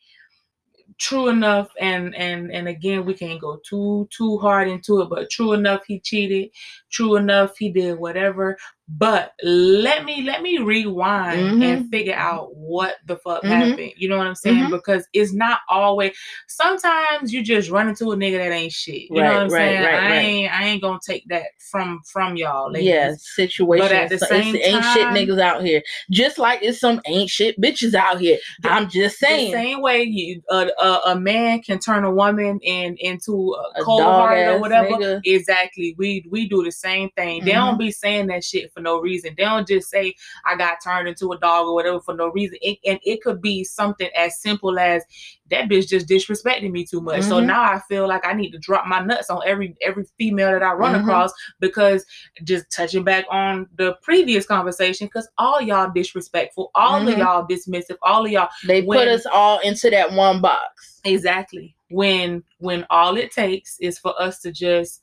true 1.01 1.29
enough 1.29 1.71
and 1.81 2.15
and 2.15 2.53
and 2.53 2.69
again 2.69 3.05
we 3.07 3.15
can't 3.15 3.41
go 3.41 3.59
too 3.69 4.07
too 4.17 4.39
hard 4.39 4.69
into 4.69 5.01
it 5.01 5.09
but 5.09 5.31
true 5.31 5.53
enough 5.55 5.83
he 5.87 5.99
cheated. 5.99 6.51
True 6.91 7.17
enough 7.17 7.57
he 7.59 7.71
did 7.73 7.99
whatever 7.99 8.57
but 8.99 9.35
let 9.43 10.05
me 10.05 10.23
let 10.23 10.43
me 10.43 10.59
rewind 10.59 11.63
and 11.63 11.89
figure 11.91 12.15
out 12.15 12.55
what 12.57 12.97
the 13.07 13.17
fuck 13.19 13.43
Mhm. 13.45 13.49
happened 13.49 13.93
you 13.97 14.09
know 14.09 14.19
what 14.19 14.27
i'm 14.27 14.35
saying 14.35 14.65
Mhm. 14.65 14.71
because 14.71 15.07
it's 15.13 15.33
not 15.33 15.61
always 15.69 16.13
sometimes 16.49 17.33
you 17.33 17.43
just 17.43 17.71
run 17.71 17.89
into 17.89 18.13
a 18.13 18.17
nigga 18.17 18.39
that 18.39 18.53
ain't 18.53 18.73
shit 18.73 19.03
you 19.03 19.17
know 19.17 19.23
what 19.23 19.37
i'm 19.43 19.49
right, 19.49 19.59
saying 19.59 19.83
right, 19.85 19.95
i 20.03 20.17
ain't 20.17 20.53
i 20.61 20.65
ain't 20.67 20.83
gonna 20.83 20.99
take 21.05 21.25
that 21.29 21.45
from 21.71 22.01
from 22.13 22.37
y'all 22.37 22.71
ladies. 22.73 22.89
yeah, 22.89 23.15
situation. 23.17 23.85
But 23.87 23.93
at 23.93 24.09
the 24.11 24.19
so 24.19 24.27
same 24.27 24.57
it's 24.57 24.67
ain't 24.67 24.85
shit 24.85 25.07
niggas 25.09 25.41
out 25.41 25.63
here. 25.63 25.83
Just 26.11 26.37
like 26.39 26.61
it's 26.63 26.81
some 26.81 27.01
ain't 27.07 27.31
shit 27.31 27.61
bitches 27.61 27.95
out 27.95 28.21
here. 28.21 28.39
The- 28.63 28.73
I'm 28.73 28.89
just 28.91 29.21
the 29.21 29.27
saying. 29.27 29.53
same 29.53 29.81
way 29.83 30.03
you 30.03 30.43
a, 30.51 30.69
a, 30.83 31.01
a 31.13 31.21
man 31.21 31.63
can 31.63 31.79
turn 31.79 32.03
a 32.05 32.11
woman 32.11 32.59
in 32.63 32.97
into 32.99 33.55
a, 33.77 33.81
A 33.81 33.85
cold 33.85 34.03
hearted 34.03 34.49
or 34.49 34.59
whatever. 34.61 34.89
nigga. 34.89 35.21
Exactly. 35.25 35.95
We 35.97 36.25
we 36.29 36.49
do 36.49 36.65
the 36.65 36.73
same 36.73 37.11
thing. 37.11 37.45
They 37.45 37.53
Mm-hmm. 37.53 37.67
don't 37.69 37.79
be 37.79 37.93
saying 37.93 38.27
that 38.29 38.43
shit 38.43 38.73
for 38.73 38.80
no 38.81 39.01
reason. 39.01 39.35
They 39.37 39.45
don't 39.45 39.67
just 39.69 39.91
say 39.91 40.15
I 40.47 40.57
got 40.57 40.79
turned 40.83 41.09
into 41.09 41.33
a 41.33 41.39
dog 41.39 41.67
or 41.67 41.75
whatever 41.75 42.01
for 42.01 42.15
no 42.15 42.29
reason. 42.29 42.59
It, 42.63 42.79
and 42.87 42.99
it 43.03 43.23
could 43.23 43.41
be 43.41 43.65
something 43.65 44.09
as 44.17 44.41
simple 44.41 44.79
as 44.79 45.05
that 45.51 45.69
bitch 45.69 45.89
just 45.89 46.09
disrespected 46.09 46.71
me 46.71 46.85
too 46.85 47.01
much. 47.01 47.23
So 47.23 47.41
Mhm. 47.41 47.47
now 47.47 47.63
I 47.63 47.81
feel 47.89 48.07
like 48.07 48.25
I 48.25 48.33
need 48.33 48.51
to 48.53 48.59
drop 48.59 48.87
my 48.87 49.01
nuts 49.01 49.31
on 49.31 49.43
every 49.45 49.75
every 49.83 50.05
female 50.19 50.53
that 50.53 50.63
I 50.63 50.73
run 50.73 50.95
Mhm. 50.95 51.01
across 51.03 51.33
because 51.59 52.07
just 52.45 52.71
touching 52.71 53.05
back 53.05 53.25
on 53.31 53.69
the 53.77 53.95
previous 54.03 54.47
conversation, 54.47 55.07
because 55.09 55.29
all 55.39 55.61
y'all 55.61 55.91
disrespectful, 55.93 56.71
all 56.75 57.01
Mhm. 57.01 57.13
of 57.13 57.19
y'all 57.19 57.47
dismissive, 57.47 57.97
all 58.03 58.25
of 58.25 58.31
y'all 58.31 58.49
They 58.67 58.83
put 58.83 59.09
us 59.09 59.27
all 59.27 59.59
into 59.61 59.91
that 59.91 60.13
one 60.13 60.41
box. 60.41 61.01
Exactly. 61.05 61.75
When 61.91 62.45
when 62.59 62.87
all 62.91 63.17
it 63.17 63.33
takes 63.33 63.79
is 63.81 63.99
for 63.99 64.15
us 64.21 64.41
to 64.43 64.53
just 64.53 65.03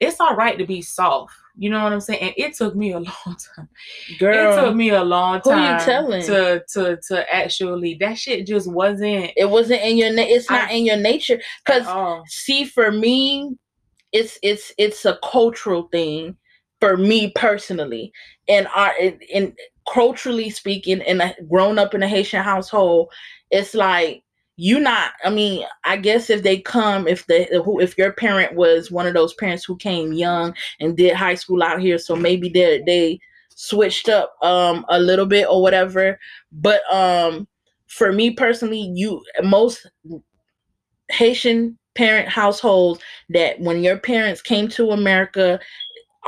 it's 0.00 0.20
all 0.20 0.36
right 0.36 0.58
to 0.58 0.66
be 0.66 0.80
soft. 0.82 1.34
You 1.58 1.70
know 1.70 1.82
what 1.82 1.92
I'm 1.92 2.00
saying? 2.00 2.20
And 2.22 2.34
it 2.36 2.54
took 2.54 2.76
me 2.76 2.92
a 2.92 2.98
long 3.00 3.36
time. 3.56 3.68
Girl, 4.18 4.52
it 4.52 4.54
took 4.54 4.76
me 4.76 4.90
a 4.90 5.02
long 5.02 5.40
who 5.42 5.50
you 5.50 5.56
time 5.56 5.84
telling? 5.84 6.22
to 6.22 6.62
to 6.72 6.98
to 7.08 7.34
actually 7.34 7.96
that 8.00 8.16
shit 8.16 8.46
just 8.46 8.70
wasn't 8.70 9.32
it 9.36 9.50
wasn't 9.50 9.82
in 9.82 9.96
your 9.98 10.12
na- 10.12 10.22
it's 10.22 10.48
not 10.48 10.70
I- 10.70 10.74
in 10.74 10.86
your 10.86 10.96
nature 10.96 11.40
because 11.64 11.86
see 12.28 12.64
for 12.64 12.92
me 12.92 13.56
it's 14.12 14.38
it's 14.42 14.72
it's 14.78 15.04
a 15.04 15.18
cultural 15.22 15.88
thing 15.90 16.36
for 16.80 16.96
me 16.96 17.32
personally 17.34 18.12
and 18.48 18.68
our 18.74 18.96
in, 18.98 19.18
in 19.28 19.56
culturally 19.92 20.48
speaking 20.50 21.02
and 21.02 21.34
grown 21.50 21.78
up 21.78 21.92
in 21.94 22.02
a 22.02 22.08
haitian 22.08 22.42
household 22.42 23.10
it's 23.50 23.74
like 23.74 24.22
you 24.60 24.80
not 24.80 25.12
i 25.24 25.30
mean 25.30 25.64
i 25.84 25.96
guess 25.96 26.28
if 26.28 26.42
they 26.42 26.58
come 26.58 27.06
if 27.06 27.24
they 27.26 27.48
who 27.64 27.78
if 27.80 27.96
your 27.96 28.12
parent 28.12 28.54
was 28.56 28.90
one 28.90 29.06
of 29.06 29.14
those 29.14 29.32
parents 29.34 29.64
who 29.64 29.76
came 29.76 30.12
young 30.12 30.52
and 30.80 30.96
did 30.96 31.14
high 31.14 31.36
school 31.36 31.62
out 31.62 31.80
here 31.80 31.96
so 31.96 32.16
maybe 32.16 32.48
they 32.48 32.82
they 32.84 33.20
switched 33.54 34.08
up 34.08 34.34
um 34.42 34.84
a 34.88 35.00
little 35.00 35.26
bit 35.26 35.46
or 35.48 35.60
whatever. 35.60 36.18
But 36.52 36.80
um 36.92 37.48
for 37.88 38.12
me 38.12 38.30
personally 38.30 38.92
you 38.94 39.22
most 39.42 39.90
haitian 41.10 41.76
parent 41.94 42.28
households 42.28 43.00
that 43.30 43.58
when 43.58 43.82
your 43.82 43.96
parents 43.96 44.42
came 44.42 44.68
to 44.68 44.90
america 44.90 45.58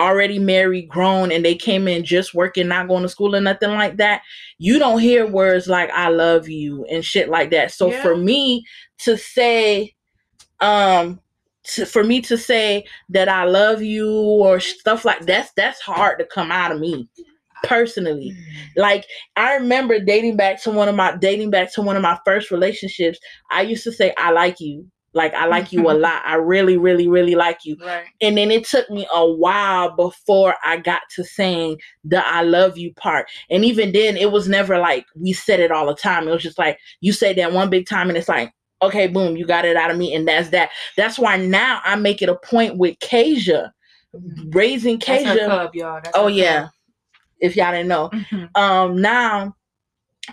already 0.01 0.39
married 0.39 0.89
grown 0.89 1.31
and 1.31 1.45
they 1.45 1.55
came 1.55 1.87
in 1.87 2.03
just 2.05 2.35
working 2.35 2.69
not 2.69 2.89
going 2.89 3.03
to 3.03 3.09
school 3.09 3.37
or 3.37 3.41
nothing 3.41 3.71
like 3.71 3.99
that 3.99 4.23
you 4.59 4.79
don't 4.79 5.01
hear 5.01 5.27
words 5.27 5.69
like 5.69 5.91
i 5.91 6.09
love 6.09 6.49
you 6.49 6.85
and 6.91 7.05
shit 7.05 7.29
like 7.29 7.51
that. 7.51 7.71
So 7.71 7.91
Yeah. 7.91 8.03
for 8.03 8.17
me 8.17 8.65
to 9.01 9.17
say 9.17 9.95
um 10.61 11.21
to, 11.65 11.85
for 11.87 12.03
me 12.03 12.21
to 12.23 12.37
say 12.39 12.85
that 13.11 13.29
i 13.29 13.45
love 13.45 13.83
you 13.83 14.11
or 14.11 14.61
stuff 14.61 15.05
like 15.05 15.21
that's 15.27 15.53
that's 15.57 15.81
hard 15.81 16.19
to 16.19 16.25
come 16.25 16.51
out 16.51 16.73
of 16.73 16.81
me 16.81 17.09
personally. 17.65 18.35
Like 18.77 19.05
i 19.37 19.55
remember 19.55 19.99
dating 20.01 20.37
back 20.37 20.63
to 20.63 20.71
one 20.71 20.89
of 20.89 20.95
my 20.95 21.17
dating 21.17 21.51
back 21.51 21.73
to 21.75 21.83
one 21.83 21.97
of 21.97 22.03
my 22.03 22.19
first 22.25 22.51
relationships 22.51 23.19
i 23.51 23.63
used 23.63 23.85
to 23.85 23.93
say 23.93 24.15
i 24.17 24.31
like 24.31 24.61
you 24.61 24.87
like 25.13 25.35
i 25.35 25.47
like 25.47 25.73
you 25.73 25.91
a 25.91 25.93
lot 26.07 26.23
i 26.25 26.35
really 26.35 26.77
really 26.77 27.09
really 27.09 27.35
like 27.35 27.59
you 27.65 27.77
Right. 27.85 28.05
and 28.21 28.37
then 28.39 28.51
it 28.51 28.65
took 28.65 28.89
me 28.91 29.07
a 29.15 29.27
while 29.31 29.95
before 29.97 30.55
I 30.65 30.77
got 30.77 31.03
to 31.17 31.25
saying 31.25 31.79
the 32.05 32.25
I 32.25 32.43
love 32.43 32.77
you 32.77 32.93
part. 32.95 33.29
And 33.49 33.65
even 33.65 33.93
then, 33.93 34.17
it 34.17 34.31
was 34.31 34.49
never 34.49 34.79
like 34.79 35.07
we 35.17 35.33
said 35.33 35.59
it 35.61 35.71
all 35.73 35.87
the 35.87 35.95
time. 35.95 36.29
It 36.29 36.31
was 36.33 36.43
just 36.43 36.59
like 36.59 36.79
you 37.01 37.13
say 37.13 37.33
that 37.35 37.53
one 37.53 37.71
big 37.71 37.87
time, 37.89 38.09
and 38.09 38.19
it's 38.19 38.29
like, 38.29 38.53
okay, 38.83 39.07
boom, 39.07 39.37
you 39.37 39.47
got 39.47 39.65
it 39.65 39.77
out 39.77 39.91
of 39.91 39.97
me, 39.97 40.15
and 40.15 40.29
that's 40.29 40.51
that. 40.51 40.71
That's 40.97 41.19
why 41.19 41.37
now 41.39 41.81
I 41.85 41.97
make 41.97 42.21
it 42.23 42.29
a 42.29 42.37
point 42.37 42.77
with 42.77 42.99
Kasia, 43.01 43.73
raising 44.53 44.99
That's 44.99 45.25
her 45.25 45.35
Kasia. 45.35 45.47
cub, 45.47 45.75
y'all. 45.75 46.01
That's 46.03 46.17
Oh 46.17 46.27
yeah, 46.29 46.69
if 47.41 47.57
y'all 47.57 47.73
didn't 47.73 47.89
know. 47.89 48.11
Mhm. 48.11 48.51
um, 48.57 49.01
now 49.01 49.57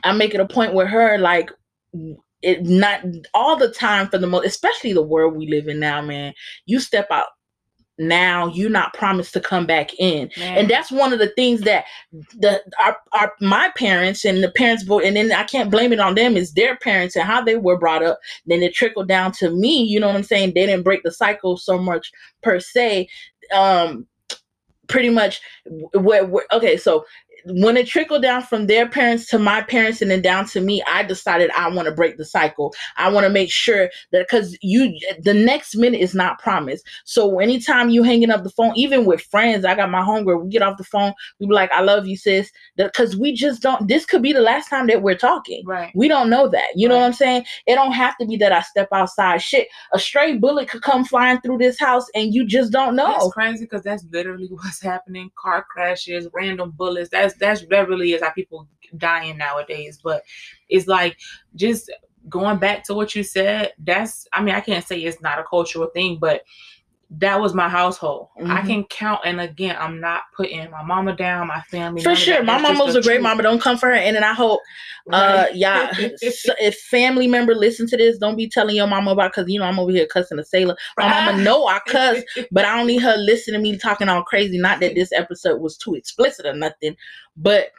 I 0.03 0.11
make 0.13 0.33
it 0.33 0.41
a 0.41 0.47
point 0.47 0.73
with 0.73 0.87
her, 0.89 1.17
like 1.17 1.49
it 2.41 2.63
not 2.63 3.01
all 3.33 3.55
the 3.55 3.71
time 3.71 4.07
for 4.07 4.17
the 4.17 4.27
most, 4.27 4.45
especially 4.45 4.93
the 4.93 5.01
world 5.01 5.35
we 5.35 5.47
live 5.47 5.67
in 5.67 5.79
now, 5.79 6.01
man. 6.01 6.33
You 6.65 6.79
step 6.79 7.07
out 7.11 7.27
now, 7.99 8.47
you're 8.47 8.69
not 8.69 8.93
promised 8.93 9.33
to 9.33 9.39
come 9.39 9.65
back 9.65 9.91
in 9.97 10.29
Man. 10.37 10.57
and 10.57 10.69
that's 10.69 10.91
one 10.91 11.13
of 11.13 11.19
the 11.19 11.29
things 11.29 11.61
that 11.61 11.85
the 12.37 12.61
our, 12.79 12.97
our 13.13 13.33
my 13.41 13.71
parents 13.75 14.23
and 14.23 14.43
the 14.43 14.51
parents 14.51 14.83
vote 14.83 15.03
and 15.03 15.15
then 15.15 15.31
i 15.31 15.43
can't 15.43 15.71
blame 15.71 15.91
it 15.91 15.99
on 15.99 16.13
them 16.13 16.37
it's 16.37 16.51
their 16.53 16.75
parents 16.77 17.15
and 17.15 17.25
how 17.25 17.41
they 17.41 17.55
were 17.55 17.77
brought 17.77 18.03
up 18.03 18.19
then 18.45 18.61
it 18.61 18.73
trickled 18.73 19.07
down 19.07 19.31
to 19.31 19.49
me 19.49 19.83
you 19.83 19.99
know 19.99 20.07
what 20.07 20.15
i'm 20.15 20.23
saying 20.23 20.53
they 20.53 20.65
didn't 20.65 20.83
break 20.83 21.01
the 21.03 21.11
cycle 21.11 21.57
so 21.57 21.77
much 21.77 22.11
per 22.43 22.59
se 22.59 23.07
um 23.53 24.05
pretty 24.87 25.09
much 25.09 25.41
where, 25.93 26.25
where 26.25 26.45
okay 26.51 26.77
so 26.77 27.03
when 27.49 27.77
it 27.77 27.87
trickled 27.87 28.21
down 28.21 28.41
from 28.41 28.67
their 28.67 28.87
parents 28.87 29.27
to 29.27 29.39
my 29.39 29.61
parents 29.61 30.01
and 30.01 30.11
then 30.11 30.21
down 30.21 30.45
to 30.45 30.61
me 30.61 30.81
i 30.87 31.03
decided 31.03 31.49
i 31.51 31.69
want 31.69 31.87
to 31.87 31.93
break 31.93 32.17
the 32.17 32.25
cycle 32.25 32.73
i 32.97 33.09
want 33.09 33.25
to 33.25 33.29
make 33.29 33.51
sure 33.51 33.89
that 34.11 34.25
because 34.27 34.57
you 34.61 34.97
the 35.21 35.33
next 35.33 35.75
minute 35.75 35.99
is 35.99 36.13
not 36.13 36.39
promised 36.39 36.85
so 37.05 37.39
anytime 37.39 37.89
you 37.89 38.03
hanging 38.03 38.29
up 38.29 38.43
the 38.43 38.49
phone 38.49 38.73
even 38.75 39.05
with 39.05 39.21
friends 39.21 39.65
i 39.65 39.75
got 39.75 39.89
my 39.89 40.01
homegirl 40.01 40.43
we 40.43 40.49
get 40.49 40.61
off 40.61 40.77
the 40.77 40.83
phone 40.83 41.13
we 41.39 41.47
be 41.47 41.53
like 41.53 41.71
i 41.71 41.81
love 41.81 42.07
you 42.07 42.17
sis 42.17 42.51
because 42.75 43.15
we 43.17 43.33
just 43.33 43.61
don't 43.61 43.87
this 43.87 44.05
could 44.05 44.21
be 44.21 44.33
the 44.33 44.41
last 44.41 44.69
time 44.69 44.87
that 44.87 45.01
we're 45.01 45.15
talking 45.15 45.63
right. 45.65 45.91
we 45.95 46.07
don't 46.07 46.29
know 46.29 46.47
that. 46.47 46.67
You 46.75 46.87
know 46.87 46.97
what 46.97 47.05
I'm 47.05 47.13
saying? 47.13 47.45
It 47.65 47.75
don't 47.75 47.91
have 47.91 48.17
to 48.17 48.25
be 48.25 48.37
that 48.37 48.51
I 48.51 48.61
step 48.61 48.89
outside. 48.91 49.41
Shit, 49.41 49.67
a 49.93 49.99
stray 49.99 50.37
bullet 50.37 50.69
could 50.69 50.81
come 50.81 51.03
flying 51.03 51.39
through 51.41 51.57
this 51.57 51.79
house 51.79 52.05
and 52.15 52.33
you 52.33 52.45
just 52.45 52.71
don't 52.71 52.95
That's 52.95 53.23
know. 53.25 53.29
crazy 53.31 53.65
because 53.65 53.83
that's 53.83 54.03
literally 54.11 54.47
what's 54.51 54.81
happening. 54.81 55.31
Car 55.37 55.65
crashes, 55.69 56.27
random 56.33 56.71
bullets. 56.71 57.09
That's 57.09 57.36
that's 57.39 57.65
that 57.67 57.87
really 57.87 58.13
is 58.13 58.21
how 58.21 58.31
people 58.31 58.67
dying 58.97 59.37
nowadays. 59.37 59.99
But 60.03 60.23
it's 60.69 60.87
like 60.87 61.17
just 61.55 61.91
going 62.29 62.57
back 62.57 62.83
to 62.85 62.93
what 62.93 63.15
you 63.15 63.23
said. 63.23 63.73
That's 63.79 64.27
I 64.33 64.41
mean 64.43 64.55
I 64.55 64.61
can't 64.61 64.85
say 64.85 64.99
it's 64.99 65.21
not 65.21 65.39
a 65.39 65.43
cultural 65.43 65.89
thing, 65.93 66.17
but 66.19 66.43
that 67.09 67.39
was 67.39 67.53
my 67.53 67.69
household. 67.69 68.27
I 68.37 68.61
Mhm. 68.61 68.65
can 68.67 68.83
count, 68.85 69.21
and 69.23 69.39
again, 69.39 69.77
I'm 69.79 70.01
not 70.01 70.23
putting 70.35 70.69
my 70.69 70.83
mama 70.83 71.15
down, 71.15 71.47
my 71.47 71.61
family. 71.61 72.01
For 72.03 72.15
sure. 72.15 72.43
My 72.43 72.57
mama 72.59 72.83
was 72.83 72.95
a 72.95 73.01
great 73.01 73.15
truth. 73.15 73.23
mama. 73.23 73.43
Don't 73.43 73.61
come 73.61 73.77
for 73.77 73.87
her. 73.87 73.93
And 73.95 74.15
then 74.15 74.23
I 74.25 74.33
hope 74.33 74.59
uh 75.13 75.45
Right. 75.45 75.55
yeah 75.55 75.89
s- 76.21 76.45
if 76.59 76.75
family 76.79 77.27
member 77.27 77.55
listen 77.55 77.87
to 77.87 77.95
this, 77.95 78.17
don't 78.17 78.35
be 78.35 78.49
telling 78.49 78.75
your 78.75 78.87
mama 78.87 79.11
about 79.11 79.31
because 79.31 79.49
you 79.49 79.57
know 79.57 79.65
I'm 79.65 79.79
over 79.79 79.91
here 79.91 80.05
cussing 80.05 80.37
a 80.37 80.43
sailor. 80.43 80.75
My 80.97 81.07
mama 81.07 81.41
know 81.41 81.65
I 81.67 81.79
cuss, 81.87 82.23
but 82.51 82.65
I 82.65 82.75
don't 82.75 82.87
need 82.87 83.01
her 83.01 83.15
listening 83.15 83.61
to 83.61 83.63
me 83.63 83.77
talking 83.77 84.09
all 84.09 84.23
crazy. 84.23 84.57
Not 84.59 84.81
that 84.81 84.95
this 84.95 85.13
episode 85.13 85.61
was 85.61 85.77
too 85.77 85.95
explicit 85.95 86.45
or 86.45 86.53
nothing, 86.53 86.97
but 87.37 87.71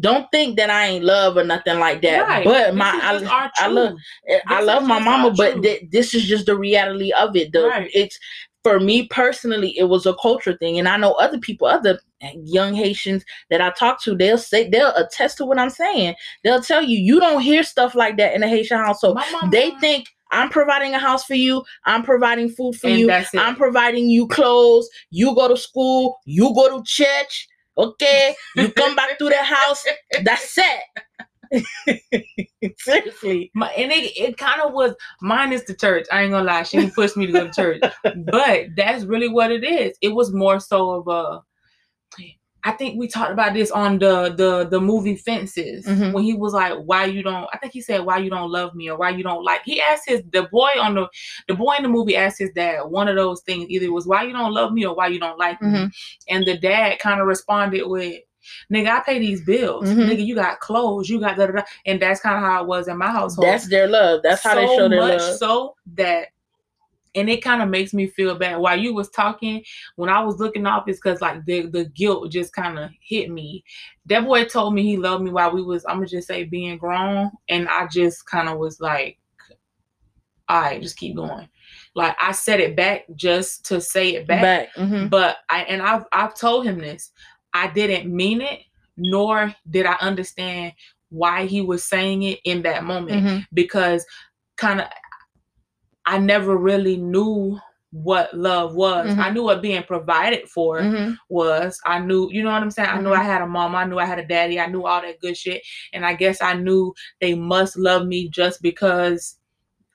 don't 0.00 0.26
think 0.32 0.56
that 0.56 0.70
I 0.70 0.86
ain't 0.86 1.04
love 1.04 1.36
or 1.36 1.44
nothing 1.44 1.78
like 1.78 2.00
that. 2.02 2.26
Right. 2.26 2.44
But 2.44 2.74
my 2.74 2.98
I, 3.00 3.50
I 3.58 3.66
love 3.68 3.90
truth. 3.90 4.40
I 4.48 4.58
This 4.60 4.66
love 4.66 4.82
my 4.84 4.98
mama, 4.98 5.32
but 5.36 5.62
th- 5.62 5.84
this 5.90 6.14
is 6.14 6.24
just 6.24 6.46
the 6.46 6.56
reality 6.56 7.12
of 7.12 7.36
it. 7.36 7.52
The 7.52 7.62
Right. 7.68 7.90
it's 7.94 8.18
for 8.62 8.78
me 8.80 9.06
personally, 9.08 9.76
it 9.76 9.84
was 9.84 10.06
a 10.06 10.14
culture 10.14 10.56
thing, 10.56 10.78
and 10.78 10.88
I 10.88 10.96
know 10.96 11.12
other 11.14 11.38
people, 11.38 11.66
other 11.66 11.98
young 12.44 12.74
Haitians 12.74 13.24
that 13.50 13.60
I 13.60 13.70
talk 13.70 14.02
to, 14.04 14.14
they'll 14.14 14.38
say 14.38 14.68
they'll 14.68 14.94
attest 14.94 15.38
to 15.38 15.44
what 15.44 15.58
I'm 15.58 15.70
saying. 15.70 16.14
They'll 16.44 16.62
tell 16.62 16.82
you 16.82 16.98
you 16.98 17.18
don't 17.20 17.42
hear 17.42 17.62
stuff 17.62 17.94
like 17.94 18.16
that 18.18 18.34
in 18.34 18.42
a 18.42 18.48
Haitian 18.48 18.78
household. 18.78 19.16
Mama- 19.16 19.50
They 19.50 19.70
think 19.80 20.06
I'm 20.30 20.48
providing 20.48 20.94
a 20.94 20.98
house 20.98 21.24
for 21.24 21.34
you, 21.34 21.62
I'm 21.84 22.02
providing 22.02 22.48
food 22.48 22.76
for 22.76 22.88
and 22.88 23.00
you. 23.00 23.10
I'm 23.36 23.54
providing 23.56 24.08
you 24.08 24.26
clothes. 24.28 24.88
You 25.10 25.34
go 25.34 25.48
to 25.48 25.56
school. 25.56 26.18
You 26.24 26.54
go 26.54 26.78
to 26.78 26.82
church. 26.86 27.48
Okay. 27.76 28.34
You 28.56 28.70
come 28.72 28.94
back 28.96 29.18
to 29.18 29.28
the 29.28 29.36
house. 29.42 29.84
That's 30.22 30.56
it. 30.56 30.80
Seriously. 32.78 33.50
My, 33.54 33.68
and 33.70 33.92
it, 33.92 34.16
it 34.16 34.38
kind 34.38 34.60
of 34.62 34.72
was 34.72 34.94
mine 35.20 35.52
is 35.52 35.64
the 35.64 35.74
church. 35.74 36.06
I 36.12 36.22
ain't 36.22 36.32
gonna 36.32 36.44
lie, 36.46 36.62
she 36.64 36.78
didn't 36.78 36.94
push 36.94 37.16
me 37.16 37.26
to 37.26 37.32
go 37.32 37.46
to 37.48 37.52
church, 37.52 37.82
but 38.32 38.66
that's 38.76 39.04
really 39.04 39.28
what 39.28 39.52
it 39.52 39.64
is. 39.64 39.96
It 40.02 40.14
was 40.14 40.32
more 40.32 40.60
so 40.60 40.90
of 40.90 41.08
a. 41.08 41.42
I 42.64 42.72
think 42.72 42.96
we 42.98 43.08
talked 43.08 43.32
about 43.32 43.54
this 43.54 43.72
on 43.72 43.98
the 43.98 44.32
the 44.36 44.66
the 44.68 44.80
movie 44.80 45.16
Fences 45.16 45.84
Mhm. 45.86 46.12
when 46.12 46.22
he 46.22 46.34
was 46.34 46.52
like, 46.54 46.74
"Why 46.84 47.06
you 47.06 47.22
don't?" 47.22 47.48
I 47.52 47.58
think 47.58 47.72
he 47.72 47.80
said, 47.80 48.04
"Why 48.04 48.18
you 48.18 48.30
don't 48.30 48.52
love 48.52 48.74
me?" 48.74 48.88
or 48.88 48.96
"Why 48.96 49.10
you 49.10 49.24
don't 49.24 49.44
like." 49.44 49.62
He 49.64 49.80
asked 49.80 50.04
his 50.08 50.22
the 50.32 50.44
boy 50.44 50.70
on 50.80 50.94
the 50.94 51.08
the 51.48 51.54
boy 51.54 51.74
in 51.78 51.82
the 51.82 51.88
movie 51.88 52.16
asked 52.16 52.38
his 52.38 52.50
dad 52.54 52.82
one 52.84 53.08
of 53.08 53.16
those 53.16 53.42
things. 53.42 53.66
Either 53.68 53.86
it 53.86 53.92
was 53.92 54.06
"Why 54.06 54.22
you 54.24 54.32
don't 54.32 54.52
love 54.52 54.72
me?" 54.72 54.86
or 54.86 54.94
"Why 54.94 55.08
you 55.08 55.18
don't 55.18 55.38
like 55.38 55.60
me?" 55.60 55.70
Mhm. 55.70 55.90
And 56.28 56.46
the 56.46 56.56
dad 56.56 57.00
kind 57.00 57.20
of 57.20 57.26
responded 57.26 57.82
with, 57.86 58.20
"Nigga, 58.72 58.88
I 58.88 59.00
pay 59.00 59.18
these 59.18 59.42
bills. 59.44 59.88
Mhm. 59.88 60.08
Nigga, 60.08 60.24
you 60.26 60.34
got 60.34 60.60
clothes. 60.60 61.08
You 61.08 61.20
got 61.20 61.36
da 61.36 61.46
da 61.46 61.52
da." 61.52 61.62
And 61.86 62.00
that's 62.00 62.20
kind 62.20 62.36
of 62.36 62.42
how 62.42 62.62
it 62.62 62.66
was 62.66 62.88
in 62.88 62.96
my 62.98 63.10
household. 63.10 63.48
That's 63.48 63.68
their 63.68 63.86
love. 63.86 64.20
That's 64.22 64.42
how 64.42 64.54
they 64.54 64.66
show 64.66 64.88
their 64.88 65.00
much 65.00 65.20
love. 65.20 65.36
So 65.38 65.74
that, 65.94 66.28
and 67.14 67.28
it 67.28 67.42
kind 67.44 67.60
of 67.62 67.68
makes 67.68 67.92
me 67.92 68.06
feel 68.06 68.34
bad. 68.34 68.58
While 68.58 68.78
you 68.78 68.94
was 68.94 69.10
talking, 69.10 69.62
when 69.96 70.08
I 70.08 70.20
was 70.24 70.38
looking 70.38 70.66
off, 70.66 70.88
it's 70.88 70.98
because 70.98 71.20
like 71.20 71.44
the 71.44 71.66
the 71.66 71.84
guilt 71.86 72.30
just 72.30 72.52
kind 72.54 72.78
of 72.78 72.90
hit 73.00 73.30
me. 73.30 73.64
That 74.06 74.24
boy 74.24 74.44
told 74.46 74.74
me 74.74 74.82
he 74.82 74.96
loved 74.96 75.22
me 75.22 75.30
while 75.30 75.52
we 75.52 75.62
was. 75.62 75.84
I'm 75.86 75.96
gonna 75.96 76.06
just 76.06 76.28
say 76.28 76.44
being 76.44 76.78
grown, 76.78 77.30
and 77.48 77.68
I 77.68 77.86
just 77.88 78.24
kind 78.26 78.48
of 78.48 78.58
was 78.58 78.80
like, 78.80 79.18
all 80.48 80.60
right, 80.60 80.82
just 80.82 80.96
keep 80.96 81.16
going. 81.16 81.48
Like 81.94 82.16
I 82.20 82.32
said 82.32 82.60
it 82.60 82.76
back 82.76 83.04
just 83.14 83.64
to 83.66 83.80
say 83.80 84.14
it 84.14 84.26
back. 84.26 84.42
Back. 84.42 84.68
mhm. 84.76 85.10
But 85.10 85.38
I 85.50 85.62
and 85.64 85.82
I've 85.82 86.04
I've 86.12 86.34
told 86.34 86.64
him 86.66 86.78
this. 86.78 87.10
I 87.54 87.68
didn't 87.68 88.14
mean 88.14 88.40
it, 88.40 88.60
nor 88.96 89.54
did 89.68 89.86
I 89.86 89.94
understand 90.00 90.72
why 91.10 91.46
he 91.46 91.60
was 91.60 91.84
saying 91.84 92.22
it 92.22 92.40
in 92.44 92.62
that 92.62 92.84
moment 92.84 93.22
Mhm. 93.24 93.46
because 93.52 94.04
kind 94.56 94.80
of 94.80 94.88
I 96.04 96.18
never 96.18 96.56
really 96.56 96.96
knew 96.96 97.58
what 97.92 98.32
love 98.34 98.74
was. 98.74 99.14
Mhm. 99.14 99.18
I 99.18 99.30
knew 99.30 99.42
what 99.44 99.60
being 99.62 99.82
provided 99.82 100.48
for 100.48 100.80
Mhm. 100.80 101.16
was. 101.28 101.78
I 101.86 101.98
knew, 101.98 102.28
you 102.30 102.42
know 102.42 102.50
what 102.50 102.62
I'm 102.62 102.70
saying? 102.70 102.88
I 102.88 103.00
knew. 103.00 103.12
I 103.12 103.22
had 103.22 103.42
a 103.42 103.46
mom, 103.46 103.76
I 103.76 103.84
knew 103.84 103.98
I 103.98 104.06
had 104.06 104.18
a 104.18 104.26
daddy, 104.26 104.58
I 104.58 104.66
knew 104.66 104.86
all 104.86 105.02
that 105.02 105.20
good 105.20 105.36
shit. 105.36 105.62
And 105.92 106.04
I 106.04 106.14
guess 106.14 106.40
I 106.40 106.54
knew 106.54 106.94
they 107.20 107.34
must 107.34 107.76
love 107.76 108.06
me 108.06 108.28
just 108.30 108.62
because 108.62 109.38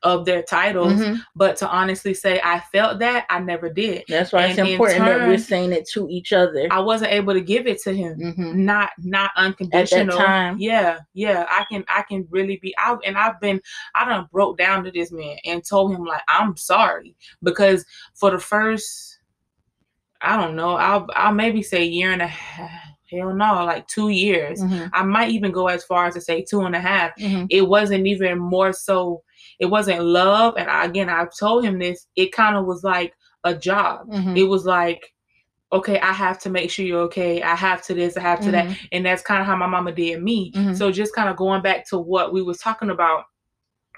of 0.03 0.25
their 0.25 0.43
titles. 0.43 0.93
Mhm. 0.93 1.19
But 1.35 1.57
to 1.57 1.67
honestly 1.69 2.13
say 2.13 2.39
I 2.43 2.59
felt 2.71 2.99
that, 2.99 3.25
I 3.29 3.39
never 3.39 3.69
did. 3.69 4.03
That's 4.07 4.31
why 4.31 4.45
it's 4.45 4.59
And 4.59 4.67
in 4.67 4.73
important 4.73 5.05
that 5.05 5.27
we're 5.27 5.37
saying 5.39 5.71
it 5.73 5.89
to 5.93 6.07
each 6.09 6.33
other. 6.33 6.67
I 6.69 6.79
wasn't 6.79 7.11
able 7.13 7.33
to 7.33 7.41
give 7.41 7.65
it 7.65 7.81
to 7.81 7.93
him. 7.93 8.15
Mhm. 8.19 8.53
Not 8.55 8.91
not 8.99 9.31
unconditional. 9.35 10.13
At 10.13 10.17
that 10.19 10.25
time. 10.25 10.57
Yeah, 10.59 10.99
yeah. 11.13 11.47
I 11.49 11.65
can 11.71 11.83
I 11.89 12.03
can 12.03 12.27
really 12.29 12.57
be 12.61 12.75
out 12.77 13.01
and 13.05 13.17
I've 13.17 13.39
been 13.41 13.59
I 13.95 14.05
done 14.05 14.27
broke 14.31 14.57
down 14.59 14.83
to 14.83 14.91
this 14.91 15.11
man 15.11 15.37
and 15.45 15.65
told 15.65 15.93
him 15.95 16.03
like 16.05 16.21
I'm 16.27 16.55
sorry. 16.57 17.15
Because 17.41 17.83
for 18.13 18.29
the 18.31 18.39
first 18.39 19.19
I 20.21 20.35
don't 20.37 20.55
know, 20.55 20.75
I'll 20.75 21.07
I'll 21.15 21.33
maybe 21.33 21.61
say 21.63 21.83
year 21.83 22.11
and 22.11 22.21
a 22.21 22.27
half. 22.27 22.69
Hell 23.09 23.33
no, 23.33 23.63
like 23.63 23.87
two 23.87 24.09
years. 24.09 24.61
Mhm. 24.61 24.89
I 24.93 25.01
might 25.03 25.29
even 25.29 25.51
go 25.51 25.67
as 25.67 25.83
far 25.85 26.07
as 26.07 26.13
to 26.15 26.21
say 26.21 26.43
two 26.43 26.61
and 26.61 26.75
a 26.75 26.79
half 26.79 27.15
Mhm. 27.17 27.47
it 27.49 27.61
wasn't 27.61 28.05
even 28.05 28.37
more 28.37 28.73
so 28.73 29.23
it 29.59 29.65
wasn't 29.65 30.03
love 30.03 30.55
and 30.57 30.69
I, 30.69 30.85
again 30.85 31.09
i've 31.09 31.35
told 31.37 31.63
him 31.65 31.79
this 31.79 32.07
it 32.15 32.31
kind 32.31 32.55
of 32.55 32.65
was 32.65 32.83
like 32.83 33.13
a 33.43 33.53
job 33.55 34.07
Mhm. 34.09 34.37
it 34.37 34.43
was 34.43 34.65
like 34.65 35.13
okay 35.71 35.99
i 35.99 36.13
have 36.13 36.39
to 36.39 36.49
make 36.49 36.69
sure 36.71 36.85
you're 36.85 37.01
okay 37.01 37.41
i 37.41 37.55
have 37.55 37.81
to 37.83 37.93
this 37.93 38.17
i 38.17 38.21
have 38.21 38.39
to 38.41 38.51
that 38.51 38.67
Mhm. 38.67 38.77
and 38.91 39.05
that's 39.05 39.21
kind 39.23 39.41
of 39.41 39.47
how 39.47 39.55
my 39.55 39.67
mama 39.67 39.91
did 39.91 40.21
me 40.21 40.51
Mhm. 40.53 40.77
so 40.77 40.91
just 40.91 41.13
kind 41.15 41.29
of 41.29 41.35
going 41.37 41.61
back 41.61 41.87
to 41.89 41.97
what 41.97 42.31
we 42.33 42.41
was 42.41 42.57
talking 42.59 42.89
about 42.89 43.25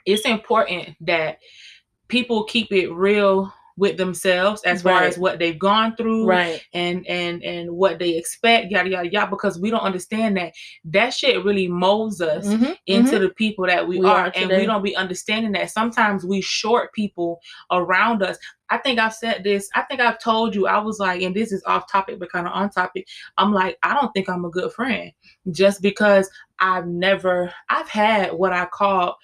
it's 0.05 0.25
important 0.25 0.95
that 1.01 1.37
people 2.07 2.43
keep 2.45 2.71
it 2.71 2.89
real 2.91 3.53
with 3.79 3.97
themselves 3.97 4.61
as 4.63 4.81
far 4.81 4.93
Right. 5.01 5.07
as 5.07 5.17
what 5.17 5.39
they've 5.39 5.57
gone 5.57 5.95
through 5.95 6.25
Right. 6.27 6.61
and 6.73 7.07
and 7.07 7.41
and 7.43 7.71
what 7.71 7.97
they 7.97 8.11
expect 8.17 8.69
yada 8.71 8.89
yada 8.89 9.09
yada 9.09 9.29
because 9.31 9.57
we 9.59 9.69
don't 9.71 9.79
understand 9.81 10.35
that 10.37 10.53
that 10.83 11.13
shit 11.13 11.43
really 11.45 11.67
molds 11.69 12.19
us 12.21 12.45
Mhm. 12.45 12.75
into 12.87 13.15
Mhm. 13.15 13.19
the 13.21 13.29
people 13.29 13.65
that 13.65 13.87
we, 13.87 13.99
We 13.99 14.05
are, 14.05 14.25
are 14.27 14.31
and 14.35 14.49
we 14.49 14.65
don't 14.65 14.83
be 14.83 14.95
understanding 14.97 15.53
that 15.53 15.71
sometimes 15.71 16.25
we 16.25 16.41
short 16.41 16.91
people 16.93 17.39
around 17.71 18.21
us 18.21 18.37
i 18.69 18.77
think 18.77 18.99
i've 18.99 19.13
said 19.13 19.43
this 19.43 19.69
i 19.75 19.81
think 19.83 20.01
i've 20.01 20.19
told 20.19 20.53
you 20.53 20.67
i 20.67 20.77
was 20.77 20.99
like 20.99 21.21
and 21.21 21.33
this 21.35 21.51
is 21.53 21.63
off 21.65 21.89
topic 21.91 22.19
but 22.19 22.31
kind 22.31 22.45
of 22.47 22.53
on 22.53 22.69
topic 22.69 23.07
i'm 23.37 23.53
like 23.53 23.77
i 23.83 23.93
don't 23.93 24.11
think 24.13 24.27
i'm 24.29 24.43
a 24.45 24.49
good 24.49 24.71
friend 24.73 25.11
just 25.51 25.81
because 25.81 26.29
i've 26.59 26.85
never 26.85 27.51
i've 27.69 27.87
had 27.89 28.31
what 28.33 28.51
i 28.51 28.65
call 28.65 29.17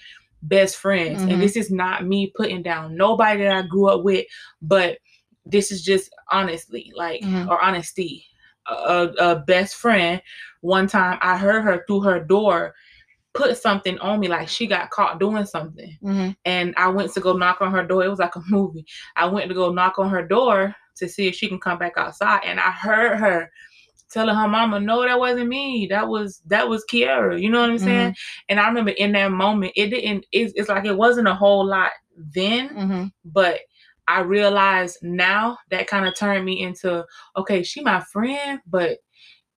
best 0.47 0.77
friends 0.77 1.21
Mhm. 1.23 1.33
and 1.33 1.41
this 1.41 1.55
is 1.55 1.71
not 1.71 2.05
me 2.05 2.31
putting 2.35 2.61
down 2.61 2.95
nobody 2.95 3.43
that 3.43 3.55
i 3.55 3.67
grew 3.67 3.87
up 3.87 4.03
with 4.03 4.25
but 4.61 4.97
this 5.45 5.71
is 5.71 5.83
just 5.83 6.09
honestly 6.31 6.91
like 6.95 7.21
Mhm. 7.21 7.47
or 7.49 7.61
honesty 7.61 8.25
a, 8.67 9.09
a 9.19 9.35
best 9.47 9.75
friend 9.75 10.21
one 10.61 10.87
time 10.87 11.17
i 11.21 11.37
heard 11.37 11.61
her 11.63 11.83
through 11.87 12.01
her 12.01 12.19
door 12.19 12.73
put 13.33 13.57
something 13.57 13.99
on 13.99 14.19
me 14.19 14.27
like 14.27 14.47
she 14.47 14.65
got 14.65 14.89
caught 14.89 15.19
doing 15.19 15.45
something 15.45 15.97
Mhm. 16.03 16.35
and 16.45 16.73
i 16.77 16.87
went 16.87 17.13
to 17.13 17.19
go 17.19 17.33
knock 17.33 17.61
on 17.61 17.71
her 17.71 17.85
door 17.85 18.03
it 18.03 18.09
was 18.09 18.19
like 18.19 18.35
a 18.35 18.41
movie 18.49 18.85
i 19.15 19.25
went 19.25 19.47
to 19.49 19.53
go 19.55 19.71
knock 19.71 19.99
on 19.99 20.09
her 20.09 20.25
door 20.25 20.73
to 20.95 21.07
see 21.09 21.27
if 21.27 21.35
she 21.35 21.47
can 21.47 21.59
come 21.59 21.77
back 21.77 21.93
outside 21.97 22.41
and 22.45 22.59
i 22.59 22.71
heard 22.71 23.17
her 23.17 23.51
telling 24.11 24.35
her 24.35 24.47
mama 24.47 24.79
no 24.79 25.01
that 25.03 25.19
wasn't 25.19 25.47
me. 25.49 25.87
That 25.89 26.07
was 26.07 26.41
that 26.47 26.67
was 26.69 26.85
kiara. 26.91 27.41
You 27.41 27.49
know 27.49 27.61
what 27.61 27.69
i'm 27.69 27.77
saying? 27.79 28.15
And 28.49 28.59
i 28.59 28.67
remember 28.67 28.91
in 28.91 29.11
that 29.13 29.31
moment 29.31 29.73
it 29.75 29.89
didn't 29.89 30.25
it's, 30.31 30.53
it's 30.55 30.69
like 30.69 30.85
it 30.85 30.97
wasn't 30.97 31.27
a 31.27 31.35
whole 31.35 31.65
lot 31.65 31.91
then 32.33 32.69
Mhm. 32.69 33.11
but 33.25 33.59
I 34.07 34.19
realized 34.21 34.99
now 35.01 35.57
that 35.71 35.87
kind 35.87 36.07
of 36.07 36.15
turned 36.15 36.45
me 36.45 36.61
into 36.61 37.03
okay, 37.35 37.63
she 37.63 37.81
my 37.81 38.01
friend, 38.01 38.59
but 38.67 38.99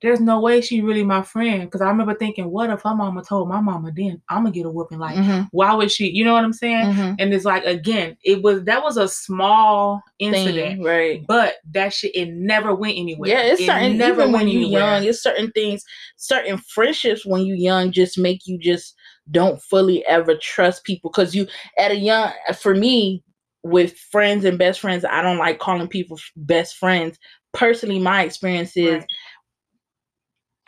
there's 0.00 0.20
no 0.20 0.40
way 0.40 0.60
she 0.60 0.80
really 0.80 1.02
my 1.02 1.22
friend. 1.22 1.62
Because 1.64 1.80
I 1.80 1.88
remember 1.88 2.14
thinking, 2.14 2.50
what 2.50 2.70
if 2.70 2.82
her 2.82 2.94
mama 2.94 3.22
told 3.22 3.48
my 3.48 3.60
mama 3.60 3.90
then 3.94 4.22
I'm 4.28 4.42
gonna 4.44 4.52
get 4.52 4.66
a 4.66 4.70
whooping? 4.70 4.98
Like, 4.98 5.16
Mhm. 5.16 5.48
why 5.50 5.74
would 5.74 5.90
she? 5.90 6.08
You 6.10 6.24
know 6.24 6.32
what 6.34 6.44
I'm 6.44 6.52
saying? 6.52 6.86
Mhm. 6.86 7.16
And 7.18 7.34
it's 7.34 7.44
like 7.44 7.64
again, 7.64 8.16
it 8.24 8.42
was 8.42 8.64
that 8.64 8.82
was 8.82 8.96
a 8.96 9.08
small 9.08 10.00
incident, 10.18 10.76
Thing, 10.76 10.82
right. 10.82 11.26
but 11.26 11.56
that 11.72 11.92
shit 11.92 12.14
it 12.14 12.28
never 12.30 12.74
went 12.74 12.96
anywhere. 12.96 13.30
Yeah, 13.30 13.40
it's 13.42 13.60
It 13.60 13.66
certain 13.66 13.98
never 13.98 14.22
even 14.22 14.32
when 14.32 14.48
you 14.48 14.60
anywhere. 14.60 14.80
young, 14.80 15.04
it's 15.04 15.22
certain 15.22 15.50
things, 15.52 15.84
certain 16.16 16.58
friendships 16.58 17.26
when 17.26 17.42
you 17.44 17.54
young 17.54 17.90
just 17.90 18.18
make 18.18 18.46
you 18.46 18.58
just 18.58 18.94
don't 19.30 19.60
fully 19.60 20.06
ever 20.06 20.36
trust 20.36 20.84
people 20.84 21.10
because 21.10 21.34
you 21.34 21.46
at 21.78 21.90
a 21.90 21.96
young 21.96 22.32
for 22.58 22.74
me 22.74 23.22
with 23.64 23.96
friends 23.96 24.44
and 24.44 24.58
best 24.58 24.80
friends, 24.80 25.04
I 25.04 25.20
don't 25.22 25.38
like 25.38 25.58
calling 25.58 25.88
people 25.88 26.18
best 26.36 26.76
friends. 26.76 27.18
Personally, 27.52 27.98
my 27.98 28.22
experience 28.22 28.76
is 28.76 29.00
Right. 29.00 29.06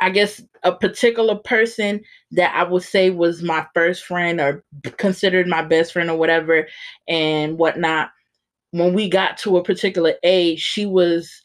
I 0.00 0.10
guess 0.10 0.42
a 0.62 0.72
particular 0.72 1.36
person 1.36 2.02
that 2.32 2.54
I 2.54 2.64
would 2.64 2.82
say 2.82 3.10
was 3.10 3.42
my 3.42 3.66
first 3.74 4.04
friend 4.04 4.40
or 4.40 4.64
considered 4.96 5.46
my 5.46 5.62
best 5.62 5.92
friend 5.92 6.10
or 6.10 6.16
whatever 6.16 6.66
and 7.06 7.58
whatnot. 7.58 8.10
When 8.72 8.94
we 8.94 9.08
got 9.08 9.36
to 9.38 9.56
a 9.56 9.64
particular 9.64 10.14
age, 10.22 10.60
she 10.60 10.86
was, 10.86 11.42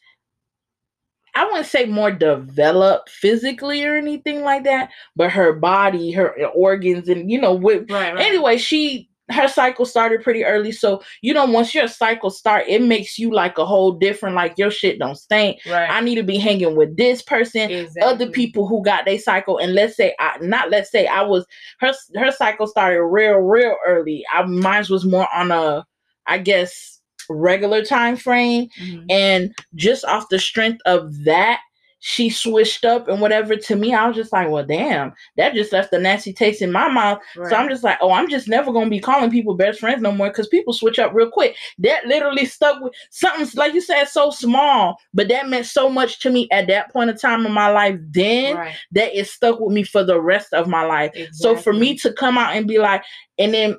I 1.34 1.44
wouldn't 1.44 1.66
say 1.66 1.84
more 1.84 2.12
developed 2.12 3.10
physically 3.10 3.84
or 3.84 3.96
anything 3.96 4.42
like 4.42 4.64
that, 4.64 4.90
but 5.16 5.32
her 5.32 5.52
body, 5.52 6.12
her 6.12 6.46
organs, 6.54 7.08
and 7.08 7.30
you 7.30 7.40
know, 7.40 7.54
with 7.54 7.90
Right, 7.90 8.14
right. 8.14 8.24
anyway, 8.24 8.58
she 8.58 9.10
her 9.30 9.48
cycle 9.48 9.84
started 9.84 10.22
pretty 10.22 10.44
early. 10.44 10.72
So, 10.72 11.02
you 11.20 11.34
know, 11.34 11.44
once 11.44 11.74
your 11.74 11.88
cycle 11.88 12.30
start, 12.30 12.64
it 12.68 12.82
makes 12.82 13.18
you 13.18 13.32
like 13.32 13.58
a 13.58 13.66
whole 13.66 13.92
different, 13.92 14.36
like 14.36 14.54
your 14.56 14.70
shit 14.70 14.98
don't 14.98 15.16
stink. 15.16 15.58
Right. 15.66 15.90
I 15.90 16.00
need 16.00 16.14
to 16.16 16.22
be 16.22 16.38
hanging 16.38 16.76
with 16.76 16.96
this 16.96 17.22
person, 17.22 17.70
exactly. 17.70 18.02
other 18.02 18.30
people 18.30 18.66
who 18.66 18.84
got 18.84 19.04
their 19.04 19.18
cycle. 19.18 19.58
And 19.58 19.74
let's 19.74 19.96
say 19.96 20.14
I 20.20 20.38
not 20.40 20.70
let's 20.70 20.90
say 20.90 21.06
I 21.06 21.22
was 21.22 21.44
her 21.80 21.92
her 22.16 22.30
cycle 22.30 22.66
started 22.66 23.02
real, 23.02 23.38
real 23.38 23.76
early. 23.86 24.24
I 24.32 24.44
mine 24.44 24.84
was 24.88 25.04
more 25.04 25.28
on 25.34 25.50
a 25.50 25.84
I 26.26 26.38
guess 26.38 27.00
regular 27.28 27.84
time 27.84 28.16
frame. 28.16 28.68
Mhm. 28.80 29.06
And 29.10 29.54
just 29.74 30.04
off 30.04 30.28
the 30.30 30.38
strength 30.38 30.80
of 30.86 31.24
that, 31.24 31.60
she 32.08 32.30
switched 32.30 32.84
up 32.84 33.08
and 33.08 33.20
whatever. 33.20 33.56
To 33.56 33.74
me, 33.74 33.92
I 33.92 34.06
was 34.06 34.14
just 34.14 34.32
like, 34.32 34.48
well, 34.48 34.64
damn, 34.64 35.12
that 35.36 35.54
just 35.54 35.72
left 35.72 35.92
a 35.92 35.98
nasty 35.98 36.32
taste 36.32 36.62
in 36.62 36.70
my 36.70 36.88
mouth. 36.88 37.18
Right. 37.36 37.50
So 37.50 37.56
I'm 37.56 37.68
just 37.68 37.82
like, 37.82 37.98
oh, 38.00 38.12
I'm 38.12 38.30
just 38.30 38.46
never 38.46 38.72
gonna 38.72 38.88
be 38.88 39.00
calling 39.00 39.28
people 39.28 39.54
best 39.54 39.80
friends 39.80 40.00
no 40.00 40.12
more 40.12 40.28
because 40.28 40.46
people 40.46 40.72
switch 40.72 41.00
up 41.00 41.12
real 41.12 41.28
quick. 41.28 41.56
That 41.78 42.06
literally 42.06 42.46
stuck 42.46 42.80
with 42.80 42.92
something 43.10 43.48
like 43.56 43.74
you 43.74 43.80
said, 43.80 44.04
so 44.04 44.30
small, 44.30 45.00
but 45.14 45.26
that 45.30 45.48
meant 45.48 45.66
so 45.66 45.90
much 45.90 46.20
to 46.20 46.30
me 46.30 46.46
at 46.52 46.68
that 46.68 46.92
point 46.92 47.10
of 47.10 47.20
time 47.20 47.44
in 47.44 47.50
my 47.50 47.70
life. 47.70 47.98
Then 48.00 48.56
right. 48.56 48.76
that 48.92 49.18
it 49.18 49.26
stuck 49.26 49.58
with 49.58 49.72
me 49.72 49.82
for 49.82 50.04
the 50.04 50.20
rest 50.20 50.52
of 50.52 50.68
my 50.68 50.84
life. 50.84 51.12
So 51.32 51.56
for 51.56 51.72
me 51.72 51.96
to 51.96 52.12
come 52.12 52.38
out 52.38 52.54
and 52.54 52.68
be 52.68 52.78
like, 52.78 53.02
and 53.36 53.52
then 53.52 53.76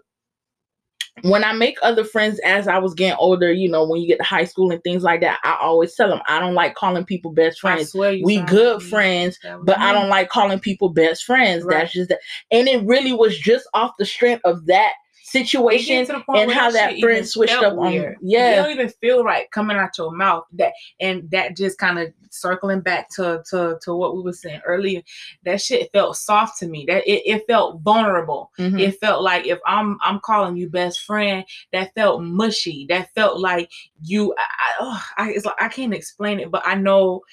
when 1.21 1.43
I 1.43 1.53
make 1.53 1.77
other 1.81 2.03
friends 2.03 2.39
as 2.45 2.67
I 2.67 2.77
was 2.77 2.93
getting 2.93 3.17
older, 3.19 3.51
you 3.51 3.69
know, 3.69 3.87
when 3.87 4.01
you 4.01 4.07
get 4.07 4.17
to 4.17 4.23
high 4.23 4.43
school 4.43 4.71
and 4.71 4.83
things 4.83 5.03
like 5.03 5.21
that, 5.21 5.39
I 5.43 5.57
always 5.61 5.95
tell 5.95 6.09
them 6.09 6.21
I 6.27 6.39
don't 6.39 6.53
like 6.53 6.75
calling 6.75 7.05
people 7.05 7.31
best 7.31 7.59
friends. 7.59 7.93
We 7.93 8.41
good 8.41 8.81
me. 8.81 8.89
friends, 8.89 9.39
but 9.63 9.77
I 9.79 9.91
don't 9.93 10.09
like 10.09 10.29
calling 10.29 10.59
people 10.59 10.89
best 10.89 11.23
friends. 11.23 11.63
Right. 11.63 11.79
That's 11.79 11.93
just 11.93 12.09
that. 12.09 12.19
And 12.51 12.67
it 12.67 12.85
really 12.85 13.13
was 13.13 13.37
just 13.37 13.67
off 13.73 13.93
the 13.97 14.05
strength 14.05 14.41
of 14.45 14.65
that 14.67 14.93
situation 15.27 15.95
get 15.97 16.07
to 16.07 16.13
the 16.13 16.19
point 16.21 16.43
and 16.43 16.51
how 16.51 16.71
that 16.71 16.97
friend 16.99 17.27
switched 17.27 17.53
up 17.53 17.73
on 17.73 17.91
weird. 17.91 18.13
It 18.13 18.19
yeah. 18.21 18.55
don't 18.55 18.71
even 18.71 18.89
feel 18.89 19.23
right 19.23 19.49
coming 19.51 19.75
out 19.75 19.97
your 19.97 20.11
mouth. 20.11 20.45
That 20.53 20.71
and 21.01 21.29
that 21.31 21.57
just 21.57 21.77
kind 21.77 21.99
of 21.99 22.13
circling 22.29 22.79
back 22.79 23.09
to 23.15 23.43
to 23.49 23.77
to 23.81 23.93
what 23.93 24.15
we 24.15 24.21
were 24.21 24.33
saying 24.33 24.61
earlier. 24.65 25.01
That 25.43 25.61
shit 25.61 25.91
felt 25.91 26.15
soft 26.15 26.59
to 26.59 26.67
me. 26.67 26.85
That 26.87 27.05
it, 27.05 27.23
it 27.25 27.43
felt 27.45 27.81
vulnerable. 27.81 28.51
Mhm. 28.57 28.79
It 28.79 28.99
felt 28.99 29.21
like 29.21 29.45
if 29.45 29.59
I'm 29.65 29.97
I'm 30.01 30.21
calling 30.21 30.55
you 30.55 30.69
best 30.69 31.01
friend, 31.01 31.43
that 31.73 31.93
felt 31.93 32.23
mushy. 32.23 32.85
That 32.89 33.13
felt 33.13 33.39
like 33.39 33.69
you. 34.01 34.33
I, 34.37 34.43
I, 34.43 34.85
ugh, 34.85 35.03
I 35.17 35.29
it's 35.31 35.45
like 35.45 35.61
I 35.61 35.67
can't 35.67 35.93
explain 35.93 36.39
it, 36.39 36.51
but 36.51 36.65
I 36.65 36.75
know. 36.75 37.23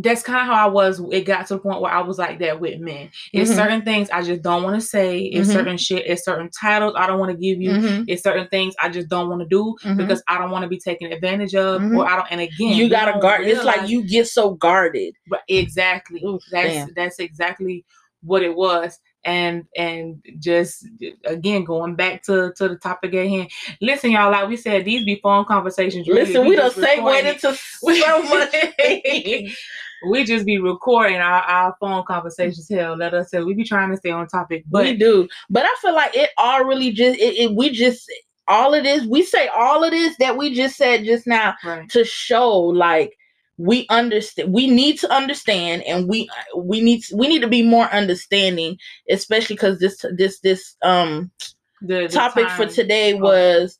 That's 0.00 0.22
kind 0.22 0.38
of 0.40 0.46
how 0.46 0.66
I 0.68 0.70
was. 0.70 1.00
It 1.10 1.22
got 1.26 1.48
to 1.48 1.54
the 1.54 1.60
point 1.60 1.80
where 1.80 1.90
I 1.92 2.00
was 2.02 2.18
like 2.18 2.38
that 2.38 2.60
with 2.60 2.78
men. 2.78 3.10
It's 3.32 3.50
Mhm. 3.50 3.54
certain 3.56 3.82
things 3.82 4.08
I 4.10 4.22
just 4.22 4.42
don't 4.42 4.62
want 4.62 4.80
to 4.80 4.86
say. 4.86 5.18
It's 5.22 5.48
Mhm. 5.48 5.52
certain 5.52 5.76
shit. 5.76 6.06
It's 6.06 6.24
certain 6.24 6.48
titles 6.50 6.94
I 6.96 7.08
don't 7.08 7.18
want 7.18 7.32
to 7.32 7.36
give 7.36 7.60
you 7.60 7.70
Mhm. 7.72 8.04
it's 8.06 8.22
certain 8.22 8.46
things 8.48 8.74
I 8.80 8.90
just 8.90 9.08
don't 9.08 9.28
want 9.28 9.40
to 9.42 9.48
do 9.48 9.74
Mhm. 9.84 9.96
because 9.96 10.22
I 10.28 10.38
don't 10.38 10.52
want 10.52 10.62
to 10.62 10.68
be 10.68 10.78
taken 10.78 11.12
advantage 11.12 11.56
of, 11.56 11.80
Mhm. 11.82 11.98
or 11.98 12.06
I 12.08 12.14
don't. 12.14 12.28
And 12.30 12.40
again, 12.40 12.76
you 12.76 12.88
gotta 12.88 13.10
don't 13.12 13.20
guard. 13.20 13.44
It's 13.46 13.64
like 13.64 13.88
you 13.88 14.04
get 14.06 14.28
so 14.28 14.50
guarded. 14.50 15.14
Right, 15.28 15.40
exactly. 15.48 16.22
Oof, 16.24 16.42
that's 16.52 16.68
damn. 16.68 16.88
that's 16.94 17.18
exactly 17.18 17.84
what 18.22 18.42
it 18.42 18.54
was. 18.54 19.00
And 19.24 19.64
and 19.76 20.22
just 20.38 20.86
again 21.26 21.64
going 21.64 21.96
back 21.96 22.22
to 22.26 22.52
to 22.56 22.68
the 22.68 22.76
topic 22.76 23.14
at 23.14 23.26
hand. 23.26 23.50
Listen, 23.80 24.12
y'all, 24.12 24.30
like 24.30 24.48
we 24.48 24.56
said, 24.56 24.84
these 24.84 25.04
be 25.04 25.18
phone 25.22 25.44
conversations. 25.44 26.06
really. 26.06 26.24
Listen, 26.24 26.46
we 26.46 26.54
recording 26.56 26.84
segued 26.84 27.26
it. 27.26 27.34
into 27.44 27.58
We- 27.82 28.00
so 28.00 28.22
much. 28.22 29.58
We 30.06 30.24
just 30.24 30.46
be 30.46 30.58
recording 30.58 31.18
our, 31.18 31.42
our 31.42 31.76
phone 31.80 32.04
conversations. 32.04 32.68
Hell, 32.68 32.96
let 32.96 33.14
us 33.14 33.30
say 33.30 33.42
we 33.42 33.54
be 33.54 33.64
trying 33.64 33.90
to 33.90 33.96
stay 33.96 34.10
on 34.10 34.28
topic, 34.28 34.64
we 34.70 34.96
do, 34.96 35.28
but 35.50 35.64
I 35.64 35.74
feel 35.80 35.94
like 35.94 36.16
it 36.16 36.30
all 36.36 36.64
really 36.64 36.92
just 36.92 37.18
it, 37.18 37.36
it 37.36 37.54
we 37.54 37.70
just 37.70 38.10
all 38.48 38.74
of 38.74 38.82
this 38.82 39.04
we 39.04 39.22
say 39.22 39.48
all 39.48 39.84
of 39.84 39.90
this 39.90 40.16
that 40.18 40.36
we 40.36 40.54
just 40.54 40.76
said 40.76 41.04
just 41.04 41.26
now 41.26 41.54
right, 41.64 41.88
to 41.90 42.04
show 42.04 42.50
like 42.58 43.14
we 43.58 43.86
understand 43.90 44.52
we 44.52 44.66
need 44.68 44.98
to 44.98 45.12
understand 45.12 45.82
and 45.82 46.08
we 46.08 46.28
we 46.56 46.80
need 46.80 47.02
we 47.12 47.28
need 47.28 47.42
to 47.42 47.48
be 47.48 47.62
more 47.62 47.86
understanding 47.92 48.78
especially 49.10 49.54
because 49.54 49.78
this 49.80 50.04
this 50.16 50.40
this 50.40 50.76
um 50.82 51.30
the, 51.82 52.02
the 52.02 52.08
topic 52.08 52.48
for 52.50 52.66
today 52.66 53.14
was 53.14 53.78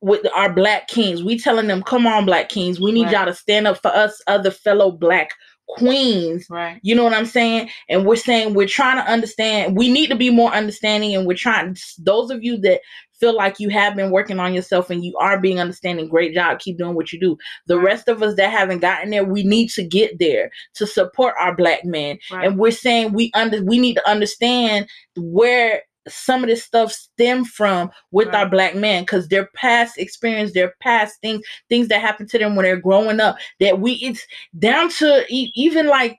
with 0.00 0.26
our 0.34 0.52
black 0.52 0.88
kings 0.88 1.22
we 1.22 1.38
telling 1.38 1.66
them 1.66 1.82
come 1.82 2.06
on 2.06 2.24
black 2.26 2.48
kings 2.48 2.80
we 2.80 2.92
need 2.92 3.04
Right. 3.04 3.12
y'all 3.12 3.26
to 3.26 3.34
stand 3.34 3.66
up 3.66 3.80
for 3.82 3.88
us 3.88 4.20
other 4.26 4.50
fellow 4.50 4.90
black 4.90 5.30
queens 5.68 6.46
right, 6.50 6.80
you 6.82 6.94
know 6.94 7.04
what 7.04 7.12
I'm 7.14 7.26
saying? 7.26 7.70
And 7.88 8.04
we're 8.04 8.16
saying 8.16 8.54
we're 8.54 8.66
trying 8.66 8.96
to 8.96 9.08
understand. 9.10 9.76
We 9.76 9.90
need 9.90 10.08
to 10.08 10.16
be 10.16 10.30
more 10.30 10.52
understanding, 10.52 11.14
and 11.14 11.26
we're 11.26 11.36
trying. 11.36 11.76
Those 11.98 12.30
of 12.30 12.42
you 12.42 12.58
that 12.62 12.80
feel 13.20 13.36
like 13.36 13.60
you 13.60 13.68
have 13.68 13.94
been 13.94 14.10
working 14.10 14.40
on 14.40 14.52
yourself 14.54 14.90
and 14.90 15.04
you 15.04 15.14
are 15.20 15.38
being 15.38 15.60
understanding, 15.60 16.08
great 16.08 16.34
job. 16.34 16.58
Keep 16.58 16.78
doing 16.78 16.94
what 16.94 17.12
you 17.12 17.20
do. 17.20 17.36
The 17.66 17.76
Right. 17.76 17.84
rest 17.84 18.08
of 18.08 18.22
us 18.22 18.34
that 18.36 18.50
haven't 18.50 18.80
gotten 18.80 19.10
there, 19.10 19.24
we 19.24 19.44
need 19.44 19.68
to 19.70 19.84
get 19.84 20.18
there 20.18 20.50
to 20.74 20.86
support 20.86 21.34
our 21.38 21.54
black 21.54 21.84
men. 21.84 22.18
right. 22.32 22.46
And 22.46 22.58
we're 22.58 22.70
saying 22.72 23.12
we 23.12 23.30
under 23.34 23.62
we 23.62 23.78
need 23.78 23.94
to 23.94 24.08
understand 24.08 24.88
where 25.16 25.82
some 26.08 26.42
of 26.42 26.48
this 26.48 26.64
stuff 26.64 26.90
stem 26.92 27.44
from 27.44 27.90
with 28.10 28.34
our 28.34 28.48
black 28.48 28.74
men 28.74 29.02
because 29.02 29.28
their 29.28 29.48
past 29.54 29.98
experience 29.98 30.52
their 30.52 30.74
past 30.80 31.20
things 31.20 31.44
things 31.68 31.88
that 31.88 32.00
happen 32.00 32.26
to 32.26 32.38
them 32.38 32.56
when 32.56 32.64
they're 32.64 32.80
growing 32.80 33.20
up 33.20 33.36
that 33.60 33.80
we 33.80 33.92
it's 33.94 34.26
down 34.58 34.88
to 34.88 35.24
e- 35.28 35.52
even 35.54 35.86
like 35.86 36.18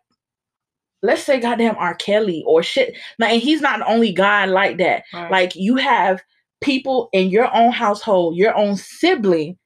let's 1.03 1.23
say 1.23 1.39
goddamn 1.39 1.75
R. 1.77 1.95
Kelly 1.95 2.43
or 2.45 2.63
shit. 2.63 2.95
Like 3.19 3.33
and 3.33 3.41
he's 3.41 3.61
not 3.61 3.79
the 3.79 3.87
only 3.87 4.11
guy 4.11 4.45
like 4.45 4.77
that. 4.77 5.03
right. 5.13 5.31
Like 5.31 5.55
you 5.55 5.75
have 5.77 6.21
people 6.61 7.09
in 7.11 7.29
your 7.29 7.53
own 7.55 7.71
household, 7.71 8.35
your 8.35 8.55
own 8.55 8.75
sibling, 8.75 9.57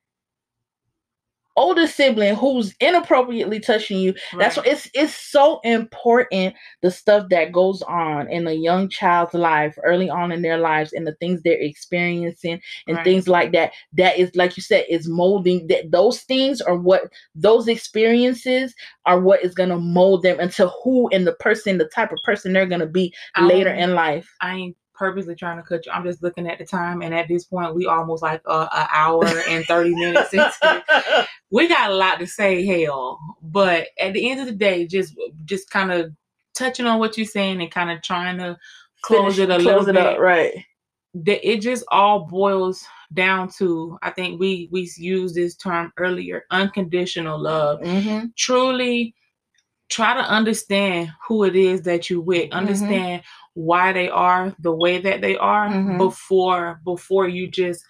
older 1.58 1.88
sibling 1.88 2.36
who's 2.36 2.74
inappropriately 2.80 3.60
touching 3.60 4.00
you. 4.00 4.14
That's 4.38 4.58
what 4.58 4.68
it's 4.68 4.90
it's 4.94 5.16
so 5.16 5.60
important 5.64 6.56
the 6.82 6.92
stuff 6.92 7.30
that 7.30 7.52
goes 7.52 7.82
on 7.84 8.28
in 8.30 8.48
a 8.48 8.54
young 8.54 8.90
child's 8.90 9.34
life 9.34 9.78
early 9.84 10.10
on 10.10 10.32
in 10.32 10.42
their 10.42 10.58
lives 10.58 10.94
and 10.94 11.08
the 11.08 11.16
things 11.16 11.42
they're 11.44 11.58
experiencing 11.60 12.60
and 12.88 12.98
Right. 12.98 13.04
things 13.04 13.28
like 13.28 13.52
that 13.54 13.72
that 13.94 14.18
is 14.20 14.32
like 14.36 14.58
you 14.58 14.64
said 14.64 14.86
is 14.90 15.08
molding 15.08 15.68
that 15.68 15.92
those 15.92 16.22
things 16.22 16.62
are 16.62 16.78
what 16.78 17.04
those 17.36 17.68
experiences 17.68 18.74
are 19.06 19.20
what 19.20 19.44
is 19.44 19.54
going 19.56 19.70
to 19.70 19.78
mold 19.80 20.24
them 20.24 20.40
into 20.40 20.68
who 20.84 21.08
and 21.10 21.26
the 21.26 21.34
person 21.36 21.78
the 21.78 21.86
type 21.90 22.12
of 22.12 22.20
person 22.24 22.54
they're 22.54 22.66
going 22.66 22.80
to 22.82 22.86
be 22.88 23.14
later 23.40 23.72
Um, 23.72 23.78
in 23.80 23.94
life 23.96 24.30
I 24.42 24.74
purposely 24.98 25.36
trying 25.36 25.58
to 25.58 25.64
cut 25.64 25.86
you. 25.86 25.92
I'm 25.92 26.04
just 26.04 26.24
looking 26.24 26.48
at 26.48 26.58
the 26.58 26.66
time, 26.66 27.02
and 27.02 27.14
at 27.14 27.28
this 27.28 27.46
point, 27.46 27.76
we 27.76 27.86
almost 27.86 28.24
like 28.24 28.42
uh, 28.46 28.68
an 28.74 28.88
hour 28.92 29.26
and 29.50 29.66
thirty 29.66 29.94
minutes. 29.94 30.34
We 31.52 31.70
got 31.70 31.92
a 31.92 31.94
lot 31.94 32.20
to 32.20 32.28
say, 32.28 32.66
hell, 32.66 33.20
but 33.42 33.88
at 34.00 34.14
the 34.14 34.30
end 34.30 34.42
of 34.42 34.48
the 34.48 34.52
day, 34.52 34.88
just 34.88 35.16
just 35.46 35.70
kind 35.70 35.92
of 35.92 36.12
touching 36.56 36.86
on 36.86 37.00
what 37.00 37.18
you're 37.18 37.26
saying 37.26 37.62
and 37.62 37.72
kind 37.72 37.92
of 37.92 38.02
trying 38.02 38.40
to 38.40 38.58
close 39.04 39.36
Finish- 39.36 39.50
it 39.56 39.62
a 39.62 39.64
close 39.64 39.86
little 39.86 39.90
it 39.90 39.94
bit. 39.94 40.06
up 40.06 40.20
right 40.20 40.66
that 41.16 41.50
it 41.50 41.62
just 41.62 41.86
all 41.92 42.26
boils 42.26 42.86
down 43.14 43.50
to 43.50 43.98
I 44.02 44.12
think 44.12 44.40
we 44.40 44.68
we 44.72 44.92
used 44.98 45.36
this 45.36 45.56
term 45.56 45.94
earlier 45.98 46.44
unconditional 46.52 47.40
love 47.40 47.80
mm-hmm. 47.80 48.28
truly 48.36 49.16
try 49.90 50.14
to 50.14 50.22
understand 50.22 51.10
who 51.28 51.44
it 51.44 51.56
is 51.56 51.82
that 51.84 52.10
you 52.10 52.22
with 52.22 52.50
Mhm. 52.50 52.54
understand 52.54 53.22
why 53.54 53.94
they 53.94 54.10
are 54.10 54.54
the 54.60 54.72
way 54.72 54.98
that 55.00 55.22
they 55.22 55.38
are 55.38 55.70
Mhm. 55.70 55.98
before 55.98 56.82
before 56.84 57.28
you 57.28 57.48
just 57.48 57.84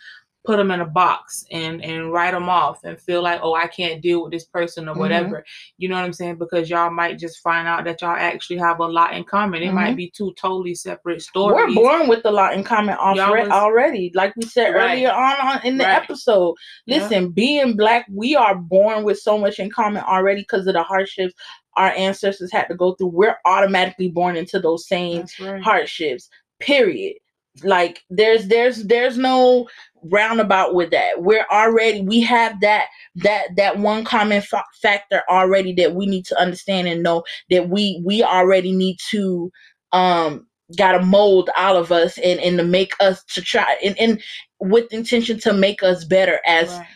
put 0.45 0.57
them 0.57 0.69
in 0.69 0.79
a 0.79 0.85
box 0.85 1.43
and 1.51 1.83
and 1.83 2.13
write 2.13 2.29
them 2.31 2.47
off 2.49 2.79
and 2.83 3.01
feel 3.01 3.23
like 3.23 3.39
oh 3.41 3.55
I 3.55 3.65
can't 3.65 3.99
deal 3.99 4.21
with 4.21 4.31
this 4.31 4.45
person 4.45 4.87
or 4.87 4.93
Mhm. 4.93 4.99
whatever 4.99 5.43
you 5.79 5.89
know 5.89 5.95
what 5.95 6.03
I'm 6.03 6.13
saying 6.13 6.35
because 6.35 6.69
y'all 6.69 6.91
might 6.91 7.17
just 7.17 7.41
find 7.41 7.67
out 7.67 7.83
that 7.85 7.99
y'all 8.03 8.15
actually 8.15 8.57
have 8.59 8.79
a 8.79 8.85
lot 8.85 9.13
in 9.15 9.23
common 9.23 9.63
it 9.63 9.73
might 9.73 9.93
Mhm. 9.93 9.97
be 9.97 10.11
two 10.15 10.35
totally 10.39 10.75
separate 10.75 11.23
stories. 11.23 11.55
we're 11.55 11.73
born 11.73 12.07
with 12.07 12.23
a 12.25 12.31
lot 12.31 12.53
in 12.53 12.63
common 12.63 12.95
already, 12.95 13.49
already 13.49 14.11
like 14.13 14.35
we 14.35 14.43
said 14.43 14.75
Right. 14.75 14.91
earlier 14.91 15.11
on, 15.11 15.35
on 15.47 15.61
in 15.65 15.79
the 15.79 15.83
Right. 15.85 16.03
episode 16.03 16.53
Yeah. 16.85 16.97
listen 16.97 17.31
being 17.31 17.75
black 17.75 18.05
we 18.13 18.35
are 18.35 18.53
born 18.53 19.03
with 19.03 19.17
so 19.17 19.39
much 19.39 19.57
in 19.57 19.71
common 19.71 20.03
already 20.03 20.41
because 20.41 20.67
of 20.67 20.73
the 20.75 20.83
hardships 20.83 21.33
our 21.75 21.91
ancestors 21.91 22.51
had 22.51 22.65
to 22.67 22.75
go 22.75 22.93
through 22.95 23.07
we're 23.07 23.37
automatically 23.45 24.09
born 24.09 24.35
into 24.35 24.59
those 24.59 24.87
same 24.87 25.25
right. 25.39 25.61
hardships 25.63 26.29
period 26.59 27.15
like 27.63 28.01
there's 28.09 28.47
there's 28.47 28.83
there's 28.83 29.17
no 29.17 29.67
roundabout 30.03 30.75
with 30.75 30.91
that 30.91 31.23
we're 31.23 31.45
already 31.51 32.01
we 32.01 32.21
have 32.21 32.59
that 32.61 32.87
that 33.15 33.47
that 33.55 33.79
one 33.79 34.03
common 34.03 34.41
fa- 34.41 34.63
factor 34.81 35.23
already 35.29 35.73
that 35.73 35.95
we 35.95 36.05
need 36.05 36.25
to 36.25 36.39
understand 36.39 36.87
and 36.87 37.01
know 37.01 37.23
that 37.49 37.69
we 37.69 38.01
we 38.05 38.21
already 38.21 38.71
need 38.71 38.97
to 39.09 39.51
um 39.93 40.45
gotta 40.77 41.01
mold 41.03 41.49
all 41.57 41.77
of 41.77 41.91
us 41.91 42.17
and 42.19 42.39
and 42.39 42.57
to 42.57 42.63
make 42.63 42.93
us 42.99 43.23
to 43.23 43.41
try 43.41 43.77
and, 43.83 43.97
and 43.97 44.21
with 44.59 44.91
intention 44.91 45.39
to 45.39 45.53
make 45.53 45.81
us 45.81 46.03
better 46.03 46.39
as 46.45 46.69
Right. 46.69 46.87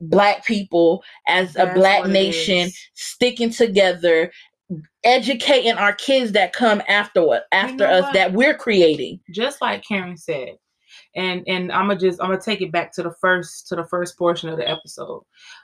Black 0.00 0.44
people 0.44 1.02
as 1.28 1.56
a 1.56 1.72
black 1.74 2.06
nation 2.06 2.70
sticking 2.94 3.50
together 3.50 4.30
educating 5.04 5.72
our 5.72 5.92
kids 5.94 6.32
that 6.32 6.52
come 6.52 6.82
after 6.88 7.24
what 7.24 7.44
after 7.52 7.86
know 7.86 7.92
us 7.92 8.02
what? 8.02 8.14
that 8.14 8.32
we're 8.32 8.56
creating 8.56 9.20
just 9.30 9.60
like 9.60 9.84
Karen 9.84 10.16
said, 10.16 10.56
and 11.14 11.44
and 11.46 11.70
I'm 11.70 11.88
gonna 11.88 12.00
just 12.00 12.20
I'm 12.20 12.30
gonna 12.30 12.40
take 12.40 12.62
it 12.62 12.72
back 12.72 12.92
to 12.94 13.02
the 13.02 13.12
first 13.20 13.68
to 13.68 13.76
the 13.76 13.84
first 13.84 14.18
portion 14.18 14.48
of 14.48 14.56
the 14.56 14.68
episode. 14.68 15.22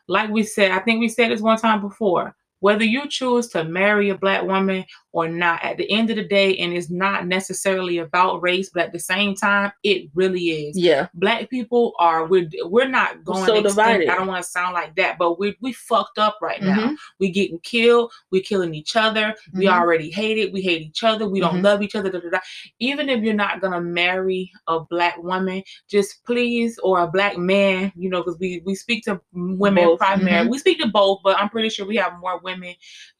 Like 0.08 0.30
we 0.30 0.42
said, 0.42 0.70
I 0.70 0.80
think 0.80 1.00
we 1.00 1.08
said 1.08 1.30
this 1.30 1.40
one 1.40 1.58
time 1.58 1.80
before. 1.80 2.36
Whether 2.60 2.84
you 2.84 3.08
choose 3.08 3.48
to 3.48 3.64
marry 3.64 4.10
a 4.10 4.14
black 4.14 4.42
woman 4.44 4.84
or 5.12 5.28
not, 5.28 5.64
at 5.64 5.76
the 5.76 5.90
end 5.90 6.10
of 6.10 6.16
the 6.16 6.24
day, 6.24 6.56
and 6.58 6.72
it's 6.72 6.90
not 6.90 7.26
necessarily 7.26 7.98
about 7.98 8.42
race, 8.42 8.70
but 8.72 8.84
at 8.84 8.92
the 8.92 8.98
same 8.98 9.34
time, 9.34 9.72
it 9.82 10.08
really 10.14 10.40
is. 10.68 10.78
Yeah. 10.78 11.08
Black 11.14 11.48
people 11.50 11.94
are 11.98 12.26
we're 12.26 12.48
we're 12.64 12.86
not 12.88 13.24
going 13.24 13.44
so 13.46 13.62
divided. 13.62 14.08
I 14.08 14.14
don't 14.14 14.26
want 14.28 14.44
to 14.44 14.50
sound 14.50 14.74
like 14.74 14.94
that, 14.96 15.16
but 15.18 15.38
we 15.38 15.56
we 15.60 15.72
fucked 15.72 16.18
up 16.18 16.36
right 16.42 16.62
now. 16.62 16.90
Mhm. 16.90 16.96
We 17.18 17.30
getting 17.30 17.58
killed. 17.60 18.12
We 18.30 18.40
killing 18.42 18.74
each 18.74 18.94
other. 18.94 19.34
We 19.54 19.64
Mhm. 19.64 19.72
already 19.80 20.10
hate 20.10 20.38
it. 20.38 20.52
We 20.52 20.60
hate 20.60 20.82
each 20.82 21.02
other. 21.02 21.26
We 21.26 21.40
don't 21.40 21.60
Mhm. 21.60 21.64
love 21.64 21.82
each 21.82 21.96
other. 21.96 22.10
Da, 22.10 22.20
da, 22.20 22.28
da. 22.30 22.38
Even 22.78 23.08
if 23.08 23.22
you're 23.22 23.34
not 23.34 23.60
gonna 23.62 23.80
marry 23.80 24.52
a 24.68 24.80
black 24.80 25.16
woman, 25.22 25.62
just 25.88 26.24
please, 26.26 26.78
or 26.84 27.00
a 27.00 27.06
black 27.08 27.38
man, 27.38 27.90
you 27.96 28.10
know, 28.10 28.22
because 28.22 28.38
we 28.38 28.62
we 28.66 28.74
speak 28.74 29.02
to 29.04 29.18
women 29.32 29.84
Both. 29.86 29.98
primarily. 30.00 30.46
Mhm. 30.48 30.50
We 30.50 30.58
speak 30.58 30.78
to 30.80 30.88
both, 30.88 31.20
but 31.24 31.38
I'm 31.38 31.48
pretty 31.48 31.70
sure 31.70 31.86
we 31.86 31.96
have 31.96 32.12
more 32.20 32.38
women 32.38 32.49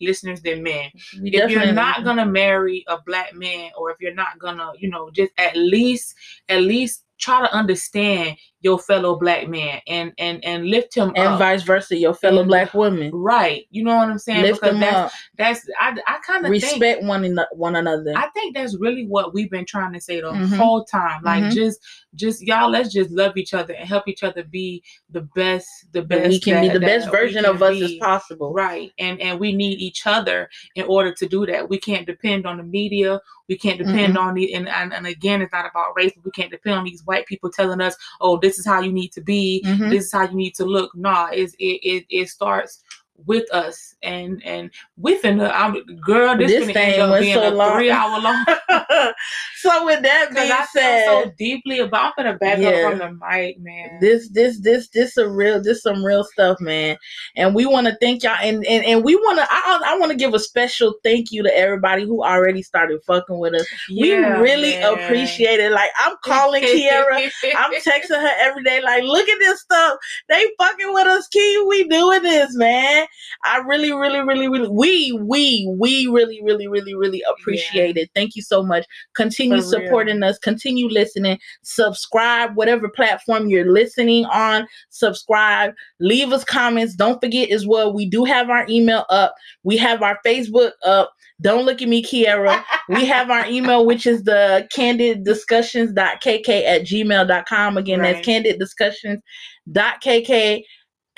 listeners 0.01 0.40
than 0.43 0.62
men. 0.62 0.90
We 1.20 1.31
If 1.31 1.51
you're 1.51 1.73
not 1.73 2.05
gonna 2.05 2.27
marry 2.27 2.85
a 2.89 2.98
black 3.01 3.35
man, 3.35 3.70
or 3.77 3.90
if 3.90 3.97
you're 4.01 4.15
not 4.15 4.39
gonna, 4.39 4.73
you 4.78 4.89
know, 4.89 5.11
just 5.11 5.32
at 5.39 5.57
least 5.57 6.15
at 6.48 6.62
least 6.62 7.05
try 7.19 7.40
to 7.40 7.55
understand 7.55 8.36
your 8.62 8.78
fellow 8.78 9.16
black 9.18 9.48
man 9.48 9.80
and 9.86 10.12
and 10.18 10.44
and 10.44 10.66
lift 10.66 10.94
him 10.94 11.08
up 11.10 11.14
and 11.16 11.28
up. 11.28 11.38
vice 11.38 11.62
versa, 11.62 11.96
your 11.96 12.12
fellow 12.14 12.40
And- 12.40 12.48
black 12.48 12.74
woman 12.74 13.10
Right, 13.12 13.66
you 13.70 13.82
know 13.84 13.96
what 13.96 14.08
I'm 14.10 14.18
saying? 14.18 14.42
Lift 14.42 14.60
them 14.60 14.80
that's 14.80 14.96
up. 14.96 15.12
that's 15.38 15.66
I 15.80 15.96
I 16.06 16.18
kind 16.26 16.44
of 16.44 16.50
think 16.52 16.62
Respect 16.62 17.02
one 17.02 17.24
ano- 17.24 17.46
one 17.52 17.76
another. 17.76 18.12
I 18.16 18.28
think 18.30 18.54
that's 18.54 18.76
really 18.78 19.06
what 19.06 19.32
we've 19.32 19.50
been 19.50 19.64
trying 19.66 19.92
to 19.94 20.00
say 20.00 20.20
the 20.20 20.30
Mhm. 20.30 20.56
whole 20.56 20.84
time. 20.84 21.22
Like 21.22 21.44
Mhm. 21.44 21.52
just 21.54 21.80
just 22.16 22.42
y'all 22.42 22.68
let's 22.70 22.92
just 22.92 23.10
love 23.10 23.36
each 23.36 23.54
other 23.54 23.72
and 23.72 23.88
help 23.88 24.08
each 24.08 24.22
other 24.24 24.42
be 24.42 24.82
the 25.10 25.22
best 25.34 25.68
the 25.92 26.02
best 26.02 26.28
we 26.28 26.40
can 26.40 26.60
be 26.62 26.68
the 26.68 26.78
that 26.80 26.86
best 26.86 27.10
version 27.10 27.44
of 27.44 27.62
us 27.62 27.80
as 27.80 27.94
possible. 27.94 28.52
Right. 28.52 28.92
And 28.98 29.20
and 29.20 29.38
we 29.40 29.52
need 29.54 29.78
each 29.78 30.06
other 30.06 30.50
in 30.74 30.84
order 30.84 31.12
to 31.14 31.26
do 31.28 31.46
that. 31.46 31.68
We 31.68 31.78
can't 31.78 32.06
depend 32.06 32.46
on 32.46 32.56
the 32.56 32.62
media. 32.64 33.20
We 33.48 33.56
can't 33.56 33.78
depend 33.78 34.14
Mm-hmm. 34.14 34.28
on 34.28 34.34
the 34.34 34.52
and, 34.54 34.68
and 34.68 34.92
and 34.92 35.06
again 35.06 35.40
it's 35.40 35.52
not 35.52 35.66
about 35.66 35.94
race, 35.96 36.12
but 36.14 36.24
we 36.24 36.30
can't 36.32 36.50
depend 36.50 36.76
on 36.76 36.84
these 36.84 37.02
white 37.04 37.26
people 37.26 37.50
telling 37.50 37.80
us, 37.80 37.96
oh, 38.20 38.36
this 38.38 38.49
is 38.59 38.66
how 38.66 38.81
you 38.81 38.93
need 38.93 39.12
to 39.12 39.20
be, 39.20 39.62
Mhm. 39.66 39.90
this 39.90 40.06
is 40.06 40.12
how 40.12 40.22
you 40.28 40.36
need 40.36 40.55
to 40.56 40.64
look. 40.64 40.90
Nah, 40.97 41.28
it 41.32 41.55
it 41.59 42.06
it 42.10 42.28
starts 42.28 42.82
with 43.26 43.51
us 43.52 43.94
and 44.02 44.42
and 44.44 44.70
within 44.97 45.38
the 45.38 45.48
uh, 45.55 45.59
I'm 45.59 45.84
girl, 45.97 46.36
this, 46.36 46.51
This 46.52 46.70
thing 46.72 46.98
went 47.10 47.22
being 47.22 47.34
so 47.34 47.48
a 47.48 47.55
long. 47.55 47.76
three 47.76 47.90
hour 47.90 48.20
long 48.20 48.44
so 49.56 49.84
with 49.84 50.02
that 50.02 50.30
being 50.34 50.51
I 50.51 50.66
said, 50.72 51.05
so 51.05 51.32
deeply 51.38 51.80
about 51.80 52.06
I'm 52.06 52.12
gonna 52.24 52.38
back 52.38 52.59
Yeah. 52.59 52.68
up 52.68 52.90
from 52.90 52.98
the 52.98 53.12
mic, 53.30 53.60
man. 53.60 53.98
this 54.01 54.28
this 54.30 54.60
this 54.60 54.88
this 54.88 55.16
a 55.16 55.28
real 55.28 55.62
this 55.62 55.82
some 55.82 56.05
real 56.05 56.24
stuff 56.24 56.59
man 56.60 56.97
and 57.36 57.55
we 57.55 57.66
want 57.66 57.86
to 57.86 57.97
thank 58.01 58.22
y'all 58.22 58.36
and 58.40 58.64
and, 58.66 58.84
and 58.84 59.05
we 59.05 59.16
want 59.16 59.38
to 59.38 59.47
i, 59.51 59.80
I 59.86 59.98
want 59.98 60.10
to 60.12 60.16
give 60.18 60.34
a 60.34 60.38
special 60.38 60.94
thank 61.05 61.32
you 61.32 61.42
to 61.42 61.55
everybody 61.56 62.05
who 62.05 62.22
already 62.24 62.62
started 62.62 63.01
fucking 63.06 63.38
with 63.38 63.55
us 63.55 63.66
we 63.90 64.14
really 64.14 64.72
man. 64.80 64.94
appreciate 64.94 65.60
it 65.60 65.72
like 65.72 65.90
i'm 65.98 66.16
calling 66.24 66.62
kiara 66.62 67.30
i'm 67.56 67.72
texting 67.86 68.20
her 68.20 68.30
every 68.40 68.62
day 68.62 68.80
like 68.82 69.02
look 69.05 69.28
at 69.28 69.38
this 69.38 69.60
stuff 69.60 69.98
they 70.28 70.47
fucking 70.59 70.92
with 70.92 71.06
us 71.06 71.26
key 71.28 71.64
we 71.68 71.86
doing 71.88 72.22
this 72.22 72.55
man 72.56 73.06
i 73.44 73.58
really 73.58 73.92
really 73.92 74.20
really 74.20 74.48
really 74.48 74.68
we 74.68 75.12
we 75.12 75.66
we 75.78 76.06
really 76.06 76.40
really 76.42 76.66
really 76.66 76.94
really 76.94 77.22
appreciate 77.30 77.96
it. 77.96 78.10
Thank 78.14 78.36
you 78.36 78.42
so 78.42 78.62
much. 78.62 78.84
Continue 79.14 79.60
For 79.62 79.78
real. 79.78 79.86
supporting 79.86 80.22
us. 80.22 80.38
Continue 80.38 80.88
listening. 80.88 81.38
Subscribe 81.62 82.54
whatever 82.56 82.88
platform 82.88 83.48
you're 83.48 83.72
listening 83.72 84.24
on. 84.26 84.66
Subscribe. 84.90 85.72
Leave 86.00 86.32
us 86.32 86.44
comments. 86.44 86.94
Don't 86.94 87.20
forget 87.20 87.50
as 87.50 87.66
well 87.66 87.92
we 87.92 88.06
do 88.06 88.24
have 88.24 88.50
our 88.50 88.66
email 88.68 89.04
up. 89.10 89.34
We 89.62 89.76
have 89.78 90.02
our 90.02 90.18
facebook 90.24 90.72
up. 90.84 91.12
Don't 91.40 91.64
look 91.64 91.80
at 91.80 91.88
me 91.88 92.02
kiara. 92.02 92.62
We 92.90 93.06
have 93.06 93.30
our 93.30 93.46
email 93.48 93.86
which 93.86 94.06
is 94.06 94.24
the 94.24 94.68
candid 94.74 95.24
discussions.kk 95.24 96.48
at 96.64 96.82
gmail.com 96.82 97.76
again 97.78 98.00
Right. 98.00 98.12
that's 98.14 98.26
candid 98.26 98.58
discussions.kk 98.58 100.64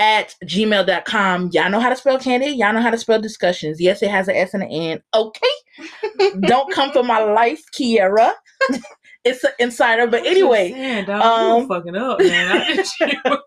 at 0.03 0.35
gmail.com 0.45 1.51
y'all 1.53 1.70
know 1.70 1.79
how 1.79 1.89
to 1.89 1.95
spell 1.95 2.19
candy. 2.19 2.47
y'all 2.47 2.73
know 2.73 2.81
how 2.83 2.91
to 2.91 2.99
spell 2.99 3.20
discussions. 3.20 3.81
Yes 3.81 4.03
it 4.03 4.11
has 4.11 4.27
an 4.27 4.35
s 4.35 4.53
and 4.53 4.65
an 4.65 4.69
n. 4.69 5.03
Okay. 5.15 5.47
Don't 6.41 6.73
come 6.73 6.91
for 6.91 7.05
my 7.05 7.20
life 7.23 7.62
kiara. 7.79 8.33
It's 9.24 9.45
an 9.45 9.53
insider 9.61 10.09
but 10.09 10.27
anyway 10.27 10.70
Saying, 10.73 11.09
um, 11.09 11.69
fucking 11.69 11.95
up, 11.95 12.19
man. 12.19 12.85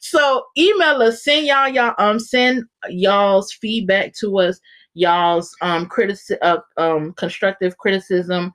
So 0.00 0.44
email 0.56 1.02
us. 1.02 1.22
Send 1.22 1.44
y'all 1.44 1.68
y'all 1.68 1.94
um 1.98 2.18
send 2.18 2.64
y'all's 2.88 3.52
feedback 3.52 4.14
to 4.20 4.38
us 4.38 4.58
y'all's 4.94 5.54
um 5.60 5.86
critici- 5.86 6.38
uh, 6.40 6.58
um 6.78 7.12
constructive 7.18 7.76
criticism 7.76 8.54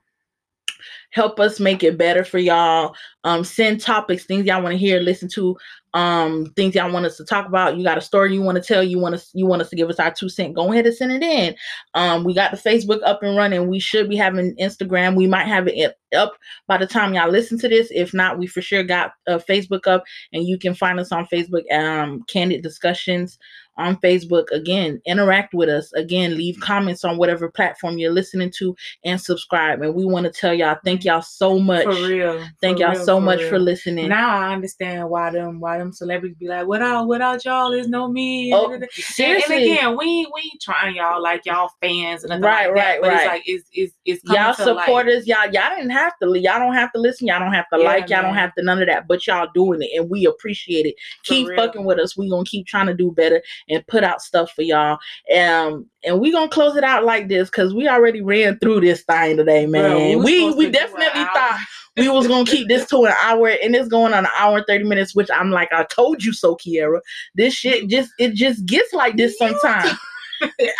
help 1.10 1.40
us 1.40 1.60
make 1.60 1.82
it 1.82 1.98
better 1.98 2.24
for 2.24 2.38
y'all. 2.38 2.94
Um 3.24 3.44
send 3.44 3.80
topics 3.80 4.24
things 4.24 4.46
y'all 4.46 4.62
want 4.62 4.72
to 4.72 4.78
hear 4.78 5.00
listen 5.00 5.28
to 5.34 5.56
um 5.94 6.52
things 6.56 6.74
y'all 6.74 6.92
want 6.92 7.06
us 7.06 7.16
to 7.16 7.24
talk 7.24 7.46
about. 7.46 7.76
You 7.76 7.84
got 7.84 7.98
a 7.98 8.02
story 8.02 8.34
you 8.34 8.42
want 8.42 8.56
to 8.56 8.62
tell 8.62 8.82
you 8.82 8.98
want 8.98 9.14
us 9.14 9.30
you 9.34 9.46
want 9.46 9.62
us 9.62 9.70
to 9.70 9.76
give 9.76 9.88
us 9.88 9.98
our 9.98 10.12
two 10.12 10.28
cent 10.28 10.54
go 10.54 10.72
ahead 10.72 10.86
and 10.86 10.94
send 10.94 11.12
it 11.12 11.22
in. 11.22 11.54
Um 11.94 12.24
we 12.24 12.34
got 12.34 12.50
the 12.50 12.56
facebook 12.56 13.00
up 13.04 13.22
and 13.22 13.36
running. 13.36 13.68
We 13.68 13.80
should 13.80 14.08
be 14.08 14.16
having 14.16 14.54
instagram. 14.56 15.16
We 15.16 15.26
might 15.26 15.46
have 15.46 15.68
it 15.68 15.94
up 16.14 16.34
by 16.66 16.78
the 16.78 16.86
time 16.86 17.14
y'all 17.14 17.30
listen 17.30 17.58
to 17.60 17.68
this. 17.68 17.88
If 17.90 18.14
not 18.14 18.38
we 18.38 18.46
for 18.46 18.62
sure 18.62 18.82
got 18.82 19.12
uh, 19.26 19.38
facebook 19.38 19.86
up 19.86 20.04
and 20.32 20.46
you 20.46 20.58
can 20.58 20.74
find 20.74 21.00
us 21.00 21.12
on 21.12 21.26
facebook 21.26 21.64
um 21.72 22.22
candid 22.28 22.62
discussions 22.62 23.38
on 23.78 23.96
facebook 23.98 24.50
again 24.52 25.00
interact 25.06 25.54
with 25.54 25.68
us 25.68 25.92
again 25.94 26.36
leave 26.36 26.58
comments 26.60 27.04
on 27.04 27.18
whatever 27.18 27.50
platform 27.50 27.98
you're 27.98 28.12
listening 28.12 28.50
to 28.50 28.74
and 29.04 29.20
subscribe 29.20 29.82
and 29.82 29.94
we 29.94 30.04
want 30.04 30.24
to 30.24 30.32
tell 30.32 30.54
y'all 30.54 30.76
thank 30.84 31.04
y'all 31.04 31.22
so 31.22 31.58
much 31.58 31.84
for 31.84 31.92
real. 32.08 32.44
thank 32.60 32.78
for 32.78 32.82
y'all 32.84 32.92
real, 32.94 33.04
so 33.04 33.20
much 33.20 33.40
real. 33.40 33.50
for 33.50 33.58
listening 33.58 34.08
Now 34.08 34.36
I 34.36 34.52
understand 34.54 35.08
why 35.08 35.30
them 35.30 35.60
why 35.60 35.78
them 35.78 35.92
celebrities 35.92 36.36
be 36.38 36.48
like, 36.48 36.66
without 36.66 37.06
without 37.06 37.44
y'all, 37.44 37.70
there's 37.70 37.88
no 37.88 38.08
me. 38.08 38.52
oh 38.54 38.72
And, 38.72 38.82
and 38.82 38.92
seriously 38.92 39.72
again, 39.72 39.96
we 39.96 40.26
we 40.34 40.40
ain't 40.52 40.60
trying 40.60 40.96
y'all 40.96 41.22
like 41.22 41.44
y'all 41.46 41.70
fans 41.82 42.24
and 42.24 42.42
Right, 42.42 42.66
like 42.66 42.74
that. 42.76 42.82
right, 42.82 43.00
but 43.00 43.08
right. 43.10 43.16
it's 43.18 43.26
like 43.26 43.42
it's 43.46 43.68
it's 43.72 43.94
it's 44.04 44.24
y'all 44.32 44.54
to, 44.54 44.72
like, 44.72 44.84
supporters, 44.86 45.26
y'all, 45.26 45.44
y'all 45.52 45.74
didn't 45.74 45.90
have 45.90 46.12
to, 46.22 46.26
y'all 46.38 46.58
don't 46.58 46.74
have 46.74 46.92
to 46.92 47.00
listen, 47.00 47.26
y'all 47.26 47.40
don't 47.40 47.52
have 47.52 47.66
to 47.72 47.78
Yeah, 47.78 47.84
like, 47.84 48.08
y'all 48.10 48.22
don't 48.22 48.34
have 48.34 48.54
to 48.54 48.62
none 48.62 48.80
of 48.80 48.88
that, 48.88 49.06
but 49.08 49.26
y'all 49.26 49.48
doing 49.54 49.82
it, 49.82 49.90
and 49.98 50.10
we 50.10 50.26
appreciate 50.26 50.86
it. 50.86 50.94
For 51.24 51.34
keep 51.34 51.48
real. 51.48 51.56
fucking 51.56 51.84
with 51.84 51.98
us. 51.98 52.16
We 52.16 52.28
gonna 52.30 52.44
keep 52.44 52.66
trying 52.66 52.86
to 52.86 52.94
do 52.94 53.10
better 53.12 53.42
and 53.68 53.86
put 53.86 54.04
out 54.04 54.22
stuff 54.22 54.50
for 54.52 54.62
y'all. 54.62 54.98
Um, 55.36 55.86
and 56.04 56.20
we 56.20 56.30
gonna 56.32 56.48
close 56.48 56.76
it 56.76 56.84
out 56.84 57.04
like 57.04 57.28
this 57.28 57.48
because 57.50 57.74
we 57.74 57.88
already 57.88 58.20
ran 58.22 58.58
through 58.58 58.80
this 58.80 59.02
thing 59.02 59.36
today, 59.36 59.66
man. 59.66 59.90
Bro, 60.18 60.24
we 60.24 60.50
we 60.54 60.66
to 60.66 60.72
definitely 60.72 61.24
thought 61.24 61.58
we 61.96 62.08
was 62.08 62.28
gonna 62.28 62.44
keep 62.44 62.68
this 62.68 62.86
to 62.90 63.04
an 63.06 63.14
hour, 63.22 63.48
and 63.48 63.74
it's 63.74 63.88
going 63.88 64.12
on 64.14 64.24
an 64.24 64.30
hour 64.38 64.58
and 64.58 64.66
thirty 64.66 64.84
minutes. 64.84 65.14
Which 65.14 65.30
I'm 65.32 65.50
like, 65.50 65.72
I 65.72 65.84
told 65.84 66.22
you 66.24 66.32
so, 66.32 66.56
Kiera. 66.56 67.00
This 67.34 67.54
shit 67.54 67.88
just 67.88 68.12
it 68.18 68.34
just 68.34 68.66
gets 68.66 68.92
like 68.92 69.16
this 69.16 69.36
sometimes. 69.38 69.92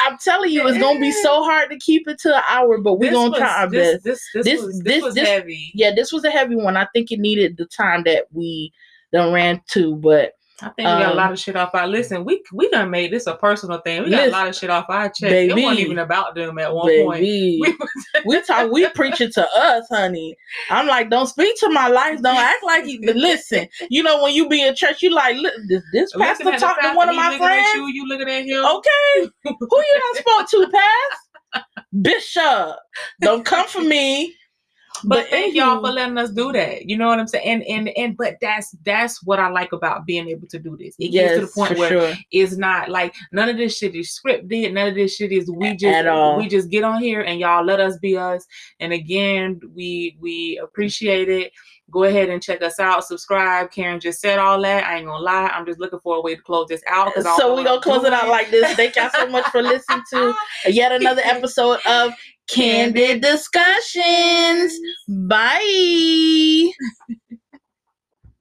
I'm 0.06 0.18
telling 0.22 0.50
you, 0.50 0.68
it's 0.68 0.76
gonna 0.78 1.00
be 1.00 1.10
so 1.10 1.42
hard 1.44 1.70
to 1.70 1.78
keep 1.78 2.06
it 2.06 2.18
to 2.20 2.36
an 2.36 2.42
hour, 2.48 2.76
but 2.78 2.94
we're 2.98 3.06
This 3.10 3.14
gonna 3.14 3.30
was- 3.30 3.38
try 3.38 3.60
our 3.62 3.70
this, 3.70 3.92
best. 3.94 4.04
This 4.04 4.28
this 4.34 4.44
This- 4.44 4.62
was, 4.62 4.78
this- 4.80 4.84
this, 4.94 5.02
was 5.02 5.14
this- 5.14 5.26
heavy. 5.28 5.70
Yeah, 5.74 5.92
this 5.94 6.12
was 6.12 6.24
a 6.24 6.30
heavy 6.30 6.56
one. 6.56 6.76
I 6.76 6.86
think 6.92 7.10
it 7.10 7.20
needed 7.20 7.56
the 7.56 7.64
time 7.64 8.02
that 8.04 8.26
we 8.32 8.70
done 9.12 9.32
ran 9.32 9.62
to, 9.68 9.96
but 9.96 10.32
I 10.62 10.66
think 10.70 10.78
we 10.78 10.84
got 10.84 11.02
a 11.02 11.10
Um, 11.10 11.16
lot 11.16 11.32
of 11.32 11.38
shit 11.38 11.54
off 11.56 11.74
our 11.74 11.86
listen. 11.86 12.24
We 12.24 12.42
we 12.52 12.68
done 12.70 12.90
made 12.90 13.12
this 13.12 13.26
a 13.26 13.34
personal 13.36 13.78
thing. 13.80 14.04
We 14.04 14.10
got 14.10 14.16
Listen, 14.18 14.28
a 14.28 14.32
lot 14.38 14.48
of 14.48 14.54
shit 14.56 14.70
off 14.70 14.86
our 14.88 15.08
chest. 15.08 15.22
It 15.24 15.30
baby. 15.50 15.62
wasn't 15.62 15.80
even 15.80 15.98
about 15.98 16.34
them 16.34 16.58
at 16.58 16.74
one 16.74 16.88
point. 17.04 17.20
We 17.26 17.76
we 18.26 18.42
talk, 18.42 18.70
we 18.72 18.88
preaching 18.90 19.30
to 19.34 19.48
us, 19.56 19.86
honey. 19.90 20.34
I'm 20.70 20.86
like, 20.86 21.10
don't 21.10 21.26
speak 21.26 21.58
to 21.60 21.68
my 21.70 21.88
life. 21.88 22.22
Don't 22.22 22.36
act 22.36 22.64
like 22.64 22.86
you. 22.86 23.00
Listen, 23.14 23.68
you 23.90 24.02
know 24.02 24.22
when 24.22 24.34
you 24.34 24.48
be 24.48 24.62
in 24.62 24.74
church, 24.74 25.02
you 25.02 25.10
like, 25.10 25.36
look, 25.36 25.52
this, 25.68 25.82
this 25.92 26.12
pastor 26.16 26.44
the 26.44 26.52
to 26.52 26.92
one 26.94 27.08
of 27.08 27.16
my 27.16 27.36
friends. 27.36 27.68
you, 27.74 27.86
you 27.88 28.08
looking 28.08 28.28
at 28.28 28.44
him. 28.44 28.64
Okay, 28.64 29.30
who 29.44 29.52
you 29.78 30.00
done 30.14 30.22
spoke 30.22 30.50
to, 30.50 30.70
Pass? 30.72 31.64
Bishop, 32.02 32.76
don't 33.20 33.44
come 33.44 33.66
for 33.68 33.80
me. 33.82 34.34
But, 35.04 35.28
thank 35.28 35.54
y'all 35.54 35.80
for 35.80 35.90
letting 35.90 36.18
us 36.18 36.30
do 36.30 36.52
that. 36.52 36.88
You 36.88 36.96
know 36.96 37.06
what 37.08 37.18
I'm 37.18 37.26
saying? 37.26 37.46
And 37.46 37.62
and 37.64 37.88
and 37.96 38.16
but 38.16 38.36
that's 38.40 38.70
that's 38.84 39.22
what 39.22 39.38
I 39.38 39.48
like 39.48 39.72
about 39.72 40.06
being 40.06 40.28
able 40.28 40.46
to 40.48 40.58
do 40.58 40.76
this. 40.76 40.94
It 40.98 41.08
gets 41.08 41.34
to 41.34 41.40
the 41.46 41.52
point 41.52 41.78
where 41.78 41.88
sure. 41.88 42.14
it's 42.30 42.56
not 42.56 42.88
like 42.88 43.14
none 43.32 43.48
of 43.48 43.56
this 43.56 43.76
shit 43.76 43.94
is 43.94 44.18
scripted. 44.18 44.72
None 44.72 44.88
of 44.88 44.94
this 44.94 45.16
shit 45.16 45.32
is 45.32 45.50
we 45.50 45.74
just 45.76 46.38
we 46.38 46.48
just 46.48 46.70
get 46.70 46.84
on 46.84 47.00
here 47.00 47.20
and 47.20 47.40
y'all 47.40 47.64
let 47.64 47.80
us 47.80 47.98
be 47.98 48.16
us. 48.16 48.46
And 48.80 48.92
again, 48.92 49.60
we 49.74 50.16
we 50.20 50.60
appreciate 50.62 51.28
it. 51.28 51.52
Go 51.88 52.02
ahead 52.02 52.30
and 52.30 52.42
check 52.42 52.62
us 52.62 52.80
out. 52.80 53.04
Subscribe. 53.04 53.70
Karen 53.70 54.00
just 54.00 54.20
said 54.20 54.40
all 54.40 54.60
that. 54.62 54.84
I 54.84 54.96
ain't 54.96 55.06
gonna 55.06 55.22
lie. 55.22 55.46
I'm 55.54 55.64
just 55.64 55.78
looking 55.78 56.00
for 56.00 56.16
a 56.16 56.20
way 56.20 56.34
to 56.34 56.42
close 56.42 56.66
this 56.68 56.82
out. 56.88 57.14
'cause 57.14 57.24
I 57.24 57.28
don't 57.28 57.38
know 57.38 57.44
So 57.44 57.48
what 57.50 57.58
we 57.58 57.64
gonna 57.64 57.80
close 57.80 58.04
it 58.04 58.12
out 58.12 58.28
like 58.28 58.50
this. 58.50 58.74
Thank 58.74 58.96
y'all 58.96 59.10
so 59.14 59.28
much 59.28 59.46
for 59.50 59.62
listening 59.62 60.02
to 60.10 60.34
yet 60.68 60.90
another 60.90 61.22
episode 61.24 61.78
of 61.86 62.12
Candid 62.48 63.22
Discussions. 63.22 64.78
Bye. 65.08 66.70